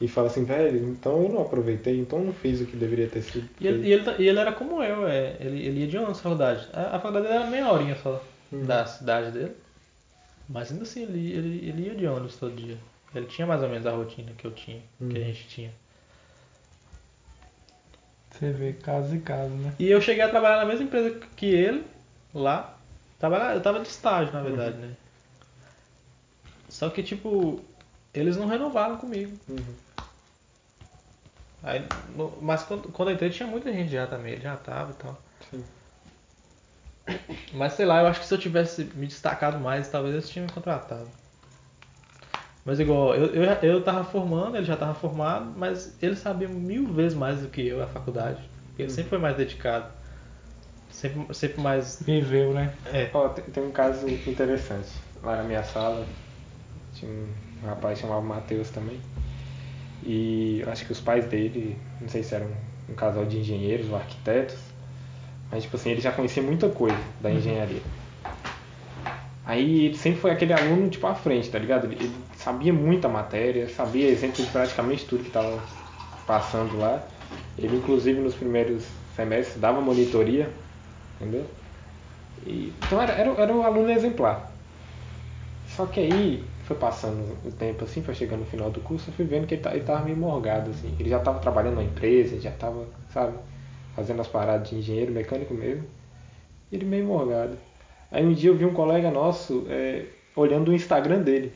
E 0.00 0.08
fala 0.08 0.28
assim, 0.28 0.44
velho, 0.44 0.88
então 0.88 1.22
eu 1.22 1.28
não 1.28 1.42
aproveitei, 1.42 2.00
então 2.00 2.20
eu 2.20 2.24
não 2.26 2.32
fiz 2.32 2.60
o 2.60 2.64
que 2.66 2.74
deveria 2.76 3.06
ter 3.06 3.20
sido 3.20 3.46
E 3.60 3.66
ele, 3.66 3.82
feito. 3.82 3.86
e 3.88 3.92
ele, 3.92 4.02
tá- 4.04 4.14
e 4.18 4.28
ele 4.28 4.38
era 4.38 4.52
como 4.52 4.82
eu, 4.82 5.06
é. 5.06 5.36
Ele, 5.38 5.60
ele 5.66 5.80
ia 5.80 5.86
de 5.86 5.96
ônibus 5.98 6.20
pra 6.20 6.30
faculdade. 6.30 6.68
A, 6.72 6.96
a 6.96 7.00
faculdade 7.00 7.26
dele 7.26 7.38
era 7.40 7.50
meia 7.50 7.70
horinha 7.70 7.96
só 8.02 8.22
Uhum. 8.50 8.64
da 8.64 8.84
cidade 8.86 9.30
dele. 9.30 9.52
Mas 10.48 10.72
ainda 10.72 10.82
assim, 10.84 11.02
ele, 11.02 11.32
ele, 11.32 11.68
ele 11.68 11.82
ia 11.88 11.94
de 11.94 12.06
ônibus 12.06 12.36
todo 12.36 12.56
dia. 12.56 12.78
Ele 13.14 13.26
tinha 13.26 13.46
mais 13.46 13.62
ou 13.62 13.68
menos 13.68 13.86
a 13.86 13.90
rotina 13.92 14.32
que 14.38 14.46
eu 14.46 14.50
tinha, 14.52 14.80
que 14.98 15.04
a 15.16 15.20
Uhum. 15.20 15.24
gente 15.26 15.46
tinha. 15.48 15.70
Você 18.30 18.50
vê 18.52 18.72
caso 18.72 19.14
e 19.14 19.20
caso, 19.20 19.50
né? 19.54 19.74
E 19.78 19.90
eu 19.90 20.00
cheguei 20.00 20.22
a 20.24 20.28
trabalhar 20.30 20.58
na 20.58 20.64
mesma 20.64 20.84
empresa 20.84 21.20
que 21.36 21.46
ele, 21.46 21.84
lá. 22.34 22.76
Trabalhar, 23.18 23.54
eu 23.54 23.60
tava 23.60 23.80
de 23.80 23.88
estágio, 23.88 24.32
na 24.32 24.40
verdade, 24.42 24.78
né? 24.78 24.94
Só 26.70 26.88
que, 26.88 27.02
tipo, 27.02 27.62
eles 28.14 28.36
não 28.36 28.46
renovaram 28.46 28.96
comigo. 28.96 29.36
Uhum. 29.48 29.58
Aí, 31.62 31.84
no- 32.16 32.38
mas 32.40 32.62
quando, 32.62 32.88
quando 32.90 33.08
eu 33.10 33.14
entrei 33.14 33.30
tinha 33.30 33.46
muita 33.48 33.72
gente 33.72 33.90
já 33.92 34.06
também, 34.06 34.32
ele 34.32 34.40
já 34.42 34.56
tava 34.56 34.92
e 34.92 34.94
tal. 34.94 35.18
Sim. 35.50 35.64
Mas 37.52 37.74
sei 37.74 37.84
lá, 37.86 38.00
eu 38.00 38.06
acho 38.06 38.20
que 38.20 38.26
se 38.26 38.34
eu 38.34 38.38
tivesse 38.38 38.84
me 38.94 39.06
destacado 39.06 39.58
mais, 39.58 39.88
talvez 39.88 40.14
eles 40.14 40.30
tinham 40.30 40.46
me 40.46 40.52
contratado. 40.52 41.08
Mas 42.64 42.78
igual, 42.78 43.14
eu, 43.14 43.26
eu, 43.34 43.44
eu 43.44 43.82
tava 43.82 44.04
formando, 44.04 44.56
ele 44.56 44.64
já 44.66 44.76
tava 44.76 44.94
formado, 44.94 45.52
mas 45.56 45.96
ele 46.02 46.14
sabia 46.14 46.48
mil 46.48 46.86
vezes 46.92 47.16
mais 47.16 47.40
do 47.40 47.48
que 47.48 47.66
eu 47.66 47.82
a 47.82 47.86
faculdade. 47.86 48.40
Porque 48.68 48.82
ele 48.82 48.90
sempre 48.90 49.10
foi 49.10 49.18
mais 49.18 49.36
dedicado. 49.36 49.90
Sempre, 50.90 51.34
sempre 51.34 51.60
mais. 51.60 52.02
Viveu, 52.02 52.52
né? 52.52 52.74
É. 52.86 53.10
Ó, 53.14 53.28
tem, 53.30 53.44
tem 53.44 53.62
um 53.62 53.70
caso 53.70 54.08
interessante. 54.08 54.88
Lá 55.22 55.36
na 55.36 55.42
minha 55.42 55.62
sala 55.62 56.06
tinha 56.94 57.10
um 57.10 57.66
rapaz 57.66 57.98
chamado 57.98 58.22
Matheus 58.22 58.70
também. 58.70 59.00
E 60.02 60.62
acho 60.66 60.86
que 60.86 60.92
os 60.92 61.00
pais 61.00 61.26
dele, 61.26 61.78
não 62.00 62.08
sei 62.08 62.22
se 62.22 62.34
eram 62.34 62.48
um 62.88 62.94
casal 62.94 63.24
de 63.24 63.38
engenheiros 63.38 63.88
ou 63.90 63.96
arquitetos, 63.96 64.56
mas 65.50 65.62
tipo 65.64 65.76
assim, 65.76 65.90
ele 65.90 66.00
já 66.00 66.10
conhecia 66.12 66.42
muita 66.42 66.68
coisa 66.68 66.98
da 67.20 67.30
engenharia. 67.30 67.82
Aí 69.44 69.86
ele 69.86 69.96
sempre 69.96 70.20
foi 70.20 70.30
aquele 70.30 70.52
aluno 70.52 70.88
tipo 70.88 71.06
à 71.06 71.14
frente, 71.14 71.50
tá 71.50 71.58
ligado? 71.58 71.86
Ele, 71.86 71.96
ele 71.96 72.14
sabia 72.36 72.72
muita 72.72 73.08
matéria, 73.08 73.68
sabia 73.68 74.08
exemplo 74.08 74.44
de 74.44 74.50
praticamente 74.50 75.04
tudo 75.06 75.22
que 75.22 75.28
estava 75.28 75.60
passando 76.26 76.78
lá. 76.78 77.02
Ele 77.58 77.76
inclusive 77.76 78.20
nos 78.20 78.34
primeiros 78.34 78.84
semestres 79.16 79.60
dava 79.60 79.80
monitoria, 79.80 80.52
entendeu? 81.20 81.46
E- 82.46 82.72
então 82.86 83.02
era, 83.02 83.12
era, 83.12 83.30
era 83.32 83.52
um 83.52 83.62
aluno 83.62 83.90
exemplar. 83.90 84.52
Só 85.66 85.86
que 85.86 86.00
aí 86.00 86.44
foi 86.70 86.76
passando 86.76 87.36
o 87.44 87.50
tempo 87.50 87.82
assim, 87.84 88.00
foi 88.00 88.14
chegando 88.14 88.40
no 88.40 88.46
final 88.46 88.70
do 88.70 88.80
curso, 88.80 89.10
eu 89.10 89.14
fui 89.14 89.24
vendo 89.24 89.44
que 89.46 89.54
ele, 89.54 89.62
ele 89.72 89.82
tava 89.82 90.04
meio 90.04 90.16
morgado, 90.16 90.70
assim. 90.70 90.94
Ele 91.00 91.08
já 91.10 91.18
tava 91.18 91.40
trabalhando 91.40 91.74
na 91.76 91.82
empresa, 91.82 92.38
já 92.40 92.52
tava, 92.52 92.86
sabe, 93.12 93.36
fazendo 93.96 94.20
as 94.20 94.28
paradas 94.28 94.68
de 94.70 94.76
engenheiro 94.76 95.10
mecânico 95.12 95.52
mesmo. 95.52 95.84
E 96.70 96.76
ele 96.76 96.84
meio 96.84 97.04
morgado. 97.06 97.58
Aí 98.12 98.24
um 98.24 98.32
dia 98.32 98.50
eu 98.50 98.56
vi 98.56 98.64
um 98.64 98.72
colega 98.72 99.10
nosso 99.10 99.66
é, 99.68 100.04
olhando 100.36 100.70
o 100.70 100.74
Instagram 100.74 101.22
dele. 101.22 101.52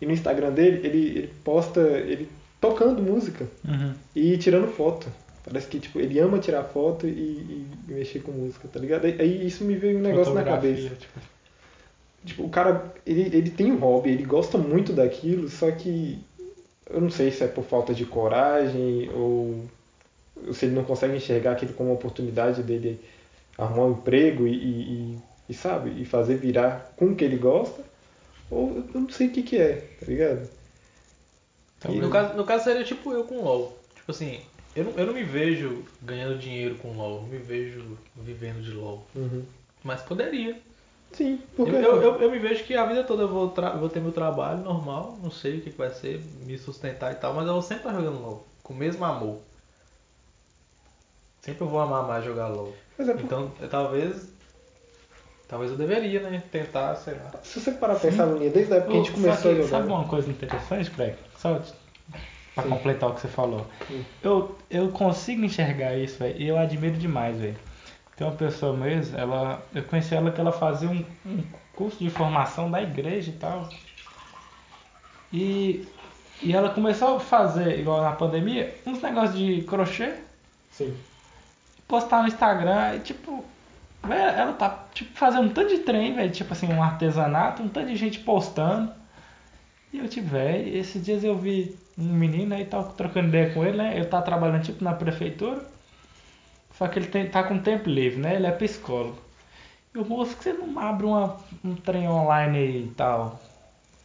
E 0.00 0.06
no 0.06 0.12
Instagram 0.12 0.52
dele, 0.52 0.86
ele, 0.86 0.98
ele 1.18 1.30
posta 1.44 1.80
ele 1.80 2.28
tocando 2.60 3.02
música 3.02 3.46
Uhum. 3.64 3.94
e 4.14 4.36
tirando 4.38 4.68
foto. 4.68 5.08
Parece 5.44 5.66
que 5.66 5.80
tipo, 5.80 5.98
ele 5.98 6.20
ama 6.20 6.38
tirar 6.38 6.62
foto 6.62 7.04
e, 7.08 7.10
e 7.10 7.66
mexer 7.88 8.20
com 8.20 8.30
música, 8.30 8.68
tá 8.72 8.78
ligado? 8.78 9.06
Aí, 9.06 9.16
aí 9.20 9.44
isso 9.46 9.64
me 9.64 9.74
veio 9.74 9.98
um 9.98 10.02
negócio 10.02 10.32
na 10.34 10.44
cabeça. 10.44 10.94
tipo. 10.94 11.18
Tipo, 12.24 12.44
o 12.44 12.48
cara, 12.48 12.92
ele, 13.04 13.22
ele 13.36 13.50
tem 13.50 13.72
um 13.72 13.78
hobby, 13.78 14.10
ele 14.10 14.24
gosta 14.24 14.56
muito 14.56 14.92
daquilo, 14.92 15.48
só 15.48 15.70
que 15.72 16.18
eu 16.88 17.00
não 17.00 17.10
sei 17.10 17.30
se 17.32 17.42
é 17.42 17.48
por 17.48 17.64
falta 17.64 17.92
de 17.92 18.04
coragem 18.04 19.10
ou 19.14 19.64
se 20.52 20.66
ele 20.66 20.74
não 20.74 20.84
consegue 20.84 21.16
enxergar 21.16 21.52
aquilo 21.52 21.72
como 21.74 21.90
uma 21.90 21.94
oportunidade 21.96 22.62
dele 22.62 23.00
arrumar 23.58 23.86
um 23.86 23.92
emprego 23.92 24.46
e, 24.46 24.54
e, 24.54 25.18
e- 25.48 25.54
sabe, 25.54 26.00
e 26.00 26.04
fazer 26.04 26.36
virar 26.36 26.92
com 26.96 27.06
o 27.06 27.14
que 27.16 27.24
ele 27.24 27.36
gosta, 27.36 27.82
ou 28.50 28.84
eu 28.94 29.00
não 29.00 29.08
sei 29.10 29.28
o 29.28 29.30
que 29.30 29.42
que 29.42 29.56
é, 29.58 29.74
tá 30.00 30.06
ligado? 30.06 30.48
E- 31.88 32.00
No 32.00 32.10
caso, 32.10 32.34
no 32.36 32.44
caso 32.44 32.64
seria 32.64 32.84
tipo 32.84 33.12
eu 33.12 33.24
com 33.24 33.38
o 33.38 33.44
LoL. 33.44 33.76
Tipo 33.94 34.10
assim, 34.10 34.40
eu 34.74 34.84
não, 34.84 34.92
eu 34.92 35.06
não 35.06 35.12
me 35.14 35.22
vejo 35.24 35.84
ganhando 36.00 36.38
dinheiro 36.38 36.76
com 36.76 36.96
LoL, 36.96 37.22
não 37.22 37.28
me 37.28 37.38
vejo 37.38 37.98
vivendo 38.16 38.62
de 38.62 38.70
LoL. 38.72 39.04
Uhum. 39.14 39.42
Mas 39.82 40.02
poderia. 40.02 40.56
Sim, 41.12 41.34
Eu, 41.34 41.56
porque 41.56 41.70
eu, 41.74 42.02
eu, 42.02 42.22
eu 42.22 42.30
me 42.30 42.38
vejo 42.38 42.64
que 42.64 42.74
a 42.74 42.86
vida 42.86 43.04
toda 43.04 43.22
eu 43.22 43.28
vou, 43.28 43.52
vou 43.78 43.88
ter 43.88 44.00
meu 44.00 44.12
trabalho 44.12 44.62
normal, 44.62 45.18
não 45.22 45.30
sei 45.30 45.58
o 45.58 45.60
que, 45.60 45.70
que 45.70 45.76
vai 45.78 45.90
ser, 45.90 46.22
me 46.46 46.56
sustentar 46.56 47.12
e 47.12 47.16
tal, 47.16 47.34
mas 47.34 47.46
eu 47.46 47.52
vou 47.52 47.62
sempre 47.62 47.86
estar 47.88 47.94
jogando 47.94 48.20
LoL, 48.22 48.46
com 48.62 48.72
o 48.72 48.76
mesmo 48.76 49.04
amor. 49.04 49.38
Sempre 51.42 51.64
eu 51.64 51.68
vou 51.68 51.80
amar 51.80 52.06
mais 52.06 52.24
jogar 52.24 52.48
LoL. 52.48 52.74
Mas 52.96 53.08
é 53.08 53.12
por- 53.14 53.22
Então, 53.22 53.50
é, 53.60 53.66
talvez. 53.66 54.32
Talvez 55.48 55.70
eu 55.70 55.76
deveria, 55.76 56.20
né? 56.20 56.42
Tentar, 56.50 56.94
sei 56.96 57.14
lá. 57.14 57.30
se 57.42 57.60
você 57.60 57.72
parar 57.72 57.96
pra 57.96 58.08
pensar, 58.08 58.24
Luninha, 58.24 58.50
desde 58.50 58.72
a 58.72 58.76
época 58.76 58.92
que 58.92 58.96
a 58.96 59.02
gente 59.02 59.12
começou 59.12 59.42
só 59.42 59.48
a 59.50 59.54
jogar. 59.54 59.68
Sabe 59.68 59.88
uma 59.88 60.04
coisa 60.04 60.30
interessante, 60.30 60.90
Greg? 60.90 61.16
Só 61.36 61.60
pra 62.54 62.62
Sim. 62.64 62.70
completar 62.70 63.10
o 63.10 63.14
que 63.14 63.20
você 63.20 63.28
falou. 63.28 63.66
Sim. 63.86 64.04
Eu, 64.22 64.56
eu 64.70 64.88
consigo 64.90 65.44
enxergar 65.44 65.94
isso, 65.96 66.18
velho. 66.18 66.40
E 66.40 66.48
eu 66.48 66.56
admiro 66.56 66.96
demais, 66.96 67.36
velho. 67.38 67.56
Tem 68.22 68.30
uma 68.30 68.36
pessoa 68.36 68.72
mesmo, 68.72 69.18
ela, 69.18 69.60
eu 69.74 69.82
conheci 69.82 70.14
ela 70.14 70.30
que 70.30 70.40
ela 70.40 70.52
fazia 70.52 70.88
um, 70.88 71.04
um 71.26 71.42
curso 71.74 71.98
de 71.98 72.08
formação 72.08 72.70
da 72.70 72.80
igreja 72.80 73.30
e 73.30 73.32
tal. 73.32 73.68
E, 75.32 75.88
e 76.40 76.52
ela 76.52 76.70
começou 76.70 77.16
a 77.16 77.20
fazer, 77.20 77.80
igual 77.80 78.00
na 78.00 78.12
pandemia, 78.12 78.78
uns 78.86 79.02
negócios 79.02 79.36
de 79.36 79.62
crochê, 79.62 80.14
Sim. 80.70 80.96
postar 81.88 82.22
no 82.22 82.28
Instagram 82.28 82.94
e 82.94 83.00
tipo. 83.00 83.44
Ela 84.08 84.52
tá 84.52 84.86
tipo, 84.94 85.18
fazendo 85.18 85.46
um 85.46 85.52
tanto 85.52 85.70
de 85.70 85.78
trem, 85.78 86.14
velho. 86.14 86.30
Tipo 86.30 86.52
assim, 86.52 86.72
um 86.72 86.80
artesanato, 86.80 87.60
um 87.60 87.68
tanto 87.68 87.88
de 87.88 87.96
gente 87.96 88.20
postando. 88.20 88.92
E 89.92 89.98
eu, 89.98 90.08
tipo, 90.08 90.28
velho, 90.28 90.76
esses 90.76 91.04
dias 91.04 91.24
eu 91.24 91.36
vi 91.36 91.76
um 91.98 92.04
menino 92.04 92.54
aí, 92.54 92.64
tava 92.66 92.92
trocando 92.92 93.28
ideia 93.28 93.52
com 93.52 93.64
ele, 93.64 93.78
né? 93.78 93.96
Ele 93.96 94.04
tá 94.04 94.22
trabalhando 94.22 94.62
tipo 94.62 94.84
na 94.84 94.94
prefeitura. 94.94 95.71
Só 96.78 96.88
que 96.88 96.98
ele 96.98 97.06
tem, 97.06 97.28
tá 97.28 97.42
com 97.42 97.58
tempo 97.58 97.88
livre, 97.88 98.20
né? 98.20 98.34
Ele 98.36 98.46
é 98.46 98.50
psicólogo. 98.50 99.18
E 99.94 99.98
o 99.98 100.04
moço, 100.04 100.36
que 100.36 100.44
você 100.44 100.52
não 100.54 100.78
abre 100.78 101.04
uma, 101.06 101.36
um 101.64 101.74
trem 101.74 102.08
online 102.08 102.58
aí 102.58 102.84
e 102.84 102.94
tal, 102.96 103.40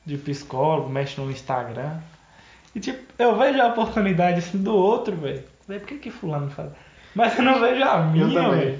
de 0.05 0.17
psicólogo, 0.17 0.89
mexe 0.89 1.19
no 1.19 1.31
Instagram. 1.31 1.97
E 2.75 2.79
tipo, 2.79 2.99
eu 3.17 3.37
vejo 3.37 3.61
a 3.61 3.67
oportunidade 3.67 4.39
assim 4.39 4.57
do 4.61 4.75
outro, 4.75 5.15
velho. 5.15 5.43
Por 5.65 5.79
que 5.81 5.95
que 5.97 6.11
fulano 6.11 6.49
faz? 6.49 6.69
Mas 7.15 7.37
eu 7.37 7.43
não 7.43 7.59
vejo 7.59 7.83
a 7.83 7.97
minha, 8.03 8.25
também. 8.27 8.59
velho. 8.59 8.79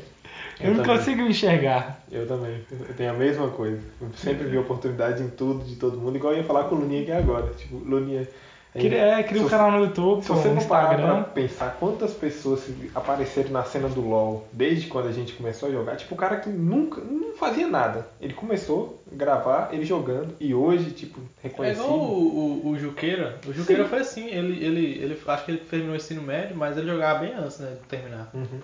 Eu, 0.60 0.66
Eu 0.72 0.74
não 0.76 0.84
também. 0.84 0.98
consigo 0.98 1.22
me 1.24 1.30
enxergar. 1.30 2.00
Eu 2.12 2.28
também. 2.28 2.62
Eu 2.72 2.94
tenho 2.96 3.12
a 3.12 3.14
mesma 3.14 3.48
coisa. 3.50 3.82
Eu 4.02 4.10
sempre 4.16 4.46
vi 4.48 4.58
oportunidade 4.58 5.24
em 5.24 5.30
tudo, 5.30 5.64
de 5.64 5.76
todo 5.76 5.98
mundo, 5.98 6.18
igual 6.18 6.34
eu 6.34 6.40
ia 6.40 6.44
falar 6.46 6.66
com 6.66 6.76
o 6.76 6.80
Luninha 6.80 7.02
aqui 7.04 7.12
agora. 7.12 7.54
Tipo, 7.54 7.78
Luninha. 7.78 8.28
Gente- 8.76 8.90
Cria, 8.90 9.02
é, 9.02 9.24
cria 9.24 9.42
um 9.42 9.48
canal 9.50 9.72
no 9.72 9.86
YouTube, 9.86 10.22
Se 10.24 10.30
você 10.30 10.50
no 10.50 10.56
não 10.56 10.66
parar 10.66 10.88
pra 10.90 10.98
Instagram. 10.98 11.24
pensar 11.34 11.78
quantas 11.80 12.14
pessoas 12.14 12.68
apareceram 12.94 13.50
na 13.52 13.64
cena 13.64 13.88
do 13.90 14.02
LoL 14.02 14.48
desde 14.52 14.88
quando 14.88 15.08
a 15.08 15.12
gente 15.12 15.34
começou 15.34 15.70
a 15.70 15.72
jogar, 15.72 15.96
tipo, 15.96 16.14
o 16.14 16.18
cara 16.18 16.38
que 16.38 16.50
nunca 16.50 17.02
não 17.02 17.34
fazia 17.36 17.68
nada. 17.68 18.08
Ele 18.22 18.34
começou 18.34 19.02
a 19.12 19.16
gravar, 19.16 19.70
ele 19.74 19.86
jogando, 19.86 20.36
e 20.40 20.54
hoje, 20.54 20.92
tipo, 20.92 21.20
É 21.44 21.48
reconhecido. 21.48 21.84
igual 21.86 22.00
o, 22.00 22.62
o, 22.66 22.70
o 22.72 22.78
Juqueira. 22.80 23.40
O 23.48 23.54
Juqueira 23.54 23.86
foi 23.86 24.00
assim, 24.00 24.28
ele, 24.28 24.64
ele, 24.64 24.86
ele. 25.04 25.22
Acho 25.28 25.46
que 25.46 25.52
ele 25.52 25.60
terminou 25.60 25.94
o 25.94 25.98
ensino 25.98 26.22
médio, 26.22 26.56
mas 26.56 26.78
ele 26.78 26.88
jogava 26.88 27.20
bem 27.20 27.34
antes, 27.34 27.60
né? 27.60 27.72
De 27.72 27.88
terminar. 27.88 28.30
Uhum. 28.34 28.60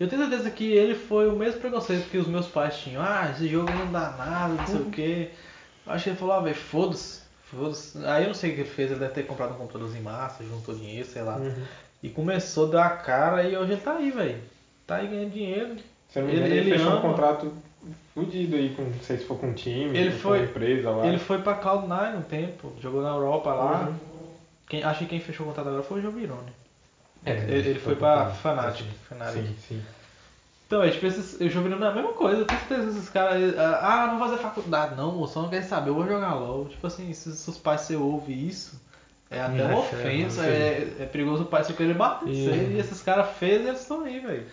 Eu 0.00 0.08
tenho 0.08 0.22
certeza 0.22 0.48
que 0.50 0.64
ele 0.72 0.94
foi 0.94 1.28
o 1.28 1.34
mesmo 1.36 1.60
preconceito 1.60 2.08
que 2.08 2.18
os 2.18 2.28
meus 2.28 2.46
pais 2.46 2.76
tinham. 2.78 3.02
Ah, 3.02 3.30
esse 3.34 3.48
jogo 3.48 3.68
não 3.72 3.90
dá 3.90 4.14
nada, 4.16 4.54
não 4.54 4.66
sei 4.66 4.76
o 4.80 4.84
quê. 4.86 5.30
Eu 5.84 5.92
Acho 5.92 6.04
que 6.04 6.10
ele 6.10 6.16
falou, 6.16 6.34
ah, 6.36 6.40
velho, 6.40 6.54
foda-se. 6.54 7.22
Aí 8.06 8.22
eu 8.24 8.28
não 8.28 8.34
sei 8.34 8.50
o 8.52 8.54
que 8.54 8.60
ele 8.60 8.68
fez, 8.70 8.90
ele 8.90 9.00
deve 9.00 9.12
ter 9.14 9.26
comprado 9.26 9.52
um 9.54 9.58
computador 9.58 9.94
em 9.96 10.00
massa, 10.00 10.44
juntou 10.44 10.74
dinheiro, 10.74 11.08
sei 11.08 11.22
lá. 11.22 11.36
Uhum. 11.36 11.64
E 12.02 12.08
começou 12.08 12.68
a 12.68 12.70
dar 12.70 12.86
a 12.86 12.90
cara 12.90 13.42
e 13.44 13.56
hoje 13.56 13.72
ele 13.72 13.80
tá 13.80 13.94
aí, 13.94 14.10
velho. 14.10 14.40
Tá 14.86 14.96
aí 14.96 15.06
ganhando 15.08 15.30
dinheiro. 15.32 15.76
Se 16.08 16.18
não 16.20 16.26
me 16.26 16.32
Ele- 16.32 16.40
engano, 16.40 16.54
ele, 16.54 16.70
ele 16.70 16.78
fechou 16.78 16.88
um 16.88 16.92
ama. 16.92 17.00
contrato 17.02 17.52
fudido 18.14 18.56
aí, 18.56 18.70
com, 18.74 18.82
não 18.82 19.00
sei 19.02 19.18
se 19.18 19.24
for 19.24 19.38
com 19.38 19.48
um 19.48 19.52
time, 19.54 19.96
Ele 19.98 20.12
com 20.12 20.18
foi- 20.18 20.38
uma 20.40 20.44
empresa 20.46 20.90
lá. 20.90 21.06
Ele 21.06 21.18
foi 21.18 21.38
pra 21.38 21.58
Cloud9 21.60 22.16
um 22.16 22.22
tempo, 22.22 22.72
jogou 22.80 23.02
na 23.02 23.10
Europa 23.10 23.52
lá. 23.52 23.88
Uhum. 23.88 23.94
Quem, 24.68 24.82
acho 24.82 25.00
que 25.00 25.06
quem 25.06 25.20
fechou 25.20 25.44
o 25.46 25.48
contrato 25.48 25.68
agora 25.68 25.82
foi 25.82 25.98
o 25.98 26.02
João 26.02 26.14
Virone. 26.14 26.52
É, 27.24 27.32
ele, 27.32 27.70
ele 27.70 27.78
foi 27.78 27.96
pra 27.96 28.26
Fnatic. 28.30 28.86
Fnatic. 29.08 29.42
Sim, 29.46 29.56
sim. 29.68 29.82
Então, 30.68 30.82
é 30.82 30.90
tipo, 30.90 31.06
esses, 31.06 31.40
eu 31.40 31.48
jogando 31.48 31.82
é 31.82 31.88
a 31.88 31.92
mesma 31.94 32.12
coisa, 32.12 32.42
eu 32.42 32.44
tenho 32.44 32.60
certeza 32.60 32.90
esses 32.90 33.08
caras. 33.08 33.58
Ah, 33.58 34.06
não 34.10 34.18
vou 34.18 34.28
fazer 34.28 34.40
faculdade, 34.42 34.94
não, 34.96 35.12
moço, 35.12 35.32
só 35.32 35.40
não 35.42 35.48
quer 35.48 35.62
saber, 35.62 35.88
eu 35.88 35.94
vou 35.94 36.06
jogar 36.06 36.34
LOL. 36.34 36.66
Tipo 36.66 36.86
assim, 36.86 37.10
se 37.14 37.34
seus 37.34 37.56
pais 37.56 37.80
você 37.80 37.96
ouve 37.96 38.34
isso, 38.46 38.78
é 39.30 39.40
até 39.40 39.64
uma 39.64 39.72
é 39.72 39.76
ofensa, 39.76 40.44
é, 40.44 40.92
é 41.00 41.06
perigoso 41.06 41.44
o 41.44 41.46
pai 41.46 41.64
você 41.64 41.72
querer 41.72 41.94
bater. 41.94 42.28
E- 42.28 42.48
E, 42.50 42.74
e 42.74 42.78
esses 42.78 43.00
caras 43.00 43.30
fez 43.38 43.66
eles 43.66 43.80
estão 43.80 44.04
aí, 44.04 44.20
velho. 44.20 44.44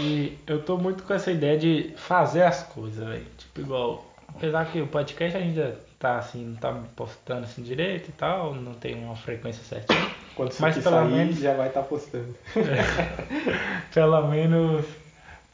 E 0.00 0.36
eu 0.46 0.62
tô 0.62 0.76
muito 0.76 1.02
com 1.02 1.14
essa 1.14 1.30
ideia 1.32 1.56
de 1.58 1.94
fazer 1.96 2.42
as 2.42 2.62
coisas, 2.64 3.02
velho. 3.02 3.26
Tipo, 3.38 3.60
igual. 3.62 4.04
Apesar 4.28 4.66
que 4.70 4.82
o 4.82 4.86
podcast 4.86 5.34
ainda 5.38 5.78
tá 5.98 6.18
assim, 6.18 6.44
não 6.44 6.56
tá 6.56 6.72
postando 6.94 7.44
assim 7.44 7.62
direito 7.62 8.10
e 8.10 8.12
tal, 8.12 8.54
não 8.54 8.74
tem 8.74 8.94
uma 9.02 9.16
frequência 9.16 9.62
certinha. 9.64 10.10
Quando 10.34 10.50
isso 10.50 10.60
Mas 10.60 10.74
pelo 10.76 10.96
sair, 10.96 11.10
menos- 11.10 11.38
já 11.38 11.54
vai 11.54 11.68
estar 11.68 11.82
postando. 11.84 12.34
Pelo 13.94 14.26
menos. 14.28 14.84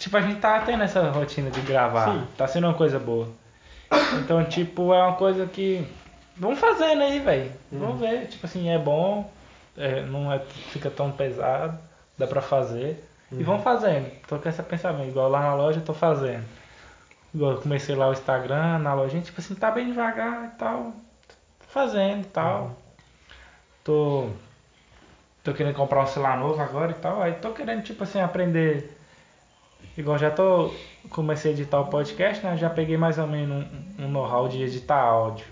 Tipo, 0.01 0.17
a 0.17 0.23
gente 0.23 0.41
tá 0.41 0.59
tendo 0.61 0.83
essa 0.83 1.11
rotina 1.11 1.51
de 1.51 1.61
gravar. 1.61 2.11
Sim. 2.11 2.27
Tá 2.35 2.49
sendo 2.49 2.67
uma 2.67 2.73
coisa 2.73 2.99
boa. 2.99 3.29
Então, 4.19 4.43
tipo, 4.47 4.95
é 4.95 5.03
uma 5.03 5.15
coisa 5.15 5.45
que. 5.45 5.87
Vamos 6.39 6.59
fazendo 6.59 7.03
aí, 7.03 7.19
velho. 7.19 7.53
Vamos 7.71 8.01
ver. 8.01 8.27
Tipo 8.29 8.47
assim, 8.47 8.71
é 8.71 8.79
bom. 8.79 9.31
é, 9.77 10.03
não 10.07 10.33
é, 10.33 10.39
fica 10.39 10.89
tão 10.91 11.13
pesado. 11.13 11.79
Dá 12.17 12.27
pra 12.27 12.41
fazer. 12.41 13.05
E 13.31 13.43
vamos 13.43 13.63
fazendo. 13.63 14.11
Tô 14.27 14.39
com 14.39 14.49
esse 14.49 14.63
pensamento. 14.63 15.11
Igual 15.11 15.29
lá 15.29 15.41
na 15.41 15.55
loja 15.55 15.81
eu 15.81 15.85
tô 15.85 15.93
fazendo. 15.93 16.47
Igual 17.35 17.53
eu 17.53 17.61
comecei 17.61 17.95
lá 17.95 18.09
o 18.09 18.13
Instagram, 18.13 18.79
na 18.79 18.95
loja, 18.95 19.21
tipo 19.21 19.39
assim, 19.39 19.55
tá 19.55 19.71
bem 19.71 19.87
devagar 19.87 20.47
e 20.47 20.59
tal. 20.59 20.95
Tô 21.29 21.67
fazendo 21.69 22.23
e 22.23 22.29
tal. 22.29 22.75
Tô. 23.85 24.31
Tô 25.45 25.53
querendo 25.53 25.75
comprar 25.75 26.03
um 26.03 26.07
celular 26.07 26.39
novo 26.39 26.61
agora 26.61 26.91
e 26.91 26.95
tal. 26.95 27.21
Aí 27.21 27.35
tô 27.35 27.51
querendo, 27.51 27.83
tipo 27.83 28.03
assim, 28.03 28.19
aprender. 28.19 28.97
Igual 29.97 30.19
já 30.19 30.31
tô. 30.31 30.73
Comecei 31.11 31.51
a 31.51 31.55
editar 31.55 31.81
o 31.81 31.87
podcast, 31.87 32.45
né? 32.45 32.57
Já 32.57 32.71
peguei 32.71 32.97
mais 32.97 33.19
ou 33.19 33.27
menos 33.27 33.67
um, 33.99 34.05
um 34.05 34.09
know-how 34.09 34.49
de 34.49 34.63
editar 34.63 35.01
áudio. 35.01 35.47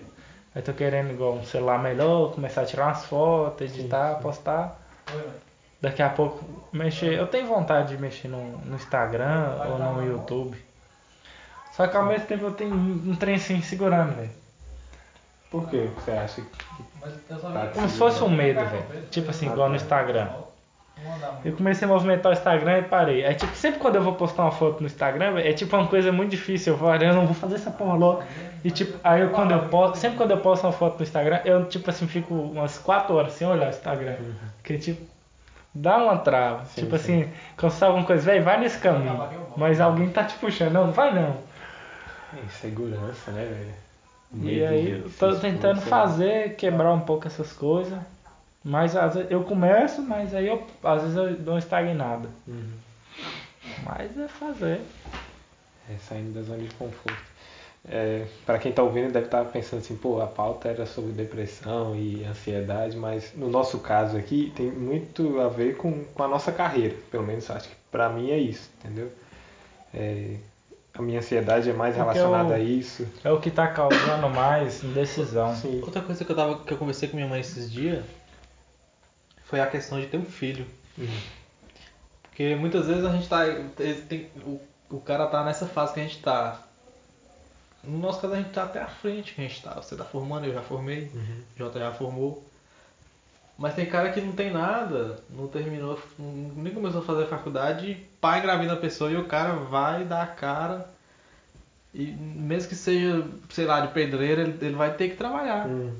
Aí 0.54 0.62
tô 0.62 0.72
querendo 0.72 1.10
igual 1.10 1.34
um 1.34 1.44
celular 1.44 1.78
melhor, 1.78 2.32
começar 2.32 2.62
a 2.62 2.64
tirar 2.64 2.86
umas 2.86 3.04
fotos, 3.04 3.72
editar, 3.72 4.16
postar. 4.20 4.80
Daqui 5.80 6.02
a 6.02 6.08
pouco 6.08 6.44
mexer. 6.72 7.14
Eu 7.14 7.26
tenho 7.26 7.46
vontade 7.46 7.88
de 7.94 7.98
mexer 7.98 8.28
no, 8.28 8.58
no 8.58 8.74
Instagram 8.74 9.56
ou 9.68 9.78
no 9.78 10.04
YouTube. 10.04 10.56
Só 11.72 11.86
que 11.86 11.96
ao 11.96 12.06
mesmo 12.06 12.26
tempo 12.26 12.44
eu 12.44 12.52
tenho 12.52 12.74
um 12.74 13.10
um 13.10 13.14
trem 13.14 13.36
assim 13.36 13.60
segurando, 13.62 14.16
velho. 14.16 14.30
Por 15.50 15.68
que 15.68 15.88
você 15.96 16.10
acha 16.10 16.42
que 16.42 16.48
tá 17.28 17.66
Como 17.72 17.88
se 17.88 17.96
fosse 17.96 18.22
um 18.22 18.28
medo, 18.28 18.60
velho. 18.64 19.06
Tipo 19.10 19.30
assim, 19.30 19.46
igual 19.46 19.68
no 19.68 19.76
Instagram. 19.76 20.28
Eu 21.44 21.52
comecei 21.52 21.86
a 21.86 21.90
movimentar 21.90 22.30
o 22.30 22.34
Instagram 22.34 22.78
e 22.78 22.82
parei. 22.82 23.24
Aí, 23.24 23.34
tipo, 23.34 23.54
sempre 23.54 23.78
quando 23.78 23.96
eu 23.96 24.02
vou 24.02 24.14
postar 24.14 24.42
uma 24.42 24.50
foto 24.50 24.80
no 24.80 24.86
Instagram, 24.86 25.38
é 25.38 25.52
tipo 25.52 25.76
uma 25.76 25.86
coisa 25.86 26.10
muito 26.10 26.30
difícil. 26.30 26.72
Eu 26.72 26.76
vou, 26.76 26.94
eu 26.94 27.14
não 27.14 27.26
vou 27.26 27.34
fazer 27.34 27.54
essa 27.56 27.70
porra 27.70 27.94
logo. 27.94 28.22
E 28.64 28.70
tipo, 28.70 28.98
aí 29.04 29.20
eu 29.22 29.30
quando 29.30 29.52
eu 29.52 29.68
posto, 29.68 29.98
sempre 29.98 30.16
quando 30.16 30.32
eu 30.32 30.38
posto 30.38 30.64
uma 30.64 30.72
foto 30.72 30.98
no 30.98 31.02
Instagram, 31.02 31.40
eu 31.44 31.64
tipo 31.66 31.88
assim, 31.90 32.06
fico 32.06 32.34
umas 32.34 32.78
4 32.78 33.14
horas 33.14 33.32
sem 33.32 33.46
olhar 33.46 33.66
o 33.66 33.70
Instagram. 33.70 34.16
Porque 34.56 34.78
tipo, 34.78 35.06
dá 35.74 35.98
uma 35.98 36.18
trava. 36.18 36.64
Sim, 36.64 36.82
tipo 36.82 36.98
sim. 36.98 37.22
assim, 37.22 37.32
quando 37.56 37.72
você 37.72 37.78
sabe 37.78 37.90
alguma 37.90 38.06
coisa, 38.06 38.24
velho, 38.24 38.44
vai 38.44 38.60
nesse 38.60 38.78
caminho. 38.78 39.28
Mas 39.56 39.80
alguém 39.80 40.08
tá 40.10 40.24
te 40.24 40.36
puxando, 40.38 40.72
não, 40.72 40.86
não 40.86 40.92
vai 40.92 41.14
não. 41.14 41.36
Insegurança, 42.44 43.30
né, 43.30 43.44
velho? 43.44 43.88
E 44.34 44.36
Medo 44.36 44.66
aí 44.66 44.90
eu 44.90 45.10
tô 45.18 45.34
tentando 45.36 45.80
lá. 45.80 45.86
fazer, 45.86 46.54
quebrar 46.56 46.92
um 46.92 47.00
pouco 47.00 47.26
essas 47.26 47.52
coisas. 47.52 47.98
Mas 48.64 48.96
às 48.96 49.14
vezes 49.14 49.30
eu 49.30 49.44
começo, 49.44 50.02
mas 50.02 50.34
aí 50.34 50.46
eu 50.48 50.66
às 50.82 51.02
vezes 51.02 51.16
eu 51.16 51.36
dou 51.36 51.54
uma 51.54 51.58
estagnada. 51.60 52.28
Uhum. 52.46 52.72
Mas 53.84 54.18
é 54.18 54.28
fazer. 54.28 54.80
É, 55.90 55.96
saindo 56.08 56.34
da 56.34 56.42
zona 56.42 56.58
de 56.62 56.74
conforto. 56.74 57.22
É, 57.88 58.26
para 58.44 58.58
quem 58.58 58.72
tá 58.72 58.82
ouvindo 58.82 59.10
deve 59.12 59.26
estar 59.26 59.44
pensando 59.46 59.78
assim, 59.80 59.96
pô, 59.96 60.20
a 60.20 60.26
pauta 60.26 60.68
era 60.68 60.84
sobre 60.84 61.12
depressão 61.12 61.94
e 61.96 62.22
ansiedade, 62.24 62.96
mas 62.96 63.32
no 63.34 63.48
nosso 63.48 63.78
caso 63.78 64.16
aqui 64.16 64.52
tem 64.54 64.70
muito 64.70 65.40
a 65.40 65.48
ver 65.48 65.76
com, 65.76 66.04
com 66.04 66.22
a 66.22 66.28
nossa 66.28 66.52
carreira, 66.52 66.94
pelo 67.10 67.24
menos 67.24 67.48
acho 67.50 67.68
que 67.68 67.74
pra 67.90 68.10
mim 68.10 68.30
é 68.30 68.36
isso, 68.36 68.68
entendeu? 68.78 69.10
É, 69.94 70.34
a 70.92 71.00
minha 71.00 71.20
ansiedade 71.20 71.70
é 71.70 71.72
mais 71.72 71.94
Porque 71.96 72.10
relacionada 72.18 72.50
eu- 72.50 72.56
a 72.56 72.58
isso. 72.60 73.06
É 73.24 73.30
o 73.30 73.40
que 73.40 73.50
tá 73.50 73.68
causando 73.68 74.28
mais 74.28 74.82
indecisão. 74.84 75.54
Sim. 75.54 75.80
Outra 75.82 76.02
coisa 76.02 76.24
que 76.24 76.30
eu, 76.32 76.36
tava, 76.36 76.58
que 76.64 76.72
eu 76.74 76.76
conversei 76.76 77.08
com 77.08 77.16
minha 77.16 77.28
mãe 77.28 77.40
esses 77.40 77.70
dias 77.70 78.04
foi 79.48 79.60
a 79.60 79.66
questão 79.66 80.00
de 80.00 80.06
ter 80.06 80.16
um 80.16 80.24
filho. 80.24 80.66
Uhum. 80.96 81.20
Porque 82.22 82.54
muitas 82.54 82.86
vezes 82.86 83.04
a 83.04 83.10
gente 83.12 83.28
tá. 83.28 83.44
tem- 84.08 84.28
o, 84.44 84.60
o 84.90 85.00
cara 85.00 85.26
tá 85.26 85.44
nessa 85.44 85.66
fase 85.66 85.92
que 85.94 86.00
a 86.00 86.02
gente 86.04 86.20
tá. 86.22 86.62
No 87.82 87.98
nosso 87.98 88.20
caso 88.20 88.34
a 88.34 88.36
gente 88.36 88.50
tá 88.50 88.64
até 88.64 88.80
à 88.82 88.86
frente 88.88 89.34
que 89.34 89.40
a 89.40 89.48
gente 89.48 89.62
tá. 89.62 89.74
Você 89.74 89.96
tá 89.96 90.04
formando, 90.04 90.46
eu 90.46 90.52
já 90.54 90.62
formei, 90.62 91.10
Uhum. 91.14 91.40
Jota 91.56 91.78
já 91.78 91.92
formou. 91.92 92.44
Mas 93.56 93.74
tem 93.74 93.86
cara 93.86 94.12
que 94.12 94.20
não 94.20 94.32
tem 94.32 94.52
nada, 94.52 95.18
não 95.30 95.48
terminou, 95.48 95.98
não- 96.16 96.52
nem 96.62 96.72
começou 96.72 97.00
a 97.00 97.04
fazer 97.04 97.24
a 97.24 97.28
faculdade, 97.28 98.06
pai 98.20 98.38
engravida 98.38 98.74
a 98.74 98.76
pessoa 98.76 99.10
e 99.10 99.16
o 99.16 99.26
cara 99.26 99.54
vai 99.54 100.04
dar 100.04 100.22
a 100.22 100.26
cara. 100.28 100.88
E 101.92 102.06
mesmo 102.06 102.68
que 102.68 102.76
seja, 102.76 103.24
sei 103.50 103.64
lá, 103.64 103.80
de 103.80 103.88
pedreiro, 103.92 104.42
ele, 104.42 104.58
ele 104.64 104.76
vai 104.76 104.94
ter 104.94 105.08
que 105.08 105.16
trabalhar. 105.16 105.66
Hum. 105.66 105.92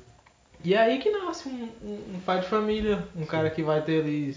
E 0.65 0.75
é 0.75 0.79
aí 0.79 0.99
que 0.99 1.11
nasce 1.11 1.49
um, 1.49 1.69
um- 1.83 2.17
um 2.17 2.21
pai 2.27 2.41
de 2.41 2.47
família, 2.47 3.05
um 3.15 3.25
cara 3.25 3.49
que 3.51 3.63
vai 3.63 3.81
ter 3.83 4.01
ali. 4.03 4.37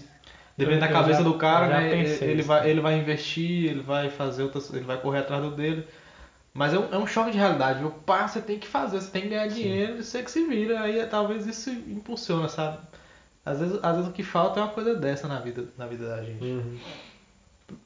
Dependendo 0.56 0.86
da 0.86 0.92
cabeça 0.92 1.18
já- 1.18 1.24
do 1.24 1.34
cara, 1.38 1.66
né? 1.66 1.90
Ele 1.92 2.34
isso. 2.40 2.46
vai, 2.48 2.68
ele 2.70 2.80
vai 2.80 2.98
investir, 2.98 3.70
ele 3.70 3.80
vai 3.82 4.08
fazer 4.10 4.42
outras. 4.42 4.72
Ele 4.72 4.84
vai 4.84 4.98
correr 4.98 5.18
atrás 5.20 5.42
do 5.42 5.50
dele. 5.50 5.86
Mas 6.54 6.74
é 6.74 6.78
um, 6.78 6.86
é 6.92 6.98
um 6.98 7.06
choque 7.06 7.30
de 7.30 7.38
realidade. 7.38 7.78
viu? 7.80 7.90
Pá, 7.90 8.28
você 8.28 8.40
tem 8.40 8.58
que 8.58 8.68
fazer, 8.68 9.00
você 9.00 9.10
tem 9.10 9.22
que 9.22 9.28
ganhar 9.28 9.46
dinheiro 9.48 9.98
e 9.98 10.04
você 10.04 10.22
que 10.22 10.30
se 10.30 10.44
vira. 10.44 10.82
Aí 10.82 11.04
talvez 11.06 11.46
isso 11.46 11.70
impulsiona, 11.70 12.48
sabe? 12.48 12.78
Às 13.44 13.58
vezes, 13.58 13.78
às 13.82 13.96
vezes 13.96 14.10
o 14.10 14.12
que 14.12 14.22
falta 14.22 14.60
é 14.60 14.62
uma 14.62 14.68
coisa 14.68 14.94
dessa 14.94 15.26
na 15.26 15.40
vida, 15.40 15.64
na 15.76 15.86
vida 15.86 16.06
da 16.08 16.22
gente. 16.22 16.44
Uhum. 16.44 16.78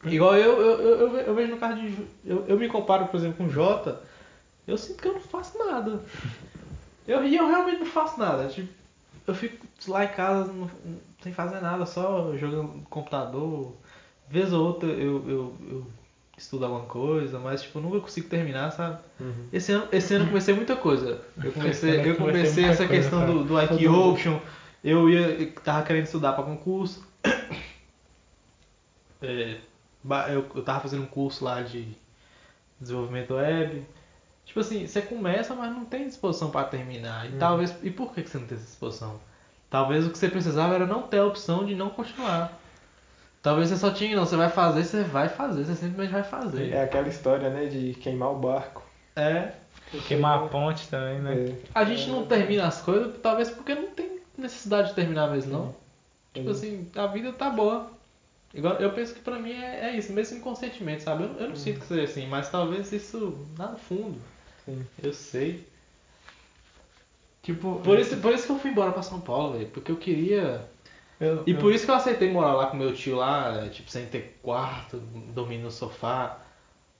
Igual 0.05 0.37
eu, 0.37 0.61
eu, 0.61 0.80
eu, 0.80 1.01
eu 1.03 1.11
ve- 1.12 1.24
eu 1.28 1.34
vejo 1.34 1.51
no 1.53 1.59
caso 1.59 1.80
de. 1.80 1.97
Eu, 2.24 2.45
eu 2.49 2.59
me 2.59 2.68
comparo, 2.68 3.07
por 3.07 3.16
exemplo, 3.16 3.37
com 3.37 3.45
o 3.45 3.51
Jota, 3.51 4.01
eu 4.66 4.76
sinto 4.76 5.01
que 5.01 5.07
eu 5.09 5.12
não 5.14 5.20
faço 5.20 5.57
nada. 5.57 6.01
Eu, 7.07 7.24
e 7.24 7.36
eu 7.36 7.46
realmente 7.46 7.80
não 7.80 7.86
faço 7.86 8.18
nada. 8.18 8.46
Tipo, 8.48 8.68
eu 9.26 9.34
fico 9.34 9.66
lá 9.88 10.04
em 10.04 10.09
casa 10.09 10.52
não- 10.52 10.70
sem 11.22 11.32
fazer 11.32 11.61
nada, 11.61 11.86
só 11.86 12.36
jogando 12.36 12.74
no 12.74 12.82
computador. 12.82 13.72
Vez 14.28 14.52
ou 14.52 14.66
outra 14.66 14.88
eu, 14.88 15.28
eu, 15.28 15.57
eu 15.70 15.86
estudo 16.36 16.64
alguma 16.64 16.84
coisa, 16.84 17.38
mas 17.38 17.62
tipo, 17.62 17.80
nunca 17.80 18.00
consigo 18.00 18.28
terminar, 18.28 18.70
sabe? 18.72 18.98
Uhum. 19.20 19.46
Esse 19.52 19.72
ano, 19.72 19.88
esse 19.92 20.14
ano 20.14 20.24
eu 20.24 20.28
comecei 20.28 20.54
muita 20.54 20.76
coisa. 20.76 21.22
Eu 21.42 21.52
comecei, 21.52 22.11
eu 22.11 22.16
comecei 22.16 22.64
essa 22.64 22.86
coisa, 22.86 23.02
questão 23.02 23.26
do, 23.26 23.44
do 23.44 23.61
IQ 23.61 23.88
Option. 23.88 24.38
Eu 24.84 25.09
ia, 25.09 25.26
eu 25.30 25.52
tava 25.52 25.84
querendo 25.84 26.04
estudar 26.04 26.32
para 26.32 26.44
concurso. 26.44 27.07
É, 29.22 29.57
eu, 30.28 30.46
eu 30.54 30.62
tava 30.62 30.80
fazendo 30.80 31.02
um 31.04 31.07
curso 31.07 31.42
lá 31.42 31.62
de 31.62 31.88
desenvolvimento 32.78 33.32
web. 33.34 33.82
Tipo 34.47 34.61
assim, 34.61 34.86
você 34.86 35.03
começa, 35.03 35.55
mas 35.55 35.70
não 35.70 35.84
tem 35.84 36.07
disposição 36.07 36.51
para 36.51 36.66
terminar. 36.66 37.26
E 37.28 37.32
talvez. 37.32 37.74
E 37.82 37.90
por 37.90 38.14
que 38.14 38.22
que 38.22 38.30
você 38.30 38.38
não 38.38 38.47
tem 38.47 38.57
essa 38.57 38.66
disposição? 38.66 39.20
Talvez 39.68 40.07
o 40.07 40.11
que 40.11 40.16
você 40.16 40.28
precisava 40.28 40.74
era 40.74 40.86
não 40.86 41.03
ter 41.03 41.18
a 41.18 41.26
opção 41.26 41.66
de 41.66 41.74
não 41.74 41.90
continuar. 41.90 42.59
Talvez 43.42 43.68
você 43.68 43.76
só 43.76 43.90
tinha, 43.90 44.16
não, 44.16 44.24
você 44.24 44.36
vai 44.36 44.49
fazer, 44.49 44.84
você 44.84 45.03
vai 45.03 45.28
fazer, 45.28 45.64
você 45.64 45.74
simplesmente 45.74 46.12
vai 46.12 46.22
fazer. 46.22 46.72
É 46.72 46.82
aquela 46.82 47.09
história, 47.09 47.51
né, 47.51 47.66
de 47.66 47.94
queimar 47.94 48.32
o 48.32 48.36
barco. 48.36 48.82
É. 49.14 49.53
Queimar 50.07 50.44
a 50.44 50.49
ponte 50.49 50.88
também, 50.88 51.20
né? 51.20 51.34
É. 51.34 51.55
A 51.74 51.84
gente 51.84 52.09
não 52.09 52.26
termina 52.26 52.66
as 52.66 52.80
coisas, 52.80 53.14
talvez 53.22 53.51
porque 53.51 53.74
não 53.74 53.90
tem 53.90 54.20
necessidade 54.38 54.88
de 54.88 54.94
terminar 54.94 55.30
mesmo, 55.30 55.53
não. 55.53 55.74
Tipo 56.32 56.51
assim, 56.51 56.88
a 56.97 57.07
vida 57.07 57.32
tá 57.32 57.51
boa. 57.51 57.90
Igual, 58.55 58.74
eu 58.76 58.92
penso 58.92 59.14
que 59.14 59.20
pra 59.20 59.38
mim 59.38 59.53
é, 59.53 59.90
é 59.90 59.97
isso, 59.97 60.12
mesmo 60.12 60.38
inconscientemente, 60.38 61.03
sabe? 61.03 61.24
Eu, 61.24 61.36
eu 61.40 61.49
não 61.49 61.57
sinto 61.57 61.80
que 61.80 61.86
seja 61.86 62.05
assim, 62.05 62.26
mas 62.26 62.49
talvez 62.49 62.90
isso 62.92 63.38
lá 63.59 63.68
no 63.68 63.78
fundo. 63.78 64.18
Sim. 64.67 64.85
Eu 65.03 65.12
sei. 65.14 65.67
Tipo, 67.43 67.81
Por 67.85 67.99
isso, 67.99 68.17
por 68.17 68.33
isso 68.35 68.47
que 68.47 68.53
eu 68.53 68.59
fui 68.59 68.71
embora 68.71 68.91
pra 68.93 69.03
São 69.03 69.21
Paulo, 69.21 69.53
velho. 69.55 69.69
Porque 69.69 69.93
eu 69.93 69.97
queria. 69.97 70.62
eu, 71.21 71.45
E 71.47 71.53
eu- 71.53 71.59
por 71.59 71.73
isso 71.73 71.85
que 71.85 71.91
eu 71.91 71.95
aceitei 71.95 72.31
morar 72.31 72.55
lá 72.55 72.67
com 72.67 72.77
meu 72.77 72.93
tio 72.93 73.17
lá, 73.17 73.69
tipo, 73.71 73.89
sem 73.91 74.07
ter 74.07 74.37
quarto, 74.43 74.99
dormindo 75.33 75.62
no 75.62 75.71
sofá. 75.71 76.39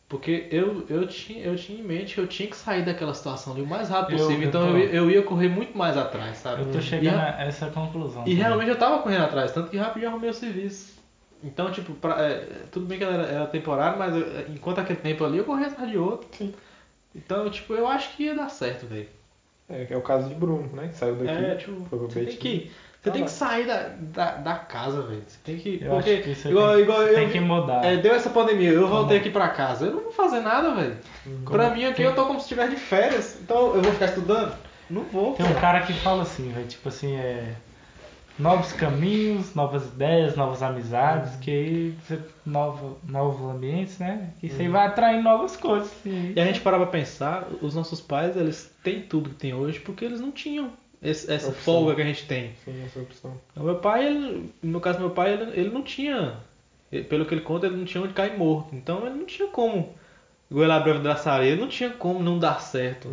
Porque 0.09 0.47
eu, 0.53 0.87
eu, 0.89 1.05
tinha, 1.09 1.45
eu 1.45 1.57
tinha 1.57 1.81
em 1.81 1.83
mente 1.83 2.15
que 2.15 2.21
eu 2.21 2.29
tinha 2.29 2.49
que 2.49 2.57
sair 2.57 2.85
daquela 2.85 3.13
situação 3.13 3.53
ali 3.55 3.63
o 3.63 3.67
mais 3.67 3.89
rápido 3.89 4.13
Eu- 4.21 4.25
possível. 4.25 4.43
eu 4.45 4.49
então 4.49 4.61
tô- 4.69 4.69
eu, 4.69 4.79
ia- 4.79 4.91
eu 4.95 5.11
ia 5.11 5.23
correr 5.23 5.49
muito 5.49 5.77
mais 5.77 5.97
atrás, 5.97 6.37
sabe? 6.37 6.63
eu 6.63 6.71
tô 6.71 6.81
chegando 6.81 7.19
a- 7.19 7.35
a 7.39 7.45
essa 7.45 7.67
conclusão. 7.71 8.23
E 8.23 8.27
também. 8.27 8.37
realmente 8.37 8.69
eu 8.71 8.79
tava 8.79 9.03
correndo 9.03 9.25
atrás, 9.25 9.51
tanto 9.51 9.69
que 9.69 9.77
rapidinho 9.77 10.05
eu 10.05 10.11
arrumei 10.13 10.31
o 10.31 10.35
serviço. 10.35 10.95
Então, 11.43 11.73
tipo, 11.73 11.93
pra- 11.95 12.23
é, 12.23 12.39
tudo 12.71 12.87
bem 12.87 12.99
que 12.99 13.03
era, 13.05 13.25
era 13.25 13.47
temporário, 13.49 13.99
mas 13.99 14.15
eu- 14.15 14.49
enquanto 14.55 14.79
aquele 14.79 15.01
tempo 15.01 15.25
ali 15.25 15.39
eu 15.39 15.45
corria 15.45 15.67
atrás 15.67 15.91
de 15.91 15.99
outro. 15.99 16.29
Sim. 16.31 16.55
Então, 17.17 17.49
tipo, 17.51 17.73
eu 17.75 17.89
acho 17.89 18.15
que 18.17 18.25
ia 18.25 18.35
dar 18.35 18.49
certo, 18.51 18.87
velho. 18.87 19.09
É, 19.69 19.87
é 19.91 19.97
o 19.97 20.03
caso 20.03 20.29
de 20.29 20.35
Bruno, 20.35 20.69
né? 20.75 20.89
Que 20.89 20.97
saiu 20.97 21.15
daqui. 21.17 21.45
É, 21.45 21.55
tipo, 21.57 21.73
você 21.91 22.25
tem 22.25 22.37
que, 22.37 22.71
você 23.03 23.11
tem 23.11 23.25
que 23.25 23.31
sair 23.31 23.67
da, 23.67 23.89
da, 23.99 24.31
da 24.37 24.55
casa, 24.55 25.03
velho. 25.03 25.23
Você 25.27 25.39
tem 25.43 25.57
que. 25.57 25.81
Eu 25.83 25.91
porque, 25.93 26.23
igual, 26.49 26.73
tem, 26.75 26.83
igual 26.83 26.99
você 27.03 27.11
eu. 27.11 27.15
tem 27.15 27.31
que 27.31 27.41
mudar. 27.41 27.85
é, 27.85 27.97
deu 27.97 28.15
essa 28.15 28.31
pandemia, 28.31 28.71
eu 28.71 28.87
voltei 28.87 29.17
aqui 29.19 29.31
pra 29.31 29.49
casa. 29.49 29.87
Eu 29.87 29.93
não 29.95 30.03
vou 30.03 30.13
fazer 30.13 30.41
nada, 30.41 30.75
velho. 30.75 30.97
Pra 31.45 31.65
Como 31.65 31.75
mim 31.77 31.85
aqui 31.87 31.97
tem- 31.97 32.07
eu 32.07 32.15
tô 32.15 32.27
como 32.27 32.39
se 32.39 32.45
estivesse 32.45 32.71
de 32.71 32.77
férias. 32.77 33.39
Então 33.43 33.75
eu 33.75 33.83
vou 33.83 33.93
ficar 33.93 34.07
estudando? 34.07 34.55
Não 34.89 35.03
vou, 35.03 35.35
Tem 35.35 35.45
pô. 35.45 35.53
um 35.53 35.61
cara 35.61 35.81
que 35.81 35.93
fala 35.95 36.23
assim, 36.23 36.53
velho, 36.53 36.67
tipo 36.69 36.89
assim, 36.89 37.17
é. 37.17 37.55
Novos 38.39 38.73
caminhos, 38.75 39.55
novas 39.55 39.87
ideias, 39.87 40.37
novas 40.37 40.63
amizades, 40.63 41.37
que 41.37 41.51
aí 41.51 41.91
você. 42.07 42.21
Novo, 42.45 42.99
novos 43.09 43.41
ambientes, 43.55 43.99
né? 43.99 44.31
Que 44.41 44.47
isso 44.49 44.61
aí 44.61 44.69
vai 44.69 44.87
atrair 44.87 45.23
novas 45.23 45.57
coisas. 45.57 45.91
E, 46.05 46.35
E 46.37 46.41
a 46.41 46.45
gente 46.45 46.61
parar 46.61 46.77
pra 46.79 46.87
pensar, 46.87 47.49
os 47.63 47.75
nossos 47.75 48.01
pais, 48.01 48.37
eles 48.37 48.71
têm 48.83 49.01
tudo 49.01 49.31
que 49.31 49.37
tem 49.37 49.55
hoje 49.55 49.81
porque 49.81 50.05
eles 50.05 50.21
não 50.21 50.31
tinham 50.31 50.71
esse- 51.03 51.33
essa 51.33 51.49
Opção. 51.49 51.65
folga 51.65 51.95
que 51.95 52.03
a 52.03 52.05
gente 52.05 52.27
tem. 52.27 52.51
Sim, 52.65 52.85
essa 52.85 53.01
opção. 53.01 53.33
Meu 53.57 53.77
pai, 53.77 54.07
ele, 54.07 54.53
no 54.63 54.81
caso 54.81 54.99
do 54.99 55.05
meu 55.07 55.11
pai, 55.15 55.33
ele, 55.33 55.59
ele 55.59 55.71
não 55.71 55.83
tinha, 55.83 56.35
ele- 56.93 57.05
pelo 57.05 57.25
que 57.25 57.33
ele 57.35 57.41
conta, 57.43 57.67
ele 57.67 57.77
não 57.77 57.85
tinha 57.87 58.05
onde 58.05 58.13
cair 58.13 58.37
morto. 58.37 58.75
Então 58.77 59.07
ele 59.07 59.15
não 59.17 59.25
tinha 59.25 59.49
como, 59.49 59.95
igual 60.51 60.65
ele 60.65 60.73
abriu 60.73 60.93
a 60.95 60.97
vidraçaria, 60.99 61.53
ele 61.53 61.61
não 61.63 61.69
tinha 61.69 61.89
como 61.91 62.23
não 62.23 62.39
dar 62.39 62.61
certo, 62.61 63.09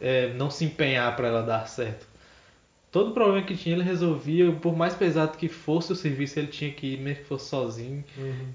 é, 0.00 0.32
não 0.34 0.48
se 0.48 0.64
empenhar 0.64 1.14
pra 1.16 1.26
ela 1.28 1.42
dar 1.42 1.66
certo. 1.68 2.08
Todo 2.90 3.12
problema 3.12 3.46
que 3.46 3.56
tinha 3.56 3.76
ele 3.76 3.84
resolvia, 3.84 4.50
por 4.52 4.74
mais 4.76 4.94
pesado 4.94 5.38
que 5.38 5.48
fosse 5.48 5.92
o 5.92 5.96
serviço, 5.96 6.38
ele 6.38 6.48
tinha 6.48 6.72
que 6.72 6.94
ir, 6.94 7.00
mesmo 7.00 7.22
que 7.22 7.28
fosse 7.28 7.48
sozinho. 7.48 8.04
Uhum. 8.18 8.48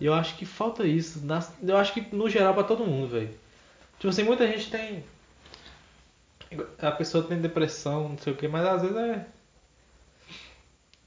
E 0.00 0.06
eu 0.06 0.14
acho 0.14 0.36
que 0.36 0.46
falta 0.46 0.86
isso. 0.86 1.22
Eu 1.62 1.76
acho 1.76 1.92
que 1.92 2.14
no 2.14 2.30
geral 2.30 2.54
pra 2.54 2.62
todo 2.62 2.86
mundo, 2.86 3.08
velho. 3.08 3.30
Tipo 3.98 4.08
assim, 4.08 4.22
muita 4.22 4.46
gente 4.46 4.70
tem. 4.70 5.04
A 6.78 6.90
pessoa 6.92 7.22
tem 7.24 7.40
depressão, 7.40 8.10
não 8.10 8.18
sei 8.18 8.32
o 8.32 8.36
que, 8.36 8.48
mas 8.48 8.64
às 8.64 8.82
vezes 8.82 8.96
é. 8.96 9.26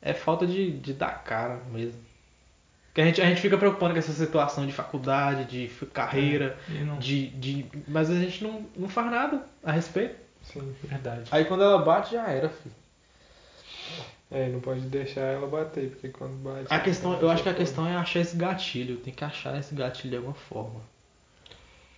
É 0.02 0.14
falta 0.14 0.46
de, 0.46 0.72
de 0.72 0.94
dar 0.94 1.24
cara 1.24 1.62
mesmo. 1.72 2.00
Porque 2.88 3.02
a 3.02 3.06
gente, 3.06 3.22
a 3.22 3.26
gente 3.26 3.42
fica 3.42 3.58
preocupando 3.58 3.94
com 3.94 4.00
essa 4.00 4.12
situação 4.14 4.68
de 4.68 4.74
faculdade, 4.74 5.46
de 5.46 5.68
carreira, 5.88 6.60
e 6.70 6.84
não. 6.84 7.00
de, 7.00 7.30
de. 7.30 7.66
Mas 7.88 8.10
a 8.12 8.20
gente 8.20 8.44
não, 8.44 8.66
não 8.76 8.88
faz 8.88 9.10
nada 9.10 9.44
a 9.64 9.72
respeito. 9.72 10.16
Sim. 10.44 10.76
Verdade. 10.84 11.24
Aí 11.32 11.46
quando 11.46 11.64
ela 11.64 11.80
bate, 11.80 12.12
já 12.14 12.28
era, 12.30 12.50
filho. 12.50 12.76
É, 14.32 14.50
não 14.50 14.60
pode 14.60 14.82
deixar 14.82 15.22
ela 15.22 15.48
bater, 15.48 15.90
porque 15.92 16.10
quando 16.10 16.34
bate. 16.44 16.66
A 16.74 16.80
questão, 16.80 17.20
eu 17.20 17.30
acho 17.30 17.44
que 17.44 17.50
a 17.50 17.54
questão 17.54 17.88
é 17.88 17.96
achar 17.96 18.20
esse 18.20 18.36
gatilho. 18.36 18.98
Tem 18.98 19.14
que 19.14 19.24
achar 19.24 19.58
esse 19.60 19.76
gatilho 19.76 20.10
de 20.12 20.16
alguma 20.18 20.34
forma. 20.34 20.82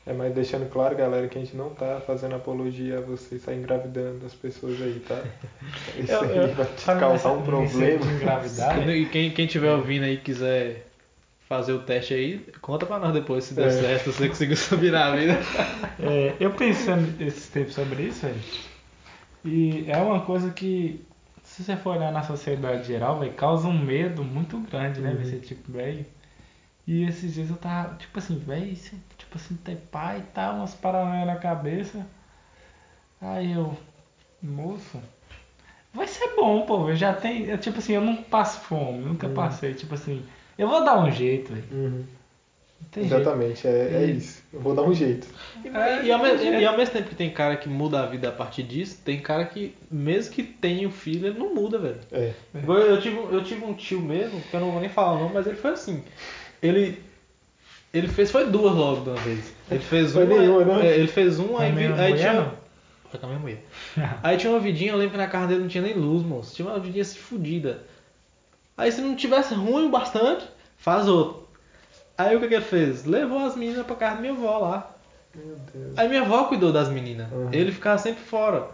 É, 0.05 0.13
mas 0.13 0.33
deixando 0.35 0.69
claro, 0.69 0.95
galera, 0.95 1.27
que 1.27 1.37
a 1.37 1.41
gente 1.41 1.55
não 1.55 1.71
tá 1.73 1.99
fazendo 2.05 2.35
apologia 2.35 2.99
a 2.99 3.01
você 3.01 3.39
sair 3.39 3.57
engravidando 3.57 4.23
as 4.25 4.35
pessoas 4.35 4.79
aí, 4.81 4.99
tá? 5.07 5.23
Isso 5.97 6.11
Eu- 6.11 6.21
aí 6.29 6.37
eu- 6.37 6.53
vai 6.53 6.65
te 6.65 6.85
causar 6.85 7.31
um 7.31 7.41
problema. 7.43 8.05
engravidar, 8.11 8.87
E 8.89 9.05
quem, 9.07 9.31
quem 9.31 9.47
tiver 9.47 9.71
ouvindo 9.71 10.03
aí 10.03 10.13
e 10.15 10.17
quiser 10.17 10.84
fazer 11.47 11.73
o 11.73 11.79
teste 11.79 12.13
aí, 12.13 12.39
conta 12.61 12.85
pra 12.85 12.99
nós 12.99 13.13
depois 13.13 13.43
se 13.43 13.53
deu 13.53 13.65
É. 13.65 13.69
certo, 13.69 14.11
se 14.11 14.17
você 14.17 14.27
conseguiu 14.29 14.57
subir 14.57 14.91
na 14.91 15.11
vida. 15.15 15.33
É, 15.99 16.35
eu 16.39 16.51
pensando 16.51 17.21
esses 17.21 17.47
tempos 17.49 17.73
sobre 17.73 18.03
isso, 18.03 18.25
velho, 18.25 18.39
e 19.43 19.85
é 19.89 19.97
uma 19.97 20.21
coisa 20.21 20.49
que, 20.51 21.05
se 21.43 21.63
você 21.63 21.75
for 21.77 21.95
olhar 21.97 22.11
na 22.11 22.23
sociedade 22.23 22.87
geral, 22.87 23.19
velho, 23.19 23.33
causa 23.33 23.67
um 23.67 23.77
medo 23.77 24.23
muito 24.23 24.57
grande, 24.59 25.01
né? 25.01 25.11
Uhum. 25.11 25.23
Você, 25.23 25.37
tipo, 25.37 25.71
velho. 25.71 26.05
E 26.87 27.03
esses 27.03 27.33
dias 27.33 27.49
eu 27.49 27.57
tava, 27.57 27.95
tipo 27.95 28.17
assim, 28.19 28.37
velho, 28.39 28.75
se- 28.75 28.95
tipo 29.17 29.37
assim, 29.37 29.55
ter 29.55 29.75
pai 29.91 30.19
e 30.19 30.33
tal, 30.33 30.55
umas 30.55 30.73
paranoia 30.75 31.25
na 31.25 31.35
cabeça. 31.35 32.05
Aí 33.21 33.53
eu, 33.53 33.75
moço, 34.41 35.01
vai 35.93 36.07
ser 36.07 36.35
bom, 36.35 36.65
pô, 36.65 36.89
eu 36.89 36.95
já 36.95 37.13
tenho, 37.13 37.57
tipo 37.57 37.79
assim, 37.79 37.93
eu 37.93 38.01
não 38.01 38.17
passo 38.17 38.59
fome, 38.61 38.99
nunca 38.99 39.27
Uhum. 39.27 39.33
passei, 39.33 39.73
tipo 39.73 39.95
assim, 39.95 40.25
eu 40.57 40.67
vou 40.67 40.83
dar 40.83 40.97
um 41.03 41.11
jeito, 41.11 41.51
velho. 41.53 41.65
Uhum. 41.71 42.03
tem 42.91 43.03
jeito. 43.07 43.21
Exatamente, 43.21 43.67
é, 43.67 43.71
é 43.71 44.05
E- 44.07 44.17
isso. 44.17 44.43
Eu 44.53 44.59
vou 44.61 44.73
dar 44.75 44.83
um 44.83 44.93
jeito. 44.93 45.27
É, 45.63 46.03
e, 46.05 46.11
ao 46.11 46.19
mesmo, 46.19 46.45
e 46.45 46.65
ao 46.65 46.77
mesmo 46.77 46.93
tempo 46.93 47.09
que 47.09 47.15
tem 47.15 47.29
cara 47.29 47.55
que 47.57 47.67
muda 47.67 48.01
a 48.01 48.05
vida 48.05 48.29
a 48.29 48.31
partir 48.31 48.63
disso, 48.63 48.99
tem 49.03 49.19
cara 49.19 49.45
que, 49.45 49.75
mesmo 49.91 50.33
que 50.33 50.43
tenha 50.43 50.87
o 50.87 50.91
filho, 50.91 51.27
ele 51.27 51.37
não 51.39 51.53
muda, 51.53 51.77
velho. 51.79 51.99
É. 52.11 52.31
Igual 52.53 52.79
Eu 52.79 53.01
tive, 53.01 53.17
eu 53.17 53.43
tive 53.43 53.65
um 53.65 53.73
tio 53.73 53.99
mesmo, 54.01 54.39
que 54.41 54.53
eu 54.53 54.59
não 54.59 54.71
vou 54.71 54.79
nem 54.79 54.89
falar 54.89 55.13
o 55.13 55.19
nome, 55.19 55.33
mas 55.33 55.47
ele 55.47 55.57
foi 55.57 55.71
assim. 55.71 56.03
Ele. 56.61 57.01
Ele 57.93 58.07
fez, 58.09 58.29
foi 58.29 58.45
duas 58.47 58.75
logo 58.75 59.03
de 59.03 59.09
uma 59.09 59.17
vez. 59.21 59.53
Ele 59.71 59.79
fez 59.79 60.11
Foi 60.11 60.25
uma. 60.25 60.37
nenhuma, 60.37 60.65
não? 60.65 60.81
é, 60.81 60.95
ele 60.97 61.07
fez 61.07 61.39
um, 61.39 61.47
Com 61.47 61.57
a 61.57 61.61
aí, 61.61 61.71
vi- 61.71 61.93
aí 61.93 62.13
tinha. 62.13 62.33
não? 62.33 62.51
Foi 63.09 63.19
com 63.19 63.25
a 63.25 63.29
minha 63.29 63.39
mulher. 63.39 63.63
Aí 64.21 64.35
tinha 64.37 64.51
uma 64.51 64.59
vidinha, 64.59 64.91
eu 64.91 64.97
lembro 64.97 65.11
que 65.13 65.17
na 65.17 65.27
casa 65.27 65.47
dele 65.47 65.61
não 65.61 65.67
tinha 65.69 65.81
nem 65.83 65.93
luz, 65.93 66.21
moço. 66.25 66.53
Tinha 66.53 66.67
uma 66.67 66.77
vidinha 66.79 67.03
assim 67.03 67.17
fudida. 67.17 67.83
Aí 68.77 68.91
se 68.91 69.01
não 69.01 69.15
tivesse 69.15 69.53
ruim 69.53 69.87
o 69.87 69.89
bastante, 69.89 70.45
faz 70.77 71.07
outro. 71.07 71.47
Aí 72.17 72.35
o 72.35 72.39
que, 72.39 72.47
que 72.47 72.53
ele 72.55 72.65
fez? 72.65 73.05
Levou 73.05 73.39
as 73.39 73.55
meninas 73.55 73.85
pra 73.85 73.95
casa 73.95 74.15
da 74.15 74.21
minha 74.21 74.33
avó 74.33 74.57
lá. 74.57 74.91
Meu 75.33 75.55
Deus. 75.73 75.97
Aí 75.97 76.07
minha 76.07 76.21
avó 76.21 76.45
cuidou 76.45 76.71
das 76.71 76.89
meninas. 76.89 77.31
Uhum. 77.31 77.49
Ele 77.51 77.71
ficava 77.71 77.97
sempre 77.97 78.23
fora. 78.23 78.67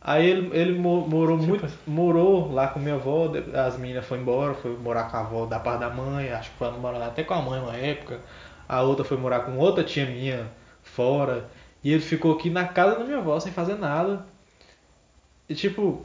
Aí 0.00 0.24
ele, 0.28 0.50
ele 0.56 0.78
mo- 0.78 1.06
morou 1.08 1.36
Tipo 1.38 1.48
muito. 1.48 1.68
Morou 1.86 2.52
lá 2.52 2.68
com 2.68 2.78
minha 2.78 2.94
avó, 2.94 3.28
de- 3.28 3.56
as 3.56 3.76
meninas 3.78 4.04
foram 4.04 4.22
embora, 4.22 4.54
foi 4.54 4.76
morar 4.76 5.10
com 5.10 5.16
a 5.16 5.20
avó 5.20 5.46
da 5.46 5.58
parte 5.58 5.80
da 5.80 5.90
mãe, 5.90 6.30
acho 6.30 6.50
que 6.50 6.56
foi 6.58 6.70
morar 6.72 7.04
até 7.06 7.24
com 7.24 7.34
a 7.34 7.42
mãe 7.42 7.60
uma 7.60 7.74
época. 7.76 8.20
A 8.68 8.82
outra 8.82 9.04
foi 9.04 9.16
morar 9.16 9.40
com 9.40 9.56
outra 9.58 9.82
tia 9.82 10.04
minha 10.06 10.46
fora. 10.82 11.48
E 11.82 11.92
ele 11.92 12.02
ficou 12.02 12.32
aqui 12.34 12.50
na 12.50 12.66
casa 12.66 12.98
da 12.98 13.04
minha 13.04 13.18
avó 13.18 13.38
sem 13.40 13.52
fazer 13.52 13.74
nada. 13.76 14.24
E 15.48 15.54
tipo, 15.54 16.04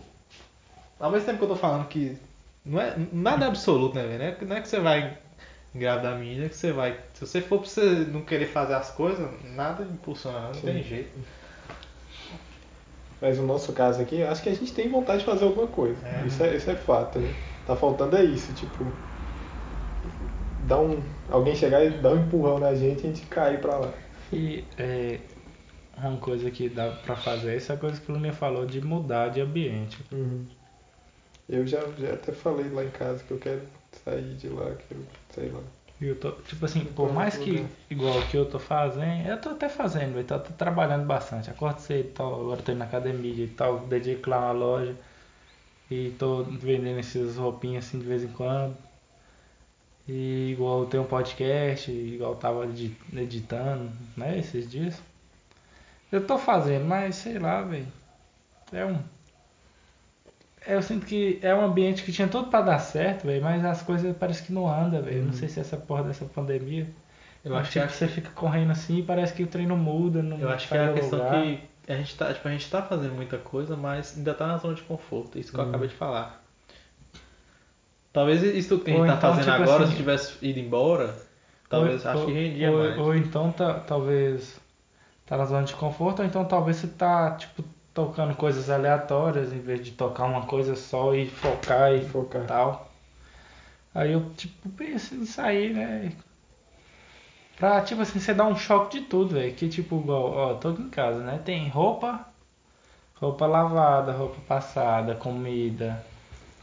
ao 0.99 1.11
mesmo 1.11 1.25
tempo 1.25 1.38
que 1.39 1.43
eu 1.43 1.49
tô 1.49 1.55
falando 1.55 1.88
que 1.88 2.17
não 2.66 2.80
é 2.82 2.95
nada 3.12 3.45
é 3.45 3.47
absoluto, 3.47 3.95
né, 3.95 4.03
velho? 4.05 4.20
Não 4.20 4.26
é 4.26 4.32
que- 4.32 4.45
Não 4.45 4.55
é 4.55 4.62
que 4.62 4.68
você 4.68 4.80
vai 4.80 5.18
engravidar 5.74 6.14
a 6.14 6.18
menina, 6.18 6.49
que 6.49 6.55
você 6.55 6.72
vai. 6.72 6.97
Se 7.14 7.26
você 7.26 7.41
for 7.41 7.59
pra 7.59 7.68
você 7.70 7.82
não 8.12 8.22
querer 8.22 8.47
fazer 8.47 8.74
as 8.74 8.91
coisas, 8.91 9.28
nada 9.55 9.84
impulsiona, 9.84 10.39
não 10.41 10.51
tem 10.53 10.84
jeito. 10.84 11.18
Mas 13.22 13.38
no 13.38 13.45
nosso 13.45 13.72
caso 13.74 14.01
aqui, 14.01 14.20
eu 14.20 14.30
acho 14.30 14.41
que 14.41 14.49
a 14.49 14.53
gente 14.55 14.74
tem 14.74 14.89
vontade 14.89 15.20
de 15.20 15.26
fazer 15.26 15.45
alguma 15.45 15.68
coisa. 15.68 16.05
É. 16.07 16.26
Isso, 16.26 16.41
é, 16.43 16.55
isso 16.55 16.70
é 16.72 16.76
fato, 16.76 17.20
né? 17.20 17.34
Tá 17.68 17.76
faltando 17.76 18.18
é 18.18 18.24
isso, 18.24 18.51
tipo. 18.53 18.86
Dar 20.68 20.80
um, 20.80 21.01
alguém 21.30 21.55
chegar 21.55 21.84
e 21.84 21.89
dar 21.91 22.12
um 22.14 22.24
empurrão 22.26 22.57
na 22.59 22.74
gente 22.74 23.01
e 23.03 23.05
a 23.05 23.14
gente 23.14 23.26
cair 23.28 23.59
pra 23.59 23.78
lá. 23.78 23.91
E 24.34 24.64
é, 24.78 25.20
uma 25.97 26.18
coisa 26.18 26.49
que 26.49 26.68
dá 26.70 26.89
pra 26.89 27.16
fazer, 27.16 27.55
essa 27.55 27.78
coisa 27.78 27.99
que 28.01 28.12
o 28.12 28.16
Luninha 28.16 28.34
falou 28.34 28.66
de 28.66 28.82
mudar 28.82 29.30
de 29.30 29.39
ambiente. 29.41 29.99
Eu 31.49 31.67
já, 31.67 31.79
já 31.97 32.13
até 32.13 32.31
falei 32.31 32.69
lá 32.69 32.83
em 32.83 32.89
casa 32.91 33.23
que 33.23 33.31
eu 33.31 33.37
quero 33.37 33.61
sair 34.05 34.35
de 34.35 34.47
lá, 34.49 34.73
quero, 34.87 35.05
sei 35.29 35.49
lá. 35.49 35.59
E 35.99 36.07
Eu 36.07 36.15
tô, 36.15 36.31
tipo 36.31 36.65
assim, 36.65 36.85
por 36.85 37.11
mais 37.13 37.35
que 37.37 37.65
igual 37.89 38.21
que 38.23 38.37
eu 38.37 38.45
tô 38.45 38.57
fazendo, 38.57 39.27
eu 39.27 39.39
tô 39.39 39.49
até 39.49 39.69
fazendo, 39.69 40.17
eu 40.17 40.23
tô, 40.23 40.39
tô 40.39 40.53
trabalhando 40.53 41.05
bastante. 41.05 41.49
Acordo 41.49 41.79
cedo 41.79 42.07
e 42.09 42.11
tal, 42.11 42.41
agora 42.41 42.61
tô 42.61 42.71
indo 42.71 42.79
na 42.79 42.85
academia 42.85 43.43
e 43.45 43.47
tal, 43.49 43.79
dedico 43.81 44.29
lá 44.29 44.39
na 44.41 44.51
loja. 44.51 44.95
E 45.91 46.11
tô 46.17 46.43
vendendo 46.43 46.99
essas 46.99 47.35
roupinhas 47.37 47.85
assim 47.85 47.99
de 47.99 48.05
vez 48.05 48.23
em 48.23 48.29
quando. 48.31 48.75
E 50.07 50.51
igual 50.53 50.81
eu 50.81 50.85
tenho 50.87 51.03
um 51.03 51.07
podcast, 51.07 51.91
igual 51.91 52.31
eu 52.31 52.37
tava 52.37 52.65
edi- 52.65 52.97
editando, 53.13 53.91
né, 54.17 54.39
esses 54.39 54.69
dias. 54.69 55.01
Eu 56.11 56.25
tô 56.25 56.37
fazendo, 56.37 56.85
mas 56.85 57.15
sei 57.15 57.37
lá, 57.39 57.61
velho. 57.61 57.87
É 58.71 58.85
um. 58.85 58.99
Eu 60.68 60.82
sinto 60.82 61.05
que 61.05 61.39
é 61.41 61.53
um 61.55 61.66
ambiente 61.66 62.03
que 62.03 62.12
tinha 62.12 62.28
tudo 62.28 62.49
pra 62.49 62.62
dar 62.62 62.80
certo, 62.80 63.26
velho, 63.26 63.43
mas 63.43 63.66
as 63.66 63.82
coisas 63.82 64.16
parece 64.18 64.43
que 64.43 64.53
não 64.53 64.68
andam, 64.72 65.01
velho. 65.01 65.24
Não 65.26 65.34
sei 65.34 65.49
se 65.49 65.59
é 65.59 65.62
essa 65.62 65.78
porra 65.78 66.03
dessa 66.03 66.26
pandemia. 66.26 66.88
Eu 67.43 67.55
acho 67.55 67.72
que 67.72 67.80
tipo, 67.80 67.91
é- 67.91 67.95
você 67.97 68.07
fica 68.07 68.30
correndo 68.32 68.72
assim 68.72 68.99
e 68.99 69.03
parece 69.03 69.34
que 69.34 69.41
o 69.43 69.47
treino 69.47 69.76
muda, 69.76 70.22
não 70.22 70.38
Eu 70.38 70.49
acho 70.49 70.68
que 70.68 70.78
é 70.78 70.86
a 70.86 70.93
questão 70.93 71.18
lugar. 71.20 71.41
que 71.41 71.59
a 71.91 71.95
gente 71.95 72.16
tá, 72.16 72.32
tipo, 72.32 72.47
a 72.47 72.51
gente 72.51 72.70
tá 72.70 72.82
fazendo 72.84 73.16
muita 73.16 73.39
coisa, 73.39 73.76
mas 73.76 74.16
ainda 74.16 74.34
tá 74.36 74.45
na 74.45 74.57
zona 74.57 74.76
de 74.76 74.84
conforto. 74.84 75.39
Isso 75.39 75.51
que 75.51 75.57
eu 75.59 75.64
acabei 75.64 75.88
de 75.88 75.95
falar. 75.95 76.43
Talvez 78.14 78.43
isso 78.43 78.78
que 78.80 78.91
a 78.91 78.93
gente 78.93 79.01
Ou 79.01 79.07
tá 79.07 79.14
então, 79.16 79.30
fazendo 79.36 79.51
tipo 79.51 79.64
agora, 79.64 79.84
assim- 79.84 79.91
se 79.93 79.97
tivesse 79.97 80.45
ido 80.45 80.59
embora, 80.59 81.16
talvez 81.70 82.05
Ou- 82.05 82.12
acho 82.12 82.26
que 82.26 82.32
rendia 82.34 82.72
ou, 82.72 82.78
mais. 82.78 82.97
Ou 82.99 83.16
então 83.16 83.51
tá, 83.51 83.74
talvez 83.76 84.59
tá 85.26 85.38
na 85.38 85.45
zona 85.45 85.64
de 85.64 85.74
conforto, 85.74 86.20
ou 86.20 86.26
então 86.26 86.43
talvez 86.45 86.78
você 86.78 86.88
tá, 86.88 87.32
tipo, 87.32 87.64
tocando 87.93 88.35
coisas 88.35 88.69
aleatórias 88.69 89.51
em 89.51 89.59
vez 89.59 89.83
de 89.83 89.91
tocar 89.91 90.25
uma 90.25 90.45
coisa 90.45 90.75
só 90.75 91.13
e 91.13 91.27
focar 91.27 91.93
e 91.93 92.05
Focar. 92.05 92.45
tal. 92.45 92.91
Aí 93.93 94.13
eu, 94.13 94.29
tipo, 94.37 94.69
penso 94.69 95.15
em 95.15 95.25
sair, 95.25 95.73
né? 95.73 96.11
Pra, 97.57 97.81
tipo 97.81 98.01
assim, 98.01 98.19
você 98.19 98.33
dar 98.33 98.45
um 98.47 98.55
choque 98.55 98.99
de 98.99 99.05
tudo, 99.05 99.35
velho. 99.35 99.53
Que, 99.53 99.67
tipo, 99.67 99.99
igual, 99.99 100.31
ó, 100.31 100.53
tô 100.55 100.69
aqui 100.69 100.81
em 100.81 100.89
casa, 100.89 101.19
né? 101.19 101.39
Tem 101.43 101.67
roupa, 101.67 102.25
roupa 103.15 103.45
lavada, 103.45 104.13
roupa 104.13 104.37
passada, 104.47 105.13
comida. 105.13 106.03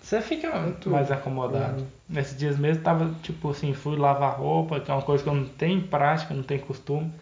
Você 0.01 0.23
fica 0.23 0.51
tudo. 0.81 0.93
mais 0.93 1.13
acomodado. 1.13 1.83
Uhum. 1.83 1.87
Nesses 2.09 2.37
dias 2.37 2.59
mesmo 2.59 2.83
tava, 2.83 3.15
tipo 3.23 3.51
assim, 3.51 3.75
fui 3.75 3.97
lavar 3.97 4.39
roupa, 4.39 4.81
que 4.81 4.91
é 4.91 4.95
uma 4.95 5.03
coisa 5.03 5.23
que 5.23 5.29
eu 5.29 5.35
não 5.35 5.45
tenho 5.45 5.83
prática, 5.83 6.33
não 6.33 6.43
tenho 6.43 6.63
costume. 6.63 7.13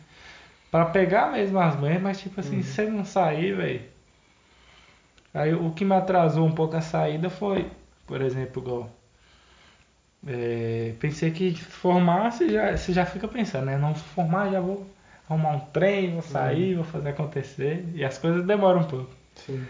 Pra 0.70 0.84
pegar 0.84 1.32
mesmo 1.32 1.58
as 1.58 1.74
manhas, 1.74 2.00
mas 2.00 2.20
tipo 2.20 2.38
assim, 2.38 2.62
se 2.62 2.72
você 2.72 2.84
não 2.86 3.04
sair, 3.04 3.56
velho. 3.56 3.95
Aí 5.36 5.52
o 5.54 5.70
que 5.72 5.84
me 5.84 5.94
atrasou 5.94 6.46
um 6.46 6.52
pouco 6.52 6.76
a 6.76 6.80
saída 6.80 7.28
foi, 7.28 7.70
por 8.06 8.22
exemplo, 8.22 8.62
igual. 8.62 8.90
é, 10.26 10.94
pensei 10.98 11.30
que 11.30 11.54
formar 11.54 12.32
você 12.32 12.48
já, 12.48 12.74
você 12.76 12.92
já 12.92 13.04
fica 13.04 13.28
pensando, 13.28 13.66
né? 13.66 13.76
Não 13.76 13.94
formar, 13.94 14.50
já 14.50 14.60
vou 14.60 14.86
arrumar 15.28 15.50
um 15.50 15.60
trem, 15.60 16.12
vou 16.14 16.22
sair, 16.22 16.74
vou 16.74 16.84
fazer 16.84 17.10
acontecer. 17.10 17.84
E 17.94 18.02
as 18.04 18.16
coisas 18.16 18.44
demoram 18.46 18.80
um 18.80 18.84
pouco. 18.84 19.10
Sim. 19.34 19.64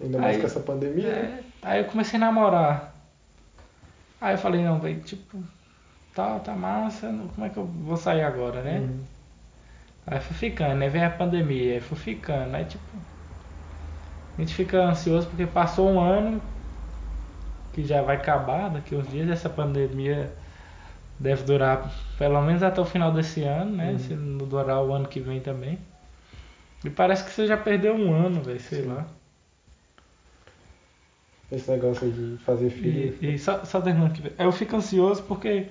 Ainda 0.00 0.18
mais 0.18 0.36
Aí- 0.36 0.40
com 0.40 0.46
essa 0.46 0.60
pandemia, 0.60 1.08
né? 1.12 1.44
É, 1.62 1.68
aí 1.68 1.80
eu 1.80 1.84
comecei 1.84 2.16
a 2.16 2.20
namorar. 2.20 2.94
Aí 4.20 4.34
eu 4.34 4.38
falei, 4.38 4.62
não, 4.64 4.80
velho, 4.80 5.00
tipo, 5.02 5.42
tá, 6.14 6.38
tá 6.38 6.54
massa, 6.54 7.06
como 7.34 7.46
é 7.46 7.50
que 7.50 7.58
eu 7.58 7.66
vou 7.66 7.96
sair 7.96 8.22
agora, 8.22 8.62
né? 8.62 8.78
Uhum. 8.80 9.04
Aí 10.06 10.20
fui 10.20 10.34
ficando, 10.34 10.76
né? 10.76 10.88
Vem 10.88 11.04
a 11.04 11.10
pandemia, 11.10 11.74
aí 11.74 11.80
fui 11.80 11.98
ficando, 11.98 12.54
aí 12.56 12.64
tipo. 12.64 12.96
A 14.36 14.40
gente 14.40 14.54
fica 14.54 14.82
ansioso 14.82 15.26
porque 15.26 15.46
passou 15.46 15.90
um 15.90 16.00
ano 16.00 16.40
que 17.72 17.84
já 17.84 18.02
vai 18.02 18.16
acabar 18.16 18.68
daqui 18.70 18.94
uns 18.94 19.08
dias, 19.08 19.28
essa 19.28 19.48
pandemia 19.48 20.32
deve 21.18 21.42
durar 21.44 21.92
pelo 22.18 22.40
menos 22.40 22.62
até 22.62 22.80
o 22.80 22.84
final 22.84 23.12
desse 23.12 23.42
ano, 23.42 23.76
né? 23.76 23.92
Uhum. 23.92 23.98
Se 23.98 24.14
não 24.14 24.48
durar 24.48 24.82
o 24.82 24.92
ano 24.92 25.06
que 25.06 25.20
vem 25.20 25.40
também. 25.40 25.78
E 26.84 26.88
parece 26.90 27.24
que 27.24 27.30
você 27.30 27.46
já 27.46 27.56
perdeu 27.56 27.94
um 27.94 28.12
ano, 28.12 28.42
velho, 28.42 28.60
sei 28.60 28.82
Sim. 28.82 28.88
lá. 28.88 29.06
Esse 31.52 31.70
negócio 31.70 32.06
aí 32.06 32.12
de 32.12 32.36
fazer 32.44 32.70
filho. 32.70 33.18
E, 33.20 33.34
e 33.34 33.38
só, 33.38 33.64
só 33.64 33.80
terminando 33.80 34.12
aqui, 34.12 34.32
eu 34.38 34.52
fico 34.52 34.76
ansioso 34.76 35.22
porque 35.24 35.66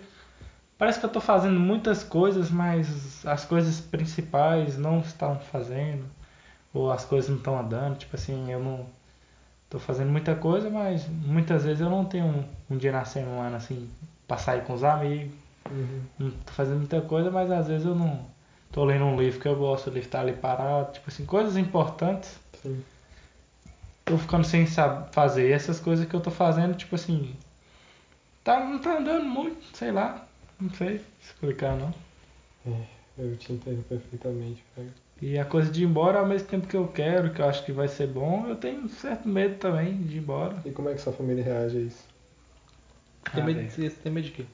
parece 0.77 0.99
que 0.99 1.05
eu 1.05 1.09
tô 1.09 1.21
fazendo 1.21 1.59
muitas 1.59 2.03
coisas, 2.03 2.51
mas 2.51 3.25
as 3.25 3.45
coisas 3.45 3.79
principais 3.79 4.77
não 4.77 4.99
estão 4.99 5.39
fazendo, 5.39 6.05
ou 6.73 6.91
as 6.91 7.05
coisas 7.05 7.29
não 7.29 7.37
estão 7.37 7.59
andando. 7.59 7.97
Tipo 7.97 8.15
assim, 8.15 8.51
eu 8.51 8.59
não 8.59 8.85
tô 9.69 9.79
fazendo 9.79 10.11
muita 10.11 10.35
coisa, 10.35 10.69
mas 10.69 11.07
muitas 11.07 11.63
vezes 11.63 11.81
eu 11.81 11.89
não 11.89 12.05
tenho 12.05 12.25
um, 12.25 12.43
um 12.71 12.77
dia 12.77 12.91
na 12.91 13.05
semana 13.05 13.57
assim 13.57 13.89
pra 14.27 14.37
sair 14.37 14.63
com 14.63 14.73
os 14.73 14.83
amigos. 14.83 15.31
Uhum. 15.69 16.01
Não 16.17 16.31
tô 16.31 16.51
fazendo 16.53 16.77
muita 16.77 17.01
coisa, 17.01 17.29
mas 17.29 17.51
às 17.51 17.67
vezes 17.67 17.85
eu 17.85 17.95
não 17.95 18.25
tô 18.71 18.83
lendo 18.83 19.05
um 19.05 19.19
livro 19.19 19.39
que 19.39 19.47
eu 19.47 19.55
gosto, 19.55 19.89
o 19.89 19.93
livro 19.93 20.09
tá 20.09 20.21
ali 20.21 20.33
parado, 20.33 20.93
tipo 20.93 21.09
assim, 21.09 21.25
coisas 21.25 21.57
importantes 21.57 22.39
Sim. 22.61 22.83
tô 24.05 24.17
ficando 24.17 24.43
sem 24.43 24.65
saber 24.65 25.11
fazer. 25.11 25.49
E 25.49 25.51
essas 25.51 25.79
coisas 25.79 26.07
que 26.07 26.13
eu 26.15 26.19
tô 26.19 26.31
fazendo, 26.31 26.75
tipo 26.75 26.95
assim, 26.95 27.35
tá, 28.43 28.59
não 28.59 28.79
tá 28.79 28.97
andando 28.97 29.25
muito, 29.25 29.77
sei 29.77 29.91
lá, 29.91 30.27
não 30.59 30.69
sei 30.71 31.01
explicar 31.21 31.75
não. 31.75 31.93
Eu 33.17 33.35
te 33.37 33.53
entendo 33.53 33.83
perfeitamente, 33.83 34.63
velho. 34.75 34.93
E 35.21 35.37
a 35.37 35.45
coisa 35.45 35.71
de 35.71 35.83
ir 35.83 35.85
embora 35.85 36.19
ao 36.19 36.25
mesmo 36.27 36.47
tempo 36.47 36.67
que 36.67 36.75
eu 36.77 36.87
quero, 36.87 37.33
que 37.33 37.41
eu 37.41 37.47
acho 37.47 37.63
que 37.65 37.71
vai 37.71 37.87
ser 37.87 38.07
bom, 38.07 38.47
eu 38.47 38.55
tenho 38.55 38.81
um 38.81 38.89
certo 38.89 39.27
medo 39.29 39.55
também 39.57 39.97
de 40.03 40.15
ir 40.17 40.19
embora. 40.19 40.55
E 40.65 40.71
como 40.71 40.87
é 40.89 40.93
que 40.93 41.01
sua 41.01 41.11
família 41.11 41.43
reage 41.43 41.77
a 41.77 41.81
isso? 41.81 42.07
Tem 43.33 43.43
Ah, 43.43 43.43
medo, 43.43 43.67
você 43.69 43.89
tem 43.89 44.11
medo 44.11 44.25
de 44.25 44.31
quê? 44.31 44.45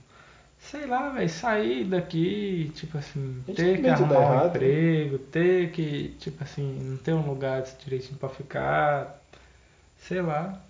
Sei 0.60 0.86
lá, 0.86 1.10
velho, 1.10 1.30
sair 1.30 1.86
daqui, 1.86 2.70
tipo 2.76 2.98
assim, 2.98 3.44
ter 3.54 3.82
que 3.82 3.90
de 3.90 3.90
arrumar 3.90 4.22
um 4.30 4.34
errado. 4.34 4.50
emprego, 4.50 5.18
ter 5.20 5.72
que, 5.72 6.10
tipo 6.20 6.44
assim, 6.44 6.64
não 6.82 6.98
ter 6.98 7.14
um 7.14 7.28
lugar 7.28 7.62
direitinho 7.64 8.18
pra 8.18 8.28
ficar, 8.30 9.22
sei 9.98 10.22
lá. 10.22 10.62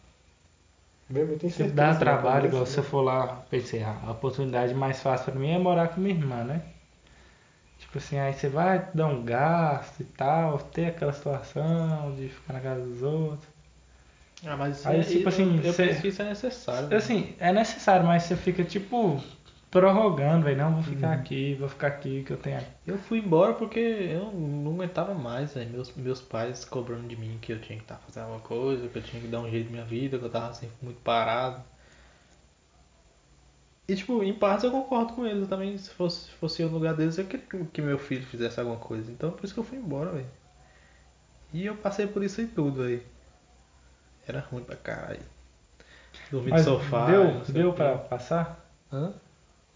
Bem, 1.10 1.24
eu 1.24 1.40
tenho 1.40 1.52
Se 1.52 1.64
certeza. 1.64 1.74
dá 1.74 1.96
trabalho, 1.96 2.46
igual 2.46 2.68
né? 2.68 2.68
se 2.68 2.78
eu 2.80 2.84
for 2.84 3.02
lá, 3.02 3.38
pensei, 3.50 3.82
ah, 3.82 4.00
a 4.06 4.12
oportunidade 4.12 4.76
mais 4.76 5.02
fácil 5.02 5.32
pra 5.32 5.40
mim 5.42 5.50
é 5.50 5.58
morar 5.58 5.88
com 5.88 6.00
minha 6.00 6.14
irmã, 6.14 6.44
né? 6.44 6.62
Tipo 7.96 8.00
assim, 8.00 8.20
aí 8.20 8.34
você 8.34 8.50
vai 8.50 8.92
dar 8.94 9.08
um 9.08 9.24
gasto 9.24 10.02
e 10.02 10.06
tal, 10.06 10.58
ter 10.60 10.88
aquela 10.88 11.14
situação 11.14 12.14
de 12.16 12.30
ficar 12.30 12.54
na 12.54 12.60
casa 12.60 12.86
dos 12.86 13.02
outros. 13.02 13.48
Ah, 14.46 14.56
mas 14.56 14.78
isso 14.80 14.88
Aí, 14.88 15.00
é, 15.00 15.04
tipo 15.04 15.28
assim, 15.30 15.60
eu, 15.64 15.74
cê- 15.74 15.94
que 16.02 16.08
isso 16.08 16.22
é 16.22 16.26
necessário. 16.26 16.88
né? 16.90 16.96
Assim, 16.98 17.36
é 17.40 17.52
necessário, 17.52 18.06
mas 18.06 18.24
você 18.24 18.36
fica 18.36 18.64
tipo 18.64 19.22
prorrogando, 19.72 20.46
velho. 20.46 20.58
Não, 20.58 20.74
vou 20.76 20.84
ficar 20.84 21.10
Uhum. 21.10 21.14
aqui, 21.14 21.56
vou 21.56 21.68
ficar 21.70 21.88
aqui, 21.88 22.24
que 22.24 22.32
eu 22.32 22.38
tenho 22.38 22.58
aqui. 22.60 22.72
Eu 22.88 22.98
fui 22.98 23.20
embora 23.20 23.54
porque 23.54 23.80
eu 23.80 24.32
não 24.32 24.74
aguentava 24.74 25.14
mais, 25.14 25.54
velho. 25.54 25.70
Meus, 25.72 25.94
meus 25.96 26.22
pais 26.22 26.64
cobrando 26.66 27.08
de 27.08 27.16
mim 27.18 27.38
que 27.42 27.52
eu 27.52 27.60
tinha 27.60 27.78
que 27.78 27.84
estar 27.84 27.98
fazendo 27.98 28.24
alguma 28.24 28.40
coisa, 28.42 28.88
que 28.88 28.98
eu 28.98 29.04
tinha 29.04 29.22
que 29.22 29.28
dar 29.28 29.42
um 29.42 29.50
jeito 29.50 29.66
na 29.68 29.72
minha 29.72 29.86
vida, 29.86 30.18
que 30.20 30.26
eu 30.26 30.30
tava 30.30 30.54
sempre 30.54 30.76
muito 30.82 31.02
parado. 31.02 31.64
E 33.88 33.96
tipo, 33.96 34.24
em 34.24 34.34
partes 34.34 34.64
eu 34.64 34.72
concordo 34.72 35.14
com 35.14 35.26
eles. 35.26 35.44
Eu 35.44 35.48
também, 35.48 35.78
se 35.78 35.90
fosse, 35.92 36.26
se 36.26 36.32
fosse 36.32 36.62
eu 36.62 36.70
no 36.70 36.76
lugar 36.76 36.96
deles, 36.96 37.18
eu 37.18 37.26
queria 37.26 37.46
que- 37.72 37.82
meu 37.82 38.00
filho 38.00 38.26
fizesse 38.26 38.60
alguma 38.60 38.78
coisa. 38.78 39.12
Então 39.12 39.32
por 39.32 39.44
isso 39.46 39.54
que 39.54 39.60
eu 39.60 39.64
fui 39.64 39.78
embora, 39.78 40.12
velho. 40.12 40.26
E 41.54 41.66
eu 41.66 41.76
passei 41.76 42.08
por 42.08 42.24
isso 42.24 42.42
aí 42.42 42.48
tudo, 42.48 42.84
velho. 42.84 43.02
Era 44.28 44.40
ruim 44.52 44.64
pra 44.64 44.76
caralho. 44.76 45.20
Dormir 46.32 46.50
no 46.50 46.56
Mas 46.56 46.66
sofá. 46.66 47.06
deu, 47.06 47.42
deu 47.50 47.74
pra 47.74 47.96
passar? 47.98 48.66
Hã? 48.92 49.14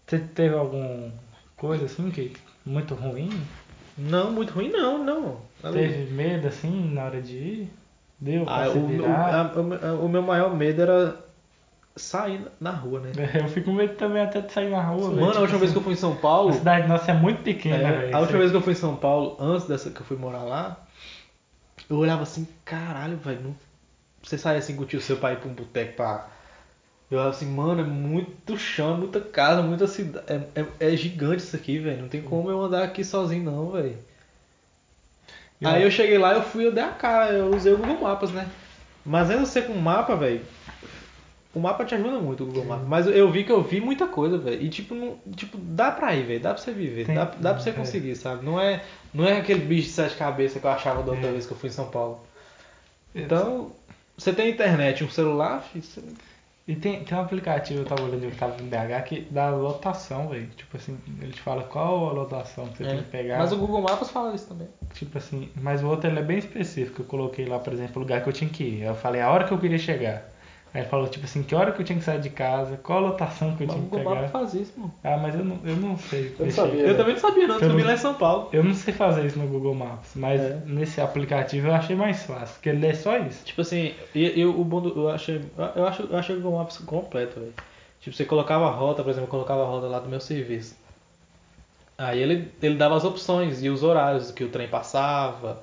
Você 0.06 0.18
teve 0.18 0.54
alguma 0.56 1.12
coisa 1.56 1.84
assim 1.84 2.10
que 2.10 2.36
muito 2.66 2.94
ruim? 2.94 3.30
Não, 3.96 4.32
muito 4.32 4.52
ruim 4.52 4.70
não, 4.70 5.02
não. 5.04 5.40
Teve 5.72 6.12
medo 6.12 6.48
assim 6.48 6.92
na 6.92 7.04
hora 7.04 7.22
de 7.22 7.36
ir? 7.36 7.72
Deu 8.18 8.44
pra 8.44 8.64
Ah, 8.64 8.70
se 8.70 8.78
o, 8.78 8.86
virar? 8.88 9.34
a- 9.56 9.60
o 9.60 9.62
meu- 9.62 10.04
o 10.04 10.08
meu 10.08 10.22
maior 10.22 10.54
medo 10.56 10.82
era 10.82 11.24
sair 11.96 12.40
na 12.60 12.70
rua, 12.70 13.00
né? 13.00 13.12
Eu 13.34 13.48
fico 13.48 13.66
com 13.66 13.72
medo 13.72 13.94
também 13.96 14.22
até 14.22 14.40
de 14.40 14.52
sair 14.52 14.70
na 14.70 14.82
rua. 14.82 15.10
Mano, 15.10 15.26
Tipo 15.26 15.38
a 15.38 15.40
última 15.40 15.58
vez 15.58 15.72
que 15.72 15.78
eu 15.78 15.82
fui 15.82 15.92
em 15.92 15.96
São 15.96 16.16
Paulo. 16.16 16.50
A 16.50 16.52
cidade 16.54 16.88
nossa 16.88 17.10
é 17.10 17.14
muito 17.14 17.42
pequena, 17.42 17.76
É, 17.76 17.92
velho. 18.00 18.16
a 18.16 18.20
última 18.20 18.38
vez 18.38 18.50
que 18.50 18.56
eu 18.56 18.62
fui 18.62 18.72
em 18.72 18.76
São 18.76 18.96
Paulo, 18.96 19.36
antes 19.38 19.66
dessa 19.66 19.90
que 19.90 20.00
eu 20.00 20.06
fui 20.06 20.16
morar 20.16 20.42
lá, 20.42 20.86
eu 21.88 21.96
olhava 21.96 22.22
assim, 22.22 22.46
caralho, 22.64 23.16
velho, 23.16 23.40
não... 23.42 23.56
você 24.22 24.38
sai 24.38 24.56
assim 24.56 24.76
com 24.76 24.82
o 24.82 24.86
tio 24.86 25.00
seu 25.00 25.16
pra 25.16 25.32
ir 25.32 25.38
pra 25.38 25.48
um 25.50 25.54
boteco 25.54 25.94
pra. 25.96 26.28
Eu 27.10 27.18
olhava 27.18 27.34
assim, 27.34 27.46
mano, 27.46 27.80
é 27.80 27.84
muito 27.84 28.56
chão, 28.56 28.96
muita 28.96 29.20
casa, 29.20 29.60
muita 29.62 29.86
cidade. 29.88 30.24
É, 30.28 30.60
é, 30.60 30.92
é 30.92 30.96
gigante 30.96 31.42
isso 31.42 31.56
aqui, 31.56 31.78
velho. 31.80 32.02
Não 32.02 32.08
tem 32.08 32.22
como 32.22 32.48
eu 32.50 32.62
andar 32.62 32.84
aqui 32.84 33.02
sozinho, 33.04 33.44
não, 33.44 33.72
velho. 33.72 33.98
Aí 35.62 35.82
eu 35.82 35.90
cheguei 35.90 36.16
lá, 36.16 36.32
eu 36.32 36.42
fui, 36.42 36.66
eu 36.66 36.72
dei 36.72 36.82
a 36.82 36.88
cara, 36.88 37.32
eu 37.32 37.54
usei 37.54 37.72
o 37.74 37.76
Google 37.76 38.00
Maps, 38.00 38.30
né? 38.30 38.48
Mas 39.04 39.28
ainda 39.28 39.44
você 39.44 39.60
com 39.60 39.72
o 39.74 39.80
mapa, 39.82 40.16
velho. 40.16 40.40
O 41.52 41.58
mapa 41.58 41.84
te 41.84 41.94
ajuda 41.96 42.18
muito, 42.18 42.44
o 42.44 42.46
Google 42.46 42.64
Maps. 42.64 42.86
Mas 42.86 43.06
eu 43.08 43.28
vi 43.30 43.42
que 43.42 43.50
eu 43.50 43.60
vi 43.62 43.80
muita 43.80 44.06
coisa, 44.06 44.38
velho. 44.38 44.62
E 44.62 44.68
tipo, 44.68 44.94
não, 44.94 45.18
tipo, 45.34 45.58
dá 45.58 45.90
pra 45.90 46.14
ir, 46.14 46.24
velho. 46.24 46.40
Dá 46.40 46.54
pra 46.54 46.62
você 46.62 46.70
viver. 46.72 47.06
Tem- 47.06 47.14
Dá, 47.16 47.24
dá 47.24 47.54
pra 47.54 47.62
você 47.62 47.70
é. 47.70 47.72
conseguir, 47.72 48.14
sabe? 48.14 48.44
Não 48.44 48.60
é, 48.60 48.82
não 49.12 49.26
é 49.26 49.38
aquele 49.38 49.64
bicho 49.64 49.88
de 49.88 49.94
sete 49.94 50.16
cabeças 50.16 50.60
que 50.60 50.66
eu 50.66 50.70
achava 50.70 51.02
da 51.02 51.10
outra 51.10 51.26
É. 51.28 51.32
vez 51.32 51.46
que 51.46 51.52
eu 51.52 51.56
fui 51.56 51.68
em 51.68 51.72
São 51.72 51.86
Paulo. 51.86 52.20
Então, 53.14 53.72
você 54.16 54.32
tem 54.32 54.50
internet, 54.50 55.02
um 55.04 55.10
celular, 55.10 55.60
filho, 55.62 55.84
você... 55.84 56.00
E 56.68 56.76
tem, 56.76 57.02
tem 57.02 57.18
um 57.18 57.20
aplicativo, 57.22 57.80
eu 57.80 57.84
tava 57.84 58.02
olhando, 58.02 58.22
eu 58.22 58.30
tava 58.30 58.54
em 58.62 58.66
BH, 58.68 59.02
que 59.04 59.26
dá 59.28 59.50
lotação, 59.50 60.28
velho. 60.28 60.46
Tipo 60.56 60.76
assim, 60.76 60.96
ele 61.20 61.32
te 61.32 61.40
fala 61.40 61.64
qual 61.64 62.10
a 62.10 62.12
lotação 62.12 62.68
que 62.68 62.78
você 62.78 62.84
tem 62.84 62.98
que 62.98 63.04
pegar. 63.10 63.34
É. 63.34 63.38
Mas 63.38 63.50
o 63.50 63.56
Google 63.56 63.82
Maps 63.82 64.08
fala 64.10 64.32
isso 64.36 64.46
também. 64.46 64.68
Tipo 64.94 65.18
assim, 65.18 65.48
mas 65.60 65.82
o 65.82 65.88
outro 65.88 66.08
ele 66.08 66.20
é 66.20 66.22
bem 66.22 66.38
específico. 66.38 67.02
Eu 67.02 67.06
coloquei 67.06 67.44
lá, 67.44 67.58
por 67.58 67.72
exemplo, 67.72 67.94
o 67.96 67.98
lugar 68.00 68.22
que 68.22 68.28
eu 68.28 68.32
tinha 68.32 68.48
que 68.48 68.62
ir. 68.62 68.82
Eu 68.82 68.94
falei 68.94 69.20
a 69.20 69.28
hora 69.32 69.42
que 69.44 69.52
eu 69.52 69.58
queria 69.58 69.78
chegar. 69.78 70.29
Aí 70.72 70.82
ele 70.82 70.88
falou, 70.88 71.08
tipo 71.08 71.24
assim, 71.24 71.42
que 71.42 71.52
hora 71.52 71.72
que 71.72 71.80
eu 71.80 71.84
tinha 71.84 71.98
que 71.98 72.04
sair 72.04 72.20
de 72.20 72.30
casa, 72.30 72.76
qual 72.76 72.98
a 72.98 73.08
lotação 73.08 73.56
que 73.56 73.64
eu 73.64 73.66
Mas 73.66 73.74
tinha 73.76 73.88
que 73.88 73.90
Google 73.90 74.04
Maps 74.04 74.26
pegar. 74.26 74.28
faz 74.38 74.54
isso, 74.54 74.72
mano. 74.78 74.94
Ah, 75.02 75.16
mas 75.16 75.34
eu 75.34 75.44
não, 75.44 75.58
eu 75.64 75.74
não 75.76 75.98
sei. 75.98 76.32
Eu 76.38 76.46
não 76.46 76.52
sabia. 76.52 76.80
Eu 76.86 76.96
também 76.96 77.14
não 77.14 77.20
sabia, 77.20 77.46
não. 77.48 77.54
Eu 77.56 77.60
descobri 77.60 77.82
lá 77.84 77.92
em 77.92 77.96
São 77.96 78.14
Paulo. 78.14 78.48
Eu 78.52 78.62
não 78.62 78.72
sei 78.74 78.94
fazer 78.94 79.26
isso 79.26 79.36
no 79.38 79.48
Google 79.48 79.74
Maps, 79.74 80.12
mas 80.14 80.40
É. 80.40 80.62
nesse 80.66 81.00
aplicativo 81.00 81.66
eu 81.66 81.74
achei 81.74 81.96
mais 81.96 82.22
fácil, 82.22 82.54
porque 82.54 82.68
ele 82.68 82.86
é 82.86 82.94
só 82.94 83.18
isso. 83.18 83.44
Tipo 83.44 83.62
assim, 83.62 83.94
e, 84.14 84.38
e 84.40 84.46
o 84.46 84.62
bom 84.62 84.80
do, 84.80 84.96
eu 84.96 85.08
achei, 85.10 85.40
eu 85.74 85.86
acho, 85.88 86.02
eu 86.04 86.16
achei 86.16 86.36
o 86.36 86.40
Google 86.40 86.58
Maps 86.60 86.78
completo, 86.78 87.40
velho. 87.40 87.54
Tipo, 88.00 88.14
você 88.16 88.24
colocava 88.24 88.66
a 88.66 88.70
rota, 88.70 89.02
por 89.02 89.10
exemplo, 89.10 89.26
eu 89.26 89.30
colocava 89.30 89.62
a 89.62 89.66
rota 89.66 89.88
lá 89.88 89.98
do 89.98 90.08
meu 90.08 90.20
serviço. 90.20 90.76
Aí 91.98 92.18
ele, 92.22 92.50
ele 92.62 92.76
dava 92.76 92.96
as 92.96 93.04
opções 93.04 93.62
e 93.62 93.68
os 93.68 93.82
horários 93.82 94.30
que 94.30 94.42
o 94.44 94.48
trem 94.48 94.68
passava, 94.68 95.62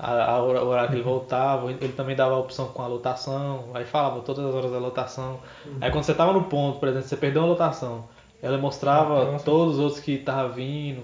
a, 0.00 0.32
a 0.32 0.38
hora- 0.42 0.88
que 0.88 0.94
ele 0.94 1.02
voltava. 1.02 1.70
Ele 1.70 1.92
também 1.92 2.16
dava 2.16 2.34
a 2.34 2.38
opção 2.38 2.68
com 2.68 2.82
a 2.82 2.86
lotação, 2.86 3.70
aí 3.74 3.84
falava 3.84 4.20
todas 4.22 4.44
as 4.44 4.54
horas 4.54 4.70
da 4.70 4.78
lotação. 4.78 5.38
Aí 5.80 5.90
quando 5.90 6.04
você 6.04 6.14
tava 6.14 6.32
no 6.32 6.44
ponto, 6.44 6.78
por 6.78 6.88
exemplo, 6.88 7.08
você 7.08 7.16
perdeu 7.16 7.42
uma 7.42 7.48
lotação, 7.48 8.04
ela 8.42 8.58
mostrava 8.58 9.24
Nossa. 9.32 9.44
todos 9.44 9.74
os 9.74 9.80
outros 9.80 10.00
que 10.00 10.12
estavam 10.12 10.50
vindo. 10.52 11.02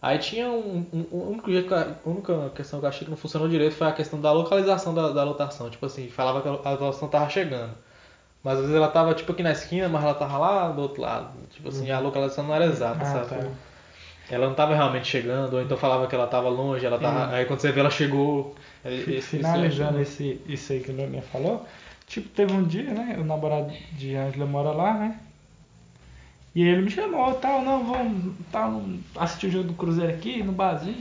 Aí 0.00 0.18
tinha 0.18 0.48
um, 0.48 0.86
um, 0.92 1.06
um 1.12 1.28
único 1.30 1.50
jeito 1.50 1.74
a 1.74 1.86
única 2.06 2.50
questão 2.54 2.78
que 2.78 2.84
eu 2.86 2.88
achei 2.88 3.04
que 3.04 3.10
não 3.10 3.16
funcionou 3.18 3.48
direito 3.48 3.74
foi 3.74 3.86
a 3.88 3.92
questão 3.92 4.20
da 4.20 4.30
localização 4.32 4.94
da, 4.94 5.10
da 5.10 5.24
lotação. 5.24 5.68
Tipo 5.70 5.86
assim, 5.86 6.08
falava 6.08 6.40
que 6.40 6.48
a 6.48 6.52
lotação 6.52 7.08
tava 7.08 7.28
chegando. 7.28 7.72
Mas 8.42 8.54
às 8.54 8.60
vezes 8.60 8.76
ela 8.76 8.88
tava 8.88 9.14
tipo 9.14 9.32
aqui 9.32 9.42
na 9.42 9.50
esquina, 9.52 9.88
mas 9.88 10.02
ela 10.04 10.14
tava 10.14 10.38
lá 10.38 10.68
do 10.70 10.82
outro 10.82 11.02
lado. 11.02 11.28
Tipo 11.50 11.68
assim, 11.68 11.90
a 11.90 11.98
localização 11.98 12.44
não 12.46 12.54
era 12.54 12.66
exata, 12.66 13.00
Ah, 13.02 13.04
sabe? 13.04 13.28
tá. 13.28 13.50
Ela 14.30 14.46
não 14.46 14.54
tava 14.54 14.74
realmente 14.74 15.06
chegando, 15.08 15.54
ou 15.54 15.62
então 15.62 15.76
falava 15.76 16.06
que 16.06 16.14
ela 16.14 16.26
tava 16.26 16.48
longe, 16.48 16.84
ela 16.84 16.98
tava. 16.98 17.34
Aí 17.34 17.44
quando 17.46 17.60
você 17.60 17.72
vê 17.72 17.80
ela 17.80 17.90
chegou. 17.90 18.54
É, 18.84 18.92
esse- 18.94 19.38
Finalizando 19.38 19.98
achei- 19.98 20.02
esse, 20.02 20.40
isso 20.46 20.72
aí 20.72 20.80
que 20.80 20.90
o 20.90 20.94
Leonel 20.96 21.22
falou, 21.22 21.66
tipo, 22.06 22.28
teve 22.28 22.52
um 22.52 22.62
dia, 22.62 22.84
né? 22.92 23.16
O 23.18 23.24
namorado 23.24 23.72
de 23.92 24.14
Angela 24.14 24.44
mora 24.46 24.70
lá, 24.70 24.94
né? 24.94 25.18
E 26.54 26.62
ele 26.62 26.82
me 26.82 26.90
chamou 26.90 27.34
tal, 27.34 27.62
não, 27.62 27.84
vamos 27.84 28.34
tal, 28.50 28.82
assistir 29.16 29.46
o 29.46 29.50
jogo 29.50 29.68
do 29.68 29.74
Cruzeiro 29.74 30.12
aqui 30.12 30.42
no 30.42 30.52
barzinho. 30.52 30.96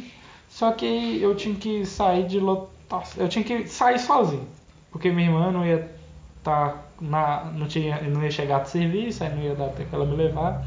Só 0.49 0.71
que 0.71 1.19
eu 1.21 1.35
tinha 1.35 1.55
que 1.55 1.85
sair 1.85 2.25
de 2.27 2.39
lotação. 2.39 3.23
Eu 3.23 3.27
tinha 3.29 3.43
que 3.43 3.67
sair 3.67 3.99
sozinho. 3.99 4.47
Porque 4.91 5.09
minha 5.11 5.27
irmã 5.27 5.51
não 5.51 5.65
ia 5.65 5.89
tá 6.43 6.75
na. 7.01 7.45
não, 7.45 7.67
tinha, 7.67 8.01
não 8.03 8.23
ia 8.23 8.31
chegar 8.31 8.61
de 8.63 8.69
serviço, 8.69 9.23
aí 9.23 9.33
não 9.35 9.41
ia 9.43 9.55
dar 9.55 9.65
até 9.65 9.83
que 9.83 9.93
ela 9.93 10.05
me 10.05 10.15
levar. 10.15 10.65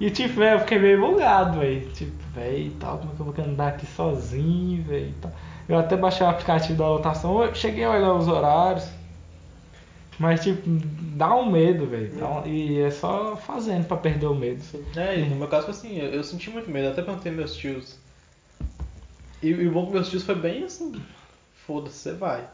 E 0.00 0.10
tipo, 0.10 0.34
velho, 0.34 0.56
eu 0.56 0.60
fiquei 0.60 0.78
meio 0.78 1.00
bugado, 1.00 1.60
velho. 1.60 1.88
Tipo, 1.90 2.12
velho, 2.34 2.72
tal, 2.80 2.98
como 2.98 3.12
é 3.12 3.14
que 3.14 3.20
eu 3.20 3.26
vou 3.26 3.44
andar 3.44 3.68
aqui 3.68 3.86
sozinho, 3.86 4.82
velho, 4.82 5.14
tal. 5.20 5.32
Eu 5.68 5.78
até 5.78 5.96
baixei 5.96 6.26
o 6.26 6.30
aplicativo 6.30 6.78
da 6.78 6.88
lotação, 6.88 7.42
eu 7.42 7.54
cheguei 7.54 7.84
a 7.84 7.90
olhar 7.90 8.12
os 8.14 8.28
horários. 8.28 8.88
Mas, 10.18 10.42
tipo, 10.42 10.62
dá 11.16 11.34
um 11.34 11.50
medo, 11.50 11.86
velho. 11.86 12.12
E 12.46 12.80
é 12.80 12.90
só 12.90 13.36
fazendo 13.36 13.86
pra 13.86 13.96
perder 13.96 14.26
o 14.26 14.34
medo. 14.34 14.62
É, 14.96 15.18
e 15.18 15.28
no 15.28 15.36
meu 15.36 15.48
caso 15.48 15.70
assim, 15.70 15.98
eu, 15.98 16.10
eu 16.10 16.22
senti 16.24 16.50
muito 16.50 16.70
medo, 16.70 16.88
até 16.88 17.02
perguntei 17.02 17.32
meus 17.32 17.54
tios. 17.56 17.98
E, 19.42 19.48
e 19.48 19.66
o 19.66 19.72
bom 19.72 19.86
que 19.86 19.92
meus 19.92 20.08
tios 20.08 20.22
foi 20.22 20.34
bem 20.34 20.64
assim, 20.64 20.92
foda-se, 21.66 21.96
você 21.96 22.12
vai. 22.12 22.48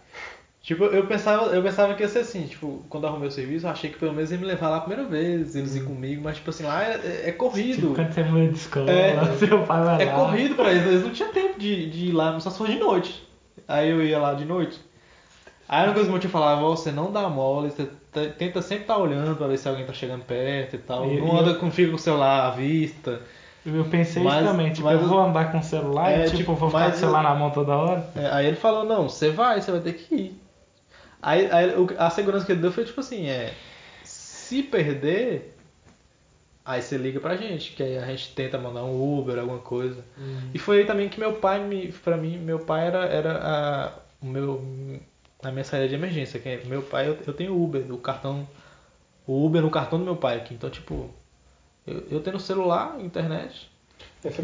Tipo, 0.61 0.85
eu 0.85 1.07
pensava, 1.07 1.47
eu 1.55 1.63
pensava 1.63 1.95
que 1.95 2.03
ia 2.03 2.09
ser 2.09 2.19
assim, 2.19 2.47
tipo, 2.47 2.83
quando 2.91 3.05
eu 3.05 3.11
arrumei 3.11 3.29
o 3.29 3.33
serviço, 3.33 3.65
eu 3.67 3.71
achei 3.71 3.89
que 3.91 3.99
pelo 3.99 4.13
menos 4.13 4.31
ia 4.31 4.37
me 4.37 4.45
levar 4.45 4.69
lá 4.69 4.77
a 4.79 4.81
primeira 4.81 5.05
vez, 5.09 5.55
eles 5.57 5.75
iam 5.77 5.87
comigo, 5.87 6.21
mas 6.23 6.37
tipo 6.37 6.51
assim, 6.51 6.65
lá 6.65 6.85
é, 6.85 6.95
é- 7.03 7.29
é 7.29 7.33
corrido. 7.33 7.75
Tipo, 7.81 7.95
quando 7.95 8.13
você 8.13 8.23
muda 8.25 8.49
de 8.53 8.59
escola, 8.59 8.91
É. 8.91 9.17
seu 9.39 9.63
pai 9.65 9.83
vai 9.85 10.03
É 10.03 10.05
lá. 10.07 10.13
corrido 10.15 10.55
pra 10.57 10.71
eles, 10.71 10.87
eles 10.87 11.03
não 11.05 11.11
tinham 11.11 11.33
tempo 11.33 11.59
de, 11.59 11.89
de 11.89 12.07
ir 12.09 12.13
lá, 12.13 12.39
só 12.41 12.51
se 12.51 12.59
for 12.59 12.67
de 12.69 12.77
noite. 12.79 13.27
Aí 13.67 13.89
eu 13.91 14.05
ia 14.05 14.19
lá 14.19 14.35
de 14.35 14.45
noite. 14.45 14.79
Aí 15.69 15.81
a 15.81 15.83
única 15.85 15.95
coisa 15.95 16.07
que 16.09 16.13
meu 16.13 16.21
tio 16.21 16.31
falava, 16.31 16.63
"Ó, 16.63 16.71
você 16.77 16.91
não 16.91 17.13
dá 17.13 17.29
mole, 17.29 17.71
você 17.71 17.85
te- 18.13 18.33
tenta 18.37 18.61
sempre 18.61 18.85
estar 18.85 18.97
olhando 18.99 19.37
pra 19.37 19.47
ver 19.47 19.59
se 19.59 19.69
alguém 19.69 19.87
tá 19.87 19.93
chegando 19.93 20.25
perto 20.25 20.75
e 20.77 20.79
tal. 20.79 21.07
E- 21.11 21.21
não 21.21 21.37
e 21.37 21.41
anda 21.41 21.51
eu- 21.51 21.59
com 21.59 21.71
fica 21.71 21.91
com 21.91 21.97
o 21.97 21.99
celular 21.99 22.47
à 22.47 22.51
vista. 22.51 23.21
Eu 23.65 23.85
pensei 23.85 24.23
Mas- 24.23 24.43
isso 24.43 24.51
também, 24.51 24.73
tipo, 24.73 24.87
mas 24.87 25.01
eu 25.01 25.07
vou 25.09 25.19
andar 25.21 25.53
com 25.53 25.59
o 25.59 25.63
celular 25.63 26.11
É, 26.11 26.21
e 26.23 26.25
tipo, 26.25 26.37
tipo, 26.39 26.55
vou 26.55 26.69
ficar 26.71 26.91
com 26.91 26.97
o 26.97 26.99
celular 27.01 27.23
eu- 27.25 27.29
na 27.29 27.35
mão 27.35 27.51
toda 27.51 27.77
hora. 27.77 28.07
É, 28.17 28.27
aí 28.33 28.47
ele 28.47 28.57
falou, 28.57 28.85
não, 28.85 29.09
você 29.09 29.31
vai, 29.31 29.61
você 29.61 29.71
vai 29.71 29.81
ter 29.81 29.93
que 29.95 30.15
ir. 30.15 30.41
Aí, 31.23 31.51
aí 31.51 31.73
a 31.99 32.11
segurança 32.11 32.47
que 32.47 32.53
ele 32.53 32.61
deu 32.61 32.71
foi 32.73 32.85
tipo 32.85 33.01
assim, 33.01 33.27
é. 33.29 33.53
Se 34.05 34.63
perder, 34.63 35.55
aí 36.65 36.81
você 36.81 36.97
liga 36.97 37.21
pra 37.21 37.37
gente, 37.37 37.73
que 37.73 37.83
aí 37.83 37.99
a 37.99 38.07
gente 38.07 38.35
tenta 38.35 38.57
mandar 38.59 38.85
um 38.85 39.19
Uber, 39.19 39.39
alguma 39.39 39.59
coisa. 39.59 40.03
E 40.55 40.59
foi 40.59 40.79
aí 40.81 40.85
também 40.87 41.09
que 41.09 41.19
meu 41.21 41.35
pai 41.35 41.63
me. 41.65 41.93
Pra 41.93 42.17
mim, 42.17 42.39
meu 42.39 42.61
pai 42.61 42.87
era, 42.87 43.05
era 43.07 43.39
a, 43.43 43.93
o 44.23 44.27
meu, 44.27 45.01
a 45.43 45.51
minha 45.51 45.65
saída 45.65 45.89
de 45.89 45.95
emergência. 45.95 46.39
Que 46.41 46.49
é- 46.49 46.63
meu 46.65 46.83
pai, 46.83 47.09
eu, 47.09 47.19
eu 47.27 47.33
tenho 47.33 47.61
Uber, 47.61 47.83
o 47.93 47.99
cartão. 47.99 48.47
O 49.27 49.45
Uber 49.45 49.61
no 49.61 49.71
cartão 49.71 49.99
do 49.99 50.05
meu 50.05 50.17
pai 50.17 50.37
aqui. 50.37 50.55
Então, 50.55 50.71
tipo, 50.71 51.11
eu, 51.87 52.05
eu 52.11 52.21
tenho 52.21 52.39
celular, 52.41 52.97
internet. 53.01 53.69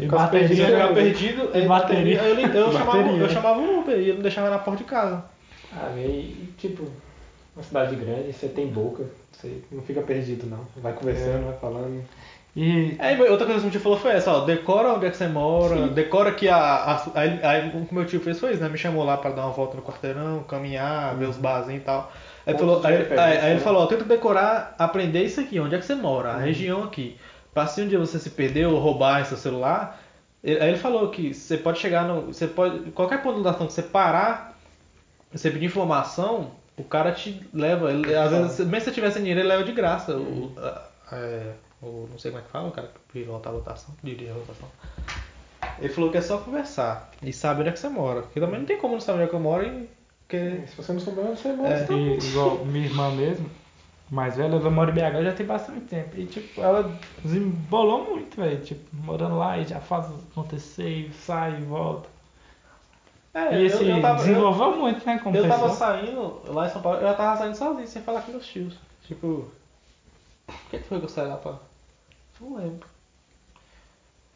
E 0.03 0.07
bateria, 0.07 0.47
perdido, 0.47 0.61
eu 0.71 0.93
perdido, 0.93 1.57
E 1.57 1.67
bateria. 1.67 2.21
aí 2.21 2.43
eu, 2.43 2.49
eu, 2.49 2.71
chamava, 2.71 2.97
eu 3.23 3.29
chamava 3.29 3.59
o 3.61 3.79
Uber 3.79 3.97
e 3.97 4.01
ele 4.09 4.13
me 4.17 4.21
deixava 4.21 4.49
na 4.49 4.59
porta 4.59 4.83
de 4.83 4.89
casa. 4.89 5.23
Ah, 5.75 5.93
e 5.97 6.49
tipo, 6.57 6.87
uma 7.55 7.63
cidade 7.63 7.95
grande, 7.95 8.33
você 8.33 8.47
tem 8.47 8.67
boca, 8.67 9.03
você 9.31 9.61
não 9.71 9.81
fica 9.83 10.01
perdido 10.01 10.47
não. 10.47 10.65
Vai 10.77 10.93
conversando, 10.93 11.45
vai 11.45 11.57
falando. 11.57 12.03
E 12.55 12.95
Aí 12.99 13.19
outra 13.19 13.45
coisa 13.45 13.59
que 13.59 13.59
o 13.59 13.63
meu 13.63 13.71
tio 13.71 13.81
falou 13.81 13.97
foi 13.97 14.11
essa, 14.11 14.31
ó, 14.31 14.45
decora 14.45 14.93
onde 14.93 15.05
é 15.05 15.09
que 15.09 15.17
você 15.17 15.27
mora, 15.27 15.89
decora 15.89 16.31
que 16.31 16.47
a, 16.47 16.55
a- 16.57 17.11
aí, 17.13 17.39
aí 17.43 17.67
o 17.67 17.85
que 17.85 17.91
o 17.91 17.95
meu 17.95 18.05
tio 18.05 18.21
fez 18.21 18.39
foi 18.39 18.53
isso, 18.53 18.61
né? 18.61 18.69
Me 18.69 18.77
chamou 18.77 19.03
lá 19.03 19.17
pra 19.17 19.31
dar 19.31 19.41
uma 19.43 19.51
volta 19.51 19.75
no 19.75 19.83
quarteirão, 19.83 20.41
caminhar, 20.43 21.17
ver 21.17 21.27
os 21.27 21.35
barzinhos 21.35 21.81
e 21.81 21.85
tal. 21.85 22.09
Aí, 22.47 22.57
falou, 22.57 22.81
aí, 22.85 22.95
aí- 22.95 23.19
aí 23.19 23.45
ele 23.47 23.55
né? 23.55 23.59
falou, 23.59 23.83
ó, 23.83 23.87
tenta 23.87 24.05
decorar, 24.05 24.73
aprender 24.79 25.23
isso 25.25 25.41
aqui, 25.41 25.59
onde 25.59 25.75
é 25.75 25.79
que 25.79 25.85
você 25.85 25.95
mora, 25.95 26.31
a 26.31 26.37
região 26.37 26.83
aqui. 26.85 27.17
Pra 27.53 27.67
se 27.67 27.81
um 27.81 27.87
dia 27.89 27.99
você 27.99 28.19
se 28.19 28.29
perder 28.29 28.67
ou 28.67 28.79
roubar 28.79 29.25
seu 29.25 29.35
celular, 29.37 29.99
ele- 30.41 30.61
aí 30.61 30.69
ele 30.69 30.77
falou 30.77 31.09
que 31.09 31.33
você 31.33 31.57
pode 31.57 31.79
chegar 31.79 32.05
no. 32.07 32.27
Você 32.27 32.47
pode. 32.47 32.91
Qualquer 32.91 33.21
ponto 33.21 33.43
de 33.43 33.53
que 33.53 33.63
você 33.63 33.81
parar, 33.81 34.54
você 35.37 35.51
pedir 35.51 35.65
informação, 35.65 36.51
o 36.77 36.83
cara 36.83 37.11
te 37.11 37.41
leva. 37.53 37.91
Ele, 37.91 38.15
às 38.15 38.31
vezes, 38.31 38.59
mesmo 38.59 38.79
se 38.79 38.85
você 38.85 38.91
tivesse 38.91 39.19
dinheiro, 39.19 39.39
ele 39.41 39.47
leva 39.49 39.63
de 39.63 39.71
graça. 39.71 40.15
O, 40.15 40.51
a- 40.57 40.87
é, 41.13 41.51
o- 41.81 42.07
não 42.11 42.17
sei 42.17 42.31
como 42.31 42.41
é 42.41 42.45
que 42.45 42.51
fala, 42.51 42.67
o 42.67 42.71
cara 42.71 42.87
que 42.87 42.99
pilota 43.19 43.49
a 43.49 43.51
lotação, 43.51 43.93
dirige 44.03 44.29
a 44.31 44.33
lotação. 44.35 44.67
Ele 45.79 45.89
falou 45.89 46.09
que 46.11 46.17
é 46.17 46.21
só 46.21 46.37
conversar 46.37 47.11
e 47.21 47.33
sabe 47.33 47.59
onde 47.61 47.69
é 47.69 47.71
que 47.73 47.79
você 47.79 47.89
mora. 47.89 48.21
Porque 48.21 48.39
também 48.39 48.59
não 48.59 48.65
tem 48.65 48.77
como 48.77 48.93
não 48.93 49.01
saber 49.01 49.17
onde 49.19 49.27
é 49.27 49.29
que 49.29 49.35
eu 49.35 49.39
moro 49.39 49.65
e. 49.65 49.89
Porque... 50.27 50.61
Se 50.67 50.75
você 50.77 50.93
não 50.93 50.99
souber 50.99 51.25
onde 51.25 51.39
você 51.39 51.51
mora, 51.53 51.73
É. 51.73 51.79
você 51.79 51.85
tá 51.85 51.93
E, 51.93 52.17
igual 52.29 52.65
minha 52.65 52.85
irmã 52.85 53.11
mesmo, 53.11 53.49
mais 54.09 54.35
velha, 54.37 54.55
ela 54.55 54.69
mora 54.69 54.89
em 54.91 54.93
BH 54.93 55.23
já 55.23 55.33
tem 55.33 55.45
bastante 55.45 55.81
tempo. 55.81 56.17
E 56.17 56.25
tipo, 56.25 56.61
ela 56.61 56.97
desembolou 57.23 58.05
muito, 58.05 58.37
velho. 58.41 58.59
Tipo, 58.63 58.83
morando 58.95 59.37
lá 59.37 59.57
e 59.57 59.65
já 59.65 59.79
faz 59.79 60.07
acontecer, 60.31 60.89
e 61.09 61.11
sai 61.13 61.57
e 61.59 61.63
volta. 61.63 62.09
É, 63.35 63.53
e 63.59 63.65
esse 63.65 63.83
desenvolveu 63.83 64.77
muito, 64.77 65.05
né, 65.05 65.19
como 65.19 65.35
Eu 65.35 65.43
tava 65.47 65.69
pessoa. 65.69 65.75
saindo 65.77 66.41
lá 66.53 66.67
em 66.67 66.69
São 66.69 66.81
Paulo, 66.81 66.99
eu 66.99 67.03
já 67.03 67.13
tava 67.15 67.37
saindo 67.37 67.57
sozinho, 67.57 67.85
sem 67.87 68.01
falar 68.01 68.21
com 68.21 68.31
meus 68.31 68.47
tios. 68.47 68.73
Tipo, 69.03 69.51
por 70.47 70.55
que 70.71 70.79
que 70.79 70.87
foi 70.87 70.99
que 70.99 71.05
eu 71.05 71.09
saí 71.09 71.27
lá 71.27 71.35
pra. 71.35 71.55
Não 72.39 72.55
lembro. 72.55 72.87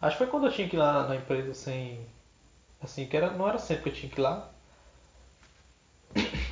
Acho 0.02 0.18
que 0.18 0.24
foi 0.24 0.28
quando 0.28 0.48
eu 0.48 0.52
tinha 0.52 0.68
que 0.68 0.76
ir 0.76 0.80
lá 0.80 1.08
na 1.08 1.16
empresa 1.16 1.54
sem. 1.54 1.98
Assim, 2.84 3.06
que 3.06 3.16
era, 3.16 3.32
não 3.32 3.48
era 3.48 3.58
sempre 3.58 3.84
que 3.84 3.90
eu 3.90 3.94
tinha 3.94 4.12
que 4.12 4.20
ir 4.20 4.24
lá. 4.24 4.50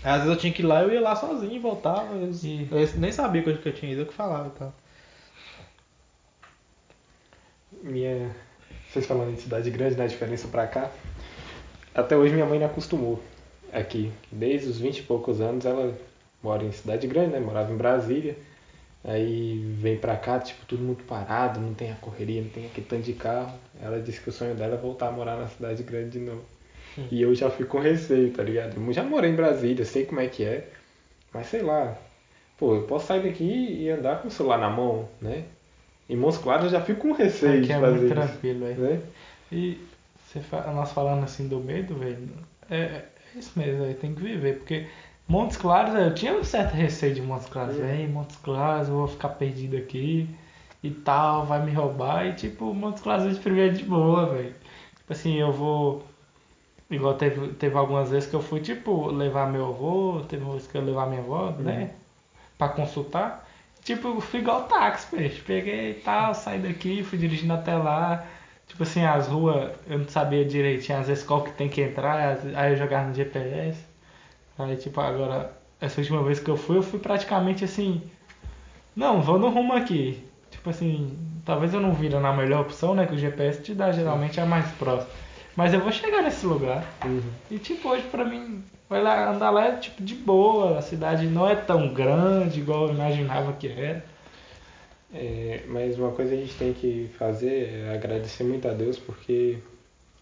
Às 0.04 0.22
vezes 0.22 0.28
eu 0.30 0.38
tinha 0.38 0.54
que 0.54 0.62
ir 0.62 0.66
lá 0.66 0.84
eu 0.84 0.92
ia 0.94 1.02
lá 1.02 1.16
sozinho 1.18 1.52
e 1.52 1.60
voltava. 1.60 2.16
Eles, 2.16 2.44
E- 2.46 2.68
eles 2.72 2.96
nem 2.96 3.12
sabiam 3.12 3.44
que 3.44 3.50
eu, 3.50 3.58
que 3.58 3.68
eu 3.70 3.74
tinha 3.74 3.92
ido, 3.92 4.02
eu 4.04 4.06
que 4.06 4.14
falava 4.14 4.48
e 4.48 4.52
tal. 4.58 4.74
Minha. 7.84 8.34
Vocês 8.90 9.06
falando 9.06 9.32
em 9.32 9.38
cidade 9.38 9.70
grande, 9.70 9.96
né? 9.98 10.06
A 10.06 10.08
diferença 10.08 10.48
pra 10.48 10.66
cá. 10.68 10.90
Até 11.98 12.16
hoje 12.16 12.32
minha 12.34 12.46
mãe 12.46 12.60
não 12.60 12.68
acostumou 12.68 13.20
aqui. 13.74 14.12
Desde 14.32 14.70
os 14.70 14.80
20 14.80 15.00
e 15.00 15.04
poucos 15.04 15.42
anos 15.42 15.66
ela 15.66 15.98
mora 16.44 16.64
em 16.64 16.72
cidade 16.72 17.08
grande, 17.08 17.32
né? 17.32 17.40
Morava 17.40 17.74
em 17.74 17.76
Brasília. 17.76 18.38
Aí 19.04 19.58
vem 19.80 19.98
pra 19.98 20.16
cá, 20.16 20.38
tipo, 20.40 20.66
tudo 20.68 20.84
muito 20.84 21.04
parado, 21.06 21.60
não 21.60 21.74
tem 21.74 21.92
a 21.92 21.96
correria, 21.96 22.42
não 22.42 22.50
tem 22.50 22.68
aquele 22.68 22.86
tanto 22.86 23.04
de 23.04 23.14
carro. 23.14 23.58
Ela 23.82 24.00
disse 24.00 24.22
que 24.22 24.30
o 24.30 24.32
sonho 24.32 24.54
dela 24.54 24.76
é 24.76 24.78
voltar 24.78 25.08
a 25.08 25.12
morar 25.12 25.38
na 25.38 25.48
cidade 25.48 25.82
grande 25.82 26.12
de 26.12 26.20
novo. 26.20 26.44
E 27.12 27.22
eu 27.22 27.34
já 27.34 27.50
fico 27.50 27.70
com 27.70 27.80
receio, 27.80 28.32
tá 28.32 28.44
ligado? 28.44 28.76
Eu 28.76 28.94
já 28.94 29.04
morei 29.04 29.32
em 29.32 29.36
Brasília, 29.36 29.86
sei 29.86 30.06
como 30.06 30.20
é 30.20 30.28
que 30.28 30.44
é. 30.44 30.68
Mas 31.34 31.48
sei 31.48 31.62
lá. 31.62 31.98
Pô, 32.58 32.76
eu 32.76 32.84
posso 32.84 33.08
sair 33.08 33.22
daqui 33.24 33.44
e 33.44 33.90
andar 33.90 34.22
com 34.22 34.28
o 34.28 34.32
celular 34.32 34.58
na 34.58 34.70
mão, 34.70 35.08
né? 35.22 35.46
Em 36.10 36.16
Montes 36.16 36.40
Claros 36.40 36.66
eu 36.66 36.72
já 36.72 36.82
fico 36.82 37.02
com 37.02 37.12
receio 37.12 37.60
Aqui 37.60 37.68
de 37.68 37.72
é 37.72 37.80
fazer 37.80 38.00
muito 38.00 38.06
isso. 38.06 38.14
tranquilo, 38.16 38.60
velho. 38.60 38.82
Né? 38.82 39.02
E 39.52 39.78
você 40.42 40.72
nós 40.72 40.92
falando 40.92 41.24
assim 41.24 41.48
do 41.48 41.60
medo, 41.60 41.96
velho, 41.96 42.30
é, 42.70 42.76
é 42.76 43.10
isso 43.36 43.58
mesmo, 43.58 43.84
aí 43.84 43.94
tem 43.94 44.14
que 44.14 44.22
viver, 44.22 44.58
porque 44.58 44.88
Montes 45.28 45.58
Claros, 45.58 45.94
eu 45.94 46.14
tinha 46.14 46.34
um 46.34 46.44
certo 46.44 46.74
receio 46.74 47.14
de 47.14 47.22
Montes 47.22 47.48
Claros, 47.48 47.76
velho, 47.76 48.10
Montes 48.10 48.38
Claros, 48.38 48.88
eu 48.88 48.96
vou 48.96 49.08
ficar 49.08 49.30
perdido 49.30 49.78
aqui 49.78 50.30
e 50.84 50.92
tal, 50.92 51.46
vai 51.46 51.64
me 51.64 51.72
roubar, 51.72 52.28
e 52.28 52.34
tipo, 52.34 52.74
Montes 52.74 53.02
Claros 53.02 53.26
gente 53.26 53.40
prevê 53.42 53.70
de 53.70 53.84
boa, 53.84 54.28
velho. 54.28 54.56
Tipo 55.08 55.14
assim, 55.14 55.36
eu 55.36 55.54
vou. 55.54 56.06
Igual 56.90 57.16
teve, 57.16 57.50
teve 57.54 57.78
algumas 57.78 58.10
vezes 58.10 58.30
que 58.30 58.36
eu 58.36 58.42
fui, 58.42 58.60
tipo, 58.60 59.08
levar 59.08 59.52
meu 59.52 59.68
avô, 59.68 60.22
teve 60.28 60.44
uma 60.44 60.54
vez 60.54 60.68
que 60.68 60.78
eu 60.78 60.82
levar 60.82 61.08
minha 61.08 61.22
avó, 61.22 61.52
né? 61.52 61.92
Pra 62.58 62.70
consultar. 62.70 63.48
Tipo, 63.84 64.20
fui 64.20 64.42
igual 64.42 64.64
táxi, 64.64 65.08
peixe. 65.08 65.42
Peguei 65.42 65.92
e 65.92 65.94
tal, 65.96 66.34
saí 66.34 66.60
daqui, 66.60 67.04
fui 67.04 67.18
dirigindo 67.18 67.54
até 67.54 67.76
lá. 67.76 68.26
Tipo 68.68 68.84
assim, 68.84 69.04
as 69.04 69.28
ruas 69.28 69.72
eu 69.88 70.00
não 70.00 70.08
sabia 70.08 70.44
direitinho, 70.46 71.00
às 71.00 71.08
vezes 71.08 71.24
qual 71.24 71.44
que 71.44 71.52
tem 71.52 71.70
que 71.70 71.82
entrar, 71.82 72.38
aí 72.56 72.74
eu 72.74 72.78
jogava 72.78 73.08
no 73.08 73.14
GPS. 73.14 73.80
Aí 74.60 74.76
tipo, 74.76 75.00
agora, 75.00 75.52
essa 75.80 76.02
última 76.02 76.22
vez 76.24 76.40
que 76.40 76.50
eu 76.50 76.58
fui, 76.58 76.78
eu 76.78 76.84
fui 76.84 77.00
praticamente 77.00 77.64
assim. 77.64 78.02
Não, 78.96 79.22
vou 79.22 79.40
no 79.40 79.50
rumo 79.50 79.74
aqui. 79.74 80.24
Tipo 80.52 80.70
assim, 80.70 81.18
talvez 81.46 81.74
eu 81.74 81.80
não 81.80 81.94
vira 81.94 82.20
na 82.20 82.34
melhor 82.34 82.62
opção, 82.62 82.94
né? 82.94 83.06
Que 83.06 83.16
o 83.16 83.18
GPS 83.18 83.62
te 83.62 83.74
dá 83.74 83.92
geralmente 83.92 84.40
é 84.40 84.44
a 84.44 84.46
mais 84.46 84.70
próxima. 84.72 85.12
Mas 85.56 85.74
eu 85.74 85.80
vou 85.80 85.92
chegar 85.92 86.22
nesse 86.22 86.46
lugar. 86.46 86.84
Uhum. 87.06 87.22
E 87.50 87.58
tipo, 87.58 87.90
hoje 87.90 88.04
pra 88.12 88.26
mim, 88.26 88.64
vai 88.90 89.02
lá, 89.02 89.32
andar 89.32 89.50
lá 89.50 89.68
é 89.68 89.72
tipo 89.78 90.04
de 90.04 90.14
boa, 90.14 90.78
a 90.78 90.82
cidade 90.82 91.26
não 91.26 91.48
é 91.50 91.56
tão 91.56 91.94
grande 91.94 92.60
igual 92.60 92.88
eu 92.88 92.94
imaginava 92.94 93.54
que 93.54 93.68
era. 93.68 94.04
É, 95.14 95.62
mas 95.68 95.98
uma 95.98 96.12
coisa 96.12 96.32
que 96.36 96.38
a 96.38 96.46
gente 96.46 96.56
tem 96.58 96.74
que 96.74 97.10
fazer 97.18 97.70
é 97.70 97.94
agradecer 97.94 98.44
muito 98.44 98.68
a 98.68 98.74
Deus 98.74 99.00
porque, 99.00 99.58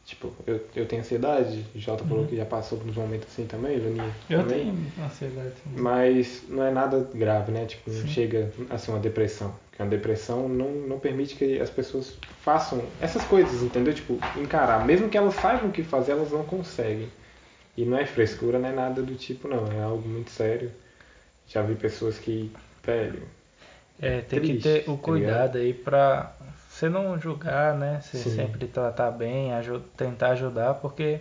tipo, 0.06 0.32
eu, 0.46 0.62
eu 0.76 0.86
tenho 0.86 1.02
ansiedade, 1.02 1.66
Jota 1.76 2.04
falou 2.04 2.28
que 2.28 2.36
já 2.36 2.46
passou 2.46 2.78
por 2.78 2.88
uns 2.88 2.96
momentos 2.96 3.28
assim 3.32 3.46
também, 3.48 3.78
Luninha 3.80 4.04
Uhum. 4.04 4.12
Eu 4.30 4.40
também. 4.44 4.60
tenho 4.60 5.06
ansiedade 5.06 5.54
também. 5.64 5.82
Mas 5.82 6.44
não 6.48 6.64
é 6.64 6.72
nada 6.72 7.10
grave, 7.16 7.52
né? 7.52 7.66
Tipo, 7.66 7.90
não 7.90 8.02
Sim. 8.02 8.08
chega 8.08 8.52
a 8.70 8.78
ser 8.78 8.92
uma 8.92 9.00
depressão. 9.00 9.56
Porque 9.72 9.82
uma 9.82 9.90
depressão 9.90 10.48
não, 10.48 10.72
não 10.72 11.00
permite 11.00 11.36
que 11.36 11.60
as 11.60 11.70
pessoas 11.72 12.16
façam 12.42 12.82
essas 13.02 13.24
coisas, 13.26 13.64
entendeu? 13.64 13.94
Tipo, 13.94 14.20
encarar. 14.40 14.86
Mesmo 14.86 15.10
que 15.10 15.18
elas 15.18 15.34
saibam 15.34 15.70
o 15.70 15.72
que 15.72 15.84
fazer, 15.84 16.12
elas 16.12 16.32
não 16.32 16.44
conseguem. 16.44 17.10
E 17.76 17.84
não 17.84 17.98
é 17.98 18.06
frescura, 18.06 18.58
não 18.60 18.70
é 18.70 18.72
nada 18.72 19.02
do 19.02 19.16
tipo, 19.16 19.48
não. 19.48 19.66
É 19.72 19.82
algo 19.84 20.08
muito 20.08 20.30
sério. 20.30 20.72
Já 21.48 21.62
vi 21.64 21.76
pessoas 21.76 22.18
que, 22.18 22.52
velho, 22.84 23.24
É, 24.02 24.22
tem 24.22 24.40
Triste, 24.40 24.58
que 24.58 24.64
ter 24.64 24.90
o 24.90 24.98
tá 24.98 25.04
cuidado 25.04 25.58
aí 25.58 25.74
pra 25.74 26.34
você 26.70 26.90
não 26.90 27.18
julgar, 27.20 27.76
né? 27.76 28.02
Você 28.02 28.18
Sim. 28.18 28.36
sempre 28.36 28.68
tratar 28.68 29.12
bem, 29.12 29.52
tentar 29.96 30.30
ajudar, 30.32 30.76
porque 30.76 31.20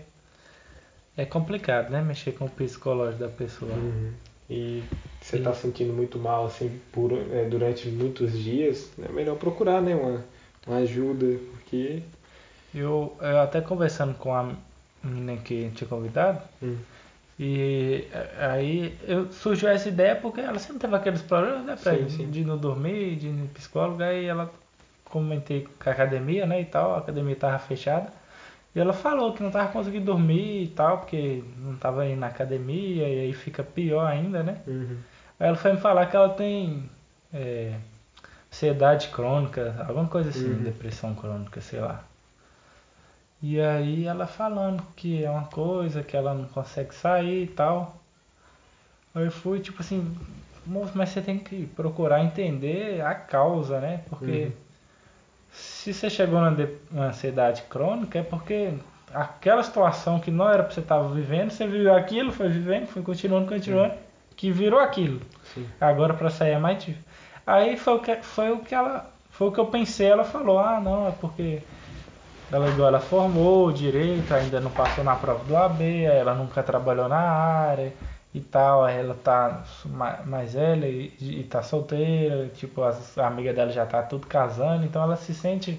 é 1.17 1.25
complicado, 1.25 1.91
né? 1.91 2.03
Mexer 2.03 2.33
com 2.33 2.47
o 2.47 2.51
psicológico 2.51 3.23
da 3.23 3.29
pessoa. 3.29 3.73
Uhum. 3.73 4.13
E 4.51 4.83
você 5.21 5.37
está 5.37 5.55
sentindo 5.55 5.93
muito 5.93 6.19
mal 6.19 6.47
assim 6.47 6.79
por, 6.93 7.13
é, 7.13 7.45
durante 7.49 7.89
muitos 7.89 8.33
dias, 8.33 8.91
é 9.03 9.11
melhor 9.11 9.37
procurar 9.37 9.81
né, 9.81 9.95
uma, 9.95 10.25
uma 10.67 10.77
ajuda, 10.79 11.39
porque 11.53 12.03
Eu, 12.75 13.17
eu 13.21 13.39
até 13.39 13.61
conversando 13.61 14.15
com 14.15 14.35
a 14.35 14.55
menina 15.03 15.41
que 15.41 15.71
tinha 15.75 15.89
convidado, 15.89 16.43
hum, 16.63 16.77
E 17.39 18.07
eh, 18.13 18.47
aí 18.47 18.99
eu, 19.07 19.31
surgiu 19.33 19.69
essa 19.69 19.89
ideia 19.89 20.15
porque 20.17 20.41
ela 20.41 20.59
sempre 20.59 20.79
teve 20.81 20.95
aqueles 20.97 21.23
problemas, 21.23 21.65
né? 21.65 21.77
Pra 21.77 21.93
Sim, 21.97 22.09
sim. 22.09 22.31
de 22.31 22.45
não 22.45 22.57
dormir, 22.59 23.17
de 23.17 23.29
ir 23.29 23.33
no 23.33 23.49
psicólogo, 23.49 24.03
aí 24.03 24.27
ela 24.27 24.53
comentei 25.05 25.67
com 25.83 25.91
a 25.91 25.93
academia, 25.93 26.47
né, 26.47 26.61
e 26.61 26.65
tal, 26.65 26.95
a 26.95 26.99
academia 26.99 27.37
tava 27.37 27.59
fechada. 27.59 28.13
E 28.75 28.81
ela 28.81 28.93
falou 28.93 29.33
que 29.35 29.43
não 29.43 29.51
tava 29.51 29.73
conseguindo 29.73 30.07
dormir 30.07 30.65
e 30.65 30.69
tal, 30.69 30.99
porque 30.99 31.45
não 31.59 31.77
tava 31.77 32.07
indo 32.07 32.21
na 32.21 32.29
academia, 32.29 33.09
e 33.09 33.21
aí 33.21 33.33
fica 33.35 33.63
pior 33.65 34.07
ainda, 34.07 34.43
né? 34.43 34.59
uhum. 34.67 35.05
Aí 35.41 35.49
ela 35.49 35.57
foi 35.57 35.73
me 35.73 35.79
falar 35.81 36.07
que 36.07 36.17
ela 36.17 36.31
tem 36.31 36.91
é, 37.33 37.75
ansiedade 38.53 39.09
crônica, 39.09 39.77
alguma 39.89 40.09
coisa 40.09 40.31
assim, 40.31 40.51
Uhum. 40.51 40.63
depressão 40.63 41.15
crônica, 41.15 41.61
sei 41.61 41.81
lá. 41.81 42.05
E 43.47 43.61
aí 43.61 44.07
ela 44.07 44.27
falando 44.27 44.83
que 44.97 45.23
é 45.23 45.29
uma 45.29 45.45
coisa, 45.45 46.03
que 46.03 46.17
ela 46.17 46.33
não 46.33 46.47
consegue 46.47 46.95
sair 46.95 47.43
e 47.43 47.47
tal. 47.47 47.97
Aí 49.15 49.27
eu 49.27 49.31
fui 49.31 49.61
tipo 49.61 49.83
assim, 49.83 50.17
mas 50.67 51.11
você 51.11 51.21
tem 51.21 51.39
que 51.39 51.67
procurar 51.67 52.25
entender 52.25 53.03
a 53.03 53.15
causa, 53.15 53.81
né? 53.81 54.01
Porque 54.09 54.31
Uhum. 54.47 54.53
se 55.53 55.93
você 55.93 56.09
chegou 56.09 56.41
na 56.41 56.51
de- 56.53 56.75
na 56.91 57.09
ansiedade 57.09 57.63
crônica 57.69 58.19
é 58.19 58.23
porque 58.23 58.73
aquela 59.13 59.63
situação 59.63 60.19
que 60.19 60.31
não 60.31 60.49
era 60.49 60.63
pra 60.63 60.73
você 60.73 60.81
estar 60.81 61.01
vivendo, 61.03 61.51
você 61.51 61.67
viveu 61.67 61.95
aquilo, 61.95 62.33
foi 62.33 62.49
vivendo, 62.49 62.87
foi 62.87 63.03
continuando, 63.03 63.47
continuando, 63.47 63.93
que 64.35 64.51
virou 64.51 64.81
aquilo. 64.81 65.21
Sim. 65.53 65.69
Agora 65.79 66.15
pra 66.15 66.31
sair 66.31 66.53
é 66.53 66.59
mais 66.59 66.79
difícil. 66.79 67.05
Aí 67.47 67.77
foi 67.77 67.93
o 67.95 67.99
que 68.01 68.17
foi 68.23 68.51
o 68.53 68.61
que 68.61 68.75
ela 68.75 69.11
foi 69.29 69.49
o 69.49 69.53
que 69.53 69.61
eu 69.61 69.67
pensei, 69.67 70.07
ela 70.07 70.25
falou: 70.25 70.59
"Ah, 70.59 70.81
não, 70.81 71.09
é 71.09 71.13
porque 71.13 71.61
ela 72.53 72.69
igual 72.69 72.89
ela 72.89 73.01
formou 73.01 73.73
direito, 73.73 74.33
ainda 74.35 74.61
não 74.61 74.71
passou 74.71 75.03
na 75.05 75.17
prova 75.17 75.45
do 75.45 75.57
AB, 75.57 76.05
ela 76.05 76.35
nunca 76.35 76.63
trabalhou 76.63 77.09
na 77.09 77.19
área 77.19 77.93
e 78.35 78.41
tal, 78.41 78.85
aí 78.85 78.99
ela 78.99 79.15
tá 79.15 79.63
ma- 79.87 80.21
mais 80.27 80.55
velha 80.55 80.87
e, 80.87 81.15
e 81.21 81.45
tá 81.45 81.63
solteira, 81.63 82.49
tipo, 82.49 82.83
as 82.83 83.17
amigas 83.19 83.55
dela 83.55 83.71
já 83.71 83.87
tá 83.87 84.03
tudo 84.03 84.27
casando, 84.27 84.85
então 84.85 85.03
ela 85.03 85.17
se 85.17 85.35
sente 85.35 85.79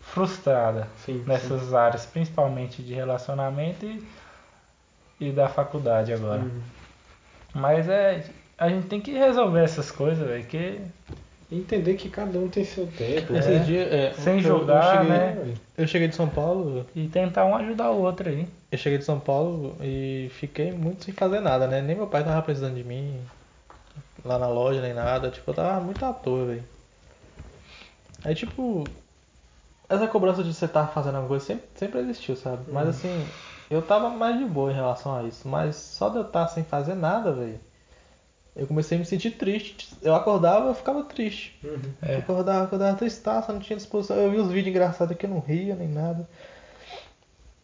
frustrada 0.00 0.86
Sim, 1.04 1.22
nessas 1.26 1.74
áreas, 1.74 2.06
principalmente 2.06 2.82
de 2.82 2.94
relacionamento 2.94 3.84
e, 3.84 4.06
e 5.20 5.32
da 5.32 5.48
faculdade 5.48 6.12
agora. 6.12 6.42
Uhum. 6.42 6.62
Mas 7.54 7.88
é. 7.88 8.24
A 8.56 8.68
gente 8.68 8.86
tem 8.86 9.00
que 9.00 9.10
resolver 9.12 9.64
essas 9.64 9.90
coisas, 9.90 10.24
velho, 10.26 10.44
que 10.44 10.80
entender 11.50 11.94
que 11.96 12.08
cada 12.10 12.38
um 12.38 12.48
tem 12.48 12.64
seu 12.64 12.86
tempo. 12.86 13.32
né? 13.32 13.38
Esses 13.38 13.66
dias, 13.66 13.92
é, 13.92 14.12
sem 14.12 14.36
eu- 14.36 14.42
jogar, 14.42 14.76
eu 14.76 14.82
cheguei, 14.82 15.08
né? 15.08 15.56
Eu 15.76 15.86
cheguei 15.86 16.08
de 16.08 16.14
São 16.14 16.28
Paulo, 16.28 16.86
E 16.94 17.08
tentar 17.08 17.44
um 17.46 17.54
ajudar 17.56 17.90
o 17.90 18.00
outro 18.00 18.28
aí. 18.28 18.46
eu 18.70 18.78
cheguei 18.78 18.98
de 18.98 19.04
São 19.04 19.18
Paulo 19.20 19.76
e 19.82 20.28
fiquei 20.32 20.72
muito 20.72 21.04
sem 21.04 21.14
fazer 21.14 21.40
nada, 21.40 21.66
né? 21.66 21.80
Nem 21.80 21.96
meu 21.96 22.06
pai 22.06 22.24
tava 22.24 22.42
precisando 22.42 22.74
de 22.76 22.84
mim 22.84 23.20
lá 24.24 24.38
na 24.38 24.48
loja, 24.48 24.80
nem 24.82 24.92
nada. 24.94 25.30
Tipo, 25.30 25.50
eu 25.50 25.54
tava 25.54 25.80
muito 25.80 26.04
à 26.04 26.12
toa, 26.12 26.46
velho. 26.46 26.64
Aí, 28.24 28.34
tipo, 28.34 28.90
essa 29.88 30.08
cobrança 30.08 30.42
de 30.44 30.52
você 30.54 30.66
estar 30.66 30.88
fazendo 30.88 31.16
alguma 31.16 31.28
coisa 31.30 31.44
sempre, 31.46 31.68
sempre 31.74 32.00
existiu, 32.00 32.36
sabe? 32.36 32.70
Mas 32.72 32.88
assim, 32.88 33.32
eu 33.70 33.82
tava 33.86 34.10
mais 34.10 34.38
de 34.38 34.44
boa 34.46 34.70
em 34.72 34.74
relação 34.74 35.14
a 35.16 35.24
isso. 35.24 35.48
Mas 35.48 35.76
só 35.76 36.08
de 36.08 36.16
eu 36.18 36.22
estar 36.22 36.48
sem 36.48 36.64
fazer 36.64 36.94
nada, 36.94 37.32
velho, 37.32 37.60
eu 38.56 38.66
comecei 38.66 38.96
a 38.96 39.00
me 39.00 39.04
sentir 39.04 39.32
triste. 39.32 39.88
Eu 40.00 40.14
acordava, 40.14 40.68
eu 40.68 40.74
ficava 40.74 41.02
triste. 41.02 41.58
Uhum. 41.64 41.80
É. 42.00 42.14
Eu 42.14 42.18
acordava, 42.18 42.64
acordava 42.64 42.96
tristaça, 42.96 43.52
não 43.52 43.60
tinha 43.60 43.76
disposição. 43.76 44.16
Eu 44.16 44.30
vi 44.30 44.36
os 44.38 44.48
vídeos 44.48 44.68
engraçados 44.68 45.16
que 45.16 45.26
eu 45.26 45.30
não 45.30 45.40
ria 45.40 45.74
nem 45.74 45.88
nada. 45.88 46.28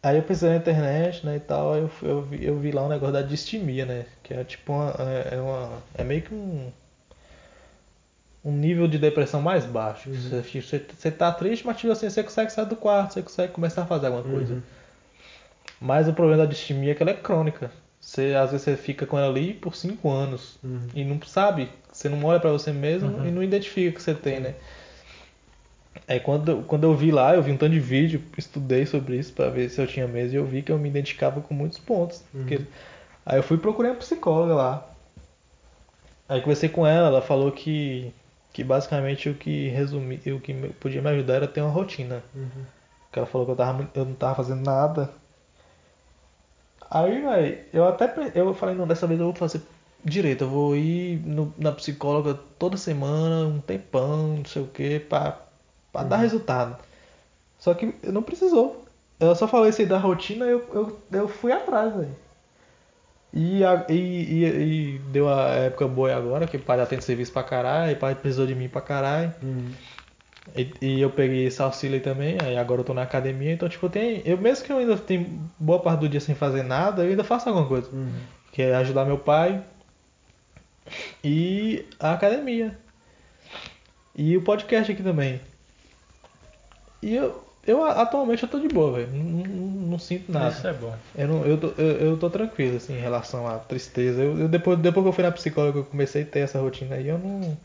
Aí 0.03 0.17
eu 0.17 0.23
pesquisei 0.23 0.49
na 0.49 0.55
internet, 0.55 1.23
né, 1.23 1.35
e 1.35 1.39
tal, 1.39 1.73
aí 1.73 1.81
eu, 1.81 1.91
eu, 2.01 2.21
vi, 2.23 2.43
eu 2.43 2.57
vi 2.57 2.71
lá 2.71 2.83
um 2.83 2.89
negócio 2.89 3.13
da 3.13 3.21
distimia, 3.21 3.85
né, 3.85 4.07
que 4.23 4.33
é 4.33 4.43
tipo 4.43 4.73
uma, 4.73 4.95
é, 4.97 5.35
é 5.35 5.39
uma, 5.39 5.77
é 5.93 6.03
meio 6.03 6.23
que 6.23 6.33
um, 6.33 6.71
um 8.43 8.51
nível 8.51 8.87
de 8.87 8.97
depressão 8.97 9.43
mais 9.43 9.63
baixo. 9.63 10.09
Você, 10.11 10.41
você, 10.41 10.79
você 10.79 11.11
tá 11.11 11.31
triste, 11.31 11.67
mas 11.67 11.77
tipo 11.77 11.91
assim, 11.91 12.09
você 12.09 12.23
consegue 12.23 12.51
sair 12.51 12.65
do 12.65 12.75
quarto, 12.75 13.13
você 13.13 13.21
consegue 13.21 13.53
começar 13.53 13.83
a 13.83 13.85
fazer 13.85 14.07
alguma 14.07 14.23
coisa. 14.23 14.55
Uhum. 14.55 14.61
Mas 15.79 16.07
o 16.07 16.13
problema 16.13 16.43
da 16.43 16.49
distimia 16.49 16.93
é 16.93 16.95
que 16.95 17.03
ela 17.03 17.11
é 17.11 17.15
crônica. 17.15 17.71
Você, 18.01 18.33
às 18.33 18.49
vezes 18.51 18.63
você 18.65 18.75
fica 18.75 19.05
com 19.05 19.17
ela 19.17 19.27
ali 19.29 19.53
por 19.53 19.75
5 19.75 20.09
anos 20.09 20.57
Uhum. 20.63 20.87
e 20.95 21.03
não 21.05 21.21
sabe, 21.21 21.69
você 21.91 22.09
não 22.09 22.23
olha 22.25 22.39
pra 22.39 22.51
você 22.51 22.71
mesmo 22.71 23.09
e 23.27 23.31
não 23.31 23.43
identifica 23.43 23.91
que 23.95 24.01
você 24.01 24.15
tem, 24.15 24.39
né? 24.39 24.55
Aí 26.07 26.19
quando, 26.19 26.63
quando 26.63 26.83
eu 26.85 26.95
vi 26.95 27.11
lá, 27.11 27.35
eu 27.35 27.43
vi 27.43 27.51
um 27.51 27.57
tanto 27.57 27.73
de 27.73 27.79
vídeo, 27.79 28.21
estudei 28.37 28.85
sobre 28.85 29.17
isso 29.17 29.33
pra 29.33 29.49
ver 29.49 29.69
se 29.69 29.79
eu 29.79 29.85
tinha 29.87 30.07
mesmo 30.07 30.33
e 30.33 30.37
eu 30.37 30.45
vi 30.45 30.61
que 30.61 30.71
eu 30.71 30.79
me 30.79 30.89
identificava 30.89 31.41
com 31.41 31.53
muitos 31.53 31.77
pontos. 31.79 32.23
Porque- 32.31 32.61
Aí 33.25 33.37
eu 33.37 33.43
fui 33.43 33.57
procurar 33.57 33.89
uma 33.89 33.95
psicóloga 33.97 34.55
lá. 34.55 34.87
Aí 36.27 36.41
conversei 36.41 36.69
com 36.69 36.87
ela, 36.87 37.07
ela 37.07 37.21
falou 37.21 37.51
que, 37.51 38.11
que 38.51 38.63
basicamente 38.63 39.29
o 39.29 39.35
que 39.35 39.67
resumi, 39.69 40.15
o 40.27 40.39
que 40.39 40.53
podia 40.79 41.01
me 41.01 41.09
ajudar 41.09 41.35
era 41.35 41.47
ter 41.47 41.61
uma 41.61 41.69
rotina. 41.69 42.23
Porque 43.05 43.19
ela 43.19 43.27
falou 43.27 43.45
que 43.45 43.51
eu, 43.51 43.55
tava, 43.57 43.89
eu 43.93 44.05
não 44.05 44.13
tava 44.15 44.35
fazendo 44.35 44.65
nada. 44.65 45.09
Aí, 46.91 47.21
velho, 47.21 47.57
eu 47.71 47.87
até 47.87 48.13
eu 48.35 48.53
falei, 48.53 48.75
não, 48.75 48.85
dessa 48.85 49.07
vez 49.07 49.17
eu 49.19 49.27
vou 49.27 49.35
fazer 49.35 49.61
direito, 50.03 50.43
eu 50.43 50.49
vou 50.49 50.75
ir 50.75 51.17
no- 51.25 51.53
na 51.57 51.71
psicóloga 51.71 52.37
toda 52.59 52.75
semana, 52.75 53.47
um 53.47 53.61
tempão, 53.61 54.37
não 54.37 54.45
sei 54.45 54.61
o 54.63 54.67
que, 54.67 54.99
pra, 54.99 55.39
pra 55.93 56.03
dar 56.03 56.17
resultado. 56.17 56.75
Só 57.57 57.73
que 57.73 57.93
não 58.03 58.21
precisou. 58.21 58.83
Ela 59.19 59.35
só 59.35 59.47
falou 59.47 59.67
isso 59.69 59.79
aí 59.81 59.87
da 59.87 59.97
rotina 59.99 60.45
eu, 60.45 60.67
eu, 60.73 60.99
eu 61.11 61.27
fui 61.29 61.51
atrás, 61.51 61.93
velho. 61.95 62.15
E, 63.33 63.61
e, 63.87 63.93
e, 63.93 64.45
e 64.95 64.99
deu 65.11 65.29
a 65.29 65.47
época 65.51 65.87
boa 65.87 66.13
agora, 66.13 66.45
que 66.47 66.57
o 66.57 66.61
pai 66.61 66.77
já 66.77 66.85
tem 66.85 66.99
serviço 66.99 67.31
pra 67.31 67.43
caralho, 67.43 67.93
o 67.93 67.99
pai 67.99 68.13
precisou 68.15 68.45
de 68.45 68.53
mim 68.55 68.67
pra 68.67 68.81
caralho. 68.81 69.33
E, 70.55 70.73
e 70.81 71.01
eu 71.01 71.09
peguei 71.09 71.45
esse 71.45 71.61
auxílio 71.61 72.01
também, 72.01 72.37
aí 72.41 72.57
agora 72.57 72.81
eu 72.81 72.85
tô 72.85 72.93
na 72.93 73.03
academia, 73.03 73.53
então 73.53 73.69
tipo, 73.69 73.89
tenho. 73.89 74.21
Eu 74.25 74.37
mesmo 74.37 74.65
que 74.65 74.71
eu 74.71 74.77
ainda 74.77 74.97
tenho 74.97 75.49
boa 75.59 75.79
parte 75.79 76.01
do 76.01 76.09
dia 76.09 76.19
sem 76.19 76.35
fazer 76.35 76.63
nada, 76.63 77.03
eu 77.03 77.11
ainda 77.11 77.23
faço 77.23 77.47
alguma 77.47 77.67
coisa. 77.67 77.89
Que 78.51 78.63
é 78.63 78.75
ajudar 78.75 79.05
meu 79.05 79.17
pai 79.17 79.63
e 81.23 81.85
a 81.99 82.13
academia. 82.13 82.77
E 84.15 84.35
o 84.35 84.41
podcast 84.41 84.91
aqui 84.91 85.01
também. 85.01 85.39
E 87.01 87.15
eu, 87.15 87.43
eu 87.65 87.83
atualmente 87.85 88.43
eu 88.43 88.49
tô 88.49 88.59
de 88.59 88.67
boa, 88.67 88.97
velho. 88.97 89.11
Não, 89.11 89.23
não, 89.23 89.67
não 89.91 89.99
sinto 89.99 90.31
nada. 90.31 90.49
Isso 90.49 90.67
é 90.67 90.73
bom. 90.73 90.95
Eu, 91.15 91.27
não, 91.27 91.45
eu, 91.45 91.57
tô, 91.57 91.67
eu, 91.77 91.91
eu 92.09 92.17
tô 92.17 92.29
tranquilo, 92.29 92.77
assim, 92.77 92.93
em 92.93 93.01
relação 93.01 93.47
à 93.47 93.57
tristeza. 93.57 94.21
Eu, 94.21 94.37
eu 94.37 94.49
depois, 94.49 94.77
depois 94.79 95.03
que 95.03 95.09
eu 95.09 95.13
fui 95.13 95.23
na 95.23 95.31
psicóloga, 95.31 95.79
eu 95.79 95.85
comecei 95.85 96.23
a 96.23 96.25
ter 96.25 96.39
essa 96.39 96.59
rotina 96.59 96.95
aí, 96.95 97.07
eu 97.07 97.17
não. 97.17 97.57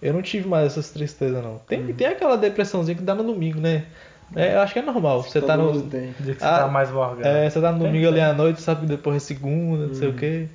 Eu 0.00 0.12
não 0.12 0.22
tive 0.22 0.46
mais 0.48 0.66
essas 0.66 0.90
tristezas, 0.90 1.42
não. 1.42 1.58
Tem, 1.66 1.92
tem 1.94 2.06
aquela 2.06 2.36
depressãozinha 2.36 2.96
que 2.96 3.02
dá 3.02 3.14
no 3.14 3.24
domingo, 3.24 3.58
né? 3.60 3.86
É, 4.34 4.54
eu 4.56 4.60
acho 4.60 4.72
que 4.72 4.78
é 4.78 4.82
normal. 4.82 5.22
Você 5.22 5.40
tá 5.40 5.56
Todo 5.56 5.66
no. 5.66 5.72
mundo 5.74 5.90
tem. 5.90 6.12
Dia 6.20 6.34
que 6.34 6.40
você 6.40 6.46
Ah, 6.46 6.58
tá 6.60 6.68
mais 6.68 6.90
morgado. 6.90 7.26
É, 7.26 7.48
você 7.48 7.60
tá 7.60 7.72
no 7.72 7.78
Tem, 7.78 7.86
domingo 7.86 8.06
ali 8.08 8.16
tem. 8.16 8.24
à 8.24 8.32
noite, 8.32 8.60
sabe 8.60 8.80
que 8.82 8.86
depois 8.86 9.16
é 9.16 9.20
segunda, 9.20 9.86
não 9.86 9.94
sei 9.94 10.08
o 10.08 10.14
quê. 10.14 10.48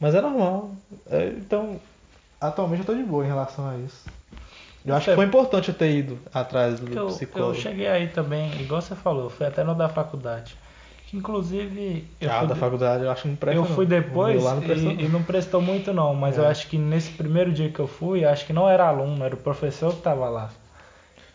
Mas 0.00 0.14
é 0.14 0.20
normal. 0.20 0.70
É, 1.10 1.26
então, 1.36 1.78
atualmente 2.40 2.80
eu 2.80 2.86
tô 2.86 2.94
de 2.94 3.02
boa 3.02 3.24
em 3.24 3.28
relação 3.28 3.68
a 3.68 3.76
isso. 3.76 4.04
Eu 4.84 4.94
acho 4.94 5.06
que 5.10 5.14
foi 5.16 5.24
importante 5.24 5.68
eu 5.68 5.74
ter 5.74 5.90
ido 5.90 6.18
atrás 6.32 6.78
do 6.80 6.92
eu, 6.96 7.06
psicólogo. 7.06 7.50
eu 7.54 7.60
cheguei 7.60 7.88
aí 7.88 8.08
também, 8.08 8.50
igual 8.60 8.80
você 8.80 8.94
falou, 8.94 9.28
fui 9.28 9.44
até 9.46 9.64
no 9.64 9.74
da 9.74 9.88
faculdade. 9.88 10.56
Inclusive, 11.14 12.04
eu 12.20 12.30
Ah, 12.30 12.40
fui, 12.40 12.48
da 12.48 12.54
faculdade 12.56 13.04
eu 13.04 13.10
acho 13.10 13.22
que 13.22 13.28
não 13.28 13.36
presta 13.36 13.56
eu 13.58 13.64
não. 13.68 13.74
fui 13.74 13.86
depois 13.86 14.42
não 14.42 14.60
prestou, 14.60 14.92
e, 14.92 15.04
e 15.04 15.08
não 15.08 15.22
prestou 15.22 15.62
muito 15.62 15.92
não, 15.92 16.14
mas 16.14 16.36
É. 16.36 16.40
eu 16.40 16.46
acho 16.46 16.68
que 16.68 16.76
nesse 16.76 17.10
primeiro 17.12 17.52
dia 17.52 17.70
que 17.70 17.78
eu 17.78 17.86
fui, 17.86 18.24
acho 18.24 18.44
que 18.44 18.52
não 18.52 18.68
era 18.68 18.86
aluno, 18.88 19.24
era 19.24 19.34
o 19.34 19.38
professor 19.38 19.94
que 19.94 20.02
tava 20.02 20.28
lá. 20.28 20.50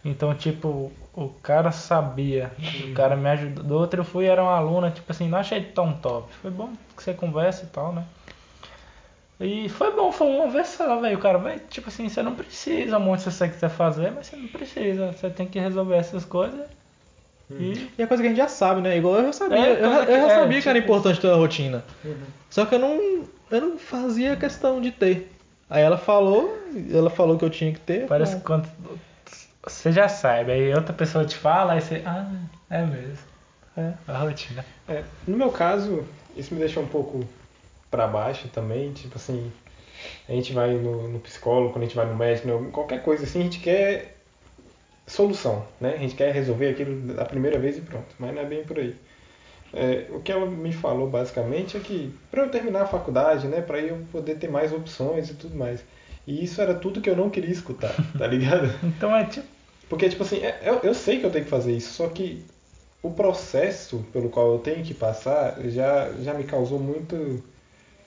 Então, 0.04 0.34
tipo, 0.34 0.92
o 1.14 1.30
cara 1.42 1.72
sabia, 1.72 2.52
o 2.90 2.94
cara 2.94 3.16
me 3.16 3.30
ajudou. 3.30 3.64
Do 3.64 3.78
outro 3.78 4.02
eu 4.02 4.06
fui, 4.06 4.26
era 4.26 4.42
uma 4.44 4.56
aluna, 4.56 4.90
tipo 4.92 5.12
assim, 5.12 5.30
não 5.30 5.38
achei 5.38 5.62
tão 5.62 5.94
top. 5.94 6.34
Foi 6.42 6.50
bom 6.52 6.74
que 6.98 7.04
você 7.04 7.14
conversa 7.14 7.66
e 7.66 7.68
tal, 7.68 7.94
né? 7.94 8.04
E 9.40 9.70
foi 9.70 9.92
bom, 9.96 10.12
foi 10.12 10.28
uma 10.28 10.48
vez 10.50 10.68
só, 10.68 11.00
velho. 11.00 11.18
O 11.18 11.22
cara, 11.22 11.38
velho, 11.40 11.62
tipo 11.70 11.90
assim, 11.90 12.08
você 12.10 12.22
não 12.22 12.36
precisa 12.36 13.00
muito 13.00 13.24
se 13.24 13.32
você 13.32 13.48
quiser 13.50 13.70
fazer, 13.70 14.12
mas 14.12 14.28
você 14.28 14.36
não 14.36 14.48
precisa. 14.48 15.12
Você 15.12 15.30
tem 15.30 15.48
que 15.48 15.60
resolver 15.60 15.96
essas 15.96 16.26
coisas. 16.26 16.62
E 17.60 17.90
E 17.98 18.02
é 18.04 18.08
coisa 18.08 18.22
que 18.24 18.28
a 18.28 18.30
gente 18.32 18.38
já 18.38 18.48
sabe, 18.48 18.82
né? 18.82 18.98
Igual 18.98 19.16
eu 19.18 19.26
já 19.28 19.34
sabia. 19.34 19.58
É, 19.58 19.72
eu, 19.72 19.76
já- 19.82 19.82
coisa 19.90 20.06
que- 20.06 20.12
eu 20.12 20.18
já 20.18 20.28
é, 20.34 20.40
sabia 20.40 20.62
que 20.62 20.70
era 20.70 20.80
tipo- 20.82 20.92
importante 20.94 21.22
ter 21.22 21.28
uma 21.28 21.38
rotina. 21.38 21.84
Só 22.50 22.66
que 22.66 22.76
eu 22.76 22.80
não, 22.80 23.24
eu 23.50 23.62
não 23.62 23.78
fazia 23.78 24.36
questão 24.36 24.80
de 24.82 24.92
ter. 24.92 25.32
Aí 25.70 25.82
ela 25.84 25.98
falou, 25.98 26.58
ela 26.94 27.10
falou 27.10 27.38
que 27.38 27.46
eu 27.46 27.50
tinha 27.50 27.72
que 27.72 27.80
ter. 27.80 28.06
parece 28.08 28.36
que 28.38 28.42
quando 28.44 28.68
você 29.66 29.92
já 29.92 30.08
sabe, 30.10 30.52
aí 30.52 30.74
outra 30.74 30.94
pessoa 30.94 31.24
te 31.26 31.36
fala, 31.36 31.74
aí 31.74 31.82
você, 31.82 32.02
ah, 32.06 32.30
é 32.70 32.82
mesmo. 32.82 33.18
É. 33.78 33.94
A 34.08 34.18
rotina. 34.18 34.66
É, 34.90 35.04
no 35.28 35.38
meu 35.38 35.50
caso, 35.50 36.04
isso 36.36 36.54
me 36.54 36.60
deixou 36.60 36.84
um 36.84 36.88
pouco 36.88 37.24
pra 37.90 38.06
baixo 38.08 38.48
também, 38.50 38.92
tipo 38.92 39.16
assim, 39.18 39.52
a 40.28 40.34
gente 40.34 40.52
vai 40.52 40.72
no, 40.74 41.08
no 41.08 41.20
psicólogo, 41.20 41.72
quando 41.72 41.84
a 41.84 41.86
gente 41.88 41.96
vai 41.96 42.06
no 42.06 42.16
médico, 42.16 42.48
no- 42.50 42.72
qualquer 42.72 43.02
coisa 43.04 43.24
assim, 43.24 43.40
a 43.40 43.44
gente 43.44 43.60
quer 43.60 44.18
solução, 45.12 45.68
né? 45.80 45.94
A 45.96 45.98
gente 45.98 46.16
quer 46.16 46.34
resolver 46.34 46.70
aquilo 46.70 47.14
da 47.14 47.26
primeira 47.26 47.60
vez 47.60 47.78
e 47.78 47.82
pronto, 47.82 48.16
mas 48.20 48.34
não 48.34 48.42
é 48.42 48.46
bem 48.46 48.64
por 48.66 48.80
aí. 48.80 48.96
É, 49.74 50.08
o 50.12 50.22
que 50.22 50.32
ela 50.32 50.46
me 50.46 50.74
falou 50.74 51.10
basicamente 51.10 51.78
é 51.78 51.80
que 51.80 52.20
para 52.30 52.44
eu 52.44 52.52
terminar 52.52 52.84
a 52.84 52.88
faculdade, 52.88 53.48
né, 53.48 53.62
para 53.62 53.80
eu 53.80 54.06
poder 54.12 54.36
ter 54.38 54.50
mais 54.50 54.74
opções 54.74 55.30
e 55.30 55.36
tudo 55.36 55.56
mais. 55.56 55.84
E 56.28 56.44
isso 56.44 56.62
era 56.62 56.76
tudo 56.76 57.02
que 57.02 57.10
eu 57.10 57.16
não 57.16 57.30
queria 57.30 57.52
escutar, 57.52 58.04
tá 58.18 58.28
ligado? 58.28 58.68
Então 58.84 59.16
é 59.16 59.26
tipo, 59.26 59.48
Porque, 59.90 60.10
tipo 60.10 60.24
assim, 60.24 60.38
é- 60.44 60.60
eu, 60.64 60.80
eu 60.84 60.94
sei 60.94 61.20
que 61.20 61.26
eu 61.26 61.32
tenho 61.32 61.46
que 61.46 61.50
fazer 61.52 61.76
isso, 61.76 61.94
só 61.94 62.10
que 62.10 62.46
o 63.04 63.12
processo 63.14 64.04
pelo 64.14 64.30
qual 64.30 64.54
eu 64.54 64.60
tenho 64.60 64.84
que 64.86 64.94
passar 64.94 65.62
já, 65.70 66.14
já 66.20 66.34
me 66.34 66.46
causou 66.46 66.80
muito, 66.80 67.44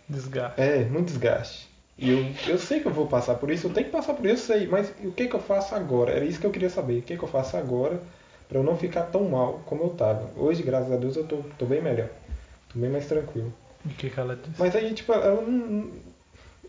desgaste. 0.08 0.56
é, 0.56 0.84
muito 0.84 1.06
desgaste. 1.08 1.73
E 1.96 2.10
eu, 2.10 2.52
eu 2.52 2.58
sei 2.58 2.80
que 2.80 2.86
eu 2.86 2.92
vou 2.92 3.06
passar 3.06 3.36
por 3.36 3.50
isso, 3.50 3.66
eu 3.66 3.72
tenho 3.72 3.86
que 3.86 3.92
passar 3.92 4.14
por 4.14 4.26
isso, 4.26 4.52
eu 4.52 4.58
sei, 4.58 4.66
mas 4.66 4.92
o 5.02 5.12
que 5.12 5.28
que 5.28 5.34
eu 5.34 5.40
faço 5.40 5.74
agora? 5.74 6.12
Era 6.12 6.24
isso 6.24 6.40
que 6.40 6.46
eu 6.46 6.50
queria 6.50 6.70
saber. 6.70 6.98
O 6.98 7.02
que 7.02 7.16
que 7.16 7.22
eu 7.22 7.28
faço 7.28 7.56
agora 7.56 8.00
para 8.48 8.58
eu 8.58 8.64
não 8.64 8.76
ficar 8.76 9.02
tão 9.04 9.28
mal 9.28 9.60
como 9.64 9.84
eu 9.84 9.90
tava? 9.90 10.30
Hoje, 10.36 10.62
graças 10.62 10.90
a 10.90 10.96
Deus, 10.96 11.16
eu 11.16 11.24
tô, 11.24 11.38
tô 11.58 11.66
bem 11.66 11.80
melhor. 11.80 12.08
Tô 12.72 12.78
bem 12.78 12.90
mais 12.90 13.06
tranquilo. 13.06 13.52
O 13.84 13.88
que, 13.90 14.10
que 14.10 14.18
ela 14.18 14.34
disse? 14.34 14.58
Mas 14.58 14.74
aí, 14.74 14.92
tipo, 14.92 15.12
ela 15.12 15.40
não, 15.42 15.90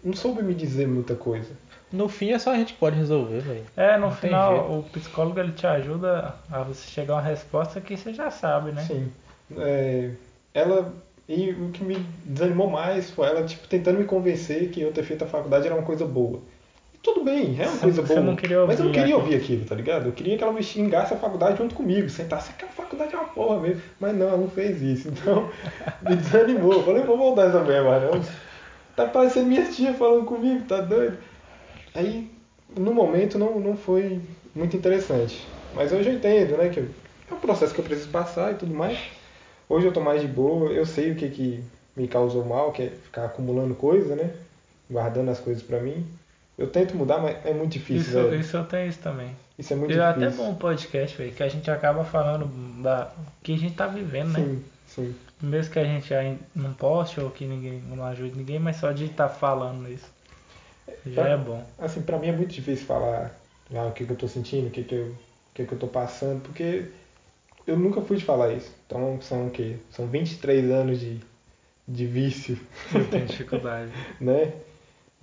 não, 0.04 0.14
soube 0.14 0.44
me 0.44 0.54
dizer 0.54 0.88
muita 0.88 1.16
coisa. 1.16 1.52
No 1.92 2.08
fim 2.08 2.32
é 2.32 2.40
só 2.40 2.52
a 2.52 2.56
gente 2.56 2.74
que 2.74 2.80
pode 2.80 2.98
resolver, 2.98 3.40
velho. 3.40 3.66
É, 3.76 3.98
no 3.98 4.08
Não 4.08 4.16
final 4.16 4.80
o 4.80 4.84
psicólogo 4.84 5.40
ele 5.40 5.54
te 5.54 5.66
ajuda 5.66 6.36
a 6.52 6.64
você 6.64 6.88
chegar 6.88 7.14
a 7.14 7.18
uma 7.18 7.24
resposta 7.24 7.82
que 7.82 7.96
você 7.96 8.14
já 8.14 8.30
sabe, 8.30 8.72
né? 8.74 8.84
Sim. 8.84 9.12
É, 9.58 10.12
ela. 10.54 10.94
E 11.28 11.50
o 11.52 11.70
que 11.72 11.84
me 11.84 11.96
desanimou 12.24 12.70
mais 12.70 13.10
foi 13.10 13.28
ela, 13.28 13.44
tipo, 13.44 13.68
tentando 13.68 13.98
me 14.00 14.06
convencer 14.06 14.70
que 14.70 14.82
eu 14.82 14.92
ter 14.94 15.04
feito 15.04 15.24
a 15.24 15.28
faculdade 15.28 15.66
era 15.66 15.76
uma 15.76 15.84
coisa 15.84 16.06
boa. 16.06 16.40
E 16.94 16.98
tudo 17.00 17.24
bem, 17.24 17.56
é 17.60 17.64
uma 17.64 17.72
Você- 17.72 17.80
coisa 17.82 18.02
boa. 18.04 18.36
queria 18.36 18.66
mas 18.66 18.78
eu 18.80 18.86
não 18.86 18.90
ouvir 18.92 19.00
queria 19.00 19.18
ouvir 19.18 19.36
aquilo, 19.36 19.66
tá 19.66 19.74
ligado? 19.74 20.06
Eu 20.08 20.12
queria 20.12 20.38
que 20.38 20.44
ela 20.44 20.54
me 20.54 20.62
xingasse 20.62 21.14
a 21.16 21.18
faculdade 21.18 21.58
junto 21.58 21.74
comigo, 21.74 22.08
sentasse 22.10 22.54
que 22.54 22.64
a 22.64 22.68
faculdade 22.68 23.16
é 23.16 23.18
uma 23.18 23.28
porra 23.30 23.60
mesmo. 23.60 23.82
Mas 24.00 24.16
não, 24.16 24.28
ela 24.28 24.38
não 24.38 24.50
fez 24.50 24.82
isso. 24.84 25.10
Então, 25.18 25.50
me 26.02 26.16
desanimou. 26.16 26.74
Eu 26.74 26.84
falei, 26.84 27.04
vou 27.04 27.18
voltar 27.18 27.48
essa 27.48 27.64
mais 27.64 28.00
não. 28.02 28.22
Tá 28.96 29.06
parecendo 29.08 29.48
minha 29.48 29.66
tia 29.66 29.94
falando 29.96 30.26
comigo, 30.26 30.64
tá 30.68 30.80
doido? 30.82 31.18
Aí, 31.96 32.30
no 32.78 32.94
momento, 32.94 33.40
não, 33.40 33.60
não 33.60 33.76
foi 33.76 34.22
muito 34.54 34.78
interessante. 34.78 35.48
Mas 35.74 35.92
hoje 35.92 36.10
eu 36.10 36.16
entendo, 36.16 36.56
né? 36.58 36.70
Que 36.70 36.80
é 36.82 37.34
um 37.34 37.38
processo 37.40 37.74
que 37.74 37.80
eu 37.80 37.86
preciso 37.86 38.10
passar 38.10 38.52
e 38.52 38.56
tudo 38.56 38.74
mais. 38.74 38.98
Hoje 39.68 39.88
eu 39.88 39.94
tô 39.94 40.02
mais 40.02 40.22
de 40.22 40.28
boa, 40.28 40.72
eu 40.72 40.86
sei 40.86 41.12
o 41.12 41.16
que, 41.16 41.30
que 41.30 41.64
me 41.96 42.08
causou 42.08 42.46
mal, 42.46 42.72
que 42.72 42.84
é 42.84 42.90
ficar 42.90 43.26
acumulando 43.26 43.74
coisa, 43.76 44.16
né? 44.16 44.32
Guardando 44.90 45.32
as 45.32 45.40
coisas 45.40 45.64
pra 45.64 45.80
mim. 45.80 46.06
Eu 46.58 46.68
tento 46.70 46.96
mudar, 46.96 47.20
mas 47.20 47.44
é 47.46 47.54
muito 47.54 47.74
difícil, 47.74 48.34
Isso, 48.34 48.36
isso 48.36 48.58
eu 48.58 48.64
tenho 48.66 48.88
isso 48.88 49.00
também. 49.00 49.36
Isso 49.58 49.74
é 49.74 49.76
muito 49.76 49.92
E 49.92 49.98
é 49.98 50.08
difícil. 50.14 50.28
até 50.28 50.38
bom 50.38 50.52
o 50.52 50.56
podcast, 50.56 51.18
velho, 51.18 51.34
que 51.34 51.44
a 51.44 51.50
gente 51.50 51.70
acaba 51.72 52.04
falando 52.06 52.48
da 52.82 53.12
que 53.44 53.54
a 53.54 53.58
gente 53.58 53.76
tá 53.76 53.88
vivendo, 53.88 54.30
né? 54.34 54.40
Sim, 54.40 54.64
sim. 54.88 55.16
Mesmo 55.42 55.74
que 55.74 55.80
a 55.80 55.84
gente 55.84 56.14
aí 56.14 56.38
não 56.56 56.74
poste 56.74 57.20
ou 57.20 57.30
que 57.30 57.46
ninguém 57.46 57.82
não 57.90 58.06
ajude 58.06 58.38
ninguém, 58.38 58.60
mas 58.60 58.78
só 58.78 58.92
de 58.92 59.06
estar 59.06 59.28
falando 59.30 59.90
isso. 59.92 60.10
Já 61.08 61.24
Pra- 61.24 61.30
é 61.30 61.38
bom. 61.38 61.64
Assim, 61.78 62.02
pra 62.02 62.18
mim 62.18 62.28
é 62.28 62.32
muito 62.32 62.54
difícil 62.54 62.86
falar 62.86 63.36
ah, 63.74 63.88
o 63.88 63.92
que, 63.92 64.06
que 64.06 64.12
eu 64.12 64.18
tô 64.18 64.28
sentindo, 64.28 64.68
o 64.68 64.72
que, 64.72 64.84
que, 64.84 64.96
eu, 64.96 65.08
o 65.08 65.16
que, 65.54 65.66
que 65.66 65.74
eu 65.74 65.80
tô 65.80 65.88
passando, 65.88 66.42
porque 66.42 66.86
eu 67.68 67.78
nunca 67.78 68.02
fui 68.02 68.18
de 68.18 68.26
falar 68.26 68.54
isso. 68.54 68.72
Então 68.88 69.20
são 69.22 69.48
o 69.48 69.52
quê? 69.52 69.78
São 69.90 70.08
23 70.08 70.70
anos 70.72 71.00
de, 71.00 71.20
de 71.88 72.06
vício, 72.06 72.58
Eu 72.94 73.08
tenho 73.08 73.26
dificuldade. 73.26 73.92
né? 74.22 74.54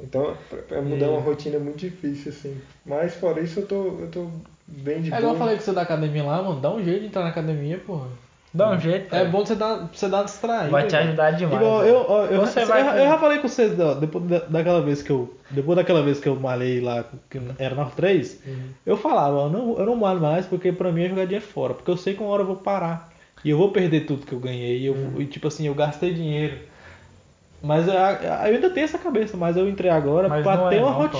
Então, 0.00 0.36
pra 0.68 0.82
mudar 0.82 1.06
E- 1.06 1.08
uma 1.10 1.20
rotina 1.20 1.56
é 1.56 1.58
muito 1.60 1.78
difícil, 1.78 2.32
assim. 2.32 2.60
Mas 2.84 3.14
fora 3.14 3.40
isso, 3.40 3.60
eu 3.60 3.66
tô, 3.66 4.00
eu 4.00 4.08
tô 4.10 4.28
bem 4.66 5.00
de 5.02 5.08
É 5.08 5.10
boa. 5.10 5.18
igual 5.20 5.34
eu 5.34 5.38
falei 5.38 5.56
com 5.56 5.62
você 5.62 5.72
da 5.72 5.82
academia 5.82 6.24
lá, 6.24 6.42
mano. 6.42 6.60
Dá 6.60 6.72
um 6.72 6.82
jeito 6.82 7.00
de 7.00 7.06
entrar 7.06 7.22
na 7.22 7.28
academia, 7.28 7.78
porra. 7.78 8.08
Dá 8.54 8.70
um 8.70 8.78
jeito, 8.78 9.14
É 9.14 9.20
velho. 9.20 9.30
bom 9.30 9.46
você 9.46 9.54
dar, 9.54 9.88
você 9.92 10.08
dar 10.08 10.18
uma 10.18 10.24
distraída. 10.24 10.70
Vai 10.70 10.86
te 10.86 10.94
ajudar 10.94 11.30
demais. 11.30 11.60
Igual, 11.60 11.80
velho. 11.80 11.94
eu, 11.94 12.02
eu, 12.02 12.24
eu, 12.32 12.40
Você 12.42 12.62
eu, 12.62 12.66
vai 12.66 12.82
eu, 12.82 12.86
eu 13.02 13.08
já 13.08 13.18
falei 13.18 13.38
com 13.38 13.48
vocês, 13.48 13.72
depois 13.98 14.24
da, 14.26 14.38
daquela 14.40 14.82
vez 14.82 15.02
que 15.02 15.10
eu. 15.10 15.34
Depois 15.50 15.76
daquela 15.76 16.02
vez 16.02 16.20
que 16.20 16.28
eu 16.28 16.36
malhei 16.36 16.80
lá, 16.80 17.04
que 17.30 17.40
era 17.58 17.74
Norte 17.74 17.96
3, 17.96 18.42
eu 18.84 18.96
falava, 18.96 19.36
ó, 19.36 19.48
não, 19.48 19.78
eu 19.78 19.86
não 19.86 19.96
malho 19.96 20.20
mais 20.20 20.44
porque 20.46 20.70
pra 20.70 20.92
mim 20.92 21.04
é 21.04 21.08
jogar 21.08 21.24
dinheiro 21.24 21.46
fora. 21.46 21.72
Porque 21.72 21.90
eu 21.90 21.96
sei 21.96 22.12
que 22.14 22.22
uma 22.22 22.30
hora 22.30 22.42
eu 22.42 22.46
vou 22.46 22.56
parar. 22.56 23.10
E 23.44 23.48
eu 23.50 23.56
vou 23.56 23.70
perder 23.70 24.02
tudo 24.06 24.26
que 24.26 24.32
eu 24.32 24.38
ganhei. 24.38 24.80
E, 24.80 24.86
eu, 24.86 24.96
e 25.18 25.24
tipo 25.26 25.48
assim, 25.48 25.66
eu 25.66 25.74
gastei 25.74 26.12
dinheiro. 26.12 26.58
Mas 27.62 27.86
eu, 27.88 27.94
eu 27.94 28.54
ainda 28.54 28.70
tenho 28.70 28.84
essa 28.84 28.98
cabeça, 28.98 29.36
mas 29.36 29.56
eu 29.56 29.68
entrei 29.68 29.90
agora 29.90 30.28
Mas 30.28 30.42
pra 30.42 30.68
ter 30.68 30.76
é 30.76 30.80
uma 30.80 30.92
não, 30.92 31.08
pô. 31.08 31.18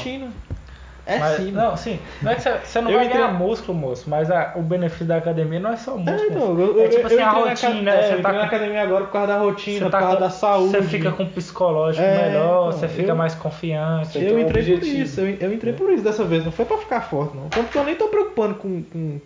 É 1.05 1.18
Mas- 1.18 1.36
sim. 1.36 1.50
Não, 1.50 1.76
sim. 1.76 1.98
Não 2.22 2.30
é 2.30 2.34
que 2.36 2.42
você, 2.42 2.80
não 2.80 2.90
Eu 2.90 2.98
vai 2.98 3.07
entrei- 3.07 3.20
ganhar 3.22 3.34
músculo, 3.34 3.76
moço, 3.76 4.09
mas 4.09 4.30
a- 4.30 4.53
o 4.55 4.62
benefício 4.62 5.05
da 5.05 5.16
academia 5.16 5.59
não 5.59 5.72
é 5.72 5.76
só 5.76 5.96
o 5.96 6.00
É, 6.00 6.12
músculo. 6.12 6.26
então, 6.30 6.61
eu, 6.61 6.84
é 6.84 6.88
tipo 6.88 7.00
eu 7.00 7.07
assim, 7.07 7.18
a 7.18 7.26
entrei 7.28 7.42
na 7.42 7.48
rotina, 7.50 7.68
aca- 7.68 7.82
né? 7.82 7.90
é, 7.90 7.96
eu 7.96 8.03
você 8.03 8.09
entrei 8.11 8.22
tá 8.22 8.32
na 8.32 8.44
academia 8.44 8.82
agora 8.82 9.05
por 9.07 9.12
causa 9.12 9.26
da 9.26 9.38
rotina, 9.38 9.78
Você 9.78 9.84
por 9.84 9.90
tá 9.90 9.98
causa 9.98 10.14
com- 10.16 10.22
da 10.22 10.30
saúde. 10.30 10.70
Você 10.70 10.82
fica 10.84 11.11
com 11.11 11.22
um 11.24 11.28
psicológico 11.28 12.05
É, 12.07 12.28
melhor, 12.28 12.68
então, 12.68 12.72
você 12.78 12.86
fica 12.88 13.11
eu- 13.11 13.16
mais 13.16 13.34
confiante. 13.34 14.16
Eu 14.24 14.36
um 14.36 14.38
entrei 14.38 14.62
por 14.78 14.84
isso, 14.86 15.20
eu, 15.20 15.26
eu 15.40 15.53
entrei 15.53 15.72
por 15.72 15.92
isso 15.92 16.05
dessa 16.05 16.24
vez, 16.24 16.44
não 16.44 16.53
foi 16.53 16.64
pra 16.66 16.76
ficar 16.78 17.00
forte, 17.00 17.36
não. 17.36 17.48
Tanto 17.48 17.68
que 17.72 17.78
eu 17.78 17.84
nem 17.84 17.96
tô 17.96 18.07
preocupando 18.07 18.55
com. 18.55 18.82
com, 18.84 19.20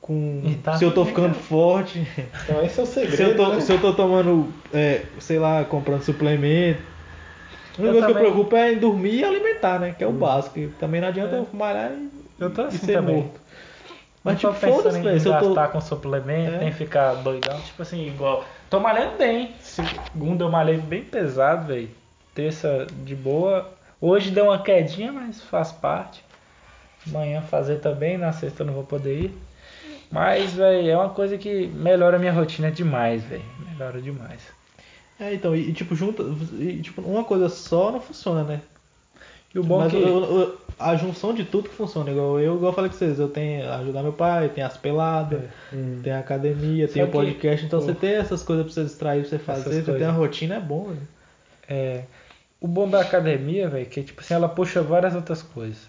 com 0.00 0.42
tá 0.64 0.74
se 0.76 0.84
eu 0.84 0.92
tô 0.92 1.04
ficando 1.04 1.30
cara. 1.30 1.40
forte, 1.44 2.06
Então 2.44 2.64
esse 2.64 2.78
é 2.78 2.82
o 2.82 2.86
segredo. 2.86 3.16
se 3.16 3.22
eu, 3.22 3.36
tô, 3.36 3.48
né? 3.48 3.60
se 3.60 3.72
eu 3.72 3.80
tô 3.80 3.92
tomando, 3.92 4.52
é, 4.72 5.02
sei 5.18 5.38
lá, 5.38 5.64
comprando 5.64 6.02
suplemento. 6.02 6.91
A 7.78 7.82
única 7.82 7.92
coisa 7.92 8.06
que 8.06 8.12
eu 8.12 8.16
preocupo 8.16 8.56
é 8.56 8.72
em 8.72 8.78
dormir 8.78 9.14
e 9.20 9.24
alimentar, 9.24 9.78
né? 9.80 9.94
Que 9.96 10.04
é 10.04 10.06
o 10.06 10.12
básico. 10.12 10.58
E 10.58 10.68
também 10.68 11.00
não 11.00 11.08
adianta 11.08 11.36
eu 11.36 11.48
malhar 11.52 11.90
e, 11.92 12.10
Eu 12.38 12.50
tô 12.50 12.62
e 12.62 12.66
assim 12.66 12.78
ser 12.78 12.92
também. 12.94 13.16
morto. 13.16 13.40
Mas 14.24 14.40
não 14.42 14.52
tipo, 14.52 14.66
foda-se, 14.66 15.00
velho. 15.00 15.20
Se 15.20 15.28
eu 15.28 15.38
tô. 15.38 15.46
gastar 15.54 15.68
com 15.72 15.80
suplemento, 15.80 16.54
É. 16.54 16.58
nem 16.58 16.72
ficar 16.72 17.14
doidão. 17.14 17.58
Tipo 17.60 17.82
assim, 17.82 18.06
igual. 18.06 18.44
Tô 18.70 18.78
malhando 18.78 19.16
bem. 19.18 19.54
Segunda 19.60 20.44
eu 20.44 20.50
malhei 20.50 20.76
bem 20.76 21.02
pesado, 21.02 21.66
velho. 21.68 21.90
Terça 22.34 22.86
de 23.04 23.14
boa. 23.16 23.68
Hoje 24.00 24.30
deu 24.30 24.44
uma 24.46 24.62
quedinha, 24.62 25.12
mas 25.12 25.40
faz 25.42 25.72
parte. 25.72 26.24
Amanhã 27.08 27.40
fazer 27.42 27.76
também, 27.80 28.16
na 28.16 28.32
sexta 28.32 28.62
eu 28.62 28.66
não 28.66 28.74
vou 28.74 28.84
poder 28.84 29.18
ir. 29.18 29.38
Mas, 30.10 30.52
velho, 30.52 30.88
é 30.90 30.96
uma 30.96 31.08
coisa 31.10 31.36
que 31.38 31.66
melhora 31.68 32.16
a 32.16 32.20
minha 32.20 32.32
rotina 32.32 32.70
demais, 32.70 33.24
velho. 33.24 33.42
Melhora 33.70 34.00
demais. 34.00 34.40
É, 35.20 35.34
então, 35.34 35.54
e, 35.54 35.72
tipo, 35.72 35.94
junta. 35.94 36.22
E, 36.58 36.80
tipo, 36.82 37.00
uma 37.02 37.22
coisa 37.24 37.48
só 37.48 37.92
não 37.92 38.00
funciona, 38.00 38.42
né? 38.42 38.60
E 39.54 39.58
o 39.58 39.62
bom 39.64 39.78
Mas 39.80 39.92
é 39.92 39.96
que. 39.96 40.02
eu- 40.02 40.24
eu- 40.40 40.58
a 40.78 40.96
junção 40.96 41.32
de 41.34 41.44
tudo 41.44 41.68
que 41.68 41.74
funciona. 41.76 42.10
Igual 42.10 42.40
eu, 42.40 42.56
igual 42.56 42.72
eu 42.72 42.74
falei 42.74 42.90
com 42.90 42.96
vocês, 42.96 43.20
eu 43.20 43.28
tenho 43.28 43.70
ajudar 43.70 44.02
meu 44.02 44.12
pai, 44.14 44.48
tem 44.48 44.64
as 44.64 44.76
peladas, 44.76 45.42
Hum. 45.72 46.00
tem 46.02 46.12
a 46.12 46.18
academia, 46.18 46.88
tem 46.88 47.02
o 47.02 47.06
que, 47.06 47.12
podcast. 47.12 47.66
Então 47.66 47.78
pô, 47.78 47.84
você 47.86 47.94
tem 47.94 48.14
essas 48.14 48.42
coisas 48.42 48.64
pra 48.64 48.74
você 48.74 48.84
distrair, 48.84 49.20
pra 49.20 49.28
você 49.30 49.38
fazer, 49.38 49.60
essas 49.60 49.74
você 49.74 49.82
tem 49.82 49.90
coisas. 49.92 50.08
a 50.08 50.12
rotina, 50.12 50.54
é 50.56 50.60
bom, 50.60 50.84
velho. 50.88 51.08
É, 51.68 52.02
o 52.60 52.66
bom 52.66 52.88
da 52.88 53.00
academia, 53.00 53.68
velho, 53.68 53.86
que 53.86 54.02
tipo 54.02 54.22
assim, 54.22 54.34
ela 54.34 54.48
puxa 54.48 54.82
várias 54.82 55.14
outras 55.14 55.42
coisas. 55.42 55.86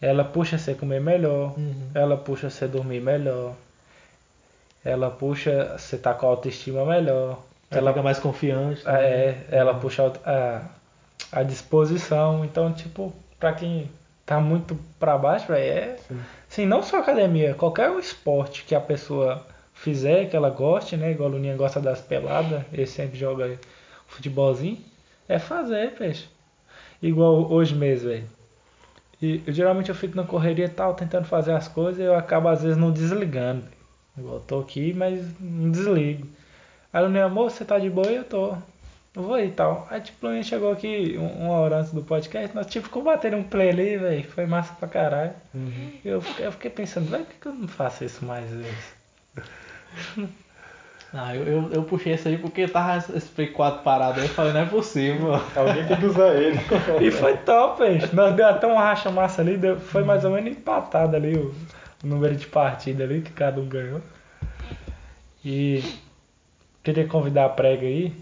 Ela 0.00 0.24
puxa 0.24 0.56
você 0.56 0.72
comer 0.74 1.00
melhor, 1.00 1.54
Uhum. 1.58 1.74
ela 1.94 2.16
puxa 2.16 2.48
você 2.48 2.66
dormir 2.68 3.00
melhor, 3.00 3.54
ela 4.84 5.10
puxa 5.10 5.76
você 5.76 5.98
tá 5.98 6.14
com 6.14 6.26
a 6.26 6.30
autoestima 6.30 6.84
melhor, 6.84 7.42
ela, 7.70 7.90
fica 7.90 8.02
mais 8.02 8.18
confiante. 8.18 8.84
né? 8.84 9.04
é, 9.04 9.44
ela 9.50 9.74
puxa 9.74 10.12
a, 10.24 10.62
a 11.32 11.42
disposição. 11.42 12.44
Então, 12.44 12.72
tipo, 12.72 13.12
pra 13.38 13.52
quem 13.52 13.90
tá 14.24 14.40
muito 14.40 14.78
pra 14.98 15.16
baixo, 15.16 15.46
velho, 15.48 15.78
é. 15.78 15.96
Assim, 16.50 16.66
não 16.66 16.82
só 16.82 16.98
academia, 16.98 17.54
qualquer 17.54 17.90
esporte 17.98 18.64
que 18.64 18.74
a 18.74 18.80
pessoa 18.80 19.46
fizer, 19.72 20.28
que 20.28 20.36
ela 20.36 20.50
goste, 20.50 20.96
né? 20.96 21.12
Igual 21.12 21.28
a 21.28 21.32
Luninha 21.32 21.56
gosta 21.56 21.80
das 21.80 22.00
peladas, 22.00 22.62
ele 22.72 22.86
sempre 22.86 23.18
joga 23.18 23.58
futebolzinho, 24.06 24.78
é 25.28 25.38
fazer, 25.38 25.92
peixe. 25.92 26.26
Igual 27.02 27.52
hoje 27.52 27.74
mesmo, 27.74 28.08
velho. 28.08 28.24
E 29.20 29.42
eu, 29.46 29.52
geralmente 29.52 29.88
eu 29.88 29.94
fico 29.94 30.16
na 30.16 30.24
correria 30.24 30.66
e 30.66 30.68
tal, 30.68 30.94
tentando 30.94 31.26
fazer 31.26 31.52
as 31.52 31.68
coisas 31.68 32.00
e 32.00 32.04
eu 32.04 32.14
acabo 32.14 32.48
às 32.48 32.62
vezes 32.62 32.76
não 32.76 32.90
desligando. 32.90 33.64
Igual 34.16 34.36
eu 34.36 34.40
tô 34.40 34.60
aqui, 34.60 34.94
mas 34.94 35.24
não 35.38 35.70
desligo. 35.70 36.26
Aí 36.96 37.02
Luninha, 37.04 37.24
amor, 37.26 37.50
você 37.50 37.62
tá 37.64 37.78
de 37.78 37.90
boa 37.90 38.10
e 38.10 38.16
eu 38.16 38.24
tô. 38.24 38.54
Eu 39.14 39.22
vou 39.22 39.34
aí 39.34 39.48
e 39.48 39.50
tal. 39.50 39.86
Aí 39.90 40.00
tipo, 40.00 40.18
o 40.24 40.28
Luninha 40.28 40.42
chegou 40.42 40.72
aqui 40.72 41.16
um- 41.18 41.44
uma 41.46 41.54
hora 41.54 41.76
antes 41.78 41.92
do 41.92 42.02
podcast, 42.02 42.54
nós 42.56 42.66
tipo 42.66 42.86
ficou 42.86 43.02
batendo 43.02 43.36
um 43.36 43.42
play 43.42 43.68
ali, 43.70 43.96
velho. 43.98 44.24
Foi 44.30 44.46
massa 44.46 44.72
pra 44.78 44.88
caralho. 44.88 45.32
Eu, 46.04 46.20
fiquei- 46.22 46.46
eu 46.46 46.52
fiquei 46.52 46.70
pensando, 46.70 47.10
velho, 47.10 47.24
por 47.24 47.32
que, 47.34 47.40
que 47.40 47.48
eu 47.48 47.54
não 47.54 47.68
faço 47.68 48.02
isso 48.04 48.24
mais 48.24 48.50
vezes? 48.50 48.94
Ah, 51.14 51.34
eu, 51.34 51.44
eu, 51.44 51.72
eu 51.72 51.82
puxei 51.84 52.12
isso 52.12 52.28
aí 52.28 52.36
porque 52.36 52.66
tava 52.68 52.98
esse 52.98 53.28
Play 53.28 53.46
4 53.46 53.82
parado 53.82 54.20
aí. 54.20 54.26
Eu 54.26 54.34
falei, 54.34 54.52
não 54.52 54.60
é 54.60 54.66
possível. 54.66 55.32
Alguém 55.56 55.86
tem 55.86 55.96
que 55.96 56.04
usar 56.04 56.34
ele. 56.34 56.58
E 57.00 57.10
foi 57.10 57.36
top, 57.38 57.82
gente. 57.86 58.14
Nós 58.14 58.34
deu 58.34 58.44
até 58.46 58.66
um 58.66 58.76
racha 58.76 59.10
massa 59.10 59.40
ali, 59.40 59.56
deu- 59.56 59.78
foi 59.80 60.02
mais 60.04 60.24
ou 60.24 60.32
menos 60.32 60.50
empatado 60.50 61.16
ali 61.16 61.34
o, 61.38 61.54
o 62.04 62.06
número 62.06 62.34
de 62.34 62.46
partida 62.48 63.04
ali 63.04 63.22
que 63.22 63.30
cada 63.30 63.58
um 63.60 63.66
ganhou. 63.66 64.02
E 65.44 65.82
queria 66.86 67.06
convidar 67.08 67.46
a 67.46 67.48
prega 67.48 67.86
aí. 67.86 68.12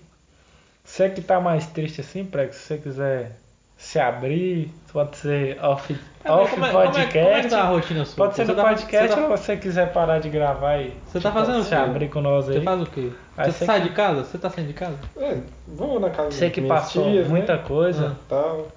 Você 0.83 1.09
que 1.11 1.21
tá 1.21 1.41
mais 1.41 1.67
triste 1.67 2.01
assim, 2.01 2.25
prega, 2.25 2.53
se 2.53 2.61
você 2.61 2.79
quiser 2.79 3.37
se 3.77 3.99
abrir, 3.99 4.71
pode 4.93 5.17
ser 5.17 5.59
off, 5.63 5.97
off 6.27 6.51
como, 6.55 6.65
é, 6.67 6.71
podcast. 6.73 7.13
como, 7.13 7.19
é, 7.19 7.25
como 7.25 7.37
é 7.37 7.43
que 7.43 7.49
tá 7.49 7.61
a 7.63 7.67
rotina 7.69 8.05
sua? 8.05 8.17
Pode 8.17 8.37
ser 8.37 8.45
Você 8.47 8.53
no 8.53 8.57
tá- 8.57 8.63
podcast 8.69 9.09
você 9.09 9.21
tá- 9.21 9.29
ou 9.29 9.37
se 9.37 9.45
você 9.45 9.57
quiser 9.57 9.93
parar 9.93 10.19
de 10.21 10.29
gravar 10.29 10.79
e 10.79 10.97
Você 11.07 11.21
tá 11.21 11.31
tipo, 11.31 11.33
fazendo 11.33 11.59
o 11.61 11.63
se 11.65 11.69
quê? 11.71 11.75
abrir 11.75 12.09
com 12.09 12.21
nós 12.21 12.49
aí. 12.49 12.55
Você 12.57 12.61
faz 12.63 12.83
o 12.83 12.87
quê? 12.87 13.11
Aí 13.37 13.51
Você 13.53 13.65
sai 13.67 13.83
que- 13.83 13.89
de 13.89 13.95
casa? 13.95 14.25
Você 14.25 14.39
tá 14.39 14.49
saindo 14.51 14.69
de 14.69 14.75
casa? 14.75 14.97
É, 15.17 15.39
vou 15.67 15.99
na 16.01 16.11
casa 16.11 16.31
Você 16.31 16.51
que 16.51 16.63
passou 16.63 17.05
tias, 17.11 17.29
muita 17.29 17.57
né? 17.57 17.63
coisa. 17.67 18.17
Tal. 18.29 18.69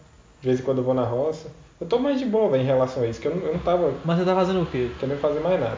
De 0.41 0.47
vez 0.47 0.59
em 0.59 0.63
quando 0.63 0.79
eu 0.79 0.83
vou 0.83 0.93
na 0.93 1.03
roça. 1.03 1.49
Eu 1.79 1.85
tô 1.87 1.99
mais 1.99 2.17
de 2.19 2.25
boa, 2.25 2.57
em 2.57 2.63
relação 2.63 3.03
a 3.03 3.07
isso, 3.07 3.21
que 3.21 3.27
eu 3.27 3.35
não, 3.35 3.45
eu 3.45 3.53
não 3.53 3.59
tava 3.59 3.93
Mas 4.03 4.17
você 4.17 4.25
tá 4.25 4.33
fazendo 4.33 4.63
o 4.63 4.65
quê? 4.65 4.89
querendo 4.99 5.19
fazer 5.19 5.39
mais 5.41 5.59
nada. 5.59 5.77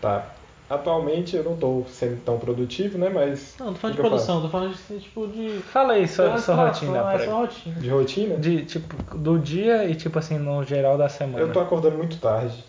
Tá. 0.00 0.26
Atualmente 0.70 1.34
eu 1.36 1.42
não 1.44 1.56
tô 1.56 1.84
sendo 1.88 2.20
tão 2.24 2.38
produtivo, 2.38 2.98
né? 2.98 3.08
Mas. 3.08 3.54
Não, 3.58 3.68
tô 3.68 3.72
o 3.72 3.74
falando 3.76 3.96
que 3.96 4.02
de 4.02 4.06
eu 4.06 4.10
produção, 4.10 4.42
tô 4.42 4.48
falando 4.50 4.74
de 4.74 5.00
tipo 5.00 5.26
de. 5.28 5.58
Fala 5.72 5.94
aí 5.94 6.06
sua, 6.06 6.26
É 6.26 6.30
sua 6.32 6.40
só- 6.56 6.66
rotina, 6.66 6.98
É 6.98 7.14
prega. 7.16 7.24
só 7.30 7.38
rotina. 7.40 7.80
De 7.80 7.88
rotina? 7.88 8.36
De 8.36 8.64
tipo, 8.66 9.16
do 9.16 9.38
dia 9.38 9.84
e 9.86 9.94
tipo 9.94 10.18
assim, 10.18 10.36
no 10.38 10.62
geral 10.64 10.98
da 10.98 11.08
semana. 11.08 11.38
Eu 11.42 11.52
tô 11.52 11.60
acordando 11.60 11.96
muito 11.96 12.18
tarde. 12.18 12.62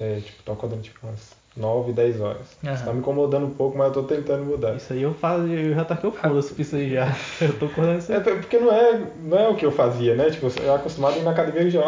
É, 0.00 0.20
tipo, 0.20 0.42
tô 0.44 0.52
acordando 0.52 0.80
tipo 0.80 0.98
umas 1.06 1.32
9, 1.54 1.92
10 1.92 2.20
horas. 2.22 2.56
Aham. 2.64 2.72
Isso 2.74 2.84
tá 2.86 2.92
me 2.94 3.00
incomodando 3.00 3.44
um 3.46 3.50
pouco, 3.50 3.76
mas 3.76 3.88
eu 3.88 3.92
tô 3.92 4.02
tentando 4.04 4.44
mudar. 4.44 4.76
Isso 4.76 4.92
aí 4.94 5.02
eu 5.02 5.12
faço, 5.12 5.42
eu 5.46 5.74
já 5.74 5.84
taquei 5.84 6.08
o 6.08 6.12
foda-se 6.12 6.54
pra 6.54 6.62
isso 6.62 6.76
aí 6.76 6.90
já. 6.94 7.06
Eu 7.42 7.58
tô 7.58 7.66
acordando 7.66 7.98
isso 7.98 8.12
É 8.12 8.16
aí. 8.16 8.22
porque 8.22 8.58
não 8.58 8.72
é, 8.72 9.02
não 9.24 9.38
é 9.38 9.48
o 9.48 9.56
que 9.56 9.66
eu 9.66 9.72
fazia, 9.72 10.14
né? 10.14 10.30
Tipo, 10.30 10.46
eu 10.46 10.52
era 10.64 10.76
acostumado 10.76 11.16
a 11.16 11.18
ir 11.18 11.22
na 11.22 11.32
academia 11.32 11.60
RJ 11.62 11.78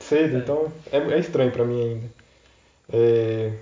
cedo, 0.00 0.36
então 0.38 0.66
é, 0.90 0.96
é 0.98 1.18
estranho 1.20 1.52
pra 1.52 1.64
mim 1.64 1.80
ainda. 1.80 2.06
É, 2.92 3.52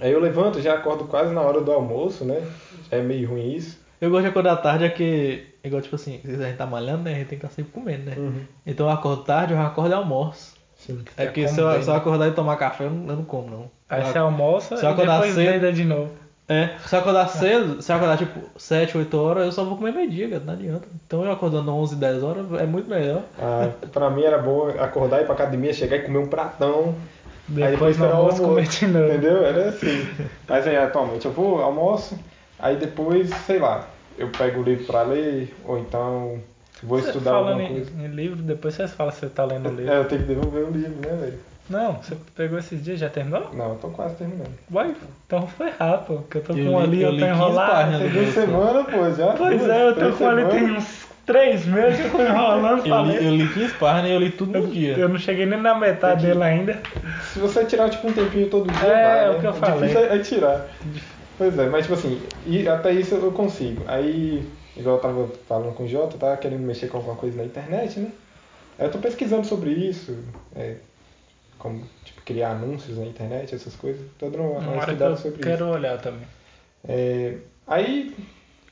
Aí 0.00 0.12
eu 0.12 0.20
levanto, 0.20 0.60
já 0.60 0.74
acordo 0.74 1.04
quase 1.04 1.32
na 1.32 1.40
hora 1.40 1.60
do 1.60 1.72
almoço, 1.72 2.24
né? 2.24 2.42
Já 2.90 2.98
é 2.98 3.02
meio 3.02 3.28
ruim 3.30 3.52
isso. 3.54 3.78
Eu 4.00 4.10
gosto 4.10 4.22
de 4.22 4.28
acordar 4.28 4.56
tarde 4.56 4.84
é 4.84 4.88
que, 4.90 5.46
igual 5.62 5.80
tipo 5.80 5.94
assim, 5.94 6.20
se 6.24 6.30
a 6.32 6.46
gente 6.46 6.56
tá 6.56 6.66
malhando, 6.66 7.04
né? 7.04 7.12
A 7.12 7.14
gente 7.14 7.28
tem 7.28 7.38
que 7.38 7.46
estar 7.46 7.54
sempre 7.54 7.72
comendo, 7.72 8.04
né? 8.10 8.14
Uhum. 8.18 8.40
Então 8.66 8.86
eu 8.86 8.92
acordo 8.92 9.22
tarde, 9.22 9.52
eu 9.52 9.58
já 9.58 9.66
acordo 9.66 9.90
e 9.90 9.94
almoço. 9.94 10.54
Sim. 10.76 11.02
É 11.16 11.26
porque 11.26 11.48
se 11.48 11.58
eu, 11.60 11.70
bem, 11.70 11.82
se 11.82 11.88
eu 11.88 11.94
né? 11.94 11.98
acordar 12.00 12.28
e 12.28 12.32
tomar 12.32 12.56
café, 12.56 12.84
eu 12.84 12.90
não, 12.90 13.08
eu 13.08 13.16
não 13.16 13.24
como, 13.24 13.48
não. 13.48 13.70
Aí 13.88 14.02
Eu 14.02 14.06
você 14.06 14.18
almoça 14.18 14.76
Se 14.76 14.84
eu 14.84 14.90
e 14.90 14.92
acordar 14.92 15.14
depois 15.20 15.34
cedo- 15.34 15.72
de 15.72 15.84
novo. 15.84 16.10
É, 16.46 16.70
se 16.84 16.94
eu 16.94 16.98
acordar 16.98 17.26
cedo, 17.28 17.80
se 17.80 17.90
eu 17.90 17.96
acordar 17.96 18.18
tipo 18.18 18.38
7, 18.58 18.98
8 18.98 19.16
horas, 19.16 19.46
eu 19.46 19.52
só 19.52 19.64
vou 19.64 19.78
comer 19.78 19.92
meio-dia, 19.94 20.28
cara, 20.28 20.42
não 20.44 20.52
adianta. 20.52 20.86
Então 21.06 21.24
eu 21.24 21.32
acordando 21.32 21.74
11, 21.74 21.96
10 21.96 22.22
horas 22.22 22.44
é 22.60 22.66
muito 22.66 22.90
melhor. 22.90 23.22
Ah, 23.38 23.70
pra 23.90 24.10
mim 24.10 24.24
era 24.24 24.36
bom 24.36 24.68
acordar, 24.78 25.22
ir 25.22 25.24
pra 25.24 25.34
academia, 25.34 25.72
chegar 25.72 25.96
e 25.96 26.02
comer 26.02 26.18
um 26.18 26.26
pratão. 26.26 26.94
Depois 27.48 27.98
no 27.98 28.06
almoço 28.06 28.42
comer 28.42 28.66
de 28.66 28.86
novo. 28.86 29.06
Entendeu? 29.06 29.44
Era 29.44 29.68
assim. 29.68 30.08
Mas 30.48 30.66
aí 30.66 30.76
atualmente 30.76 31.26
eu 31.26 31.32
vou, 31.32 31.60
almoço, 31.62 32.18
aí 32.58 32.76
depois, 32.76 33.28
sei 33.46 33.58
lá, 33.58 33.88
eu 34.16 34.28
pego 34.30 34.60
o 34.60 34.62
livro 34.62 34.84
pra 34.84 35.02
ler, 35.02 35.54
ou 35.66 35.78
então 35.78 36.40
vou 36.82 36.98
Você 37.00 37.08
estudar 37.08 37.32
falando 37.32 37.60
alguma 37.60 37.68
em, 37.68 37.74
coisa. 37.74 37.90
em 38.02 38.06
livro, 38.08 38.42
depois 38.42 38.74
você 38.74 38.88
fala 38.88 39.10
se 39.12 39.20
você 39.20 39.28
tá 39.28 39.44
lendo 39.44 39.68
o 39.68 39.72
livro. 39.74 39.92
É, 39.92 39.98
eu 39.98 40.04
tenho 40.06 40.22
que 40.22 40.28
devolver 40.28 40.64
o 40.64 40.70
livro, 40.70 40.96
né, 41.08 41.16
velho? 41.20 41.38
Não, 41.68 41.94
você 41.94 42.14
pegou 42.36 42.58
esses 42.58 42.84
dias, 42.84 43.00
já 43.00 43.08
terminou? 43.08 43.48
Não, 43.54 43.70
eu 43.70 43.76
tô 43.76 43.88
quase 43.88 44.16
terminando. 44.16 44.52
Vai, 44.68 44.94
então 45.26 45.46
foi 45.46 45.70
rápido, 45.70 46.18
porque 46.18 46.36
eu 46.38 46.42
tô 46.42 46.52
Eu 46.52 46.64
com 46.66 46.70
um 46.72 46.80
li- 46.84 46.84
ali, 46.84 47.02
eu 47.02 47.10
tô 47.12 47.16
15 47.16 47.28
enrolado. 47.30 47.70
páginas. 47.72 48.00
Tem 48.02 48.10
duas 48.10 48.34
semanas, 48.34 48.86
pô, 48.86 49.10
já. 49.10 49.32
Pois 49.32 49.68
é, 49.68 49.88
eu 49.88 49.94
tô 49.94 50.12
com 50.18 50.28
ali 50.28 50.44
tem 50.44 50.72
uns 50.72 51.03
três 51.26 51.64
meses, 51.66 52.00
eu 52.04 52.10
tô 52.10 52.22
enrolando 52.22 52.82
pra 52.82 52.96
Eu 52.96 53.02
li, 53.04 53.12
ler. 53.12 53.22
eu 53.24 53.30
li 53.36 53.48
15 53.48 53.74
páginas 53.74 54.10
e 54.10 54.14
eu 54.14 54.20
li 54.20 54.30
tudo 54.30 54.58
num 54.58 54.70
dia. 54.70 54.96
Eu 54.96 55.08
não 55.08 55.18
cheguei 55.18 55.46
nem 55.46 55.60
na 55.60 55.74
metade 55.78 56.20
que- 56.22 56.26
dele 56.26 56.42
ainda. 56.42 56.80
Se 57.32 57.38
você 57.38 57.64
tirar 57.64 57.90
tipo 57.90 58.06
um 58.08 58.12
tempinho 58.12 58.48
todo 58.48 58.70
dia, 58.70 58.86
É, 58.88 59.02
vai, 59.04 59.24
é 59.24 59.30
né? 59.30 59.36
o 59.36 59.40
que 59.40 59.46
eu 59.46 59.52
Difícil 59.52 59.74
falei. 59.74 59.96
é- 59.96 60.16
é 60.16 60.18
tirar. 60.20 60.66
Pois 61.36 61.58
é, 61.58 61.66
mas 61.68 61.82
tipo 61.86 61.94
assim, 61.94 62.22
e 62.46 62.68
até 62.68 62.92
isso 62.92 63.14
eu 63.16 63.32
consigo. 63.32 63.82
Aí, 63.88 64.48
igual 64.76 64.96
eu 64.96 65.00
tava 65.02 65.28
falando 65.48 65.74
com 65.74 65.84
o 65.84 65.88
Jota, 65.88 66.14
eu 66.14 66.20
tava 66.20 66.36
querendo 66.36 66.60
mexer 66.62 66.86
com 66.88 66.98
alguma 66.98 67.16
coisa 67.16 67.36
na 67.36 67.44
internet, 67.44 67.98
né? 67.98 68.10
Aí 68.78 68.86
eu 68.86 68.90
tô 68.90 68.98
pesquisando 68.98 69.46
sobre 69.46 69.70
isso, 69.70 70.16
é, 70.54 70.76
como 71.58 71.82
tipo, 72.04 72.20
criar 72.24 72.50
anúncios 72.50 72.98
na 72.98 73.04
internet, 73.06 73.54
essas 73.54 73.74
coisas. 73.74 74.02
Tô 74.18 74.28
dando 74.28 74.42
uma, 74.44 74.60
Uma 74.60 74.72
que 74.74 74.78
estudada 74.92 75.12
eu 75.12 75.16
sobre 75.16 75.42
quero 75.42 75.64
isso. 75.64 75.74
olhar 75.74 75.98
também. 75.98 76.26
É, 76.88 77.34
aí, 77.66 78.14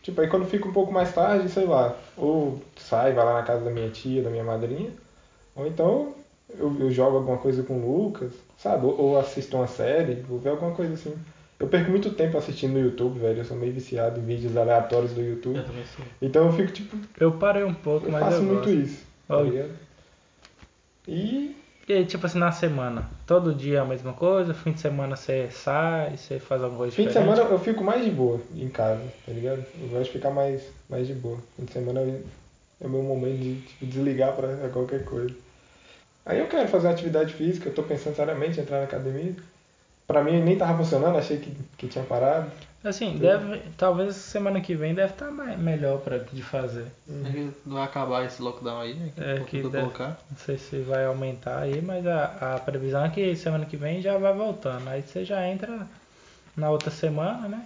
tipo, 0.02 0.20
aí 0.20 0.28
quando 0.28 0.44
fica 0.46 0.68
um 0.68 0.72
pouco 0.72 0.92
mais 0.92 1.14
tarde, 1.14 1.48
sei 1.48 1.64
lá, 1.64 1.96
ou 2.16 2.60
sai, 2.76 3.12
vai 3.12 3.24
lá 3.24 3.34
na 3.34 3.42
casa 3.42 3.64
da 3.64 3.70
minha 3.70 3.88
tia, 3.90 4.22
da 4.22 4.30
minha 4.30 4.44
madrinha, 4.44 4.90
ou 5.54 5.66
então 5.66 6.14
eu, 6.58 6.74
eu 6.80 6.90
jogo 6.90 7.16
alguma 7.18 7.38
coisa 7.38 7.62
com 7.62 7.74
o 7.80 8.04
Lucas, 8.04 8.32
sabe? 8.58 8.84
Ou, 8.86 9.00
ou 9.00 9.18
assisto 9.18 9.56
uma 9.56 9.66
série, 9.66 10.16
vou 10.16 10.38
ver 10.38 10.50
alguma 10.50 10.72
coisa 10.72 10.94
assim. 10.94 11.14
Eu 11.58 11.68
perco 11.68 11.90
muito 11.92 12.10
tempo 12.10 12.36
assistindo 12.36 12.72
no 12.72 12.80
YouTube, 12.80 13.20
velho. 13.20 13.38
Eu 13.38 13.44
sou 13.44 13.56
meio 13.56 13.72
viciado 13.72 14.18
em 14.18 14.24
vídeos 14.24 14.56
aleatórios 14.56 15.12
do 15.12 15.22
YouTube. 15.22 15.58
Eu 15.58 15.64
também 15.64 15.84
sou. 15.94 16.04
Então 16.20 16.46
eu 16.46 16.52
fico, 16.54 16.72
tipo, 16.72 16.96
Eu 17.20 17.30
parei 17.32 17.62
um 17.62 17.72
pouco, 17.72 18.06
eu 18.06 18.10
mas 18.10 18.20
faço 18.20 18.36
eu 18.38 18.42
muito 18.42 18.64
gosto. 18.64 18.74
isso. 18.74 19.04
Tá 19.28 19.40
ligado? 19.42 19.70
E 21.06 21.56
E 21.92 22.06
tipo 22.06 22.24
assim, 22.24 22.38
na 22.38 22.50
semana? 22.50 23.06
Todo 23.26 23.54
dia 23.54 23.82
a 23.82 23.84
mesma 23.84 24.14
coisa? 24.14 24.54
Fim 24.54 24.72
de 24.72 24.80
semana 24.80 25.14
você 25.14 25.50
sai, 25.50 26.16
você 26.16 26.38
faz 26.38 26.62
alguma 26.62 26.78
coisa 26.78 26.96
fim 26.96 27.02
de 27.02 27.08
diferente? 27.08 27.34
semana 27.34 27.50
eu 27.50 27.58
fico 27.58 27.84
mais 27.84 28.02
de 28.02 28.10
boa 28.10 28.40
em 28.56 28.70
casa, 28.70 29.02
tá 29.26 29.30
ligado? 29.32 29.62
Eu 29.78 29.88
gosto 29.88 30.04
de 30.04 30.10
ficar 30.12 30.30
mais, 30.30 30.62
mais 30.88 31.06
de 31.06 31.12
boa. 31.12 31.36
Fim 31.54 31.66
de 31.66 31.72
semana 31.72 32.00
é 32.00 32.86
o 32.86 32.88
meu 32.88 33.02
momento 33.02 33.36
de 33.36 33.60
tipo, 33.60 33.84
desligar 33.84 34.34
pra 34.34 34.48
qualquer 34.70 35.04
coisa. 35.04 35.34
Aí 36.24 36.38
eu 36.38 36.46
quero 36.46 36.66
fazer 36.66 36.86
uma 36.86 36.94
atividade 36.94 37.34
física, 37.34 37.68
eu 37.68 37.74
tô 37.74 37.82
pensando 37.82 38.16
seriamente 38.16 38.58
em 38.58 38.62
entrar 38.62 38.78
na 38.78 38.84
academia. 38.84 39.34
Pra 40.12 40.22
mim 40.22 40.42
nem 40.42 40.58
tava 40.58 40.76
funcionando, 40.76 41.16
achei 41.16 41.38
que, 41.38 41.50
que 41.78 41.88
tinha 41.88 42.04
parado. 42.04 42.50
Assim, 42.84 43.16
deve, 43.16 43.62
talvez 43.78 44.14
semana 44.16 44.60
que 44.60 44.74
vem 44.74 44.92
deve 44.94 45.12
estar 45.12 45.30
melhor 45.30 46.00
pra, 46.00 46.18
de 46.18 46.42
fazer. 46.42 46.84
É 47.24 47.30
que 47.30 47.50
vai 47.64 47.82
acabar 47.84 48.24
esse 48.26 48.42
lockdown 48.42 48.80
aí, 48.80 48.94
né? 48.94 49.12
É, 49.16 49.38
eu 49.38 49.44
que 49.46 49.62
vou 49.62 49.70
deve- 49.70 49.84
colocar. 49.84 50.18
Não 50.30 50.36
sei 50.36 50.58
se 50.58 50.80
vai 50.80 51.06
aumentar 51.06 51.60
aí, 51.60 51.80
mas 51.80 52.06
a, 52.06 52.56
a 52.56 52.58
previsão 52.58 53.04
é 53.04 53.08
que 53.08 53.34
semana 53.36 53.64
que 53.64 53.76
vem 53.76 54.02
já 54.02 54.18
vai 54.18 54.34
voltando. 54.34 54.86
Aí 54.88 55.00
você 55.02 55.24
já 55.24 55.46
entra 55.48 55.86
na 56.54 56.70
outra 56.70 56.90
semana, 56.90 57.48
né? 57.48 57.64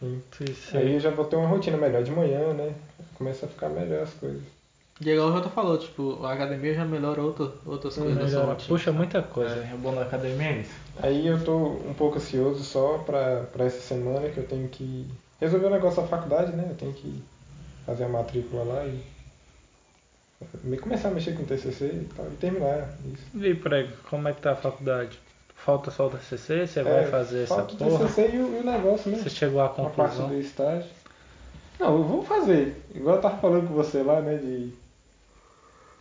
Sim. 0.00 0.22
Se 0.54 0.76
Aí 0.76 0.92
eu 0.94 1.00
já 1.00 1.10
vou 1.10 1.24
ter 1.24 1.34
uma 1.36 1.48
rotina 1.48 1.76
melhor 1.76 2.04
de 2.04 2.12
manhã, 2.12 2.52
né? 2.52 2.72
Começa 3.14 3.46
a 3.46 3.48
ficar 3.48 3.68
melhor 3.70 4.02
as 4.04 4.14
coisas. 4.14 4.42
E 5.00 5.10
igual 5.10 5.28
o 5.28 5.32
Jota 5.32 5.48
falou, 5.48 5.78
tipo, 5.78 6.24
a 6.24 6.32
academia 6.32 6.74
já 6.74 6.84
melhora 6.84 7.22
outra, 7.22 7.52
outras 7.64 7.94
coisas 7.96 8.16
melhora, 8.16 8.56
puxa 8.66 8.90
muita 8.90 9.22
coisa. 9.22 9.54
É. 9.54 9.72
O 9.74 9.78
bom 9.78 9.94
da 9.94 10.02
academia 10.02 10.48
é 10.48 10.58
isso. 10.60 10.72
Aí 11.00 11.26
eu 11.26 11.42
tô 11.44 11.56
um 11.88 11.94
pouco 11.94 12.16
ansioso 12.16 12.64
só 12.64 12.98
pra, 12.98 13.42
pra 13.52 13.64
essa 13.66 13.80
semana 13.80 14.28
que 14.28 14.38
eu 14.38 14.46
tenho 14.46 14.68
que 14.68 15.06
resolver 15.40 15.66
o 15.66 15.70
negócio 15.70 16.02
da 16.02 16.08
faculdade, 16.08 16.50
né? 16.56 16.66
Eu 16.68 16.74
tenho 16.74 16.92
que 16.92 17.22
fazer 17.86 18.04
a 18.04 18.08
matrícula 18.08 18.64
lá 18.64 18.84
e 18.86 19.00
me- 20.64 20.78
começar 20.78 21.08
a 21.08 21.10
mexer 21.12 21.34
com 21.36 21.42
o 21.42 21.46
TCC 21.46 21.84
e 21.86 22.08
tal, 22.16 22.26
e 22.26 22.36
terminar 22.36 22.88
isso. 23.12 23.24
E 23.46 23.54
prego, 23.54 23.92
como 24.10 24.26
é 24.28 24.32
que 24.32 24.40
tá 24.40 24.52
a 24.52 24.56
faculdade? 24.56 25.18
Falta 25.54 25.90
só 25.90 26.06
o 26.06 26.10
TCC? 26.10 26.66
Você 26.66 26.82
vai 26.82 27.04
É, 27.04 27.06
fazer 27.06 27.42
essa 27.44 27.54
falta 27.56 27.74
o 27.74 27.76
porra? 27.78 27.98
TCC 28.06 28.30
e 28.34 28.38
o, 28.38 28.56
e 28.56 28.60
o 28.60 28.64
negócio, 28.64 29.10
né? 29.10 29.18
Você 29.18 29.30
chegou 29.30 29.60
à 29.60 29.66
Uma 29.66 29.74
parte 29.90 29.94
conclusão? 29.96 30.28
do 30.28 30.34
estágio. 30.40 30.90
Não, 31.78 31.96
eu 31.98 32.04
vou 32.04 32.22
fazer. 32.24 32.82
Igual 32.94 33.16
eu 33.16 33.22
tava 33.22 33.38
falando 33.38 33.68
com 33.68 33.74
você 33.74 34.02
lá, 34.02 34.20
né? 34.20 34.36
De 34.36 34.72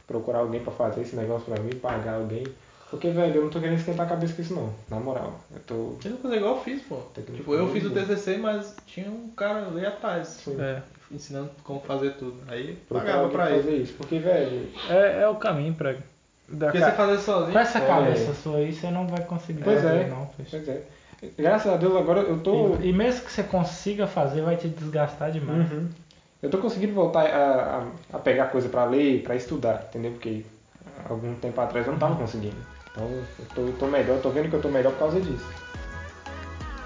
procurar 0.07 0.39
alguém 0.39 0.61
pra 0.61 0.71
fazer 0.71 1.01
esse 1.01 1.15
negócio 1.15 1.51
pra 1.53 1.61
mim, 1.61 1.71
pagar 1.75 2.15
alguém. 2.15 2.43
Porque, 2.89 3.09
velho, 3.09 3.35
eu 3.35 3.41
não 3.43 3.49
tô 3.49 3.59
querendo 3.59 3.77
esquentar 3.77 4.05
a 4.05 4.09
cabeça 4.09 4.33
com 4.33 4.41
isso 4.41 4.53
não. 4.55 4.73
Na 4.89 4.97
moral. 4.97 5.41
Eu 5.53 5.59
tô. 5.59 5.95
Tem 6.01 6.13
que 6.13 6.21
fazer 6.21 6.37
igual 6.37 6.55
eu 6.55 6.61
fiz, 6.63 6.81
pô. 6.83 6.99
Tipo, 7.35 7.53
eu 7.53 7.67
fiz 7.69 7.83
o. 7.83 7.89
TCC, 7.89 8.37
mas 8.37 8.73
tinha 8.85 9.09
um 9.11 9.27
cara 9.35 9.67
ali 9.67 9.85
atrás, 9.85 10.27
Sim. 10.29 10.55
É, 10.61 10.81
ensinando 11.11 11.49
como 11.65 11.81
fazer 11.81 12.11
tudo. 12.11 12.37
Aí 12.47 12.77
Procurar 12.87 13.11
pagava 13.11 13.29
pra 13.29 13.43
pra 13.43 13.51
ele. 13.51 13.61
fazer 13.63 13.75
isso. 13.75 13.93
Porque, 13.95 14.19
velho, 14.19 14.69
é, 14.89 15.21
é 15.23 15.27
o 15.27 15.35
caminho, 15.35 15.73
prego. 15.73 16.01
Da 16.47 16.67
Porque 16.67 16.79
ca- 16.79 16.91
você 16.91 16.95
fazer 16.95 17.17
sozinho... 17.17 17.51
Com 17.51 17.59
essa 17.59 17.77
É. 17.79 17.87
cabeça 17.87 18.33
sua 18.35 18.57
aí, 18.59 18.71
você 18.71 18.89
não 18.89 19.05
vai 19.05 19.21
conseguir 19.25 19.63
Pois 19.65 19.81
fazer, 19.81 19.97
é. 20.03 20.07
não. 20.07 20.25
peixe. 20.27 20.51
pois 20.51 20.67
é. 20.69 20.83
Graças 21.37 21.73
a 21.73 21.75
Deus 21.75 21.93
agora 21.93 22.21
eu 22.21 22.39
tô. 22.39 22.75
E, 22.79 22.87
e 22.87 22.93
mesmo 22.93 23.25
que 23.25 23.31
você 23.33 23.43
consiga 23.43 24.07
fazer, 24.07 24.43
vai 24.43 24.55
te 24.55 24.69
desgastar 24.69 25.29
demais. 25.29 25.69
Uhum. 25.69 25.89
Eu 26.41 26.49
tô 26.49 26.57
conseguindo 26.59 26.93
voltar 26.93 27.25
a, 27.25 27.83
a, 28.13 28.17
a 28.17 28.19
pegar 28.19 28.47
coisa 28.47 28.69
pra 28.69 28.85
ler, 28.85 29.23
pra 29.23 29.35
estudar, 29.35 29.85
entendeu? 29.89 30.11
Porque 30.11 30.43
algum 31.09 31.33
tempo 31.35 31.59
atrás 31.59 31.85
eu 31.87 31.93
não 31.93 31.99
tava 31.99 32.15
conseguindo. 32.15 32.55
Então 32.91 33.05
eu 33.39 33.45
tô, 33.55 33.61
eu 33.61 33.73
tô 33.79 33.87
melhor, 33.87 34.19
tô 34.19 34.29
vendo 34.29 34.49
que 34.49 34.55
eu 34.55 34.61
tô 34.61 34.69
melhor 34.69 34.91
por 34.93 34.99
causa 34.99 35.19
disso. 35.19 35.45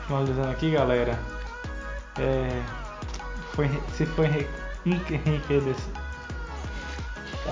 Finalizando 0.08 0.50
aqui, 0.52 0.72
galera. 0.72 1.18
É, 2.20 2.62
foi, 3.54 3.70
se 3.94 4.06
foi 4.06 4.26
enri- 4.28 4.48
enriquecedor. 4.86 5.76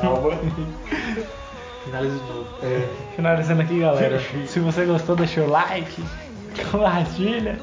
Calma. 0.02 0.30
Finaliza 1.84 2.18
de 2.20 2.28
novo. 2.28 2.46
Finalizando 3.16 3.62
aqui, 3.62 3.80
galera. 3.80 4.20
Se 4.48 4.60
você 4.60 4.86
gostou, 4.86 5.16
deixa 5.16 5.42
o 5.42 5.50
like, 5.50 6.04
compartilha. 6.72 7.58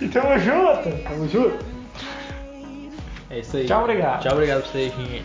E 0.00 0.08
tamo 0.08 0.38
junto. 0.38 1.02
Tamo 1.02 1.28
junto. 1.28 1.73
É 3.34 3.40
isso 3.40 3.56
aí. 3.56 3.66
Tchau, 3.66 3.82
obrigado. 3.82 4.22
Tchau, 4.22 4.32
obrigado 4.32 4.62
pra 4.62 4.70
vocês, 4.70 4.92
gente. 4.94 5.24